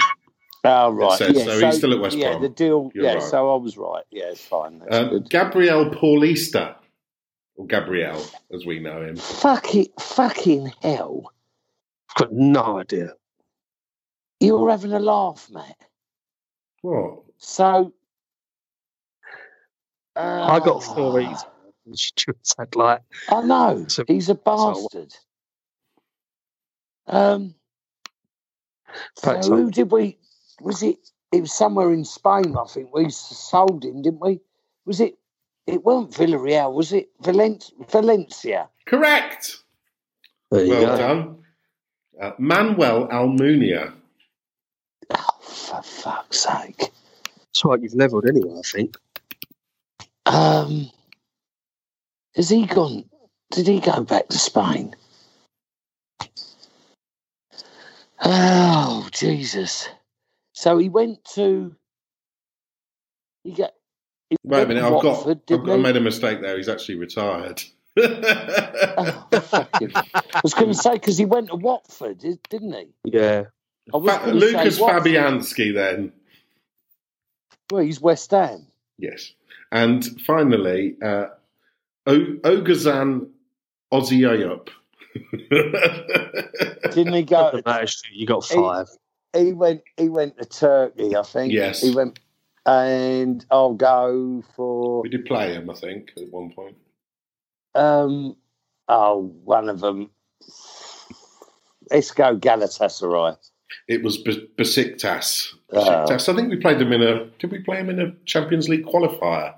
Oh 0.63 0.91
right, 0.91 1.19
says 1.19 1.37
yeah. 1.37 1.45
so. 1.45 1.67
He's 1.67 1.77
still 1.79 1.93
at 1.95 2.01
West 2.01 2.17
yeah, 2.17 2.31
Brom. 2.33 2.43
the 2.43 2.49
deal. 2.51 2.91
You're 2.95 3.05
yeah, 3.05 3.15
right. 3.15 3.23
so 3.23 3.55
I 3.55 3.57
was 3.59 3.77
right. 3.77 4.05
Yeah, 4.11 4.31
it's 4.31 4.45
fine. 4.45 4.81
That's 4.81 4.97
Um, 4.97 5.09
good. 5.09 5.31
Gabriel 5.31 5.87
Paulista, 5.91 6.77
or 7.57 7.67
Gabriel 7.67 8.23
as 8.53 8.67
we 8.67 8.79
know 8.79 9.03
him. 9.03 9.17
Fucking 9.17 9.87
fucking 9.99 10.73
hell! 10.83 11.33
I've 12.11 12.17
got 12.17 12.33
no 12.33 12.79
idea. 12.79 13.15
You 14.39 14.59
were 14.59 14.71
having 14.71 14.93
a 14.93 14.99
laugh, 15.01 15.49
Matt. 15.51 15.77
What? 16.83 17.21
So. 17.39 17.93
I 20.17 20.61
got 20.61 20.83
four 20.83 21.21
uh, 21.21 21.31
eats. 21.31 21.45
And 21.91 21.99
she 21.99 22.13
just 22.17 22.55
had 22.59 22.75
like, 22.77 23.03
I 23.29 23.43
know. 23.43 23.85
So- 23.89 24.05
He's 24.07 24.29
a 24.29 24.35
bastard. 24.35 25.13
Um. 27.07 27.55
So 29.17 29.33
Fact, 29.33 29.47
who 29.47 29.71
did 29.71 29.91
we? 29.91 30.19
Was 30.61 30.83
it? 30.83 30.97
It 31.33 31.41
was 31.43 31.53
somewhere 31.53 31.93
in 31.93 32.05
Spain, 32.05 32.57
I 32.57 32.65
think. 32.67 32.93
We 32.95 33.09
sold 33.11 33.85
him, 33.85 34.03
didn't 34.03 34.21
we? 34.21 34.41
Was 34.85 35.01
it? 35.01 35.17
It 35.67 35.85
weren't 35.85 36.11
Villarreal, 36.11 36.73
was 36.73 36.93
it? 36.93 37.11
Valencia. 37.21 37.75
Valencia. 37.89 38.69
Correct. 38.87 39.59
there 40.51 40.65
you 40.65 40.71
Well 40.73 40.87
go. 40.87 40.97
done. 40.99 41.37
Uh, 42.21 42.33
Manuel 42.39 43.07
Almunia. 43.09 43.93
Oh, 45.15 45.39
for 45.41 45.83
fuck's 45.83 46.41
sake. 46.41 46.91
It's 47.51 47.65
right, 47.65 47.81
you've 47.81 47.95
levelled 47.95 48.27
anyway, 48.29 48.59
I 48.59 48.63
think. 48.63 48.97
Um. 50.27 50.91
Has 52.41 52.49
he 52.49 52.65
gone? 52.65 53.05
Did 53.51 53.67
he 53.67 53.81
go 53.81 54.03
back 54.03 54.29
to 54.29 54.39
Spain? 54.39 54.97
Oh 58.25 59.07
Jesus! 59.13 59.91
So 60.55 60.79
he 60.79 60.89
went 60.89 61.23
to. 61.35 61.77
He 63.45 63.53
got. 63.53 63.73
he 64.31 64.37
Wait 64.43 64.63
a 64.63 64.67
minute, 64.67 64.83
I've 64.83 65.03
got, 65.03 65.29
I've 65.29 65.47
got 65.47 65.71
I 65.75 65.77
made 65.77 65.97
a 65.99 66.01
mistake 66.01 66.41
there. 66.41 66.57
He's 66.57 66.71
actually 66.71 66.95
retired. 66.95 67.63
Oh, 67.99 69.29
I 69.33 70.41
was 70.43 70.55
going 70.55 70.69
to 70.73 70.75
say 70.75 70.95
because 70.95 71.19
he 71.19 71.27
went 71.27 71.49
to 71.49 71.57
Watford, 71.57 72.21
didn't 72.21 72.73
he? 72.73 72.87
Yeah. 73.05 73.45
Fa- 73.93 74.31
Lucas 74.33 74.81
Watford. 74.81 75.13
Fabianski, 75.13 75.75
then. 75.75 76.13
Well, 77.71 77.85
he's 77.85 78.01
West 78.01 78.31
Ham. 78.31 78.67
Yes. 78.97 79.35
And 79.71 80.23
finally, 80.23 80.97
uh, 81.05 81.27
o- 82.11 82.49
Oğuzhan 82.49 83.29
Özyakup. 83.93 84.71
Didn't 86.95 87.13
he 87.15 87.23
go? 87.23 87.51
Doesn't 87.51 87.67
matter, 87.67 87.87
Stu, 87.87 88.09
you 88.13 88.27
got 88.27 88.45
five. 88.45 88.87
he 89.33 89.53
went 89.53 89.83
he 89.97 90.09
went 90.09 90.37
to 90.39 90.45
Turkey, 90.45 91.17
I 91.17 91.23
think. 91.23 91.53
Yes. 91.53 91.81
He 91.83 91.95
went 91.95 92.19
and 92.67 93.45
I'll 93.51 93.75
go 93.75 94.43
for 94.57 95.03
we 95.03 95.09
did 95.09 95.25
play 95.27 95.53
him, 95.55 95.71
I 95.71 95.75
think, 95.75 96.11
at 96.17 96.31
one 96.31 96.51
point. 96.53 96.77
um 97.75 98.37
oh 98.89 99.33
one 99.45 99.69
of 99.69 99.81
them. 99.81 100.11
Let's 101.91 102.11
go 102.13 102.37
Galatasaray. 102.37 103.37
It 103.89 104.03
was 104.03 104.19
Be- 104.19 104.49
Besiktas. 104.57 105.55
Oh. 105.73 105.81
Besiktas. 105.85 106.29
I 106.29 106.35
think 106.37 106.51
we 106.51 106.57
played 106.57 106.79
them 106.79 106.93
in 106.93 107.03
a. 107.03 107.27
Did 107.39 107.51
we 107.53 107.59
play 107.61 107.77
them 107.79 107.91
in 107.91 108.01
a 108.01 108.13
Champions 108.25 108.69
League 108.69 108.85
qualifier 108.87 109.55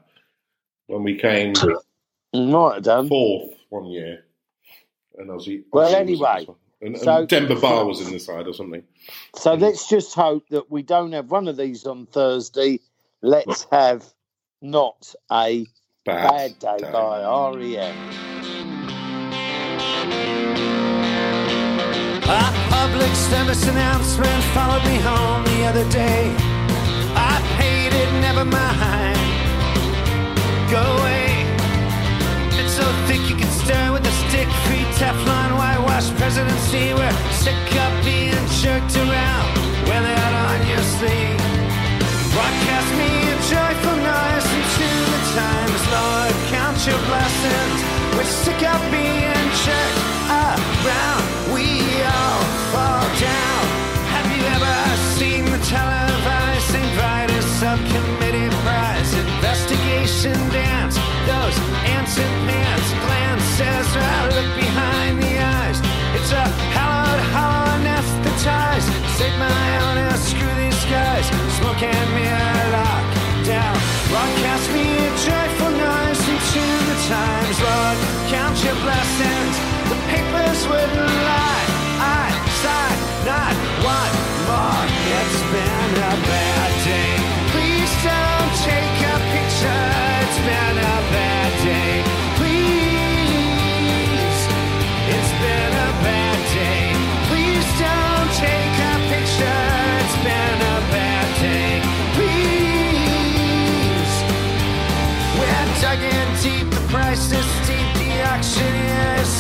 when 0.86 1.02
we 1.02 1.16
came 1.18 1.52
Might 2.34 2.74
have 2.74 2.82
done. 2.84 3.08
fourth 3.08 3.54
one 3.68 3.86
year? 3.86 4.24
And 5.18 5.28
Ozzy. 5.28 5.64
Well, 5.72 5.88
Ozzy 5.88 5.92
was 5.92 5.92
in 5.92 6.08
anyway, 6.08 6.46
and, 6.80 6.98
so- 6.98 7.18
and 7.18 7.28
Demba 7.28 7.56
Ba 7.56 7.84
was 7.84 8.00
in 8.06 8.12
the 8.12 8.18
side 8.18 8.46
or 8.46 8.54
something. 8.54 8.82
So 9.36 9.54
let's 9.54 9.88
just 9.88 10.14
hope 10.14 10.48
that 10.48 10.70
we 10.70 10.82
don't 10.82 11.12
have 11.12 11.30
one 11.30 11.48
of 11.48 11.56
these 11.56 11.84
on 11.86 12.06
Thursday. 12.06 12.80
Let's 13.20 13.64
have 13.70 14.04
not 14.62 15.14
a 15.30 15.66
Bad, 16.04 16.58
bad 16.58 16.58
day 16.58 16.84
day. 16.86 16.92
by 16.92 17.20
REM. 17.54 17.96
A 22.24 22.52
public 22.70 23.14
service 23.14 23.66
announcement 23.68 24.42
followed 24.54 24.84
me 24.84 24.96
home 24.96 25.44
the 25.44 25.64
other 25.64 25.88
day. 25.90 26.34
I 27.14 27.40
paid 27.58 27.92
it, 27.92 28.20
never 28.20 28.44
mind. 28.44 29.18
Go 30.70 30.80
away. 30.80 31.21
So 33.12 33.18
you 33.28 33.36
can 33.36 33.50
stir 33.50 33.92
with 33.92 34.06
a 34.06 34.14
stick. 34.24 34.48
Free 34.64 34.86
Teflon, 34.96 35.50
whitewash 35.58 36.08
presidency. 36.16 36.94
We're 36.94 37.12
sick 37.44 37.68
of 37.84 37.92
being 38.06 38.46
jerked 38.62 38.96
around. 38.96 39.52
Wear 39.84 40.00
that 40.00 40.32
on 40.48 40.58
your 40.72 40.84
sleeve. 40.96 41.36
Broadcast 42.32 42.90
me 42.96 43.10
a 43.28 43.36
joyful 43.52 43.98
noise 44.00 44.48
into 44.56 44.88
the 45.12 45.20
times, 45.36 45.82
Lord. 45.92 46.34
Count 46.56 46.78
your 46.88 47.00
blessings. 47.04 47.78
We're 48.16 48.32
sick 48.44 48.62
of 48.64 48.80
being 48.90 49.44
jerked 49.60 50.00
around. 50.32 51.31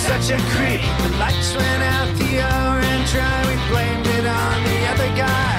Such 0.02 0.34
a 0.34 0.38
creep. 0.50 0.82
The 1.02 1.10
lights 1.22 1.54
went 1.54 1.82
out, 1.94 2.10
the 2.18 2.42
orange 2.42 3.06
dry, 3.14 3.38
we 3.46 3.54
blamed 3.70 4.06
it 4.18 4.26
on 4.26 4.56
the 4.66 4.78
other 4.92 5.10
guy. 5.14 5.54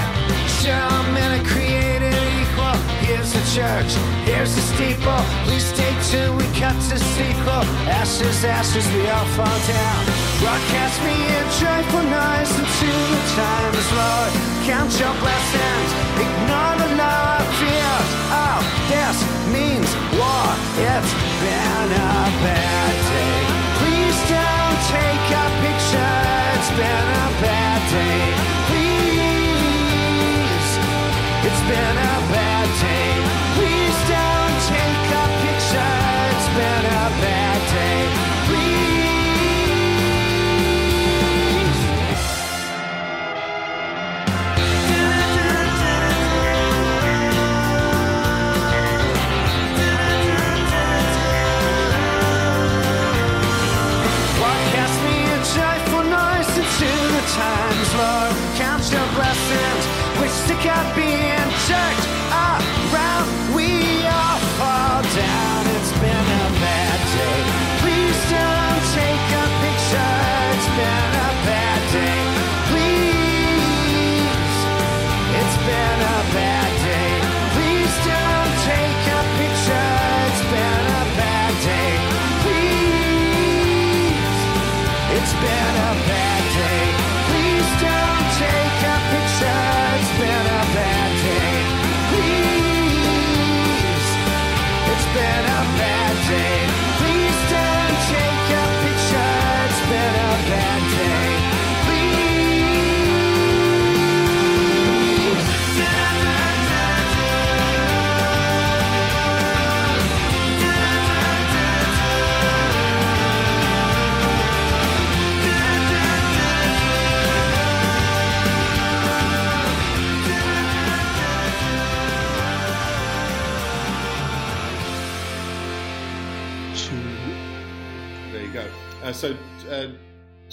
Sure, 0.60 0.99
men 1.15 1.40
are 1.40 1.45
created 1.48 2.11
equal. 2.41 2.76
Here's 3.07 3.32
the 3.32 3.44
church, 3.56 3.91
here's 4.28 4.53
the 4.56 4.64
steeple. 4.76 5.24
Please 5.48 5.64
stay 5.64 5.94
tuned, 6.10 6.36
we 6.36 6.48
cut 6.60 6.76
to 6.91 6.98
sequel. 6.99 7.64
Ashes, 7.88 8.44
ashes, 8.44 8.86
we 8.91 9.07
all 9.07 9.28
fall 9.38 9.60
down. 9.64 10.02
Broadcast 10.44 10.98
me 11.07 11.15
a 11.40 11.44
joyful 11.64 12.03
noise 12.03 12.52
into 12.60 12.91
the 13.15 13.22
times, 13.40 13.88
Lord. 13.95 14.32
Count 14.68 14.91
your 14.99 15.15
blessings, 15.24 15.90
ignore 16.20 16.76
the 16.84 16.91
law 16.99 17.40
of 17.40 17.48
fear. 17.60 17.95
Oh, 18.44 18.60
this 18.91 19.18
means 19.56 19.90
war. 20.20 20.48
It's 20.84 21.11
been 21.40 21.90
a 21.95 22.11
bad 22.44 22.95
day. 23.07 23.32
Don't 24.30 24.80
take 24.95 25.28
a 25.44 25.45
picture. 25.64 26.20
It's 26.56 26.72
been 26.80 27.08
a 27.24 27.28
bad 27.44 27.82
day. 27.91 28.24
Please. 28.70 29.84
It's 31.48 31.64
been 31.70 31.98
a 31.98 32.16
bad 32.32 32.68
day. 32.82 33.43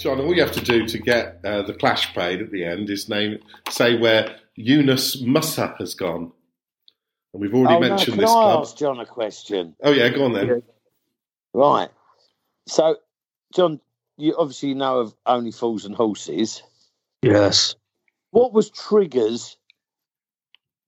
John, 0.01 0.19
all 0.19 0.33
you 0.33 0.41
have 0.41 0.51
to 0.53 0.61
do 0.61 0.87
to 0.87 0.97
get 0.97 1.39
uh, 1.43 1.61
the 1.61 1.75
clash 1.75 2.13
paid 2.15 2.41
at 2.41 2.49
the 2.51 2.63
end 2.63 2.89
is 2.89 3.07
name 3.07 3.37
say 3.69 3.97
where 3.99 4.35
Eunice 4.55 5.21
Mussa 5.21 5.75
has 5.77 5.93
gone. 5.93 6.31
And 7.33 7.41
we've 7.41 7.53
already 7.53 7.75
oh, 7.75 7.79
no, 7.79 7.89
mentioned 7.89 8.15
can 8.15 8.21
this 8.21 8.31
I 8.31 8.33
club. 8.33 8.61
ask 8.61 8.77
John 8.77 8.99
a 8.99 9.05
question? 9.05 9.75
Oh 9.83 9.91
yeah, 9.91 10.09
go 10.09 10.25
on 10.25 10.33
then. 10.33 10.63
Right. 11.53 11.89
So, 12.67 12.97
John, 13.53 13.79
you 14.17 14.35
obviously 14.37 14.73
know 14.73 14.99
of 14.99 15.13
Only 15.25 15.51
Fools 15.51 15.85
and 15.85 15.95
Horses. 15.95 16.63
Yes. 17.21 17.75
What 18.31 18.53
was 18.53 18.71
Trigger's 18.71 19.55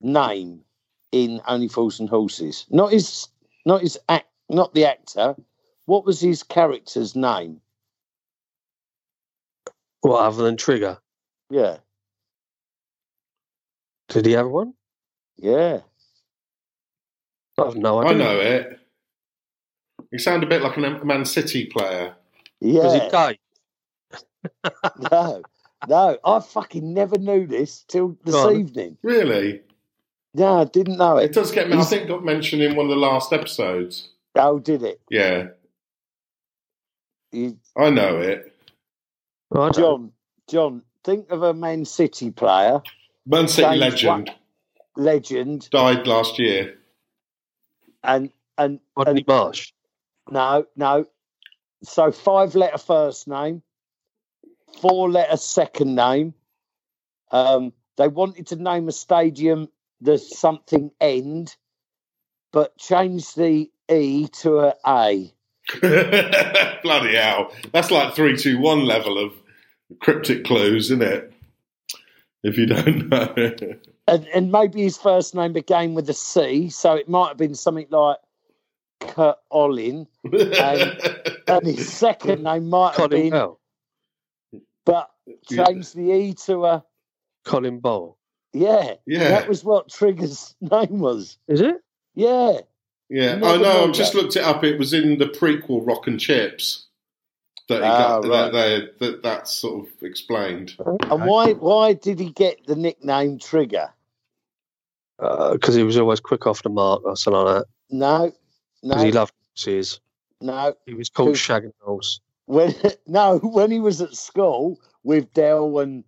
name 0.02 0.62
in 1.12 1.40
Only 1.48 1.68
Fools 1.68 2.00
and 2.00 2.10
Horses? 2.10 2.66
Not 2.70 2.92
his, 2.92 3.28
not 3.66 3.82
his 3.82 4.00
act, 4.10 4.28
not 4.50 4.74
the 4.74 4.86
actor. 4.86 5.36
What 5.86 6.06
was 6.06 6.20
his 6.20 6.42
character's 6.42 7.16
name? 7.16 7.62
What 10.04 10.20
other 10.22 10.44
than 10.44 10.58
Trigger? 10.58 10.98
Yeah, 11.50 11.78
Did 14.10 14.26
he 14.26 14.34
have 14.34 14.48
one? 14.50 14.74
yeah. 15.38 15.80
Oh, 17.58 17.64
I 17.64 17.66
have 17.68 17.76
no 17.78 18.02
idea. 18.04 18.12
I 18.12 18.18
know 18.18 18.40
it. 18.40 18.80
You 20.12 20.20
sound 20.20 20.44
a 20.44 20.48
bit 20.48 20.62
like 20.62 20.76
a 20.78 20.80
Man 21.06 21.24
City 21.26 21.66
player. 21.68 22.16
Was 22.62 22.94
he 22.94 23.00
Yeah, 23.00 23.10
gay? 23.12 23.40
no, 25.12 25.42
no, 25.88 26.18
I 26.26 26.40
fucking 26.40 26.94
never 26.94 27.18
knew 27.18 27.46
this 27.48 27.84
till 27.88 28.18
this 28.26 28.34
Go 28.36 28.52
evening. 28.52 28.98
Really? 29.04 29.62
No, 30.34 30.62
I 30.62 30.66
didn't 30.66 30.98
know 30.98 31.18
It 31.18 31.26
it. 31.26 31.34
does 31.34 31.52
get 31.52 31.70
me. 31.70 31.78
I 31.78 31.84
think 31.84 32.08
got 32.08 32.26
mentioned 32.26 32.62
in 32.64 32.76
one 32.76 32.88
of 32.88 32.90
the 32.90 32.96
last 32.98 33.32
episodes. 33.32 34.10
Oh, 34.36 34.60
did 34.60 34.82
it? 34.84 35.00
Yeah, 35.10 35.50
You, 37.32 37.58
I 37.78 37.90
know 37.92 38.18
it. 38.20 38.53
I 39.54 39.70
don't- 39.70 39.74
John, 39.74 40.12
John, 40.50 40.82
think 41.04 41.30
of 41.32 41.44
a 41.44 41.54
Man 41.54 41.86
City 41.86 42.32
player, 42.32 42.82
Man 43.26 43.48
City 43.48 43.68
James 43.68 43.80
legend 43.80 44.32
legend, 44.96 45.70
died 45.70 46.08
last 46.08 46.40
year. 46.40 46.78
and 48.04 48.32
and 48.58 48.80
Rodney 48.96 49.20
and 49.22 49.28
Marsh. 49.28 49.72
no, 50.30 50.66
no. 50.76 51.06
So 51.84 52.12
five 52.12 52.56
letter 52.56 52.78
first 52.78 53.28
name, 53.28 53.62
four 54.82 55.10
letter 55.12 55.38
second 55.38 55.96
name. 55.96 56.34
Um, 57.32 57.74
they 57.98 58.08
wanted 58.08 58.48
to 58.48 58.56
name 58.56 58.88
a 58.88 58.92
stadium 58.92 59.70
the 60.02 60.18
something 60.18 60.92
end, 61.02 61.56
but 62.52 62.78
changed 62.78 63.36
the 63.38 63.70
E 63.90 64.28
to 64.42 64.60
a 64.60 64.74
A. 64.86 65.34
Bloody 66.84 67.16
hell. 67.16 67.52
That's 67.72 67.90
like 67.92 68.14
321 68.16 68.86
level 68.86 69.18
of 69.18 69.34
cryptic 70.00 70.46
clues, 70.46 70.86
isn't 70.92 71.02
it? 71.04 71.34
If 72.44 72.58
you 72.58 72.66
don't 72.66 73.10
know. 73.10 73.34
And, 74.08 74.28
and 74.34 74.52
maybe 74.52 74.82
his 74.84 74.98
first 74.98 75.34
name 75.36 75.54
began 75.54 75.94
with 75.94 76.10
a 76.10 76.14
C, 76.14 76.70
so 76.70 76.96
it 76.96 77.08
might 77.08 77.30
have 77.30 77.38
been 77.38 77.56
something 77.56 77.88
like 77.90 78.18
Kurt 79.00 79.38
Olin, 79.52 80.08
and 80.24 81.66
his 81.66 81.92
second 81.92 82.44
name 82.44 82.70
might 82.70 82.90
have 82.90 82.98
Colin 82.98 83.10
been, 83.22 83.30
Bell. 83.32 83.60
but 84.86 85.10
Yeah. 85.50 85.66
changed 85.66 85.96
the 85.96 86.12
E 86.12 86.34
to 86.46 86.66
a 86.66 86.84
Colin 87.46 87.80
Ball. 87.80 88.18
yeah. 88.54 88.96
yeah. 89.06 89.30
That 89.30 89.48
was 89.48 89.64
what 89.64 89.88
Trigger's 89.90 90.56
name 90.62 91.00
was. 91.00 91.38
Is 91.48 91.62
it? 91.62 91.78
Yeah. 92.16 92.60
yeah. 93.10 93.36
Never 93.36 93.46
I 93.46 93.58
know. 93.58 93.62
knew 93.84 93.88
I've 93.90 93.94
just 93.96 94.16
looked 94.16 94.36
it 94.36 94.44
up. 94.44 94.64
It 94.66 94.78
was 94.78 94.94
in 94.94 95.18
the 95.18 95.26
prequel 95.28 95.86
Rock 95.88 96.08
and 96.08 96.20
Chips 96.20 96.88
that, 97.70 97.82
he 97.82 97.88
Ah, 97.90 98.20
got, 98.22 98.28
right. 98.30 98.52
that, 98.52 99.00
they, 99.00 99.08
that 99.08 99.24
that's 99.24 99.52
sort 99.52 99.88
of 99.88 100.04
explained. 100.04 100.76
And 100.80 101.26
why 101.26 101.54
why 101.54 101.94
did 101.94 102.20
he 102.20 102.30
get 102.32 102.66
the 102.66 102.76
nickname 102.76 103.40
Trigger? 103.40 103.90
Because 105.20 105.76
he 105.76 105.84
was 105.84 105.98
always 105.98 106.20
quick 106.20 106.48
off 106.48 106.64
the 106.64 106.70
mark 106.70 107.04
or 107.06 107.16
something 107.16 107.42
like 107.44 107.56
that. 107.60 107.66
No, 107.90 108.32
no, 108.82 108.98
he 109.04 109.12
loved 109.12 109.34
horses. 109.56 110.00
no. 110.42 110.74
He 110.86 110.94
was 110.96 111.10
called 111.10 111.30
Who- 111.30 111.36
Shag 111.36 111.64
and 111.64 111.74
Horse. 111.80 112.20
When 112.46 112.74
no, 113.08 113.38
when 113.40 113.72
he 113.72 113.80
was 113.80 114.02
at 114.02 114.14
school 114.16 114.80
with 115.04 115.32
Del 115.34 115.80
and 115.80 116.04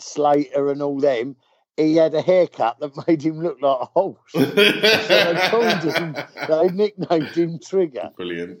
Slater 0.00 0.70
and 0.70 0.82
all 0.82 0.98
them, 0.98 1.36
he 1.76 1.96
had 1.96 2.14
a 2.14 2.22
haircut 2.22 2.80
that 2.80 2.92
made 3.06 3.22
him 3.22 3.40
look 3.40 3.58
like 3.62 3.78
a 3.80 3.84
horse. 3.84 4.18
So 4.30 4.40
they 4.44 5.48
called 5.50 5.82
him, 5.84 6.16
they 6.48 6.68
nicknamed 6.70 7.28
him 7.28 7.58
Trigger. 7.60 8.10
Brilliant. 8.16 8.58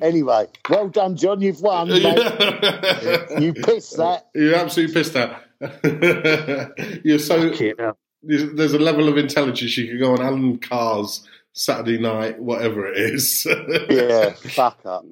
Anyway, 0.00 0.46
well 0.68 0.88
done, 0.88 1.16
John. 1.16 1.40
You've 1.40 1.60
won. 1.60 1.88
mate. 1.88 2.02
You 3.40 3.52
pissed 3.54 3.96
that. 3.96 4.28
You're 4.34 4.54
absolutely 4.56 4.94
pissed 4.94 5.14
that. 5.14 5.42
You're 7.04 7.18
so. 7.18 7.50
There's 8.24 8.52
there's 8.54 8.72
a 8.74 8.78
level 8.78 9.08
of 9.08 9.16
intelligence 9.18 9.76
you 9.76 9.88
could 9.88 10.00
go 10.00 10.12
on 10.12 10.22
Alan 10.22 10.58
Carr's 10.58 11.26
Saturday 11.52 11.98
night, 11.98 12.40
whatever 12.40 12.86
it 12.86 12.96
is. 12.98 13.46
Yeah, 13.90 14.30
fuck 14.30 14.78
up. 14.86 15.04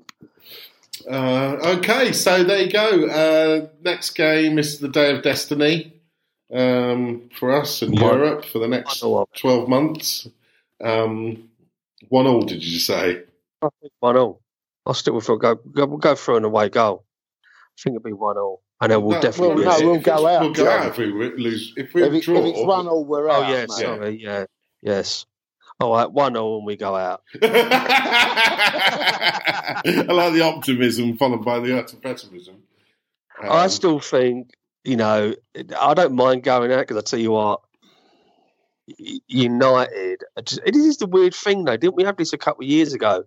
Uh, 1.10 1.56
okay, 1.78 2.12
so 2.12 2.44
there 2.44 2.62
you 2.62 2.70
go. 2.70 3.06
Uh, 3.08 3.68
next 3.82 4.10
game 4.10 4.58
is 4.58 4.78
the 4.80 4.88
Day 4.88 5.14
of 5.16 5.22
Destiny 5.22 5.94
um, 6.52 7.30
for 7.38 7.52
us 7.52 7.82
in 7.82 7.92
One- 7.92 8.02
Europe 8.18 8.44
for 8.44 8.58
the 8.58 8.68
next 8.68 9.00
12 9.00 9.68
months. 9.68 10.28
Um, 10.82 11.48
one 12.08 12.26
all, 12.26 12.42
did 12.42 12.62
you 12.64 12.78
say? 12.78 13.22
I 13.62 13.68
think 13.80 13.92
one 14.00 14.16
all. 14.16 14.40
I'll 14.86 14.94
stick. 14.94 15.12
Go, 15.14 15.36
go, 15.36 15.58
we'll 15.86 15.98
go 15.98 16.14
through 16.14 16.36
an 16.38 16.44
away 16.44 16.68
goal. 16.70 17.04
I 17.44 17.48
think 17.82 17.96
it'll 17.96 18.04
be 18.04 18.12
one 18.12 18.36
all. 18.38 18.62
And 18.80 18.90
then 18.92 19.02
we'll 19.02 19.16
No, 19.16 19.22
definitely 19.22 19.64
well, 19.64 19.72
lose. 19.74 19.80
no, 19.82 19.90
we'll 19.90 20.00
go 20.00 20.26
out, 20.26 20.40
We'll 20.40 20.52
go 20.52 20.64
John. 20.64 20.80
out 20.82 20.86
if 20.88 20.98
we 20.98 21.06
lose. 21.06 21.72
If 21.76 21.94
we 21.94 22.02
If, 22.02 22.12
it, 22.14 22.22
draw. 22.22 22.38
if 22.38 22.44
it's 22.46 22.64
one 22.66 22.88
all, 22.88 23.04
we're 23.04 23.28
out. 23.28 23.40
Oh, 23.40 23.42
out. 23.44 23.50
yeah, 23.50 23.60
mate. 23.60 23.70
sorry. 23.70 24.22
Yeah. 24.22 24.44
Yes. 24.82 25.26
All 25.80 25.92
right, 25.94 26.10
one 26.10 26.36
all 26.36 26.58
and 26.58 26.66
we 26.66 26.76
go 26.76 26.94
out. 26.96 27.22
I 27.42 27.46
like 30.08 30.32
the 30.34 30.42
optimism 30.42 31.16
followed 31.16 31.44
by 31.44 31.60
the 31.60 31.78
utter 31.78 31.96
pessimism. 31.96 32.56
I 33.42 33.64
Um, 33.64 33.70
still 33.70 34.00
think, 34.00 34.50
you 34.84 34.96
know, 34.96 35.34
I 35.78 35.94
don't 35.94 36.14
mind 36.14 36.42
going 36.42 36.70
out 36.72 36.80
because 36.80 36.96
I 36.98 37.02
tell 37.02 37.18
you 37.18 37.30
what, 37.32 37.60
United, 39.28 40.24
it 40.36 40.76
is 40.76 40.96
the 40.98 41.06
weird 41.06 41.34
thing 41.34 41.64
though. 41.64 41.76
Didn't 41.76 41.96
we 41.96 42.04
have 42.04 42.16
this 42.16 42.32
a 42.32 42.38
couple 42.38 42.64
of 42.64 42.68
years 42.70 42.92
ago? 42.92 43.24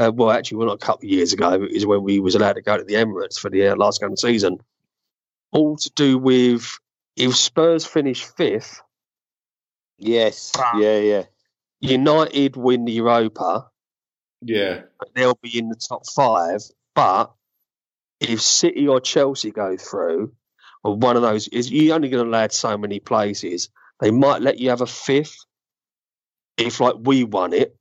Uh, 0.00 0.10
well, 0.14 0.30
actually, 0.30 0.56
well, 0.58 0.68
not 0.68 0.82
a 0.82 0.86
couple 0.86 1.06
of 1.06 1.10
years 1.12 1.32
ago. 1.32 1.52
It 1.52 1.72
was 1.72 1.86
when 1.86 2.02
we 2.02 2.20
was 2.20 2.34
allowed 2.34 2.54
to 2.54 2.62
go 2.62 2.76
to 2.76 2.84
the 2.84 2.94
Emirates 2.94 3.38
for 3.38 3.50
the 3.50 3.68
uh, 3.68 3.76
last 3.76 4.00
game 4.00 4.10
of 4.10 4.12
the 4.12 4.20
season. 4.20 4.58
All 5.52 5.76
to 5.76 5.90
do 5.94 6.16
with 6.16 6.78
if 7.16 7.36
Spurs 7.36 7.84
finish 7.84 8.24
fifth, 8.24 8.80
Yes. 10.00 10.52
Ah. 10.56 10.78
Yeah, 10.78 10.98
yeah. 10.98 11.24
United 11.80 12.56
win 12.56 12.84
the 12.84 12.92
Europa, 12.92 13.68
yeah. 14.42 14.82
they'll 15.14 15.38
be 15.40 15.58
in 15.58 15.68
the 15.68 15.76
top 15.76 16.06
five. 16.06 16.62
But 16.94 17.32
if 18.18 18.40
City 18.40 18.88
or 18.88 19.00
Chelsea 19.00 19.50
go 19.50 19.76
through, 19.76 20.32
or 20.82 20.96
one 20.96 21.16
of 21.16 21.22
those, 21.22 21.48
is 21.48 21.70
you're 21.70 21.94
only 21.94 22.08
going 22.08 22.24
to 22.24 22.30
allow 22.30 22.48
so 22.48 22.76
many 22.76 23.00
places. 23.00 23.70
They 24.00 24.10
might 24.10 24.42
let 24.42 24.58
you 24.58 24.70
have 24.70 24.80
a 24.80 24.86
fifth 24.86 25.36
if, 26.56 26.80
like, 26.80 26.96
we 26.98 27.24
won 27.24 27.52
it, 27.52 27.76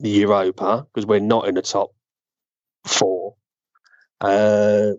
the 0.00 0.10
Europa, 0.10 0.86
because 0.92 1.06
we're 1.06 1.20
not 1.20 1.48
in 1.48 1.54
the 1.54 1.62
top 1.62 1.90
four. 2.84 3.34
Uh, 4.20 4.92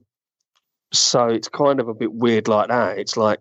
so 0.92 1.28
it's 1.28 1.50
kind 1.50 1.80
of 1.80 1.88
a 1.88 1.94
bit 1.94 2.14
weird 2.14 2.48
like 2.48 2.70
that. 2.70 2.98
It's 3.00 3.18
like 3.18 3.40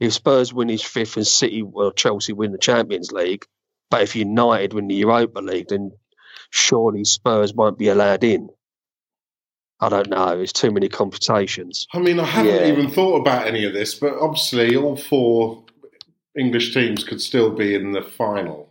if 0.00 0.12
Spurs 0.12 0.52
win 0.52 0.68
his 0.68 0.82
fifth 0.82 1.16
and 1.16 1.26
City 1.26 1.62
or 1.62 1.92
Chelsea 1.92 2.32
win 2.32 2.52
the 2.52 2.58
Champions 2.58 3.12
League, 3.12 3.44
but 3.90 4.02
if 4.02 4.16
United 4.16 4.72
win 4.72 4.88
the 4.88 4.94
Europa 4.94 5.40
League, 5.40 5.68
then 5.68 5.92
surely 6.50 7.04
Spurs 7.04 7.54
won't 7.54 7.78
be 7.78 7.88
allowed 7.88 8.24
in. 8.24 8.48
I 9.80 9.88
don't 9.88 10.10
know. 10.10 10.38
It's 10.40 10.52
too 10.52 10.72
many 10.72 10.88
computations. 10.88 11.86
I 11.92 12.00
mean, 12.00 12.18
I 12.18 12.24
haven't 12.24 12.54
Yeah. 12.54 12.66
even 12.72 12.90
thought 12.90 13.20
about 13.20 13.46
any 13.46 13.64
of 13.64 13.72
this, 13.72 13.94
but 13.94 14.14
obviously, 14.14 14.74
all 14.76 14.96
four 14.96 15.64
English 16.36 16.74
teams 16.74 17.04
could 17.04 17.20
still 17.20 17.50
be 17.50 17.74
in 17.74 17.92
the 17.92 18.02
final. 18.02 18.67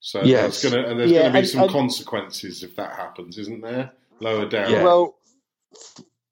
So 0.00 0.22
Yes. 0.22 0.62
there's 0.62 0.74
gonna 0.74 0.94
there's 0.94 1.10
Yeah, 1.10 1.20
going 1.20 1.32
to 1.32 1.32
be 1.32 1.38
and- 1.40 1.48
some 1.48 1.62
and- 1.62 1.70
consequences 1.70 2.62
if 2.62 2.74
that 2.76 2.92
happens, 2.96 3.38
isn't 3.38 3.60
there? 3.62 3.92
Lower 4.20 4.46
down. 4.46 4.70
Yeah. 4.72 4.82
Well, 4.82 5.16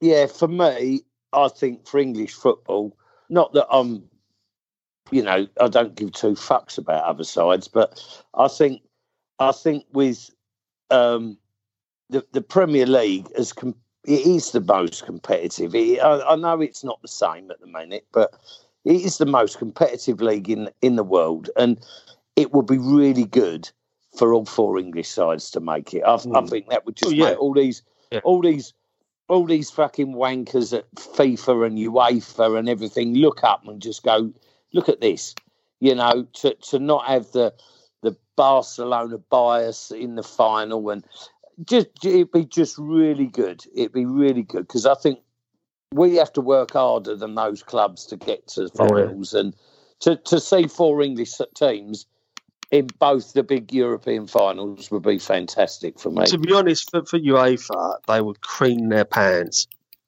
yeah, 0.00 0.26
for 0.26 0.48
me, 0.48 1.02
I 1.32 1.48
think 1.48 1.86
for 1.86 1.98
English 1.98 2.32
football, 2.34 2.96
not 3.28 3.52
that 3.52 3.66
I'm, 3.70 4.08
you 5.10 5.22
know, 5.22 5.46
I 5.60 5.68
don't 5.68 5.94
give 5.94 6.12
two 6.12 6.32
fucks 6.32 6.78
about 6.78 7.04
other 7.04 7.24
sides, 7.24 7.68
but 7.68 8.02
I 8.34 8.48
think, 8.48 8.82
I 9.38 9.52
think 9.52 9.84
with 9.92 10.30
um, 10.90 11.38
the 12.08 12.24
the 12.32 12.40
Premier 12.42 12.86
League 12.86 13.28
as 13.36 13.52
com- 13.52 13.74
it 14.06 14.20
is 14.26 14.52
the 14.52 14.60
most 14.60 15.04
competitive. 15.04 15.74
It, 15.74 16.00
I, 16.00 16.32
I 16.32 16.36
know 16.36 16.60
it's 16.62 16.82
not 16.84 17.00
the 17.02 17.08
same 17.08 17.50
at 17.50 17.60
the 17.60 17.66
minute, 17.66 18.06
but 18.12 18.34
it 18.86 19.02
is 19.02 19.18
the 19.18 19.26
most 19.26 19.58
competitive 19.58 20.22
league 20.22 20.48
in 20.48 20.70
in 20.80 20.96
the 20.96 21.04
world, 21.04 21.50
and 21.56 21.78
it 22.38 22.52
would 22.52 22.66
be 22.66 22.78
really 22.78 23.24
good 23.24 23.68
for 24.16 24.32
all 24.32 24.44
four 24.44 24.78
English 24.78 25.08
sides 25.08 25.50
to 25.50 25.60
make 25.60 25.92
it. 25.92 26.02
I, 26.04 26.14
I 26.14 26.18
Mm. 26.18 26.48
think 26.48 26.68
that 26.68 26.86
would 26.86 26.94
just 26.96 27.10
Oh, 27.12 27.14
yeah. 27.14 27.30
make 27.30 27.40
all 27.40 27.52
these 27.52 27.82
Yeah. 28.12 28.20
all 28.22 28.40
these 28.40 28.72
all 29.28 29.44
these 29.44 29.70
fucking 29.70 30.14
wankers 30.14 30.72
at 30.72 30.90
FIFA 30.94 31.66
and 31.66 31.78
UEFA 31.78 32.58
and 32.58 32.68
everything 32.68 33.14
look 33.14 33.44
up 33.44 33.66
and 33.66 33.82
just 33.82 34.02
go, 34.02 34.32
look 34.72 34.88
at 34.88 35.00
this. 35.00 35.34
You 35.80 35.96
know, 35.96 36.26
to 36.34 36.54
to 36.70 36.78
not 36.78 37.06
have 37.06 37.32
the 37.32 37.52
the 38.02 38.16
Barcelona 38.36 39.18
bias 39.18 39.90
in 39.90 40.14
the 40.14 40.22
final 40.22 40.90
and 40.90 41.04
just 41.64 41.88
it'd 42.04 42.30
be 42.30 42.44
just 42.44 42.78
really 42.78 43.26
good. 43.26 43.64
It'd 43.74 43.92
be 43.92 44.06
really 44.06 44.44
good 44.44 44.66
because 44.68 44.86
I 44.86 44.94
think 44.94 45.18
we 45.92 46.14
have 46.16 46.32
to 46.34 46.40
work 46.40 46.72
harder 46.74 47.16
than 47.16 47.34
those 47.34 47.64
clubs 47.64 48.06
to 48.06 48.16
get 48.16 48.46
to 48.54 48.68
finals 48.68 49.34
and 49.34 49.56
to 50.00 50.14
to 50.16 50.38
see 50.38 50.68
four 50.68 51.02
English 51.02 51.32
teams 51.54 52.06
in 52.70 52.86
both 52.98 53.32
the 53.32 53.42
big 53.42 53.72
European 53.72 54.26
finals 54.26 54.90
would 54.90 55.02
be 55.02 55.18
fantastic 55.18 55.98
for 55.98 56.10
me. 56.10 56.26
To 56.26 56.38
be 56.38 56.52
honest, 56.52 56.90
for, 56.90 57.04
for 57.04 57.18
UEFA, 57.18 57.96
they 58.06 58.20
would 58.20 58.40
cream 58.40 58.88
their 58.88 59.04
pants 59.04 59.66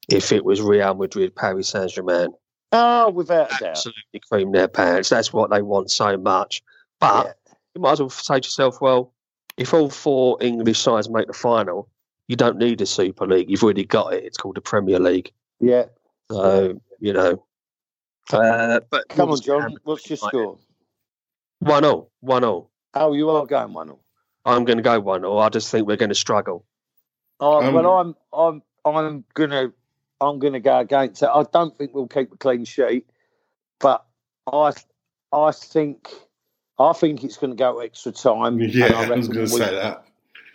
if 0.09 0.31
it 0.31 0.45
was 0.45 0.61
Real 0.61 0.93
Madrid, 0.93 1.35
Paris 1.35 1.69
Saint 1.69 1.91
Germain. 1.91 2.29
Oh, 2.71 3.09
without 3.09 3.51
a 3.51 3.57
doubt. 3.59 3.69
Absolutely 3.71 4.21
cream 4.29 4.51
their 4.51 4.67
pants. 4.67 5.09
That's 5.09 5.33
what 5.33 5.49
they 5.49 5.61
want 5.61 5.91
so 5.91 6.17
much. 6.17 6.61
But 6.99 7.25
Yeah. 7.25 7.53
you 7.75 7.81
might 7.81 7.93
as 7.93 7.99
well 7.99 8.09
say 8.09 8.39
to 8.39 8.45
yourself, 8.45 8.79
well, 8.79 9.13
if 9.57 9.73
all 9.73 9.89
four 9.89 10.37
English 10.41 10.79
sides 10.79 11.09
make 11.09 11.27
the 11.27 11.33
final, 11.33 11.89
you 12.27 12.35
don't 12.35 12.57
need 12.57 12.79
a 12.81 12.85
Super 12.85 13.27
League. 13.27 13.49
You've 13.49 13.63
already 13.63 13.85
got 13.85 14.13
it. 14.13 14.23
It's 14.23 14.37
called 14.37 14.55
the 14.55 14.61
Premier 14.61 14.99
League. 14.99 15.31
Yeah. 15.59 15.85
So, 16.31 16.79
you 16.99 17.13
know. 17.13 17.43
Uh, 18.31 18.79
but 18.89 19.09
Come 19.09 19.31
on, 19.31 19.41
John. 19.41 19.75
What's 19.83 20.09
your 20.09 20.17
score? 20.17 20.57
One 21.61 21.85
all. 21.85 22.11
One 22.19 22.43
all. 22.43 22.69
Oh, 22.93 23.13
you 23.13 23.29
are 23.29 23.45
going 23.45 23.71
one 23.73 23.87
0 23.87 23.99
I'm 24.45 24.65
going 24.65 24.77
to 24.77 24.83
go 24.83 24.99
one 24.99 25.23
all. 25.23 25.39
I 25.39 25.49
just 25.49 25.69
think 25.71 25.87
we're 25.87 25.95
going 25.97 26.09
to 26.09 26.15
struggle. 26.15 26.65
Oh, 27.39 27.61
Um, 27.63 27.73
well, 27.73 27.97
I'm 27.97 28.15
I'm 28.33 28.61
I'm 28.83 29.23
gonna 29.33 29.71
I'm 30.19 30.39
gonna 30.39 30.59
go 30.59 30.79
against 30.79 31.21
it. 31.23 31.29
I 31.33 31.43
don't 31.53 31.77
think 31.77 31.93
we'll 31.93 32.07
keep 32.07 32.33
a 32.33 32.37
clean 32.37 32.65
sheet, 32.65 33.07
but 33.79 34.03
I 34.51 34.73
I 35.31 35.51
think 35.51 36.09
I 36.79 36.93
think 36.93 37.23
it's 37.23 37.37
going 37.37 37.51
to 37.51 37.55
go 37.57 37.79
extra 37.79 38.11
time. 38.11 38.59
and 38.59 38.73
Yeah, 38.73 38.87
I 38.87 39.09
was 39.09 39.27
going 39.27 39.45
to 39.45 39.47
say 39.47 39.71
that. 39.71 40.05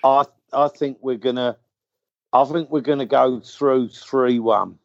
I 0.04 0.24
I 0.52 0.68
think 0.68 0.98
we're 1.00 1.16
gonna 1.16 1.56
I 2.32 2.44
think 2.44 2.70
we're 2.70 2.80
gonna 2.80 3.06
go 3.06 3.40
through 3.40 3.88
three 3.90 4.38
one. 4.40 4.78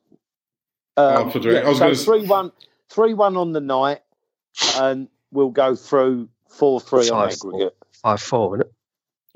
Oh, 0.97 1.29
for 1.31 1.39
three- 1.39 1.57
I 1.57 1.67
was 1.67 1.77
so 1.77 1.85
gonna 1.85 1.91
s- 1.93 2.05
three 2.05 2.25
one 2.27 2.51
three 2.89 3.13
one 3.15 3.35
on 3.37 3.51
the 3.53 3.61
night, 3.61 4.01
and 4.77 5.07
we'll 5.31 5.49
go 5.49 5.75
through 5.75 6.29
four 6.49 6.79
three 6.79 7.09
on 7.09 7.29
Five, 7.29 7.37
aggregate. 7.37 7.77
5 8.03 8.21
4, 8.21 8.55
isn't 8.55 8.67
it? 8.67 8.73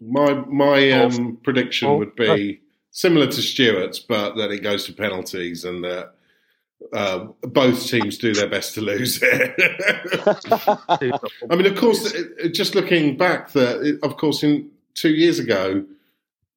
My 0.02 0.34
my 0.34 0.92
um, 0.92 1.38
prediction 1.44 1.88
Oh, 1.88 1.98
would 1.98 2.16
be 2.16 2.62
similar 2.92 3.28
to 3.28 3.42
Stuart's, 3.42 4.00
but 4.00 4.36
that 4.36 4.52
it 4.52 4.60
goes 4.64 4.86
to 4.86 4.94
penalties 4.94 5.64
and 5.64 5.84
that 5.86 6.14
uh, 6.94 7.28
both 7.42 7.88
teams 7.88 8.18
do 8.18 8.34
their 8.34 8.48
best 8.50 8.74
to 8.76 8.82
lose 8.82 9.20
it. 9.24 9.56
I 11.50 11.56
mean, 11.56 11.66
of 11.66 11.76
course, 11.78 12.14
it, 12.14 12.28
it- 12.38 12.50
just 12.54 12.76
looking 12.76 13.18
back, 13.18 13.52
that 13.54 13.82
it- 13.82 14.00
of 14.04 14.18
course, 14.18 14.44
in 14.44 14.70
two 14.94 15.14
years 15.14 15.40
ago, 15.40 15.86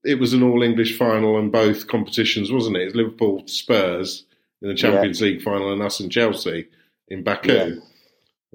it 0.04 0.18
was 0.18 0.32
an 0.32 0.42
all 0.42 0.62
English 0.62 0.96
final 0.98 1.38
in 1.38 1.50
both 1.50 1.86
competitions, 1.86 2.50
wasn't 2.52 2.76
it? 2.76 2.80
It 2.82 2.84
was 2.86 2.94
Liverpool 2.96 3.42
Spurs 3.46 4.24
in 4.62 4.68
the 4.68 4.74
Champions 4.74 5.20
League 5.20 5.42
final 5.42 5.72
and 5.72 5.82
us 5.82 6.00
and 6.00 6.10
Chelsea 6.10 6.68
in 7.08 7.22
Baku. 7.22 7.80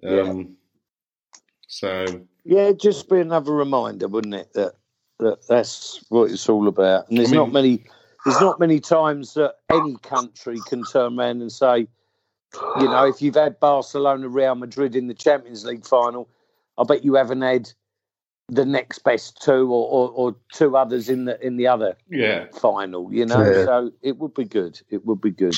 Yeah. 0.01 0.19
Um, 0.21 0.57
So 1.73 2.05
Yeah, 2.45 2.65
it'd 2.65 2.79
just 2.79 3.09
be 3.09 3.19
another 3.19 3.51
reminder, 3.51 4.07
wouldn't 4.07 4.35
it, 4.35 4.53
that, 4.53 4.73
that 5.19 5.47
that's 5.47 6.03
what 6.09 6.29
it's 6.29 6.47
all 6.47 6.67
about. 6.67 7.09
And 7.09 7.17
there's 7.17 7.29
I 7.29 7.31
mean- 7.31 7.39
not 7.39 7.51
many 7.51 7.83
there's 8.25 8.39
not 8.39 8.59
many 8.59 8.79
times 8.79 9.33
that 9.33 9.55
any 9.69 9.97
country 9.97 10.57
can 10.67 10.83
turn 10.85 11.19
around 11.19 11.41
and 11.41 11.51
say, 11.51 11.87
you 12.79 12.85
know, 12.85 13.05
if 13.05 13.21
you've 13.21 13.35
had 13.35 13.59
Barcelona, 13.59 14.29
Real 14.29 14.55
Madrid 14.55 14.95
in 14.95 15.07
the 15.07 15.13
Champions 15.13 15.65
League 15.65 15.85
final, 15.85 16.29
I 16.77 16.83
bet 16.85 17.03
you 17.03 17.15
haven't 17.15 17.41
had 17.41 17.69
the 18.47 18.63
next 18.65 18.99
best 18.99 19.41
two 19.41 19.73
or, 19.73 19.89
or, 19.89 20.09
or 20.11 20.35
two 20.53 20.77
others 20.77 21.09
in 21.09 21.25
the 21.25 21.43
in 21.45 21.57
the 21.57 21.67
other 21.67 21.97
yeah, 22.09 22.45
final. 22.53 23.11
You 23.11 23.25
know, 23.25 23.43
Yeah. 23.43 23.65
so 23.65 23.91
it 24.01 24.19
would 24.19 24.33
be 24.35 24.45
good. 24.45 24.79
It 24.89 25.05
would 25.05 25.19
be 25.19 25.31
good. 25.31 25.55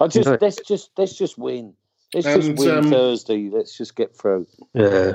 I 0.00 0.08
just 0.08 0.40
let's 0.40 0.60
just 0.66 0.90
let's 0.96 1.16
just 1.16 1.36
win. 1.38 1.74
Let's 2.14 2.26
And, 2.26 2.42
just 2.42 2.58
win 2.58 2.78
um, 2.78 2.90
Thursday. 2.90 3.48
Let's 3.48 3.76
just 3.76 3.94
get 3.94 4.16
through. 4.16 4.46
Yeah. 4.74 5.12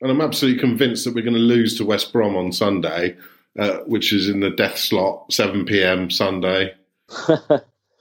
And 0.00 0.10
I'm 0.10 0.20
absolutely 0.20 0.60
convinced 0.60 1.04
that 1.04 1.14
we're 1.14 1.22
going 1.24 1.34
to 1.34 1.40
lose 1.40 1.76
to 1.78 1.84
West 1.84 2.12
Brom 2.12 2.36
on 2.36 2.52
Sunday, 2.52 3.16
uh, 3.58 3.78
which 3.86 4.12
is 4.12 4.28
in 4.28 4.40
the 4.40 4.50
death 4.50 4.78
slot, 4.78 5.32
7 5.32 5.64
p.m. 5.64 6.10
Sunday. 6.10 6.74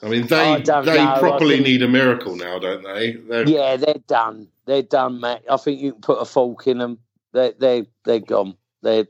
I 0.02 0.08
mean, 0.08 0.28
they 0.28 0.36
I 0.54 0.60
they 0.82 1.04
know, 1.04 1.16
properly 1.20 1.56
think- 1.56 1.68
need 1.68 1.84
a 1.84 1.88
miracle 1.90 2.36
now, 2.36 2.58
don't 2.60 2.84
they? 2.84 3.14
They're, 3.14 3.48
Yeah, 3.50 3.76
they're 3.76 3.96
done. 4.08 4.48
They're 4.66 4.82
done, 4.84 5.20
Matt. 5.20 5.44
I 5.50 5.58
think 5.58 5.82
you 5.82 5.92
can 5.94 6.02
put 6.02 6.22
a 6.22 6.26
fork 6.26 6.68
in 6.68 6.78
them. 6.78 7.00
They 7.34 7.54
they 7.60 7.86
they're 8.06 8.20
gone. 8.20 8.56
They 8.82 9.08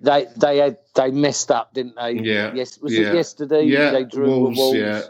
they 0.00 0.26
they 0.36 0.58
had 0.58 0.78
they 0.94 1.10
messed 1.10 1.50
up, 1.50 1.74
didn't 1.74 1.96
they? 1.96 2.12
Yeah, 2.12 2.52
Yes. 2.54 2.78
Was 2.80 2.92
yeah. 2.92 3.08
it 3.10 3.14
yesterday? 3.14 3.62
Yeah, 3.64 3.90
They 3.90 4.04
drew 4.04 4.26
Wolves, 4.26 4.56
the 4.56 4.62
Wolves. 4.62 4.78
yeah. 4.78 5.02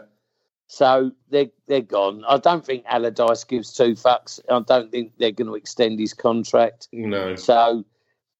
So 0.67 1.11
they 1.29 1.51
they're 1.67 1.81
gone. 1.81 2.23
I 2.27 2.37
don't 2.37 2.65
think 2.65 2.83
Allardyce 2.87 3.45
gives 3.45 3.73
two 3.73 3.93
fucks. 3.93 4.39
I 4.49 4.59
don't 4.59 4.91
think 4.91 5.13
they're 5.17 5.31
going 5.31 5.47
to 5.47 5.55
extend 5.55 5.99
his 5.99 6.13
contract. 6.13 6.89
No. 6.91 7.35
So 7.35 7.85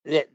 they, 0.04 0.26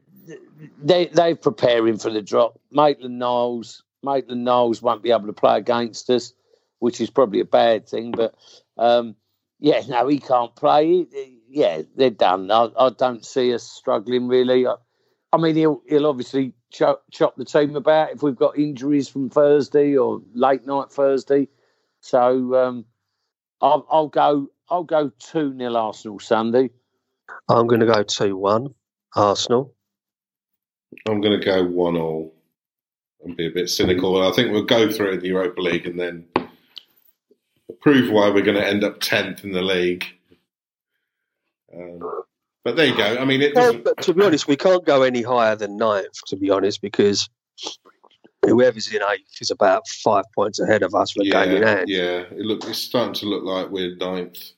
they 0.81 1.05
they're 1.05 1.35
preparing 1.35 1.97
for 1.97 2.09
the 2.09 2.21
drop. 2.21 2.59
Maitland 2.71 3.19
Niles, 3.19 3.83
Maitland 4.01 4.43
Niles 4.43 4.81
won't 4.81 5.03
be 5.03 5.11
able 5.11 5.27
to 5.27 5.33
play 5.33 5.57
against 5.57 6.09
us, 6.09 6.33
which 6.79 6.99
is 6.99 7.11
probably 7.11 7.41
a 7.41 7.45
bad 7.45 7.87
thing. 7.87 8.11
But 8.11 8.33
um, 8.77 9.15
yeah, 9.59 9.81
no, 9.87 10.07
he 10.07 10.17
can't 10.17 10.55
play. 10.55 11.05
Yeah, 11.47 11.83
they're 11.95 12.09
done. 12.09 12.49
I, 12.49 12.69
I 12.77 12.89
don't 12.89 13.23
see 13.23 13.53
us 13.53 13.63
struggling 13.63 14.27
really. 14.27 14.65
I, 14.65 14.75
I 15.31 15.37
mean, 15.37 15.55
he'll 15.55 15.83
he'll 15.87 16.07
obviously 16.07 16.53
chop, 16.71 17.03
chop 17.11 17.35
the 17.35 17.45
team 17.45 17.75
about 17.75 18.13
if 18.13 18.23
we've 18.23 18.35
got 18.35 18.57
injuries 18.57 19.07
from 19.07 19.29
Thursday 19.29 19.95
or 19.95 20.21
late 20.33 20.65
night 20.65 20.91
Thursday. 20.91 21.47
So 22.03 22.53
um, 22.55 22.85
I'll, 23.61 23.87
I'll 23.89 24.09
go. 24.09 24.47
I'll 24.69 24.83
go 24.83 25.11
two 25.19 25.55
0 25.57 25.73
Arsenal 25.75 26.19
Sunday. 26.19 26.69
I'm 27.49 27.65
going 27.67 27.79
to 27.79 27.85
go 27.85 28.03
2 28.03 28.35
1 28.35 28.67
Arsenal. 29.15 29.73
I'm 31.07 31.21
going 31.21 31.39
to 31.39 31.43
go 31.45 31.63
one 31.63 31.95
all 31.97 32.33
and 33.23 33.35
be 33.37 33.47
a 33.47 33.51
bit 33.51 33.69
cynical. 33.69 34.21
I 34.21 34.31
think 34.33 34.51
we'll 34.51 34.63
go 34.65 34.91
through 34.91 35.11
it 35.11 35.13
in 35.15 35.19
the 35.21 35.27
Europa 35.29 35.61
League 35.61 35.85
and 35.85 35.99
then 35.99 36.25
prove 37.81 38.11
why 38.11 38.29
we're 38.29 38.41
going 38.41 38.57
to 38.57 38.67
end 38.67 38.83
up 38.83 38.99
tenth 38.99 39.43
in 39.43 39.51
the 39.53 39.61
league. 39.61 40.05
Um, 41.75 42.23
but 42.63 42.75
there 42.75 42.87
you 42.87 42.97
go. 42.97 43.17
I 43.17 43.25
mean, 43.25 43.41
it 43.41 43.55
Well, 43.55 43.67
doesn't. 43.73 43.83
but 43.85 44.01
to 44.03 44.13
be 44.13 44.23
honest, 44.23 44.47
we 44.47 44.55
can't 44.57 44.85
go 44.85 45.03
any 45.03 45.21
higher 45.21 45.55
than 45.55 45.77
ninth, 45.77 46.19
to 46.27 46.35
be 46.35 46.49
honest, 46.49 46.81
because 46.81 47.29
whoever's 48.45 48.91
in 48.93 49.01
eighth 49.01 49.41
is 49.41 49.51
about 49.51 49.87
five 49.87 50.25
points 50.35 50.59
ahead 50.59 50.83
of 50.83 50.93
us 50.93 51.15
with 51.15 51.27
yeah, 51.27 51.45
game 51.45 51.57
in 51.57 51.63
hand. 51.63 51.89
yeah. 51.89 52.21
It 52.31 52.37
look, 52.39 52.63
it's 52.65 52.79
starting 52.79 53.13
to 53.15 53.25
look 53.25 53.43
like 53.43 53.69
we're 53.69 53.95
ninth. 53.95 54.51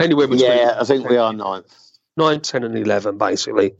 Anywhere 0.00 0.26
between 0.26 0.50
Yeah, 0.50 0.76
I 0.78 0.84
think 0.84 1.08
we 1.08 1.16
are 1.16 1.32
ninth. 1.32 1.74
9, 2.16 2.40
10, 2.40 2.64
and 2.64 2.78
11, 2.78 3.18
basically. 3.18 3.74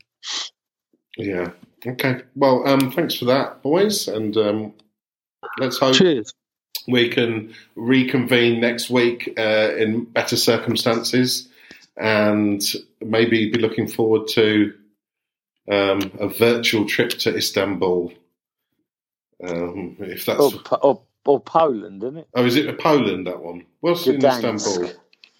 Yeah. 1.17 1.51
Okay. 1.87 2.23
Well, 2.35 2.67
um, 2.67 2.91
thanks 2.91 3.15
for 3.15 3.27
that, 3.27 3.63
boys, 3.63 4.09
and 4.09 4.37
um, 4.37 4.75
let's 5.59 5.79
hope 5.79 5.95
Cheers. 5.95 6.33
we 6.89 7.09
can 7.11 7.55
reconvene 7.77 8.61
next 8.61 8.91
week 8.91 9.33
uh, 9.39 9.75
in 9.77 10.05
better 10.05 10.37
circumstances 10.37 11.49
and 11.97 12.61
maybe 13.01 13.51
be 13.51 13.59
looking 13.59 13.87
forward 13.87 14.27
to 14.29 14.73
um, 15.71 16.11
a 16.19 16.29
virtual 16.29 16.87
trip 16.87 17.11
to 17.11 17.37
Istanbul. 17.37 18.13
Um, 19.43 19.97
if 20.01 20.27
that's 20.27 20.41
Or, 20.41 20.53
or, 20.83 21.03
or 21.27 21.41
Poland, 21.41 22.03
isn't 22.05 22.19
it? 22.19 22.29
oh, 22.35 22.45
is 22.45 22.57
it 22.57 22.79
Poland 22.79 23.27
that 23.27 23.43
one? 23.43 23.65
What's 23.81 24.07
in. 24.07 24.25
Istanbul? 24.25 24.93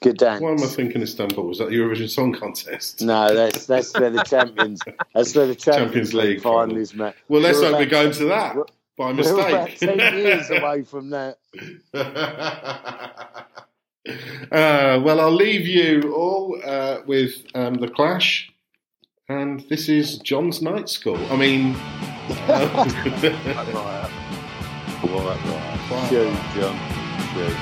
Gdansk. 0.03 0.41
Why 0.43 0.51
am 0.51 0.63
I 0.63 0.67
thinking 0.67 1.01
Istanbul? 1.03 1.47
Was 1.47 1.59
that 1.59 1.71
the 1.71 1.77
Eurovision 1.77 2.11
Song 2.11 2.33
Contest? 2.35 3.01
No, 3.01 3.35
that's 3.35 3.65
that's 3.67 3.95
where 3.99 4.11
the 4.11 4.23
champions. 4.25 4.81
That's 5.15 5.35
where 5.35 5.47
the 5.47 5.55
Champions, 5.55 5.87
Champions 5.87 6.15
League, 6.15 6.27
League 6.29 6.43
final 6.43 6.61
final. 6.67 6.77
is, 6.77 6.95
Matt. 6.95 7.15
Well, 7.29 7.41
let's 7.41 7.59
hope 7.61 7.73
we're 7.73 7.83
about- 7.83 7.91
going 7.91 8.13
to 8.13 8.25
that 8.27 8.55
we're- 8.57 8.67
by 8.99 9.13
We're 9.13 9.33
about 9.41 9.71
mistake. 9.71 9.99
ten 9.99 10.19
years 10.19 10.51
away 10.57 10.83
from 10.83 11.11
that. 11.11 11.39
uh, 14.53 15.01
well, 15.03 15.21
I'll 15.21 15.33
leave 15.35 15.67
you 15.67 16.13
all 16.15 16.61
uh, 16.65 16.99
with 17.07 17.43
um, 17.55 17.75
the 17.75 17.89
Clash, 17.89 18.53
and 19.29 19.61
this 19.71 19.89
is 19.89 20.19
John's 20.19 20.61
night 20.61 20.89
school. 20.89 21.19
I 21.31 21.37
mean, 21.37 21.75
Cheers, 26.09 26.37
John. 26.55 26.77
Cheers. 27.33 27.57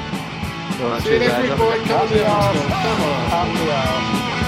All 0.81 0.89
right, 0.89 1.03
see 1.03 1.13
you 1.13 1.19
cheers, 1.19 1.29
next 1.29 1.59
boy. 1.59 1.79
Come 1.85 2.09
on, 2.09 2.55
come 3.31 3.69
on. 3.69 4.42